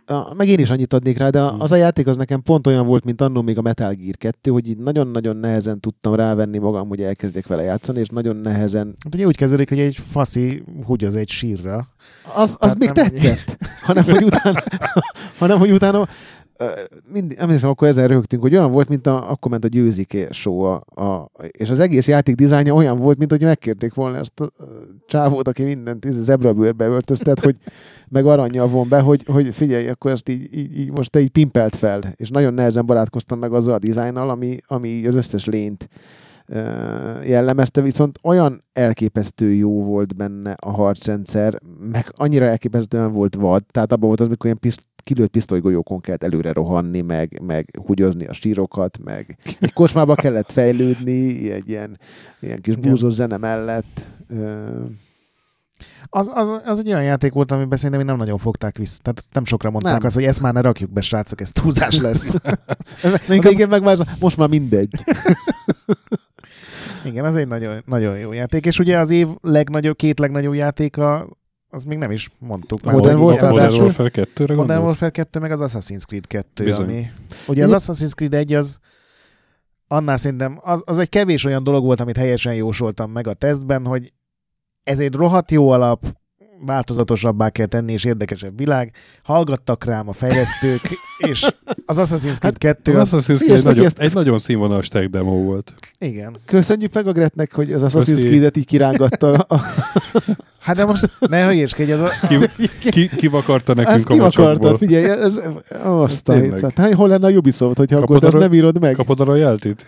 A, 0.08 0.34
meg 0.34 0.48
én 0.48 0.58
is 0.58 0.70
annyit 0.70 0.92
adnék 0.92 1.18
rá, 1.18 1.28
de 1.28 1.40
Hmm. 1.40 1.60
az 1.60 1.72
a 1.72 1.76
játék 1.76 2.06
az 2.06 2.16
nekem 2.16 2.42
pont 2.42 2.66
olyan 2.66 2.86
volt, 2.86 3.04
mint 3.04 3.20
annó 3.20 3.42
még 3.42 3.58
a 3.58 3.62
Metal 3.62 3.92
Gear 3.92 4.16
2, 4.16 4.50
hogy 4.50 4.68
így 4.68 4.78
nagyon-nagyon 4.78 5.36
nehezen 5.36 5.80
tudtam 5.80 6.14
rávenni 6.14 6.58
magam, 6.58 6.88
hogy 6.88 7.00
elkezdjek 7.00 7.46
vele 7.46 7.62
játszani, 7.62 8.00
és 8.00 8.08
nagyon 8.08 8.36
nehezen... 8.36 8.94
Hát 9.04 9.14
ugye 9.14 9.26
úgy 9.26 9.36
kezdődik, 9.36 9.68
hogy 9.68 9.78
egy 9.78 9.96
faszi 10.10 10.62
húgyoz 10.84 11.14
egy 11.14 11.28
sírra. 11.28 11.88
Az, 12.34 12.56
az 12.58 12.58
Tehát 12.58 12.78
még 12.78 12.90
tetszett, 12.90 13.58
hanem 13.82 14.04
hogy 14.04 14.24
utána, 14.24 14.62
hanem, 15.38 15.58
hogy 15.58 15.70
utána 15.70 16.08
ö, 16.58 16.70
mindig, 17.12 17.38
emlékszem, 17.38 17.70
akkor 17.70 17.88
ezen 17.88 18.08
rögtünk, 18.08 18.42
hogy 18.42 18.54
olyan 18.54 18.70
volt, 18.70 18.88
mint 18.88 19.06
a, 19.06 19.30
akkor 19.30 19.50
ment 19.50 19.64
a 19.64 19.68
győzik 19.68 20.26
show, 20.30 20.60
a, 20.60 20.74
a, 20.94 21.30
és 21.50 21.70
az 21.70 21.78
egész 21.78 22.08
játék 22.08 22.34
dizájnja 22.34 22.74
olyan 22.74 22.96
volt, 22.96 23.18
mint 23.18 23.30
hogy 23.30 23.42
megkérték 23.42 23.94
volna 23.94 24.16
ezt 24.16 24.40
a 24.40 24.50
csávót, 25.06 25.48
aki 25.48 25.64
mindent 25.64 26.06
zebrabőrbe 26.10 26.86
öltöztet, 26.86 27.44
hogy 27.44 27.56
meg 28.08 28.26
aranyjal 28.26 28.68
von 28.68 28.88
be, 28.88 29.00
hogy, 29.00 29.24
hogy 29.26 29.54
figyelj, 29.54 29.88
akkor 29.88 30.10
ezt 30.10 30.28
így, 30.28 30.56
így, 30.58 30.78
így, 30.78 30.90
most 30.90 31.10
te 31.10 31.20
így 31.20 31.30
pimpelt 31.30 31.76
fel, 31.76 32.00
és 32.16 32.28
nagyon 32.28 32.54
nehezen 32.54 32.86
barátkoztam 32.86 33.38
meg 33.38 33.52
azzal 33.52 33.74
a 33.74 33.78
dizájnnal, 33.78 34.30
ami, 34.30 34.56
ami 34.66 35.06
az 35.06 35.14
összes 35.14 35.44
lényt 35.44 35.88
jellemezte, 37.24 37.80
viszont 37.80 38.18
olyan 38.22 38.64
elképesztő 38.72 39.52
jó 39.52 39.84
volt 39.84 40.16
benne 40.16 40.52
a 40.52 40.70
harcrendszer, 40.70 41.58
meg 41.92 42.12
annyira 42.16 42.44
elképesztően 42.44 43.12
volt 43.12 43.34
vad, 43.34 43.64
tehát 43.70 43.92
abban 43.92 44.06
volt 44.06 44.20
az, 44.20 44.28
mikor 44.28 44.44
ilyen 44.44 44.58
piszt, 44.58 44.80
kilőtt 44.96 45.30
pisztolygolyókon 45.30 46.00
kellett 46.00 46.22
előre 46.22 46.52
rohanni, 46.52 47.00
meg, 47.00 47.40
meg 47.42 47.78
húgyozni 47.86 48.26
a 48.26 48.32
sírokat, 48.32 48.98
meg 49.04 49.38
egy 49.60 49.72
kocsmába 49.72 50.14
kellett 50.14 50.52
fejlődni, 50.52 51.50
egy 51.50 51.68
ilyen, 51.68 51.98
ilyen 52.40 52.60
kis 52.60 52.76
búzós 52.76 53.12
zene 53.12 53.36
mellett. 53.36 54.04
Az, 56.06 56.30
az, 56.34 56.48
az 56.64 56.78
egy 56.78 56.88
olyan 56.88 57.02
játék 57.02 57.32
volt, 57.32 57.52
amiben 57.52 57.78
szerintem 57.78 58.06
nem 58.06 58.16
nagyon 58.16 58.38
fogták 58.38 58.76
vissza. 58.76 59.00
Tehát 59.02 59.24
nem 59.32 59.44
sokra 59.44 59.70
mondták 59.70 59.96
Nem. 59.96 60.06
azt, 60.06 60.14
hogy 60.14 60.24
ezt 60.24 60.40
már 60.40 60.52
ne 60.52 60.60
rakjuk 60.60 60.90
be, 60.90 61.00
srácok, 61.00 61.40
ez 61.40 61.52
túlzás 61.52 61.98
lesz. 61.98 62.34
a 63.28 63.40
végén 63.40 63.68
meg 63.68 63.82
már, 63.82 63.96
most 64.20 64.36
már 64.36 64.48
mindegy. 64.48 64.90
Igen, 67.04 67.24
az 67.24 67.36
egy 67.36 67.48
nagyon, 67.48 67.82
nagyon 67.86 68.18
jó 68.18 68.32
játék. 68.32 68.66
És 68.66 68.78
ugye 68.78 68.98
az 68.98 69.10
év 69.10 69.28
legnagyobb, 69.40 69.96
két 69.96 70.18
legnagyobb 70.18 70.54
játéka, 70.54 71.28
az 71.70 71.84
még 71.84 71.98
nem 71.98 72.10
is 72.10 72.30
mondtuk. 72.38 72.82
már, 72.82 72.94
Modern 72.94 73.18
Warfare 73.18 73.50
Modern? 73.50 73.80
Warfare 73.80 74.10
2-re 74.12 74.24
Modern 74.38 74.56
gondolsz? 74.56 74.82
Warfare 74.82 75.10
2, 75.10 75.38
meg 75.38 75.50
az 75.50 75.60
Assassin's 75.62 76.04
Creed 76.06 76.26
2, 76.26 76.64
Bizony. 76.64 76.84
ami... 76.84 77.06
Ugye 77.46 77.64
az 77.64 77.72
Assassin's 77.74 78.14
Creed 78.14 78.34
1 78.34 78.52
az 78.52 78.78
annál 79.88 80.16
szerintem, 80.16 80.58
az, 80.62 80.82
az 80.84 80.98
egy 80.98 81.08
kevés 81.08 81.44
olyan 81.44 81.62
dolog 81.62 81.84
volt, 81.84 82.00
amit 82.00 82.16
helyesen 82.16 82.54
jósoltam 82.54 83.10
meg 83.10 83.26
a 83.26 83.32
tesztben, 83.32 83.84
hogy 83.84 84.12
ez 84.82 84.98
egy 84.98 85.14
rohadt 85.14 85.50
jó 85.50 85.70
alap, 85.70 86.04
változatosabbá 86.66 87.50
kell 87.50 87.66
tenni, 87.66 87.92
és 87.92 88.04
érdekesebb 88.04 88.58
világ. 88.58 88.92
Hallgattak 89.22 89.84
rám 89.84 90.08
a 90.08 90.12
fejlesztők, 90.12 90.80
és 91.18 91.46
az 91.86 91.96
Assassin's 92.00 92.38
Creed 92.38 92.58
2 92.58 92.98
Az 92.98 93.12
az, 93.14 93.24
Assassin's 93.26 93.36
Creed 93.38 93.56
egy, 93.58 93.64
nagyon, 93.64 93.84
ezt- 93.84 93.98
egy 93.98 94.14
nagyon 94.14 94.38
színvonalas 94.38 94.88
tech 94.88 95.06
demo 95.10 95.30
volt. 95.42 95.74
igen. 95.98 96.36
Köszönjük 96.44 96.94
meg 96.94 97.06
a 97.06 97.12
Gretnek, 97.12 97.52
hogy 97.54 97.72
az 97.72 97.82
Assassin's 97.82 97.92
Köszi. 98.14 98.26
Creed-et 98.26 98.56
így 98.56 98.66
kirángatta. 98.66 99.32
A, 99.32 99.60
Hát 100.60 100.76
de 100.76 100.84
most 100.84 101.10
ne 101.20 101.46
hülyéskedj, 101.46 101.92
az 101.92 102.00
a, 102.00 102.10
Ki, 102.28 102.36
ki, 102.90 103.08
kivakarta 103.16 103.72
ezt 103.72 103.86
nekünk 103.88 104.08
a 104.10 104.12
ki 104.12 104.18
akartad, 104.18 104.44
mocsokból? 104.46 104.76
figyelj, 104.76 105.04
ez, 105.04 105.40
azt 105.82 106.28
a 106.28 106.32
Tényleg. 106.32 106.52
hiccet. 106.52 106.78
Hát, 106.78 106.92
hol 106.94 107.08
lenne 107.08 107.26
a 107.26 107.30
Ubisoft, 107.30 107.76
hogyha 107.76 107.98
Kapod 108.00 108.16
akkor 108.16 108.28
arra- 108.28 108.40
nem 108.40 108.52
írod 108.52 108.80
meg? 108.80 108.94
Kapod 108.94 109.20
a 109.20 109.24
royaltit? 109.24 109.86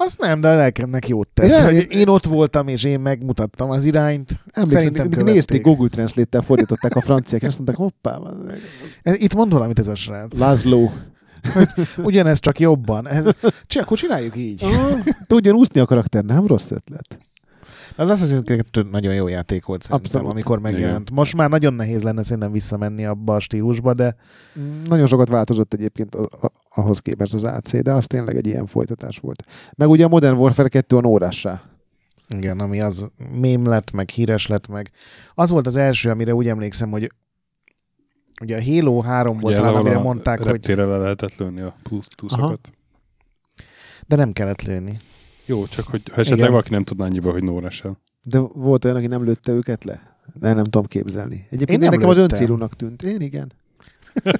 Azt 0.00 0.20
nem, 0.20 0.40
de 0.40 0.48
a 0.48 0.54
lelkemnek 0.56 1.08
jót 1.08 1.28
tesz. 1.34 1.58
Ja, 1.58 1.64
hogy 1.64 1.86
én 1.90 2.08
ott 2.08 2.24
voltam, 2.24 2.68
és 2.68 2.84
én 2.84 3.00
megmutattam 3.00 3.70
az 3.70 3.84
irányt. 3.84 4.30
Emlékszem, 4.52 4.80
Szerintem 4.80 5.24
még 5.24 5.34
nézték, 5.34 5.62
Google 5.62 5.88
Translate-tel 5.88 6.40
fordították 6.40 6.94
a 6.96 7.00
franciák, 7.00 7.42
és 7.42 7.48
azt 7.48 7.56
mondták, 7.56 7.76
hoppá, 7.76 8.18
Itt 9.02 9.34
mond 9.34 9.52
valamit 9.52 9.78
ez 9.78 9.88
a 9.88 9.94
srác. 9.94 10.38
László. 10.38 10.92
Ugyanez 11.96 12.38
csak 12.38 12.58
jobban. 12.58 13.08
Ez, 13.08 13.24
csak 13.66 13.82
akkor 13.82 13.96
csináljuk 13.98 14.36
így. 14.36 14.64
Tudjon 15.26 15.54
úszni 15.54 15.80
a 15.80 15.84
karakter, 15.84 16.24
nem 16.24 16.46
rossz 16.46 16.70
ötlet. 16.70 17.18
Az 17.96 18.10
Assassin's 18.10 18.44
Creed 18.44 18.62
2 18.70 18.88
nagyon 18.90 19.14
jó 19.14 19.28
játék 19.28 19.64
volt 19.64 19.82
szerintem, 19.82 20.06
Abszolút. 20.10 20.30
amikor 20.32 20.58
megjelent. 20.58 21.10
Most 21.10 21.36
már 21.36 21.48
nagyon 21.50 21.74
nehéz 21.74 22.02
lenne 22.02 22.22
szerintem 22.22 22.52
visszamenni 22.52 23.04
abba 23.04 23.34
a 23.34 23.40
stílusba, 23.40 23.94
de 23.94 24.16
Mm, 24.60 24.82
Nagyon 24.84 25.06
sokat 25.06 25.28
változott 25.28 25.74
egyébként 25.74 26.16
ahhoz 26.74 26.98
képest 26.98 27.34
az 27.34 27.44
AC, 27.44 27.82
de 27.82 27.92
az 27.92 28.06
tényleg 28.06 28.36
egy 28.36 28.46
ilyen 28.46 28.66
folytatás 28.66 29.18
volt. 29.18 29.44
Meg 29.74 29.88
ugye 29.88 30.04
a 30.04 30.08
Modern 30.08 30.36
Warfare 30.36 30.68
2 30.68 30.96
a 30.96 31.06
órássá. 31.06 31.62
igen, 32.28 32.58
ami 32.60 32.80
az 32.80 33.10
mém 33.32 33.64
lett, 33.66 33.90
meg 33.90 34.08
híres 34.08 34.46
lett, 34.46 34.68
meg 34.68 34.90
az 35.34 35.50
volt 35.50 35.66
az 35.66 35.76
első, 35.76 36.10
amire 36.10 36.34
úgy 36.34 36.48
emlékszem, 36.48 36.90
hogy 36.90 37.10
ugye 38.42 38.56
a 38.56 38.62
Halo 38.64 39.00
3 39.00 39.38
volt 39.38 39.54
talán, 39.56 39.74
amire 39.74 39.96
a 39.96 40.02
mondták, 40.02 40.38
hogy 40.38 40.46
reptére 40.46 40.84
le 40.84 40.96
lehetett 40.96 41.36
lőni 41.36 41.60
a 41.60 41.74
túszokat. 42.16 42.72
de 44.06 44.16
nem 44.16 44.32
kellett 44.32 44.62
lőni. 44.62 45.00
Jó, 45.44 45.66
csak 45.66 45.86
hogy 45.86 46.02
ha 46.08 46.12
esetleg 46.14 46.38
Igen. 46.38 46.50
valaki 46.50 46.70
nem 46.70 46.84
tudná 46.84 47.04
annyiba, 47.04 47.30
hogy 47.32 47.42
Nóra 47.42 47.70
sem. 47.70 47.96
De 48.22 48.38
volt 48.38 48.84
olyan, 48.84 48.96
aki 48.96 49.06
nem 49.06 49.24
lőtte 49.24 49.52
őket 49.52 49.84
le? 49.84 50.16
De 50.34 50.52
nem 50.52 50.64
tudom 50.64 50.86
képzelni. 50.86 51.46
Egyébként 51.50 51.68
Én 51.70 51.74
én 51.74 51.80
nem 51.80 51.90
nekem 51.90 52.08
az 52.08 52.16
lőttem. 52.16 52.38
öncélúnak 52.38 52.74
tűnt. 52.76 53.02
Én 53.02 53.20
igen. 53.20 53.52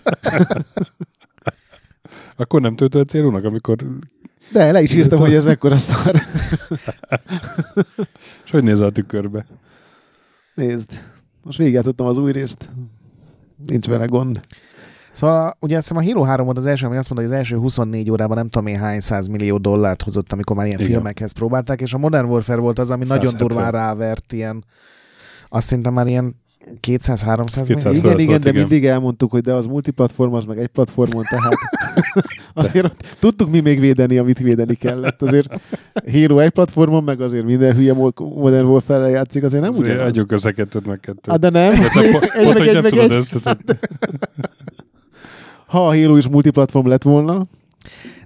Akkor 2.37 2.61
nem 2.61 2.77
töltött 2.77 3.09
célúnak, 3.09 3.45
amikor... 3.45 3.77
De 4.53 4.73
le 4.73 4.83
is 4.83 4.95
írtam, 4.95 5.19
hogy 5.19 5.35
ez 5.35 5.47
ekkora 5.47 5.77
szar. 5.77 6.15
És 8.45 8.51
hogy 8.51 8.63
nézel 8.63 8.87
a 8.87 8.91
tükörbe? 8.91 9.47
Nézd. 10.55 10.91
Most 11.45 11.59
végigjátszottam 11.59 12.07
az 12.07 12.19
új 12.19 12.33
részt. 12.33 12.69
Nincs 13.67 13.87
vele 13.87 14.05
gond. 14.05 14.41
Szóval 15.13 15.57
ugye 15.61 15.77
azt 15.77 15.89
hiszem 15.89 16.03
a 16.03 16.07
Halo 16.07 16.23
3 16.23 16.45
volt 16.45 16.59
az 16.59 16.67
első, 16.67 16.87
ami 16.87 16.97
azt 16.97 17.11
mondta, 17.11 17.29
hogy 17.29 17.37
az 17.37 17.45
első 17.45 17.57
24 17.57 18.11
órában 18.11 18.37
nem 18.37 18.49
tudom 18.49 18.67
én 18.67 18.79
hány 18.79 19.01
száz 19.01 19.27
millió 19.27 19.59
dollárt 19.59 20.03
hozott, 20.03 20.33
amikor 20.33 20.57
már 20.57 20.67
ilyen 20.67 20.79
Igen. 20.79 20.93
filmekhez 20.93 21.33
próbálták, 21.33 21.81
és 21.81 21.93
a 21.93 21.99
Modern 21.99 22.29
Warfare 22.29 22.61
volt 22.61 22.79
az, 22.79 22.91
ami 22.91 23.05
nagyon 23.05 23.31
170. 23.31 23.49
durván 23.49 23.73
rávert 23.73 24.33
ilyen, 24.33 24.65
azt 25.49 25.67
szerintem 25.67 25.93
már 25.93 26.07
ilyen 26.07 26.39
200-300 26.81 27.61
millió. 27.61 27.75
200 27.75 27.97
igen, 27.97 28.19
igen, 28.19 28.27
volt, 28.27 28.43
de 28.43 28.49
igen. 28.49 28.55
mindig 28.55 28.87
elmondtuk, 28.87 29.31
hogy 29.31 29.41
de 29.41 29.53
az 29.53 29.67
multiplatform, 29.67 30.35
az 30.35 30.45
meg 30.45 30.59
egy 30.59 30.67
platformon, 30.67 31.23
tehát 31.23 31.55
azért 32.55 32.85
ott 32.85 33.17
tudtuk 33.19 33.51
mi 33.51 33.61
még 33.61 33.81
védeni, 33.81 34.19
amit 34.19 34.39
védeni 34.39 34.75
kellett. 34.75 35.23
Azért 35.23 35.49
Halo 36.13 36.39
egy 36.39 36.51
platformon, 36.51 37.05
meg 37.05 37.21
azért 37.21 37.45
minden 37.45 37.75
hülye 37.75 37.93
Modern 38.17 38.67
Warfare-rel 38.67 39.11
játszik, 39.11 39.43
azért 39.43 39.63
nem 39.63 39.75
ugyanaz. 39.75 40.07
Adjuk 40.07 40.33
össze 40.33 40.53
kettőt 40.53 40.87
meg 40.87 41.01
kettőt. 41.01 41.27
Hát 41.31 41.41
de 41.41 41.51
nem. 41.51 41.73
Hát 41.73 41.97
egy 41.97 42.13
meg 42.13 42.67
egy 42.67 42.73
nem 42.73 42.83
meg 42.83 42.97
egy. 42.97 43.79
Ha 45.67 45.89
a 45.89 45.95
Halo 45.95 46.17
is 46.17 46.29
multiplatform 46.29 46.89
lett 46.89 47.03
volna, 47.03 47.47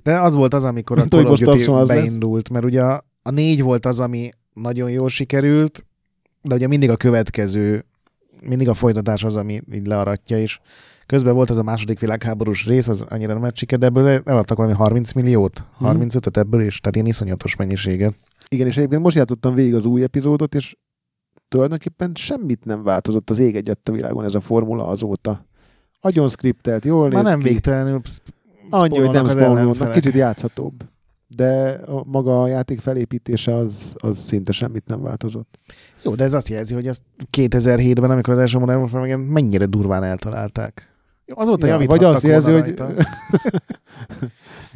De 0.03 0.21
az 0.21 0.35
volt 0.35 0.55
az, 0.55 0.65
amikor 0.65 0.99
a 0.99 1.05
Call 1.05 1.27
of 1.27 1.39
Duty 1.39 1.71
lesz. 1.71 1.89
beindult, 1.89 2.51
mert 2.51 2.65
ugye 2.65 2.83
a, 2.83 3.05
a 3.23 3.31
négy 3.31 3.63
volt 3.63 3.87
az, 3.87 4.01
ami 4.01 4.31
nagyon 4.53 4.91
jól 4.91 5.09
sikerült, 5.09 5.87
de 6.43 6.55
ugye 6.55 6.67
mindig 6.67 6.91
a 6.91 6.97
következő, 6.97 7.85
mindig 8.47 8.69
a 8.69 8.75
folytatás 8.75 9.25
az, 9.25 9.37
ami 9.37 9.61
így 9.73 9.87
learatja, 9.87 10.39
és 10.39 10.59
közben 11.07 11.35
volt 11.35 11.51
az 11.51 11.57
a 11.57 11.63
második 11.63 12.01
világháborús 12.01 12.67
rész, 12.67 12.89
az 12.89 13.05
annyira 13.09 13.39
nem 13.39 13.51
siker, 13.55 13.79
de 13.79 13.87
ebből 13.87 14.23
eladtak 14.25 14.57
valami 14.57 14.75
30 14.75 15.13
milliót, 15.13 15.65
Mhm. 15.79 15.85
35-öt 15.85 16.37
ebből 16.37 16.61
is, 16.63 16.81
tehát 16.81 16.95
ilyen 16.95 17.09
iszonyatos 17.09 17.57
mennyiséget. 17.57 18.15
igen, 18.49 18.67
és 18.67 18.77
egyébként 18.77 19.03
most 19.03 19.17
játszottam 19.17 19.55
végig 19.55 19.75
az 19.75 19.85
új 19.85 20.03
epizódot, 20.03 20.55
és 20.55 20.77
tulajdonképpen 21.49 22.13
semmit 22.15 22.65
nem 22.65 22.83
változott 22.83 23.31
az 23.31 23.39
ég 23.39 23.57
egyet 23.57 23.89
a 23.89 23.93
világon 23.93 24.25
ez 24.25 24.35
a 24.35 24.41
formula 24.41 24.87
azóta. 24.87 25.47
Agyon 26.01 26.29
skriptelt, 26.29 26.85
jól 26.85 27.09
Már 27.09 27.23
néz 27.23 27.33
nem 27.33 27.39
ki. 27.41 27.49
végtelenül 27.49 28.01
Annyi, 28.71 28.99
hogy 28.99 29.11
nem 29.11 29.25
az 29.69 29.89
kicsit 29.93 30.13
játszhatóbb. 30.15 30.85
De 31.37 31.81
a, 31.87 32.05
maga 32.07 32.43
a 32.43 32.49
játék 32.49 32.81
felépítése 32.81 33.55
az, 33.55 33.95
az 33.99 34.19
szinte 34.19 34.53
semmit 34.53 34.87
nem 34.87 35.03
változott. 35.03 35.59
Jó, 36.05 36.15
de 36.15 36.25
ez 36.25 36.35
azt 36.35 36.49
jelzi, 36.49 36.75
hogy 36.75 36.89
azt 36.89 37.03
2007-ben, 37.37 38.11
amikor 38.11 38.33
az 38.33 38.39
első 38.39 38.59
Modern 38.59 38.79
Warfare 38.79 39.01
megjelent, 39.01 39.31
mennyire 39.31 39.67
durván 39.67 40.03
eltalálták. 40.03 40.93
Jó, 41.27 41.35
azóta 41.39 41.67
Ja, 41.67 41.79
vagy 41.87 42.05
azt 42.05 42.23
jelzi, 42.23 42.53
hogy 42.53 42.75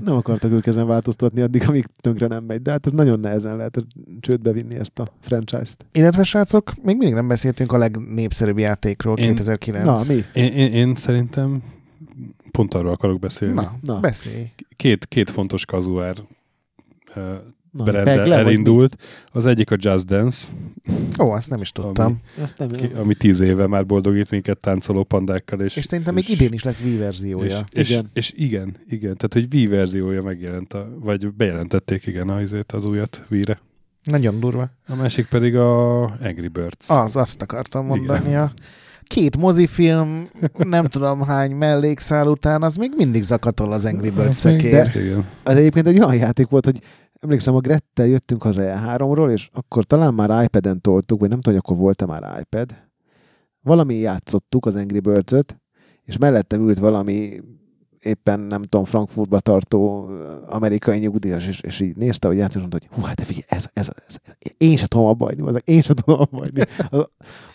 nem 0.04 0.14
akartak 0.14 0.50
ők 0.50 0.66
ezen 0.66 0.86
változtatni 0.86 1.40
addig, 1.40 1.68
amíg 1.68 1.86
tönkre 2.00 2.26
nem 2.26 2.44
megy. 2.44 2.62
De 2.62 2.70
hát 2.70 2.86
ez 2.86 2.92
nagyon 2.92 3.20
nehezen 3.20 3.56
lehet 3.56 3.84
csődbe 4.20 4.52
vinni 4.52 4.74
ezt 4.74 4.98
a 4.98 5.06
franchise-t. 5.20 5.84
Illetve 5.92 6.22
srácok, 6.22 6.72
még 6.82 6.96
mindig 6.96 7.14
nem 7.14 7.28
beszéltünk 7.28 7.72
a 7.72 7.78
legnépszerűbb 7.78 8.58
játékról 8.58 9.18
Én- 9.18 9.28
2009. 9.28 9.84
Na, 9.84 10.14
mi? 10.14 10.24
Én, 10.32 10.52
én, 10.52 10.72
én 10.72 10.94
szerintem 10.94 11.62
pont 12.50 12.74
arról 12.74 12.92
akarok 12.92 13.18
beszélni. 13.18 13.54
Na, 13.54 13.78
Na. 13.82 14.00
beszélj. 14.00 14.50
Két, 14.76 15.06
két 15.06 15.30
fontos 15.30 15.64
kazuár 15.64 16.16
vagy 17.72 17.94
elindult. 18.30 18.96
Az 19.32 19.46
egyik 19.46 19.70
a 19.70 19.76
Just 19.78 20.06
Dance, 20.06 20.46
Ó, 21.20 21.30
azt 21.32 21.50
nem 21.50 21.60
is 21.60 21.72
tudtam. 21.72 22.20
mi? 22.36 22.42
Azt 22.42 22.58
nem, 22.58 22.68
ki- 22.68 22.92
ami 22.96 23.14
tíz 23.14 23.40
éve 23.40 23.66
már 23.66 23.86
boldogít 23.86 24.30
minket 24.30 24.58
táncoló 24.58 25.02
pandákkal. 25.04 25.60
És, 25.60 25.76
És 25.76 25.84
szerintem 25.84 26.14
még 26.14 26.28
idén 26.28 26.52
is 26.52 26.62
lesz 26.62 26.80
Wii 26.80 26.96
verziója. 26.96 27.64
És, 27.72 27.90
Igen. 27.90 28.10
és, 28.12 28.30
és 28.32 28.46
igen, 28.46 28.76
igen, 28.88 29.16
tehát 29.16 29.32
hogy 29.32 29.46
Wii 29.54 29.66
verziója 29.66 30.22
megjelent, 30.22 30.72
a, 30.72 30.88
vagy 31.00 31.32
bejelentették 31.32 32.06
igen 32.06 32.28
az, 32.28 32.54
az 32.66 32.84
újat 32.86 33.24
Wii-re. 33.30 33.58
Nagyon 34.10 34.40
durva. 34.40 34.70
A 34.86 34.94
másik 34.94 35.26
pedig 35.26 35.56
a 35.56 36.02
Angry 36.02 36.48
Birds. 36.48 36.90
Az, 36.90 37.16
azt 37.16 37.42
akartam 37.42 37.86
mondani. 37.86 38.34
A 38.34 38.52
két 39.02 39.36
mozifilm, 39.36 40.28
nem 40.56 40.86
tudom 40.86 41.22
hány 41.22 41.50
mellékszál 41.52 42.26
után, 42.28 42.62
az 42.62 42.76
még 42.76 42.92
mindig 42.96 43.22
zakatol 43.22 43.72
az 43.72 43.84
Angry 43.84 44.10
Birds 44.10 44.42
de- 44.42 44.50
Igen. 45.00 45.24
Az 45.42 45.56
egyébként 45.56 45.86
egy 45.86 45.98
olyan 45.98 46.14
játék 46.14 46.48
volt, 46.48 46.64
hogy 46.64 46.80
emlékszem, 47.18 47.54
a 47.54 47.60
Grettel 47.60 48.06
jöttünk 48.06 48.42
haza 48.42 48.62
E3-ról, 48.64 49.30
és 49.30 49.48
akkor 49.52 49.84
talán 49.84 50.14
már 50.14 50.44
iPad-en 50.44 50.80
toltuk, 50.80 51.20
vagy 51.20 51.28
nem 51.28 51.40
tudom, 51.40 51.58
hogy 51.58 51.62
akkor 51.66 51.82
volt-e 51.82 52.06
már 52.06 52.40
iPad. 52.40 52.86
Valami 53.62 53.94
játszottuk 53.94 54.66
az 54.66 54.76
Angry 54.76 55.00
Birds-öt, 55.00 55.60
és 56.04 56.16
mellettem 56.16 56.68
ült 56.68 56.78
valami 56.78 57.40
éppen 58.02 58.40
nem 58.40 58.62
tudom, 58.62 58.84
Frankfurtba 58.84 59.40
tartó 59.40 60.10
amerikai 60.48 60.98
nyugdíjas, 60.98 61.46
és, 61.46 61.60
és 61.60 61.80
így 61.80 61.96
nézte, 61.96 62.26
hogy 62.28 62.36
játszott, 62.36 62.62
és 62.62 62.68
mondta, 62.68 62.78
hogy 62.80 62.98
hú, 62.98 63.06
hát 63.06 63.16
de 63.16 63.24
figyelj, 63.24 63.44
ez, 63.48 63.64
ez, 63.72 63.90
ez, 64.08 64.16
én 64.58 64.76
sem 64.76 64.86
tudom 64.86 65.06
abba 65.06 65.30
azok, 65.38 65.62
én 65.64 65.82
sem 65.82 65.94
tudom 65.96 66.20
abba 66.20 66.38
hagyni. 66.38 66.62
Az, 66.90 67.06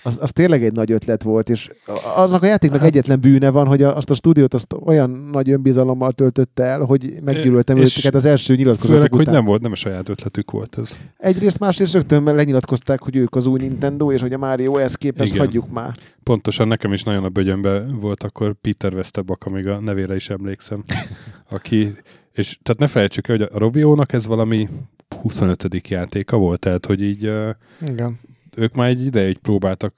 az, 0.04 0.18
az, 0.22 0.32
tényleg 0.32 0.64
egy 0.64 0.74
nagy 0.74 0.92
ötlet 0.92 1.24
volt, 1.24 1.50
és 1.50 1.70
annak 2.16 2.44
a 2.44 2.46
játéknak 2.46 2.80
Hát- 2.80 2.90
egyetlen 2.90 3.20
bűne 3.20 3.50
van, 3.50 3.68
hogy 3.68 3.84
azt 3.84 4.10
a 4.10 4.14
stúdiót 4.16 4.54
azt 4.54 4.76
olyan 4.86 5.10
nagy 5.32 5.50
önbizalommal 5.50 6.12
töltötte 6.12 6.64
el, 6.64 6.80
hogy 6.80 7.14
meggyűlöltem 7.24 7.78
őket 7.78 8.16
az 8.16 8.26
első 8.26 8.56
nyilatkozatok 8.56 8.96
Főleg, 8.96 9.12
hogy 9.12 9.22
után. 9.22 9.34
nem 9.34 9.46
volt, 9.46 9.62
nem 9.62 9.72
a 9.72 9.76
saját 9.76 10.10
ötletük 10.10 10.52
volt 10.52 10.78
ez. 10.78 10.96
Egyrészt, 11.18 11.60
másrészt 11.60 11.94
rögtön 11.94 12.24
lenyilatkozták, 12.24 13.02
hogy 13.02 13.16
ők 13.16 13.36
az 13.36 13.48
új 13.48 13.60
Nintendo, 13.60 14.12
és 14.12 14.22
hogy 14.22 14.34
a 14.34 14.38
Mario 14.38 14.78
ezt 14.78 14.98
képest 14.98 15.34
Igen. 15.34 15.46
hagyjuk 15.46 15.72
már. 15.72 15.96
Pontosan 16.24 16.68
nekem 16.68 16.94
is 16.94 17.04
nagyon 17.04 17.24
a 17.24 17.30
bögyönbe 17.30 17.86
volt 17.86 18.24
akkor 18.24 18.54
Peter 18.54 18.94
Westerbak, 18.94 19.46
amíg 19.46 19.68
a 19.68 19.80
nevére 19.80 20.16
is 20.16 20.30
emlékszem, 20.30 20.84
aki, 21.50 21.96
és 22.32 22.60
tehát 22.64 22.82
ne 22.82 22.88
felejtsük 22.88 23.28
el, 23.28 23.38
hogy 23.38 23.50
a 23.52 23.58
Robiónak 23.58 24.14
ez 24.14 24.28
valami 24.28 24.70
25. 25.22 25.88
játéka 25.90 26.38
volt, 26.38 26.60
tehát 26.60 26.86
hogy 26.86 27.02
így 27.02 27.24
Igen. 27.80 28.20
ők 28.56 28.74
már 28.76 28.88
egy 28.88 29.06
ideig 29.06 29.38
próbáltak 29.38 29.94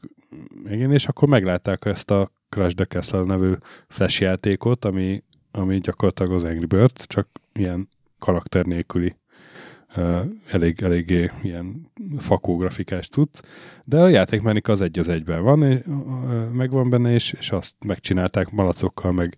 igen, 0.69 0.91
és 0.91 1.07
akkor 1.07 1.27
meglátták 1.27 1.85
ezt 1.85 2.11
a 2.11 2.31
Crash 2.49 2.75
the 2.75 2.85
Castle 2.85 3.23
nevű 3.23 3.51
flash 3.87 4.21
játékot, 4.21 4.85
ami, 4.85 5.23
ami 5.51 5.79
gyakorlatilag 5.79 6.31
az 6.31 6.43
Angry 6.43 6.65
Birds, 6.65 7.07
csak 7.07 7.27
ilyen 7.53 7.87
karakter 8.19 8.65
nélküli 8.65 9.15
elég, 10.51 10.81
eléggé 10.81 11.31
ilyen 11.43 11.91
fakó 12.17 12.55
grafikás 12.57 13.07
tudsz, 13.07 13.41
de 13.85 13.99
a 14.01 14.07
játékmechanika 14.07 14.71
az 14.71 14.81
egy 14.81 14.99
az 14.99 15.07
egyben 15.07 15.43
van, 15.43 15.83
megvan 16.53 16.89
benne, 16.89 17.13
és, 17.13 17.33
és 17.39 17.51
azt 17.51 17.75
megcsinálták 17.85 18.51
malacokkal, 18.51 19.11
meg, 19.11 19.35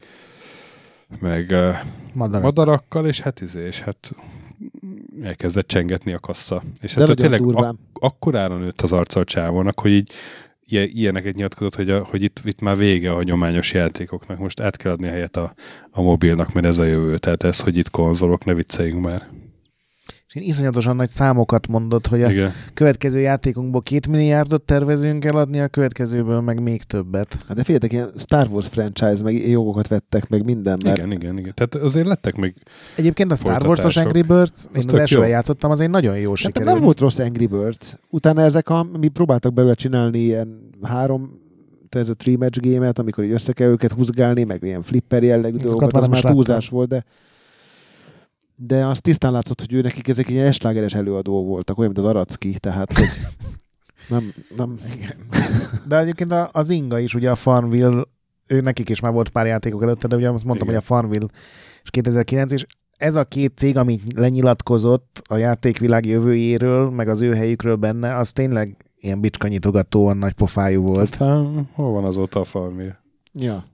meg 1.20 1.56
Madarak. 2.14 2.44
madarakkal, 2.44 3.08
és 3.08 3.20
hát 3.20 3.42
izé, 3.42 3.66
és 3.66 3.80
hát 3.80 4.12
elkezdett 5.24 5.68
csengetni 5.68 6.14
a 6.14 6.20
kassa. 6.20 6.64
És 6.82 6.94
De 6.94 7.08
hát 7.08 7.16
tényleg 7.16 7.42
durván. 7.42 7.80
akkorára 7.94 8.58
nőtt 8.58 8.82
az 8.82 8.92
arca 8.92 9.20
a 9.20 9.24
csávónak, 9.24 9.80
hogy 9.80 9.92
így 9.92 10.12
ilyen- 10.66 10.90
ilyeneket 10.94 11.36
nyilatkozott, 11.36 11.76
hogy, 11.76 11.90
a, 11.90 12.04
hogy 12.04 12.24
itt, 12.24 12.42
itt 12.44 12.60
már 12.62 12.78
vége 12.78 13.12
a 13.12 13.16
hagyományos 13.16 13.74
játékoknak, 13.74 14.38
most 14.40 14.60
át 14.60 14.78
kell 14.78 14.92
adni 14.92 15.08
a 15.08 15.12
helyet 15.12 15.38
a, 15.38 15.54
a 15.92 16.02
mobilnak, 16.02 16.54
mert 16.54 16.66
ez 16.66 16.78
a 16.78 16.84
jövő. 16.84 17.18
Tehát 17.18 17.44
ez, 17.44 17.60
hogy 17.60 17.78
itt 17.78 17.90
konzolok, 17.90 18.46
ne 18.46 18.54
vicceljünk 18.54 19.02
már. 19.04 19.28
Én 20.38 20.44
iszonyatosan 20.44 20.96
nagy 20.96 21.10
számokat 21.10 21.68
mondott, 21.68 22.08
hogy 22.08 22.24
a 22.24 22.30
Igen. 22.30 22.52
következő 22.74 23.20
játékunkból 23.20 23.82
két 23.82 24.08
milliárdot 24.08 24.62
tervezünk 24.62 25.26
eladni, 25.26 25.60
a 25.60 25.68
következőből 25.68 26.42
meg 26.42 26.62
még 26.62 26.84
többet. 26.84 27.38
Hát 27.48 27.58
de 27.58 27.64
figyeljetek, 27.64 27.92
ilyen 27.92 28.10
Star 28.18 28.48
Wars 28.48 28.68
franchise, 28.68 29.24
meg 29.24 29.50
jogokat 29.50 29.88
vettek, 29.88 30.30
meg 30.30 30.44
minden, 30.44 30.78
mert 30.84 30.98
igen, 30.98 31.12
igen, 31.12 31.38
igen. 31.38 31.54
Tehát 31.56 31.76
azért 31.76 32.08
lettek 32.08 32.36
még 32.36 32.54
Egyébként 32.96 33.32
a 33.32 33.36
Star 33.36 33.68
Wars-os. 33.68 33.98
Angry 33.98 34.22
Birds, 34.22 34.66
én 34.66 34.72
az 34.76 34.84
tök 34.86 35.00
elsővel 35.00 35.28
játszottam, 35.28 35.72
az 35.72 35.80
egy 35.80 35.90
nagyon 35.90 36.18
jó 36.18 36.36
Szerintem 36.36 36.50
sikerült. 36.52 36.74
nem 36.74 36.84
volt 36.84 37.00
rossz 37.00 37.20
Angry 37.20 37.46
Birds. 37.46 37.98
Utána 38.10 38.42
ezek, 38.42 38.70
a, 38.70 38.88
mi 39.00 39.08
próbáltak 39.08 39.54
belőle 39.54 39.74
csinálni 39.74 40.20
ilyen 40.20 40.70
három 40.82 41.46
tehát 41.90 42.08
ez 42.08 42.14
a 42.14 42.16
three 42.16 42.38
match 42.38 42.60
game-et, 42.62 43.00
amikor 43.00 43.24
így 43.24 43.32
össze 43.32 43.54
kell 43.54 43.70
őket 43.70 43.92
húzgálni, 43.92 44.44
meg 44.44 44.64
ilyen 44.64 44.82
flipper 44.82 45.24
jellegű 45.24 45.56
dolgokat, 45.56 45.92
már 45.92 46.02
az 46.02 46.08
már 46.08 46.34
túlzás 46.34 46.70
volt, 46.70 46.90
de 46.90 47.06
de 48.60 48.86
az 48.86 49.02
tisztán 49.02 49.32
látszott, 49.32 49.60
hogy 49.60 49.74
ő 49.74 49.82
nekik 49.82 50.08
ezek 50.08 50.30
ilyen 50.30 50.48
eslágeres 50.48 50.94
előadó 50.94 51.46
voltak, 51.46 51.78
olyan, 51.78 51.92
mint 51.94 52.06
az 52.06 52.12
Aracki, 52.12 52.60
tehát 52.60 52.98
hogy 52.98 53.08
nem, 54.10 54.34
nem, 54.58 54.80
De 55.88 55.98
egyébként 55.98 56.34
az 56.52 56.70
Inga 56.70 57.00
is, 57.00 57.14
ugye 57.14 57.32
a 57.32 57.36
Farmville, 57.36 58.04
ő 58.48 58.62
nekik 58.62 58.90
is 58.90 59.00
már 59.00 59.12
volt 59.12 59.30
pár 59.30 59.46
játékok 59.46 59.82
előtte, 59.82 60.08
de 60.08 60.16
ugye 60.16 60.30
azt 60.30 60.44
mondtam, 60.44 60.68
Igen. 60.68 60.82
hogy 60.82 60.90
a 60.90 60.96
Farmville 60.96 61.28
és 61.84 61.90
2009, 61.90 62.52
és 62.52 62.66
ez 62.98 63.16
a 63.16 63.24
két 63.24 63.58
cég, 63.58 63.78
ami 63.78 64.00
lenyilatkozott 64.16 65.22
a 65.30 65.38
játékvilág 65.38 66.06
jövőjéről, 66.06 66.90
meg 66.90 67.08
az 67.08 67.22
ő 67.22 67.34
helyükről 67.34 67.76
benne, 67.76 68.16
az 68.16 68.32
tényleg 68.32 68.86
ilyen 68.96 69.22
bicskanyitogatóan 69.22 70.18
nagy 70.18 70.34
pofájú 70.34 70.82
volt. 70.82 71.02
Aztán 71.02 71.70
hol 71.74 71.92
van 71.92 72.04
azóta 72.04 72.40
a 72.40 72.44
farmja? 72.44 73.00
ja. 73.34 73.66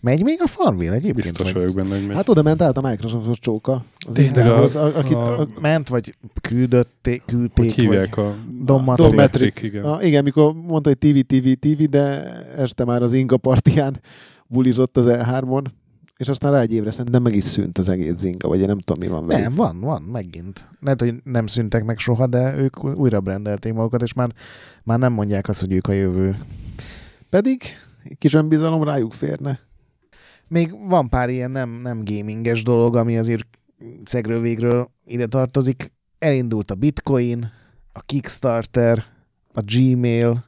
Megy 0.00 0.22
még 0.22 0.38
a 0.42 0.46
Farmville 0.46 0.92
egyébként? 0.94 1.14
Biztos 1.16 1.52
vagy 1.52 1.62
vagyok 1.62 1.74
benne, 1.76 1.98
hogy 1.98 2.06
megy. 2.06 2.16
Hát 2.16 2.28
oda 2.28 2.42
ment 2.42 2.62
át 2.62 2.76
a 2.76 2.80
Microsoftos 2.88 3.38
csóka. 3.38 3.84
Az 4.08 4.14
Tényleg 4.14 4.46
a- 4.46 4.62
a, 4.62 4.96
akit, 4.98 5.14
a- 5.14 5.40
a, 5.40 5.48
ment, 5.60 5.88
vagy 5.88 6.16
küldötték, 6.40 7.22
küldték, 7.26 7.64
hogy 7.64 7.74
hívják 7.74 8.16
a 8.16 8.34
Dom 8.46 8.64
Dom 8.64 8.84
Matrix. 8.84 9.14
Matrix. 9.16 9.62
igen. 9.62 9.84
A, 9.84 10.02
igen, 10.02 10.24
mikor 10.24 10.52
mondta, 10.54 10.88
hogy 10.88 10.98
TV, 10.98 11.18
TV, 11.34 11.48
TV, 11.68 11.82
de 11.82 12.32
este 12.56 12.84
már 12.84 13.02
az 13.02 13.12
Inga 13.12 13.36
partiján 13.36 14.00
bulizott 14.46 14.96
az 14.96 15.04
E3-on, 15.08 15.64
és 16.16 16.28
aztán 16.28 16.52
rá 16.52 16.60
egy 16.60 16.72
évre 16.72 16.90
szerintem 16.90 17.22
meg 17.22 17.34
is 17.34 17.44
szűnt 17.44 17.78
az 17.78 17.88
egész 17.88 18.16
Zinga, 18.16 18.48
vagy 18.48 18.60
én 18.60 18.66
nem 18.66 18.78
tudom, 18.80 19.04
mi 19.08 19.12
van 19.16 19.26
vele. 19.26 19.40
Nem, 19.42 19.54
van, 19.54 19.80
van, 19.80 20.02
megint. 20.02 20.68
Lehet, 20.80 21.00
hogy 21.00 21.14
nem 21.24 21.46
szüntek 21.46 21.84
meg 21.84 21.98
soha, 21.98 22.26
de 22.26 22.56
ők 22.56 22.84
újra 22.84 23.20
brendelték 23.20 23.72
magukat, 23.72 24.02
és 24.02 24.12
már, 24.12 24.32
már 24.84 24.98
nem 24.98 25.12
mondják 25.12 25.48
azt, 25.48 25.60
hogy 25.60 25.72
ők 25.72 25.86
a 25.86 25.92
jövő. 25.92 26.36
Pedig 27.30 27.62
kis 28.18 28.34
önbizalom 28.34 28.84
rájuk 28.84 29.12
férne. 29.12 29.58
Még 30.50 30.88
van 30.88 31.08
pár 31.08 31.28
ilyen 31.28 31.50
nem, 31.50 31.70
nem 31.70 32.04
gaminges 32.04 32.62
dolog, 32.62 32.96
ami 32.96 33.18
azért 33.18 33.46
szegről 34.04 34.40
végről 34.40 34.90
ide 35.04 35.26
tartozik. 35.26 35.92
Elindult 36.18 36.70
a 36.70 36.74
Bitcoin, 36.74 37.50
a 37.92 38.00
Kickstarter, 38.00 39.04
a 39.52 39.60
Gmail, 39.64 40.44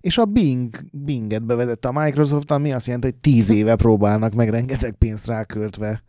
és 0.00 0.18
a 0.18 0.24
Bing, 0.24 0.76
Binget 0.92 1.44
bevezette 1.44 1.88
a 1.88 2.02
Microsoft, 2.02 2.50
ami 2.50 2.72
azt 2.72 2.86
jelenti, 2.86 3.06
hogy 3.06 3.16
tíz 3.16 3.50
éve 3.50 3.76
próbálnak 3.76 4.34
meg 4.34 4.48
rengeteg 4.48 4.94
pénzt 4.94 5.26
ráköltve. 5.26 6.02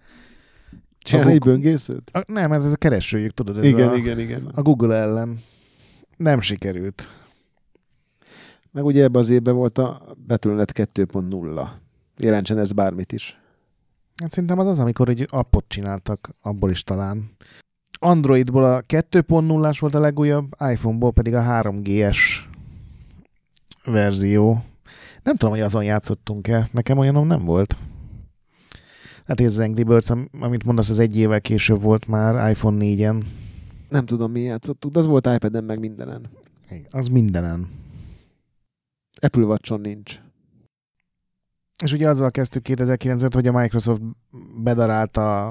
Csinálni 1.00 1.32
egy 1.32 1.40
böngészőt? 1.40 2.10
A, 2.14 2.24
nem, 2.28 2.52
ez 2.52 2.66
a 2.66 2.76
keresőjük, 2.76 3.32
tudod, 3.32 3.58
ez 3.58 3.64
Igen, 3.64 3.90
a, 3.90 3.96
igen, 3.96 4.20
igen. 4.20 4.52
a 4.54 4.62
Google 4.62 4.96
ellen. 4.96 5.40
Nem 6.18 6.40
sikerült. 6.40 7.08
Meg 8.72 8.86
ugye 8.86 9.04
ebbe 9.04 9.20
az 9.20 9.30
évben 9.30 9.56
volt 9.56 9.78
a 9.78 10.16
Battle.net 10.28 10.72
2.0. 10.94 11.81
Jelentsen 12.24 12.58
ez 12.58 12.72
bármit 12.72 13.12
is. 13.12 13.40
Hát 14.22 14.32
szerintem 14.32 14.60
az 14.60 14.68
az, 14.68 14.80
amikor 14.80 15.10
egy 15.10 15.28
appot 15.30 15.66
csináltak, 15.68 16.36
abból 16.42 16.70
is 16.70 16.84
talán. 16.84 17.32
Androidból 18.00 18.64
a 18.64 18.82
2.0-ás 18.82 19.80
volt 19.80 19.96
a 19.96 20.00
legújabb, 20.00 20.56
iPhone-ból 20.72 21.12
pedig 21.12 21.34
a 21.34 21.42
3GS 21.42 22.18
verzió. 23.86 24.64
Nem 25.24 25.36
tudom, 25.36 25.54
hogy 25.54 25.64
azon 25.64 25.84
játszottunk-e. 25.84 26.70
Nekem 26.72 26.98
olyanom 26.98 27.28
nem 27.28 27.46
volt. 27.46 27.78
Hát 29.26 29.42
ez 29.42 29.46
az 29.46 29.60
Angry 29.60 29.84
Birds, 29.84 30.10
am- 30.10 30.30
amit 30.40 30.64
mondasz, 30.64 30.90
az 30.90 31.00
egy 31.00 31.18
évvel 31.18 31.42
később 31.42 31.82
volt 31.82 32.08
már 32.08 32.50
iPhone 32.50 32.78
4-en. 32.86 33.24
Nem 33.90 34.06
tudom, 34.06 34.32
mi 34.32 34.42
játszottuk, 34.42 34.92
de 34.92 35.00
az 35.00 35.06
volt 35.06 35.26
iPad-en 35.26 35.64
meg 35.64 35.80
mindenen. 35.80 36.30
Az 36.90 37.08
mindenen. 37.08 37.70
Apple 39.22 39.44
Watch-on 39.44 39.82
nincs. 39.82 40.20
És 41.82 41.94
ugye 41.94 42.10
azzal 42.10 42.32
kezdtük 42.32 42.66
2009-et, 42.70 43.32
hogy 43.34 43.48
a 43.48 43.52
Microsoft 43.52 44.02
bedarálta 44.64 45.50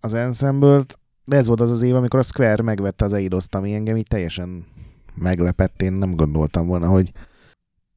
az 0.00 0.14
Ensemble-t, 0.14 0.98
de 1.24 1.36
ez 1.36 1.46
volt 1.46 1.60
az 1.60 1.70
az 1.70 1.82
év, 1.82 1.94
amikor 1.94 2.18
a 2.18 2.22
Square 2.22 2.62
megvette 2.62 3.04
az 3.04 3.12
Eidos-t, 3.12 3.54
ami 3.54 3.74
engem 3.74 3.96
így 3.96 4.06
teljesen 4.06 4.66
meglepett. 5.14 5.82
Én 5.82 5.92
nem 5.92 6.16
gondoltam 6.16 6.66
volna, 6.66 6.88
hogy 6.88 7.12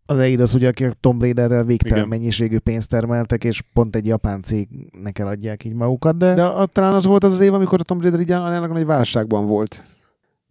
az 0.06 0.18
Eidos, 0.18 0.53
ugye, 0.53 0.68
akik 0.68 0.88
a 0.88 0.94
Tomb 0.99 1.22
Raiderrel 1.22 1.64
végtelen 1.64 1.98
Igen. 1.98 2.10
mennyiségű 2.10 2.57
pénzt 2.57 2.90
termeltek, 2.90 3.44
és 3.44 3.62
pont 3.74 3.95
egy 3.95 4.06
japán 4.06 4.41
cégnek 4.41 5.20
eladják 5.20 5.64
így 5.64 5.74
magukat, 5.74 6.18
de, 6.18 6.34
De 6.34 6.44
a, 6.44 6.66
talán 6.66 6.94
az 6.94 7.06
volt 7.06 7.24
az 7.24 7.34
az 7.34 7.40
év, 7.40 7.53
amikor 7.53 7.80
a 7.80 7.84
Tomb 7.84 8.02
Raider 8.02 8.20
így 8.20 8.32
aránylag 8.32 8.72
nagy 8.72 8.86
válságban 8.86 9.45
volt. 9.45 9.84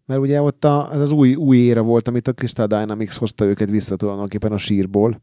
Mert 0.07 0.21
ugye 0.21 0.43
ott 0.43 0.65
a, 0.65 0.89
ez 0.93 1.01
az 1.01 1.11
új, 1.11 1.35
új 1.35 1.57
éra 1.57 1.83
volt, 1.83 2.09
amit 2.09 2.29
a 2.29 2.33
Crystal 2.33 2.67
Dynamics 2.67 3.17
hozta 3.17 3.45
őket 3.45 3.71
vissza 3.71 3.97
tulajdonképpen 3.97 4.53
a 4.53 4.59
sírból. 4.59 5.23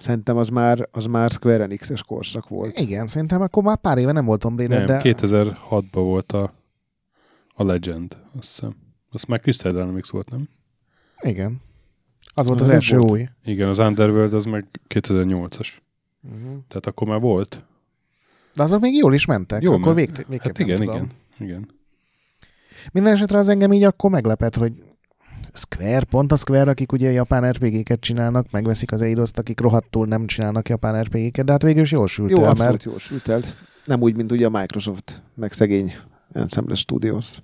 Szerintem 0.00 0.36
az 0.36 0.48
már, 0.48 0.88
az 0.92 1.04
már 1.06 1.30
Square 1.30 1.62
Enix-es 1.62 2.02
korszak 2.02 2.48
volt. 2.48 2.78
igen, 2.78 3.06
szerintem 3.06 3.40
akkor 3.40 3.62
már 3.62 3.76
pár 3.76 3.98
éve 3.98 4.12
nem 4.12 4.24
volt 4.24 4.40
Tomb 4.40 4.58
Raider, 4.58 4.78
Nem, 4.78 4.86
de 4.86 5.00
2006-ban 5.04 5.90
volt 5.92 6.32
a, 6.32 6.52
A 7.54 7.64
Legend, 7.64 8.16
azt 8.38 8.48
hiszem. 8.48 8.76
Azt 9.10 9.26
már 9.26 9.40
Crystal 9.40 9.72
Dynamics 9.72 10.08
volt, 10.10 10.30
nem? 10.30 10.48
Igen. 11.20 11.60
Az 12.34 12.46
volt 12.46 12.60
Az 12.60 12.68
az, 12.68 12.72
első 12.72 12.96
volt. 12.98 13.10
új. 13.10 13.28
Igen, 13.44 13.68
az 13.68 13.78
Underworld 13.78 14.34
az 14.34 14.44
meg 14.44 14.66
2008-as. 14.88 15.68
Uh-huh. 16.22 16.42
Tehát 16.68 16.86
akkor 16.86 17.06
már 17.08 17.20
volt. 17.20 17.64
De 18.54 18.62
azok 18.62 18.80
még 18.80 18.94
jól 18.94 19.14
is 19.14 19.24
mentek. 19.24 19.62
Jól 19.62 19.74
akkor 19.74 19.94
ment. 19.94 20.16
vég, 20.16 20.26
végképp 20.28 20.56
Hát 20.56 20.58
igen, 20.58 20.82
igen, 20.82 21.10
igen. 21.38 21.68
Minden 22.92 23.12
esetre 23.12 23.38
az 23.38 23.48
engem 23.48 23.72
így 23.72 23.82
akkor 23.84 24.10
meglepett, 24.10 24.54
hogy 24.56 24.72
Square, 25.54 26.04
pont 26.04 26.32
a 26.32 26.36
Square, 26.36 26.70
akik 26.70 26.92
ugye 26.92 27.10
japán 27.10 27.50
RPG-ket 27.50 28.00
csinálnak, 28.00 28.50
megveszik 28.50 28.92
az 28.92 29.02
eidos 29.02 29.30
akik 29.34 29.60
rohadtul 29.60 30.06
nem 30.06 30.26
csinálnak 30.26 30.68
japán 30.68 31.02
RPG-ket, 31.02 31.44
de 31.44 31.52
hát 31.52 31.62
végül 31.62 31.82
is 31.82 31.92
jól 31.92 32.06
sült 32.06 32.30
Jó, 32.30 32.36
el, 32.36 32.48
abszolút 32.48 32.70
mert 32.70 32.84
jól 32.84 32.98
sült 32.98 33.28
el. 33.28 33.42
Nem 33.84 34.00
úgy, 34.00 34.16
mint 34.16 34.32
ugye 34.32 34.46
a 34.46 34.50
Microsoft, 34.50 35.22
meg 35.34 35.52
szegény 35.52 35.94
Ensemble 36.32 36.74
Studios. 36.74 37.38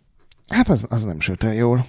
hát 0.48 0.68
az, 0.68 0.86
az 0.88 1.04
nem 1.04 1.20
sült 1.20 1.44
el 1.44 1.54
jól. 1.54 1.86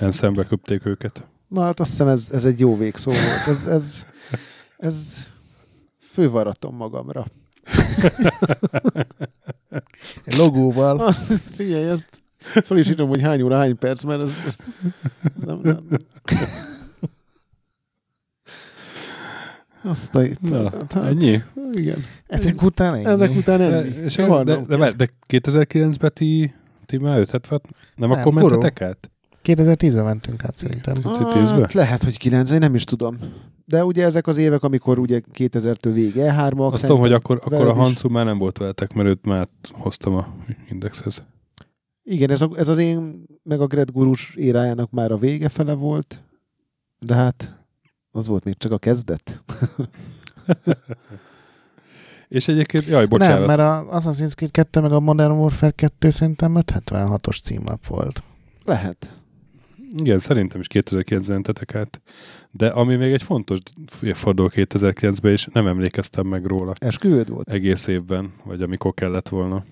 Ensemble 0.00 0.44
köpték 0.44 0.86
őket. 0.86 1.24
Na 1.48 1.62
hát 1.62 1.80
azt 1.80 1.90
hiszem 1.90 2.08
ez, 2.08 2.28
ez 2.32 2.44
egy 2.44 2.60
jó 2.60 2.76
végszó 2.76 3.10
volt. 3.10 3.46
Ez, 3.46 3.66
ez, 3.66 4.06
ez 4.76 5.26
fővaratom 6.10 6.76
magamra. 6.76 7.24
Logóval. 10.24 11.00
Azt, 11.00 11.30
ezt, 11.30 11.54
figyelj, 11.54 11.88
ezt 11.88 12.23
fel 12.44 12.78
is 12.78 12.90
írom, 12.90 13.08
hogy 13.08 13.20
hány 13.22 13.42
óra, 13.42 13.56
hány 13.56 13.78
perc, 13.78 14.02
mert 14.04 14.22
ez, 14.22 14.30
ez 14.46 14.56
nem, 15.44 15.60
nem. 15.62 15.78
Azt 19.82 20.14
a 20.14 20.22
Na, 20.40 20.70
hát, 20.70 20.96
ennyi? 20.96 21.38
igen. 21.72 22.04
Ezek 22.26 22.62
után 22.62 22.94
ennyi. 22.94 23.04
Ezek 23.04 23.36
után 23.36 23.58
De, 23.58 23.64
ennyi. 23.74 23.88
és 24.04 24.16
Jó, 24.16 24.42
de, 24.42 24.56
de, 24.68 24.76
de, 24.76 24.92
de 24.92 25.08
2009-ben 25.28 26.10
ti, 26.14 26.54
ti 26.86 26.96
már 26.98 27.18
570 27.18 27.60
nem, 27.96 28.08
Nem, 28.08 28.18
akkor 28.18 28.32
buró. 28.32 28.46
mentetek 28.48 28.80
át? 28.80 29.10
2010-ben 29.44 30.04
mentünk 30.04 30.44
át 30.44 30.54
szerintem. 30.54 30.94
Hát, 31.02 31.72
lehet, 31.72 32.02
hogy 32.02 32.18
9, 32.18 32.50
én 32.50 32.58
nem 32.58 32.74
is 32.74 32.84
tudom. 32.84 33.18
De 33.66 33.84
ugye 33.84 34.04
ezek 34.04 34.26
az 34.26 34.36
évek, 34.36 34.62
amikor 34.62 34.98
ugye 34.98 35.20
2000-től 35.34 35.90
vége 35.92 36.34
E3-ak. 36.38 36.72
Azt 36.72 36.82
tudom, 36.86 37.00
hogy 37.00 37.12
akkor, 37.12 37.40
akkor 37.44 37.66
a. 37.68 37.72
Hancu 37.72 38.08
már 38.08 38.24
nem 38.24 38.38
volt 38.38 38.58
veletek, 38.58 38.92
mert 38.92 39.08
őt 39.08 39.24
már 39.26 39.46
hoztam 39.72 40.14
a 40.14 40.26
indexhez. 40.70 41.22
Igen, 42.04 42.30
ez, 42.30 42.40
a, 42.40 42.50
ez 42.56 42.68
az 42.68 42.78
én, 42.78 43.24
meg 43.42 43.60
a 43.60 43.66
Gret 43.66 43.92
Gurus 43.92 44.34
érájának 44.34 44.90
már 44.90 45.12
a 45.12 45.16
vége 45.16 45.48
fele 45.48 45.72
volt, 45.72 46.22
de 46.98 47.14
hát 47.14 47.66
az 48.10 48.26
volt 48.26 48.44
még 48.44 48.56
csak 48.56 48.72
a 48.72 48.78
kezdet. 48.78 49.42
És 52.28 52.48
egyébként, 52.48 52.84
jaj, 52.84 53.06
bocsánat. 53.06 53.46
Nem, 53.46 53.56
mert 53.56 53.60
a 53.60 53.98
Assassin's 53.98 54.34
Creed 54.34 54.50
2 54.50 54.80
meg 54.80 54.92
a 54.92 55.00
Modern 55.00 55.32
Warfare 55.32 55.72
2 55.72 56.10
szerintem 56.10 56.56
576-os 56.66 57.42
címlap 57.42 57.86
volt. 57.86 58.22
Lehet. 58.64 59.14
Igen, 59.96 60.18
szerintem 60.18 60.60
is 60.60 60.66
2009-ben 60.70 61.34
mentetek 61.34 61.74
át. 61.74 62.02
De 62.50 62.66
ami 62.66 62.96
még 62.96 63.12
egy 63.12 63.22
fontos 63.22 63.58
fordul 64.12 64.50
2009-ben, 64.54 65.32
és 65.32 65.48
nem 65.52 65.66
emlékeztem 65.66 66.26
meg 66.26 66.46
róla 66.46 66.72
Esküvőd 66.78 67.30
volt? 67.30 67.48
egész 67.48 67.86
évben, 67.86 68.32
vagy 68.44 68.62
amikor 68.62 68.94
kellett 68.94 69.28
volna, 69.28 69.64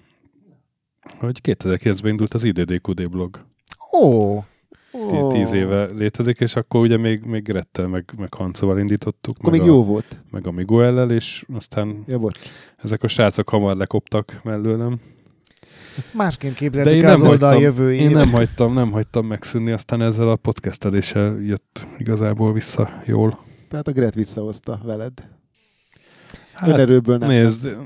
hogy 1.19 1.41
2009-ben 1.43 2.11
indult 2.11 2.35
az 2.35 2.45
IDDQD 2.45 3.11
blog. 3.11 3.45
Ó, 4.03 4.39
Tí- 5.09 5.29
Tíz 5.29 5.53
éve 5.53 5.85
létezik, 5.85 6.41
és 6.41 6.57
akkor 6.57 6.81
ugye 6.81 6.97
még, 6.97 7.25
még 7.25 7.43
Grettel, 7.43 7.87
meg, 7.89 8.05
meg 8.17 8.35
Hancóval 8.35 8.79
indítottuk, 8.79 9.37
Akkor 9.39 9.51
meg, 9.51 9.61
még 9.61 9.69
a, 9.69 9.73
jó 9.73 9.85
volt. 9.85 10.21
meg 10.31 10.47
a 10.47 10.51
Miguellel, 10.51 11.11
és 11.11 11.45
aztán 11.55 12.05
Ja, 12.07 12.19
volt. 12.19 12.39
ezek 12.77 13.03
a 13.03 13.09
srácok 13.09 13.49
hamar 13.49 13.77
lekoptak 13.77 14.41
mellőlem. 14.45 15.01
másként 16.13 16.53
De 16.53 16.59
képzeltük 16.59 16.93
én 16.93 17.05
el 17.05 17.13
az 17.13 17.21
nem, 17.21 17.31
oldal 17.31 17.49
hagytam, 17.49 17.65
jövőjét. 17.65 18.01
én 18.01 18.11
nem 18.11 18.31
hagytam, 18.31 18.73
nem 18.73 18.91
hagytam 18.91 19.27
megszűnni, 19.27 19.71
aztán 19.71 20.03
ezzel 20.03 20.29
a 20.29 20.37
podcasteléssel 20.37 21.39
jött 21.41 21.87
igazából 21.99 22.53
vissza 22.53 23.03
jól. 23.07 23.39
Tehát 23.69 23.89
a 23.89 23.93
Gret 23.93 24.15
visszahozta 24.15 24.81
veled. 24.85 25.13
Hát, 26.53 26.69
Önerőből 26.69 27.19
nem. 27.19 27.29
nézd, 27.29 27.77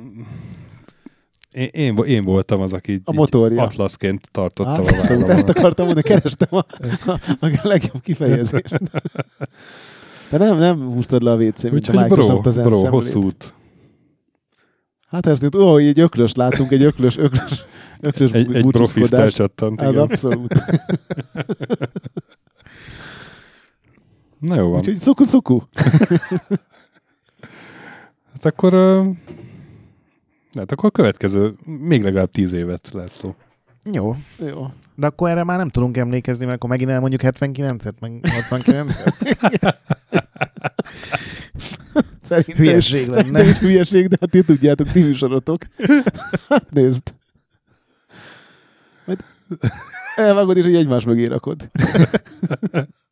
én, 1.56 1.68
én, 1.72 1.96
én 1.96 2.24
voltam 2.24 2.60
az, 2.60 2.72
aki 2.72 3.00
A 3.04 3.12
motorja. 3.12 3.62
atlaszként 3.62 4.28
tartottam 4.30 4.72
Á, 4.74 4.78
a 4.78 4.82
vállamon. 4.84 5.30
ezt 5.30 5.48
akartam 5.48 5.86
mondani, 5.86 6.06
kerestem 6.06 6.48
a, 6.50 6.64
a, 7.06 7.20
a 7.40 7.60
legjobb 7.62 8.02
kifejezést. 8.02 8.78
De 10.30 10.38
nem, 10.38 10.58
nem 10.58 10.80
húztad 10.80 11.22
le 11.22 11.30
a 11.30 11.36
WC, 11.36 11.62
mint 11.62 11.88
a 11.88 11.92
bro, 11.92 12.00
Microsoft 12.00 12.46
az 12.46 12.56
bro, 12.56 12.88
hosszú 12.88 13.22
út. 13.22 13.54
Hát 15.08 15.26
ezt 15.26 15.54
ó, 15.54 15.76
egy 15.76 16.00
öklös 16.00 16.34
látunk, 16.34 16.70
egy 16.70 16.82
öklös, 16.82 17.16
öklös, 17.16 17.64
öklös 18.00 18.30
Egy, 18.30 18.54
egy 18.54 18.66
profiszt 18.66 19.12
elcsattant, 19.12 19.80
Az 19.80 19.96
abszolút. 19.96 20.54
Na 24.38 24.54
jó 24.56 24.68
van. 24.68 24.78
Úgyhogy 24.78 24.96
szuku-szuku. 24.98 25.60
Hát 28.32 28.44
akkor, 28.44 29.02
hát 30.56 30.72
akkor 30.72 30.88
a 30.88 30.90
következő, 30.90 31.54
még 31.64 32.02
legalább 32.02 32.30
tíz 32.30 32.52
évet 32.52 32.88
lesz 32.92 33.18
szó. 33.18 33.34
Jó. 33.92 34.16
Jó. 34.38 34.66
De 34.94 35.06
akkor 35.06 35.30
erre 35.30 35.44
már 35.44 35.58
nem 35.58 35.68
tudunk 35.68 35.96
emlékezni, 35.96 36.44
mert 36.44 36.56
akkor 36.56 36.70
megint 36.70 36.90
elmondjuk 36.90 37.20
79-et, 37.24 37.98
meg 38.00 38.20
89-et. 38.22 39.74
Szerintem 42.20 42.56
Hülyeség 42.56 43.08
lenne. 43.08 43.22
Szerintem 43.22 43.54
hülyeség, 43.54 44.06
de 44.06 44.16
hát 44.20 44.30
ti 44.30 44.42
tudjátok, 44.42 44.90
ti 44.90 45.02
műsorotok. 45.02 45.62
Hát 46.48 46.70
nézd. 46.70 47.14
Majd 49.04 49.24
elvágod 50.16 50.56
is, 50.56 50.64
hogy 50.64 50.74
egymás 50.74 51.04
mögé 51.04 51.24
rakod. 51.24 51.70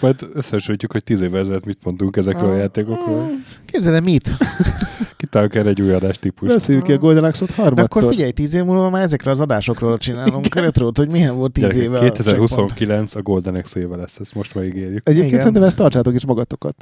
Majd 0.00 0.26
összesültjük, 0.34 0.92
hogy 0.92 1.04
tíz 1.04 1.20
évvel 1.20 1.40
ezelőtt 1.40 1.64
mit 1.66 1.78
mondtunk 1.84 2.16
ezekről 2.16 2.50
a 2.50 2.52
Ah. 2.52 2.58
játékokról. 2.58 3.30
Képzeld 3.66 3.94
el 3.94 4.00
mit? 4.00 4.36
Kitálunk 5.16 5.54
erre 5.54 5.68
egy 5.68 5.80
új 5.82 5.92
adástípust. 5.92 6.52
Beszéljük 6.52 6.84
ki 6.84 6.92
a 6.92 6.98
Golden 6.98 7.24
Axe-ot 7.24 7.48
De 7.48 7.54
akkor 7.62 7.64
harmadszor. 7.72 8.10
figyelj, 8.10 8.30
tíz 8.32 8.54
év 8.54 8.64
múlva 8.64 8.90
már 8.90 9.02
ezekre 9.02 9.30
az 9.30 9.40
adásokról 9.40 9.98
csinálunk 9.98 10.54
retrót, 10.54 10.96
hogy 10.96 11.08
milyen 11.08 11.34
volt 11.36 11.52
tíz 11.52 11.76
éve 11.76 11.98
a 11.98 12.10
checkpoint. 12.10 12.16
2029 12.16 13.14
a 13.14 13.22
Golden 13.22 13.54
Axe 13.54 13.80
éve 13.80 13.96
lesz, 13.96 14.16
ezt 14.18 14.34
most 14.34 14.54
megígérjük. 14.54 15.08
Egyébként 15.08 15.26
Igen. 15.28 15.38
szerintem 15.38 15.62
ezt 15.62 15.76
tartsátok 15.76 16.14
is 16.14 16.24
magatokat. 16.24 16.74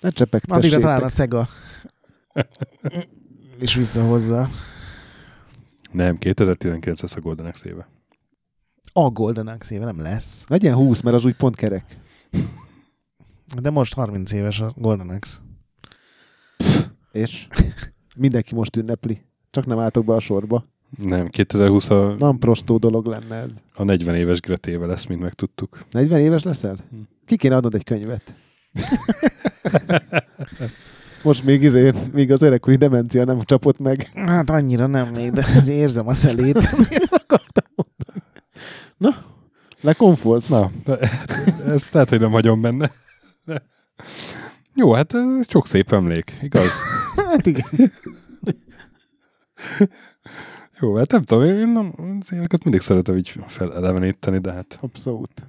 Ne 0.00 0.08
Addigra 0.08 0.10
csepegtessétek. 0.10 0.80
talán 0.80 1.02
a 1.02 1.08
Sega 1.08 1.48
és 3.58 3.74
visszahozza. 3.74 4.50
Nem, 5.92 6.18
2019 6.18 7.00
lesz 7.02 7.16
a 7.16 7.20
Golden 7.20 7.46
Axe 7.46 7.68
éve. 7.68 7.88
A 8.92 9.10
Golden 9.10 9.46
Axe 9.48 9.74
éve 9.74 9.84
nem 9.84 10.00
lesz. 10.00 10.44
Legyen 10.48 10.74
20, 10.74 11.00
mert 11.00 11.16
az 11.16 11.24
úgy 11.24 11.34
pont 11.34 11.56
kerek. 11.56 11.98
De 13.60 13.70
most 13.70 13.94
30 13.94 14.32
éves 14.32 14.60
a 14.60 14.72
Golden 14.76 15.08
Axe. 15.08 15.38
És 17.12 17.46
mindenki 18.16 18.54
most 18.54 18.76
ünnepli. 18.76 19.22
Csak 19.50 19.66
nem 19.66 19.78
álltok 19.78 20.04
be 20.04 20.12
a 20.14 20.20
sorba. 20.20 20.64
Nem, 20.98 21.28
2020 21.28 21.90
a, 21.90 22.14
Nem 22.18 22.38
prostó 22.38 22.78
dolog 22.78 23.06
lenne 23.06 23.34
ez. 23.34 23.50
a 23.74 23.84
40 23.84 24.14
éves 24.14 24.40
Gretéve 24.40 24.86
lesz, 24.86 25.06
mint 25.06 25.20
megtudtuk. 25.20 25.84
40 25.90 26.20
éves 26.20 26.42
leszel? 26.42 26.76
Hm. 26.90 26.96
Ki 27.26 27.36
kéne 27.36 27.56
adnod 27.56 27.74
egy 27.74 27.84
könyvet? 27.84 28.34
Most 31.22 31.44
még 31.44 31.62
izé, 31.62 31.92
még 32.12 32.32
az 32.32 32.42
öregkori 32.42 32.76
demencia 32.76 33.24
nem 33.24 33.42
csapott 33.42 33.78
meg. 33.78 34.10
Hát 34.14 34.50
annyira 34.50 34.86
nem 34.86 35.08
még, 35.08 35.30
de 35.30 35.46
érzem 35.68 36.08
a 36.08 36.14
szelét. 36.14 36.58
Na, 39.02 39.16
lekonfolsz? 39.80 40.48
Na, 40.48 40.70
de 40.84 40.98
ezt 41.66 41.92
lehet, 41.92 42.08
hogy 42.08 42.20
nem 42.20 42.30
hagyom 42.30 42.60
benne. 42.60 42.90
De. 43.44 43.62
Jó, 44.74 44.92
hát 44.92 45.14
ez 45.14 45.48
sok 45.48 45.66
szép 45.66 45.92
emlék, 45.92 46.38
igaz? 46.42 46.70
Hát 47.16 47.46
igen. 47.46 47.92
Jó, 50.80 50.94
hát 50.96 51.10
nem 51.10 51.22
tudom, 51.22 51.44
én 51.44 51.68
nem, 51.68 51.94
az 52.20 52.26
ilyeneket 52.32 52.62
mindig 52.64 52.80
szeretem 52.80 53.16
így 53.16 53.34
feleleveníteni, 53.46 54.38
de 54.38 54.52
hát 54.52 54.78
Abszolút. 54.80 55.48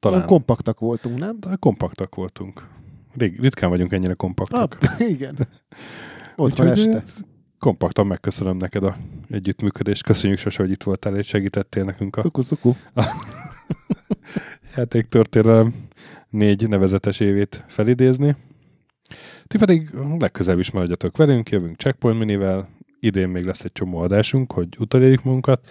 talán 0.00 0.18
Nem 0.18 0.26
kompaktak 0.28 0.78
voltunk, 0.78 1.18
nem? 1.18 1.38
talán 1.38 1.58
kompaktak 1.58 2.14
voltunk. 2.14 2.68
Rég, 3.16 3.40
ritkán 3.40 3.70
vagyunk 3.70 3.92
ennyire 3.92 4.14
kompaktak. 4.14 4.78
Ah, 4.80 5.08
igen. 5.14 5.36
Ott 6.36 6.56
van 6.56 6.68
Úgyhogy, 6.68 6.88
este. 6.88 7.02
Kompaktan 7.60 8.06
megköszönöm 8.06 8.56
neked 8.56 8.84
a 8.84 8.96
együttműködést. 9.30 10.02
Köszönjük 10.02 10.38
sose, 10.38 10.62
hogy 10.62 10.70
itt 10.70 10.82
voltál 10.82 11.16
és 11.16 11.26
segítettél 11.26 11.84
nekünk 11.84 12.16
a 12.16 12.20
Szuku-szuku. 12.20 12.74
játéktörténelem 14.76 15.74
négy 16.28 16.68
nevezetes 16.68 17.20
évét 17.20 17.64
felidézni. 17.68 18.36
Ti 19.46 19.58
pedig 19.58 19.90
legközelebb 20.18 20.58
is 20.58 20.70
maradjatok 20.70 21.16
velünk, 21.16 21.50
jövünk 21.50 21.76
Checkpoint 21.76 22.18
Minivel, 22.18 22.68
idén 23.00 23.28
még 23.28 23.44
lesz 23.44 23.64
egy 23.64 23.72
csomó 23.72 23.98
adásunk, 23.98 24.52
hogy 24.52 24.68
utolérjük 24.78 25.22
magunkat, 25.22 25.68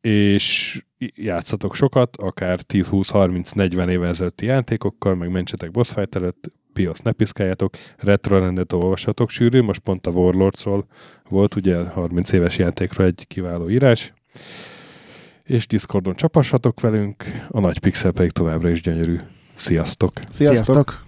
és 0.00 0.78
játszatok 1.14 1.74
sokat, 1.74 2.16
akár 2.16 2.58
10-20-30-40 2.68 3.88
évvel 3.88 4.08
ezelőtti 4.08 4.46
játékokkal, 4.46 5.14
meg 5.14 5.30
mentsetek 5.30 5.70
boss 5.70 5.92
fight 5.92 6.14
előtt, 6.14 6.52
BIOS 6.78 6.98
ne 6.98 7.12
piszkáljátok, 7.12 7.74
retrorendet 7.96 8.72
olvassatok 8.72 9.30
sűrű, 9.30 9.62
most 9.62 9.80
pont 9.80 10.06
a 10.06 10.10
Warlordsról 10.10 10.86
volt 11.28 11.54
ugye 11.54 11.84
30 11.84 12.32
éves 12.32 12.58
játékra 12.58 13.04
egy 13.04 13.24
kiváló 13.28 13.70
írás, 13.70 14.12
és 15.44 15.66
Discordon 15.66 16.14
csapassatok 16.14 16.80
velünk, 16.80 17.24
a 17.48 17.60
nagy 17.60 17.78
pixel 17.78 18.12
pedig 18.12 18.30
továbbra 18.30 18.68
is 18.68 18.80
gyönyörű. 18.80 19.18
Sziasztok! 19.54 20.12
Sziasztok! 20.30 20.64
Sziasztok. 20.64 21.07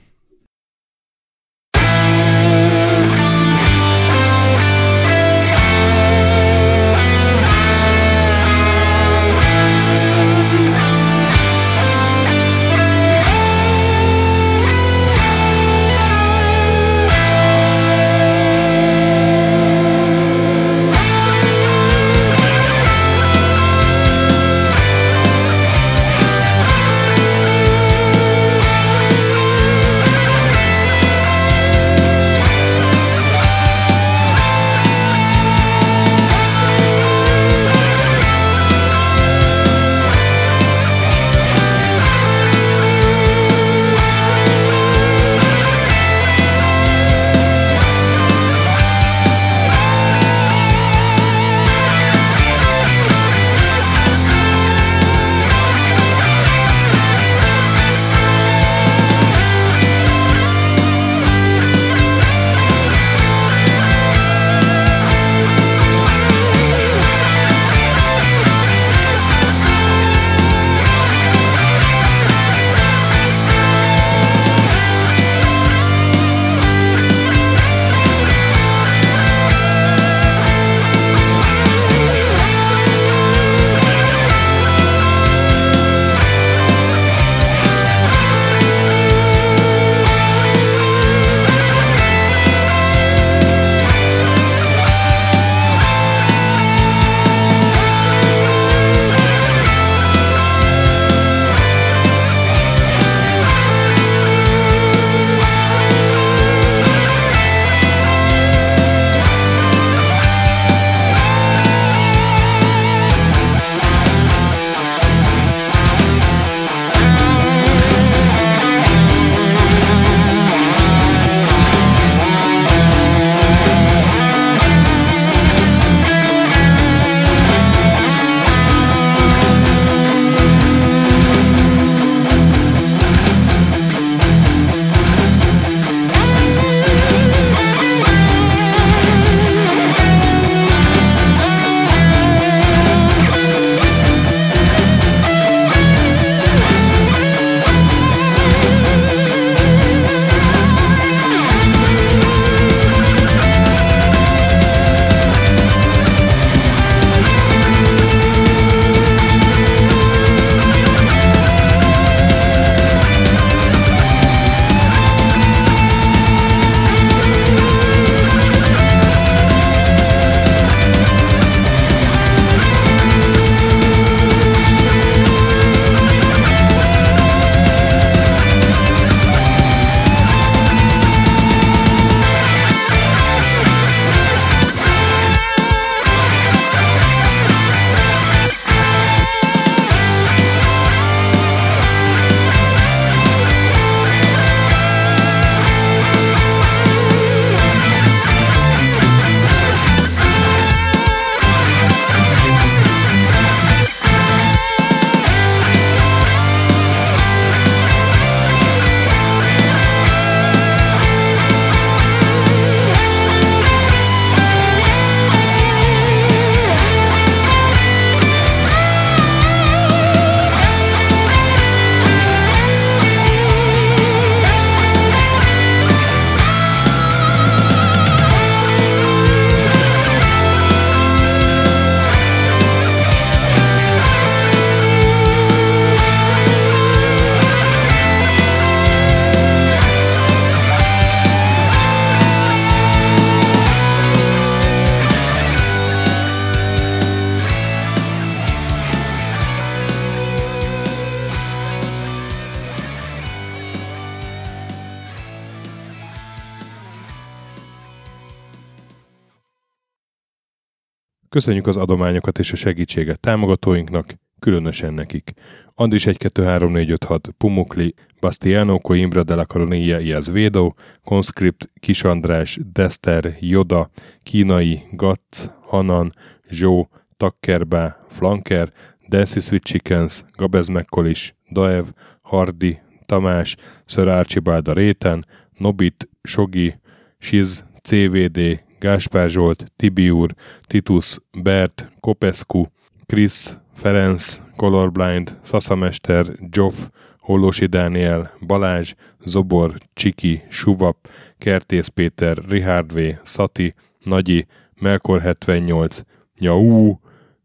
Köszönjük 261.41 261.67
az 261.67 261.77
adományokat 261.77 262.39
és 262.39 262.53
a 262.53 262.57
segítséget 262.57 263.21
támogatóinknak, 263.21 264.15
különösen 264.39 264.95
nekik. 264.95 265.33
Andris 265.69 266.07
1 266.07 266.17
2 266.17 266.45
3 266.45 266.73
4 266.73 266.91
5 266.91 267.05
6 267.05 267.29
Pumukli, 267.39 267.95
Bastiano 268.21 268.79
Coimbra 268.79 269.23
de 269.23 269.35
la 269.35 269.45
Coronia 269.45 269.99
Iaz 269.99 270.31
Védó, 270.31 270.75
Conscript, 271.05 271.71
Kis 271.81 272.05
András, 272.05 272.59
Dester, 272.73 273.37
Joda, 273.39 273.89
Kínai, 274.23 274.83
Gatz, 274.93 275.51
Hanan, 275.61 276.13
Zsó, 276.51 276.89
Takkerbá, 277.17 278.07
Flanker, 278.09 278.73
Dancy 279.09 279.41
Sweet 279.41 279.65
Chickens, 279.65 280.25
Gabez 280.37 280.69
Mekkolis, 280.69 281.35
Daev, 281.53 281.85
Hardi, 282.23 282.79
Tamás, 283.07 283.57
Sir 283.87 284.09
Archibald 284.09 284.69
Réten, 284.69 285.27
Nobit, 285.59 286.09
Sogi, 286.23 286.75
Siz, 287.19 287.65
CVD, 287.83 288.69
Gáspár 288.81 289.29
Zsolt, 289.29 289.73
Tibiur, 289.77 290.35
Titus, 290.61 291.19
Bert, 291.43 291.93
Kopescu, 292.01 292.63
Krisz, 293.07 293.57
Ferenc, 293.75 294.41
Colorblind, 294.57 295.39
Szaszamester, 295.43 296.27
Joff, 296.51 296.75
Hollósi 297.19 297.67
Dániel, 297.67 298.33
Balázs, 298.47 298.95
Zobor, 299.25 299.75
Csiki, 299.93 300.43
Suvap, 300.49 300.97
Kertész 301.39 301.89
Péter, 301.89 302.39
Richard 302.49 302.93
V, 302.93 302.99
Szati, 303.23 303.75
Nagyi, 304.05 304.47
Melkor 304.81 305.21
78, 305.21 306.01
Nyau, 306.39 306.95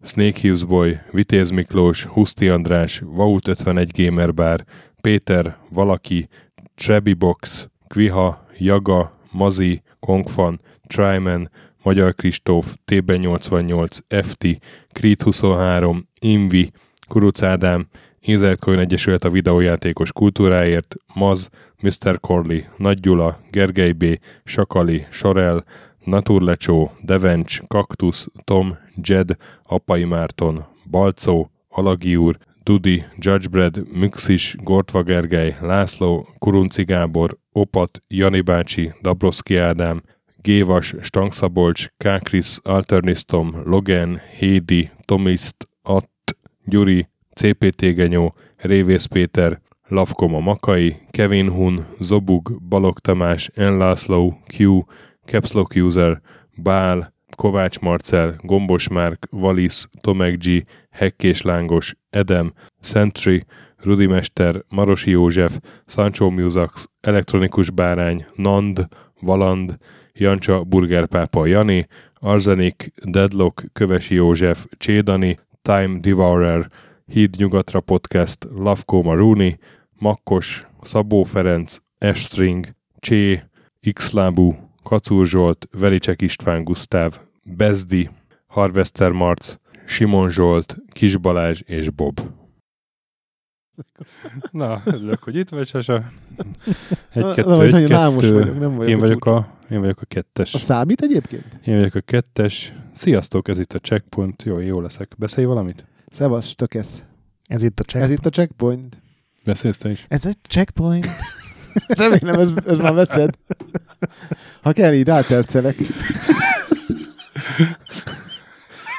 Snake 0.02 0.40
Hughes 0.42 0.64
Boy, 0.64 1.00
Vitéz 1.12 1.50
Miklós, 1.50 2.04
Huszti 2.04 2.50
András, 2.50 3.02
Vaut 3.06 3.48
51 3.48 3.92
Gamer 4.04 4.34
Bar, 4.34 4.64
Péter, 5.02 5.58
Valaki, 5.70 6.28
Trebi 6.76 7.14
Box, 7.14 7.70
Kviha, 7.88 8.46
Jaga, 8.58 9.20
Mazi, 9.32 9.82
Kongfan, 10.06 10.60
Tryman, 10.88 11.50
Magyar 11.84 12.16
Kristóf, 12.16 12.76
TB88, 12.92 14.00
FT, 14.08 14.48
Creed 14.92 15.22
23, 15.22 16.08
Invi, 16.20 16.72
Kuruc 17.08 17.42
Ádám, 17.42 17.88
Inzertcoin 18.20 18.80
Egyesület 18.80 19.24
a 19.24 19.30
videójátékos 19.30 20.12
kultúráért, 20.12 20.96
Maz, 21.14 21.50
Mr. 21.82 22.20
Corley, 22.20 22.60
Nagy 22.78 23.00
Gyula, 23.00 23.40
Gergely 23.52 23.92
B., 23.92 24.06
Sakali, 24.44 25.06
Sorel, 25.10 25.64
Naturlecsó, 26.04 26.92
Devencs, 27.02 27.60
Kaktusz, 27.68 28.28
Tom, 28.44 28.78
Jed, 29.02 29.36
Apai 29.64 30.04
Márton, 30.04 30.66
Balcó, 30.90 31.52
Alagi 31.70 32.16
úr, 32.16 32.38
Dudi, 32.66 33.04
Judgebred, 33.18 33.84
Müxis, 33.94 34.56
Gortva 34.64 35.04
Gergely, 35.04 35.56
László, 35.62 36.28
Kurunci 36.40 36.84
Gábor, 36.84 37.38
Opat, 37.52 38.04
Jani 38.08 38.42
bácsi, 38.42 38.94
Dabroszki 39.02 39.58
Ádám, 39.58 40.02
Gévas, 40.42 40.96
Stangszabolcs, 41.02 41.88
Kákris, 41.98 42.58
Alternisztom, 42.64 43.62
Logan, 43.66 44.20
Hédi, 44.38 44.90
Tomiszt, 45.06 45.68
Att, 45.82 46.38
Gyuri, 46.64 47.08
CPT 47.36 47.82
Genyó, 47.82 48.36
Révész 48.58 49.06
Péter, 49.06 49.62
Lavkoma 49.88 50.40
Makai, 50.40 50.96
Kevin 51.12 51.50
Hun, 51.50 51.86
Zobug, 52.00 52.62
Balog 52.62 53.00
Tamás, 53.00 53.50
N. 53.56 53.78
László, 53.78 54.38
Q, 54.58 54.84
Capslock 55.26 55.76
User, 55.76 56.22
Bál, 56.56 57.15
Kovács 57.36 57.80
Marcel, 57.80 58.36
Gombos 58.42 58.88
Márk, 58.88 59.28
Valisz, 59.32 59.88
Tomek 60.02 60.38
G, 60.38 60.66
Hekkés 60.90 61.42
Lángos, 61.42 61.96
Edem, 62.10 62.54
Sentry, 62.82 63.46
Rudimester, 63.78 64.64
Marosi 64.70 65.12
József, 65.12 65.60
Sancho 65.86 66.30
Musax, 66.30 66.90
Elektronikus 67.02 67.70
Bárány, 67.70 68.26
Nand, 68.36 68.84
Valand, 69.22 69.78
Jancsa, 70.14 70.64
Burgerpápa 70.64 71.46
Jani, 71.46 71.88
Arzenik, 72.14 72.94
Deadlock, 73.04 73.64
Kövesi 73.74 74.16
József, 74.16 74.66
Csédani, 74.78 75.40
Time 75.62 76.00
Devourer, 76.00 76.70
Híd 77.06 77.36
Nyugatra 77.38 77.80
Podcast, 77.80 78.48
Lavko 78.56 79.02
Maruni, 79.02 79.58
Makkos, 80.00 80.68
Szabó 80.82 81.24
Ferenc, 81.24 81.78
Estring, 81.98 82.68
Csé, 83.00 83.44
Xlábú, 83.94 84.56
Kacúr 84.84 85.26
Zsolt, 85.26 85.68
Velicek 85.80 86.22
István 86.22 86.64
Gusztáv, 86.64 87.20
Bezdi, 87.50 88.10
Harvester 88.48 89.12
Marc, 89.12 89.56
Simon 89.86 90.30
Zsolt, 90.30 90.78
Kis 90.90 91.18
Balázs 91.18 91.62
és 91.66 91.90
Bob. 91.90 92.20
Na, 94.52 94.82
örülök, 94.86 95.24
hogy 95.24 95.36
itt 95.36 95.50
vagy, 95.50 95.68
Sasa. 95.68 96.12
Egy, 97.14 97.32
kettő, 97.34 97.50
na, 97.50 97.64
egy, 97.64 97.92
álmos 97.92 98.22
kettő. 98.22 98.34
vagyok, 98.34 98.60
nem 98.60 98.76
vagyok 98.76 98.90
Én 98.90 99.00
vagyok, 99.00 99.26
a, 99.26 99.48
én 99.70 99.80
vagyok 99.80 100.02
a 100.02 100.06
kettes. 100.06 100.54
A 100.54 100.58
számít 100.58 101.02
egyébként? 101.02 101.60
Én 101.66 101.76
vagyok 101.76 101.96
a 101.96 102.02
kettes. 102.02 102.74
Sziasztok, 102.94 103.48
ez 103.48 103.60
itt 103.60 103.74
a 103.74 103.80
Checkpoint. 103.80 104.44
Jó, 104.44 104.60
jó 104.60 104.82
leszek. 104.82 105.14
Beszélj 105.18 105.48
valamit? 105.48 105.86
Szevasz, 106.12 106.48
stökesz. 106.48 107.04
Ez 107.48 107.64
itt 107.64 107.80
a 107.80 107.84
check. 107.84 108.04
Ez 108.04 108.10
itt 108.10 108.26
a 108.26 108.30
checkpoint. 108.30 108.98
Beszélsz 109.44 109.78
te 109.78 109.90
is? 109.90 110.06
Ez 110.08 110.26
a 110.26 110.32
checkpoint. 110.50 111.08
Remélem, 111.88 112.40
ez, 112.40 112.54
ez 112.66 112.78
már 112.78 112.94
veszed. 112.94 113.38
Ha 114.62 114.72
kell, 114.72 114.94
így 114.94 115.06
rátercelek. 115.06 115.76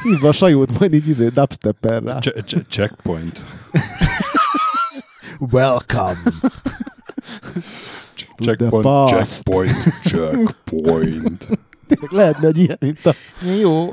Hívd 0.02 0.20
be 0.20 0.28
a 0.28 0.32
sajót, 0.32 0.78
majd 0.78 0.94
így 0.94 1.08
izé, 1.08 1.28
dubstepper 1.28 2.02
rá. 2.02 2.18
Ch- 2.18 2.44
ch- 2.44 2.68
checkpoint. 2.68 3.44
Welcome. 5.38 6.18
Checkpoint, 8.38 9.08
checkpoint, 9.08 9.76
checkpoint. 10.04 11.46
Lehetne 12.10 12.46
egy 12.48 12.58
ilyen, 12.58 12.76
mint 12.80 13.06
a, 13.06 13.12
Jó. 13.60 13.90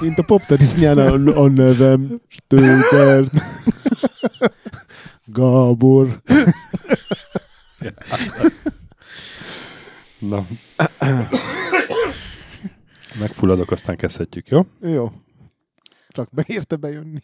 mint 0.00 0.18
a 0.18 0.22
pop 0.22 0.42
a, 0.98 1.42
a 1.42 1.48
nevem 1.48 2.20
Stöker. 2.28 3.24
Gábor. 5.24 6.22
Na. 10.18 10.46
Megfulladok, 13.20 13.70
aztán 13.70 13.96
kezdhetjük, 13.96 14.48
jó? 14.48 14.60
Jó. 14.80 15.12
Csak 16.08 16.30
beérte 16.30 16.76
bejönni. 16.76 17.20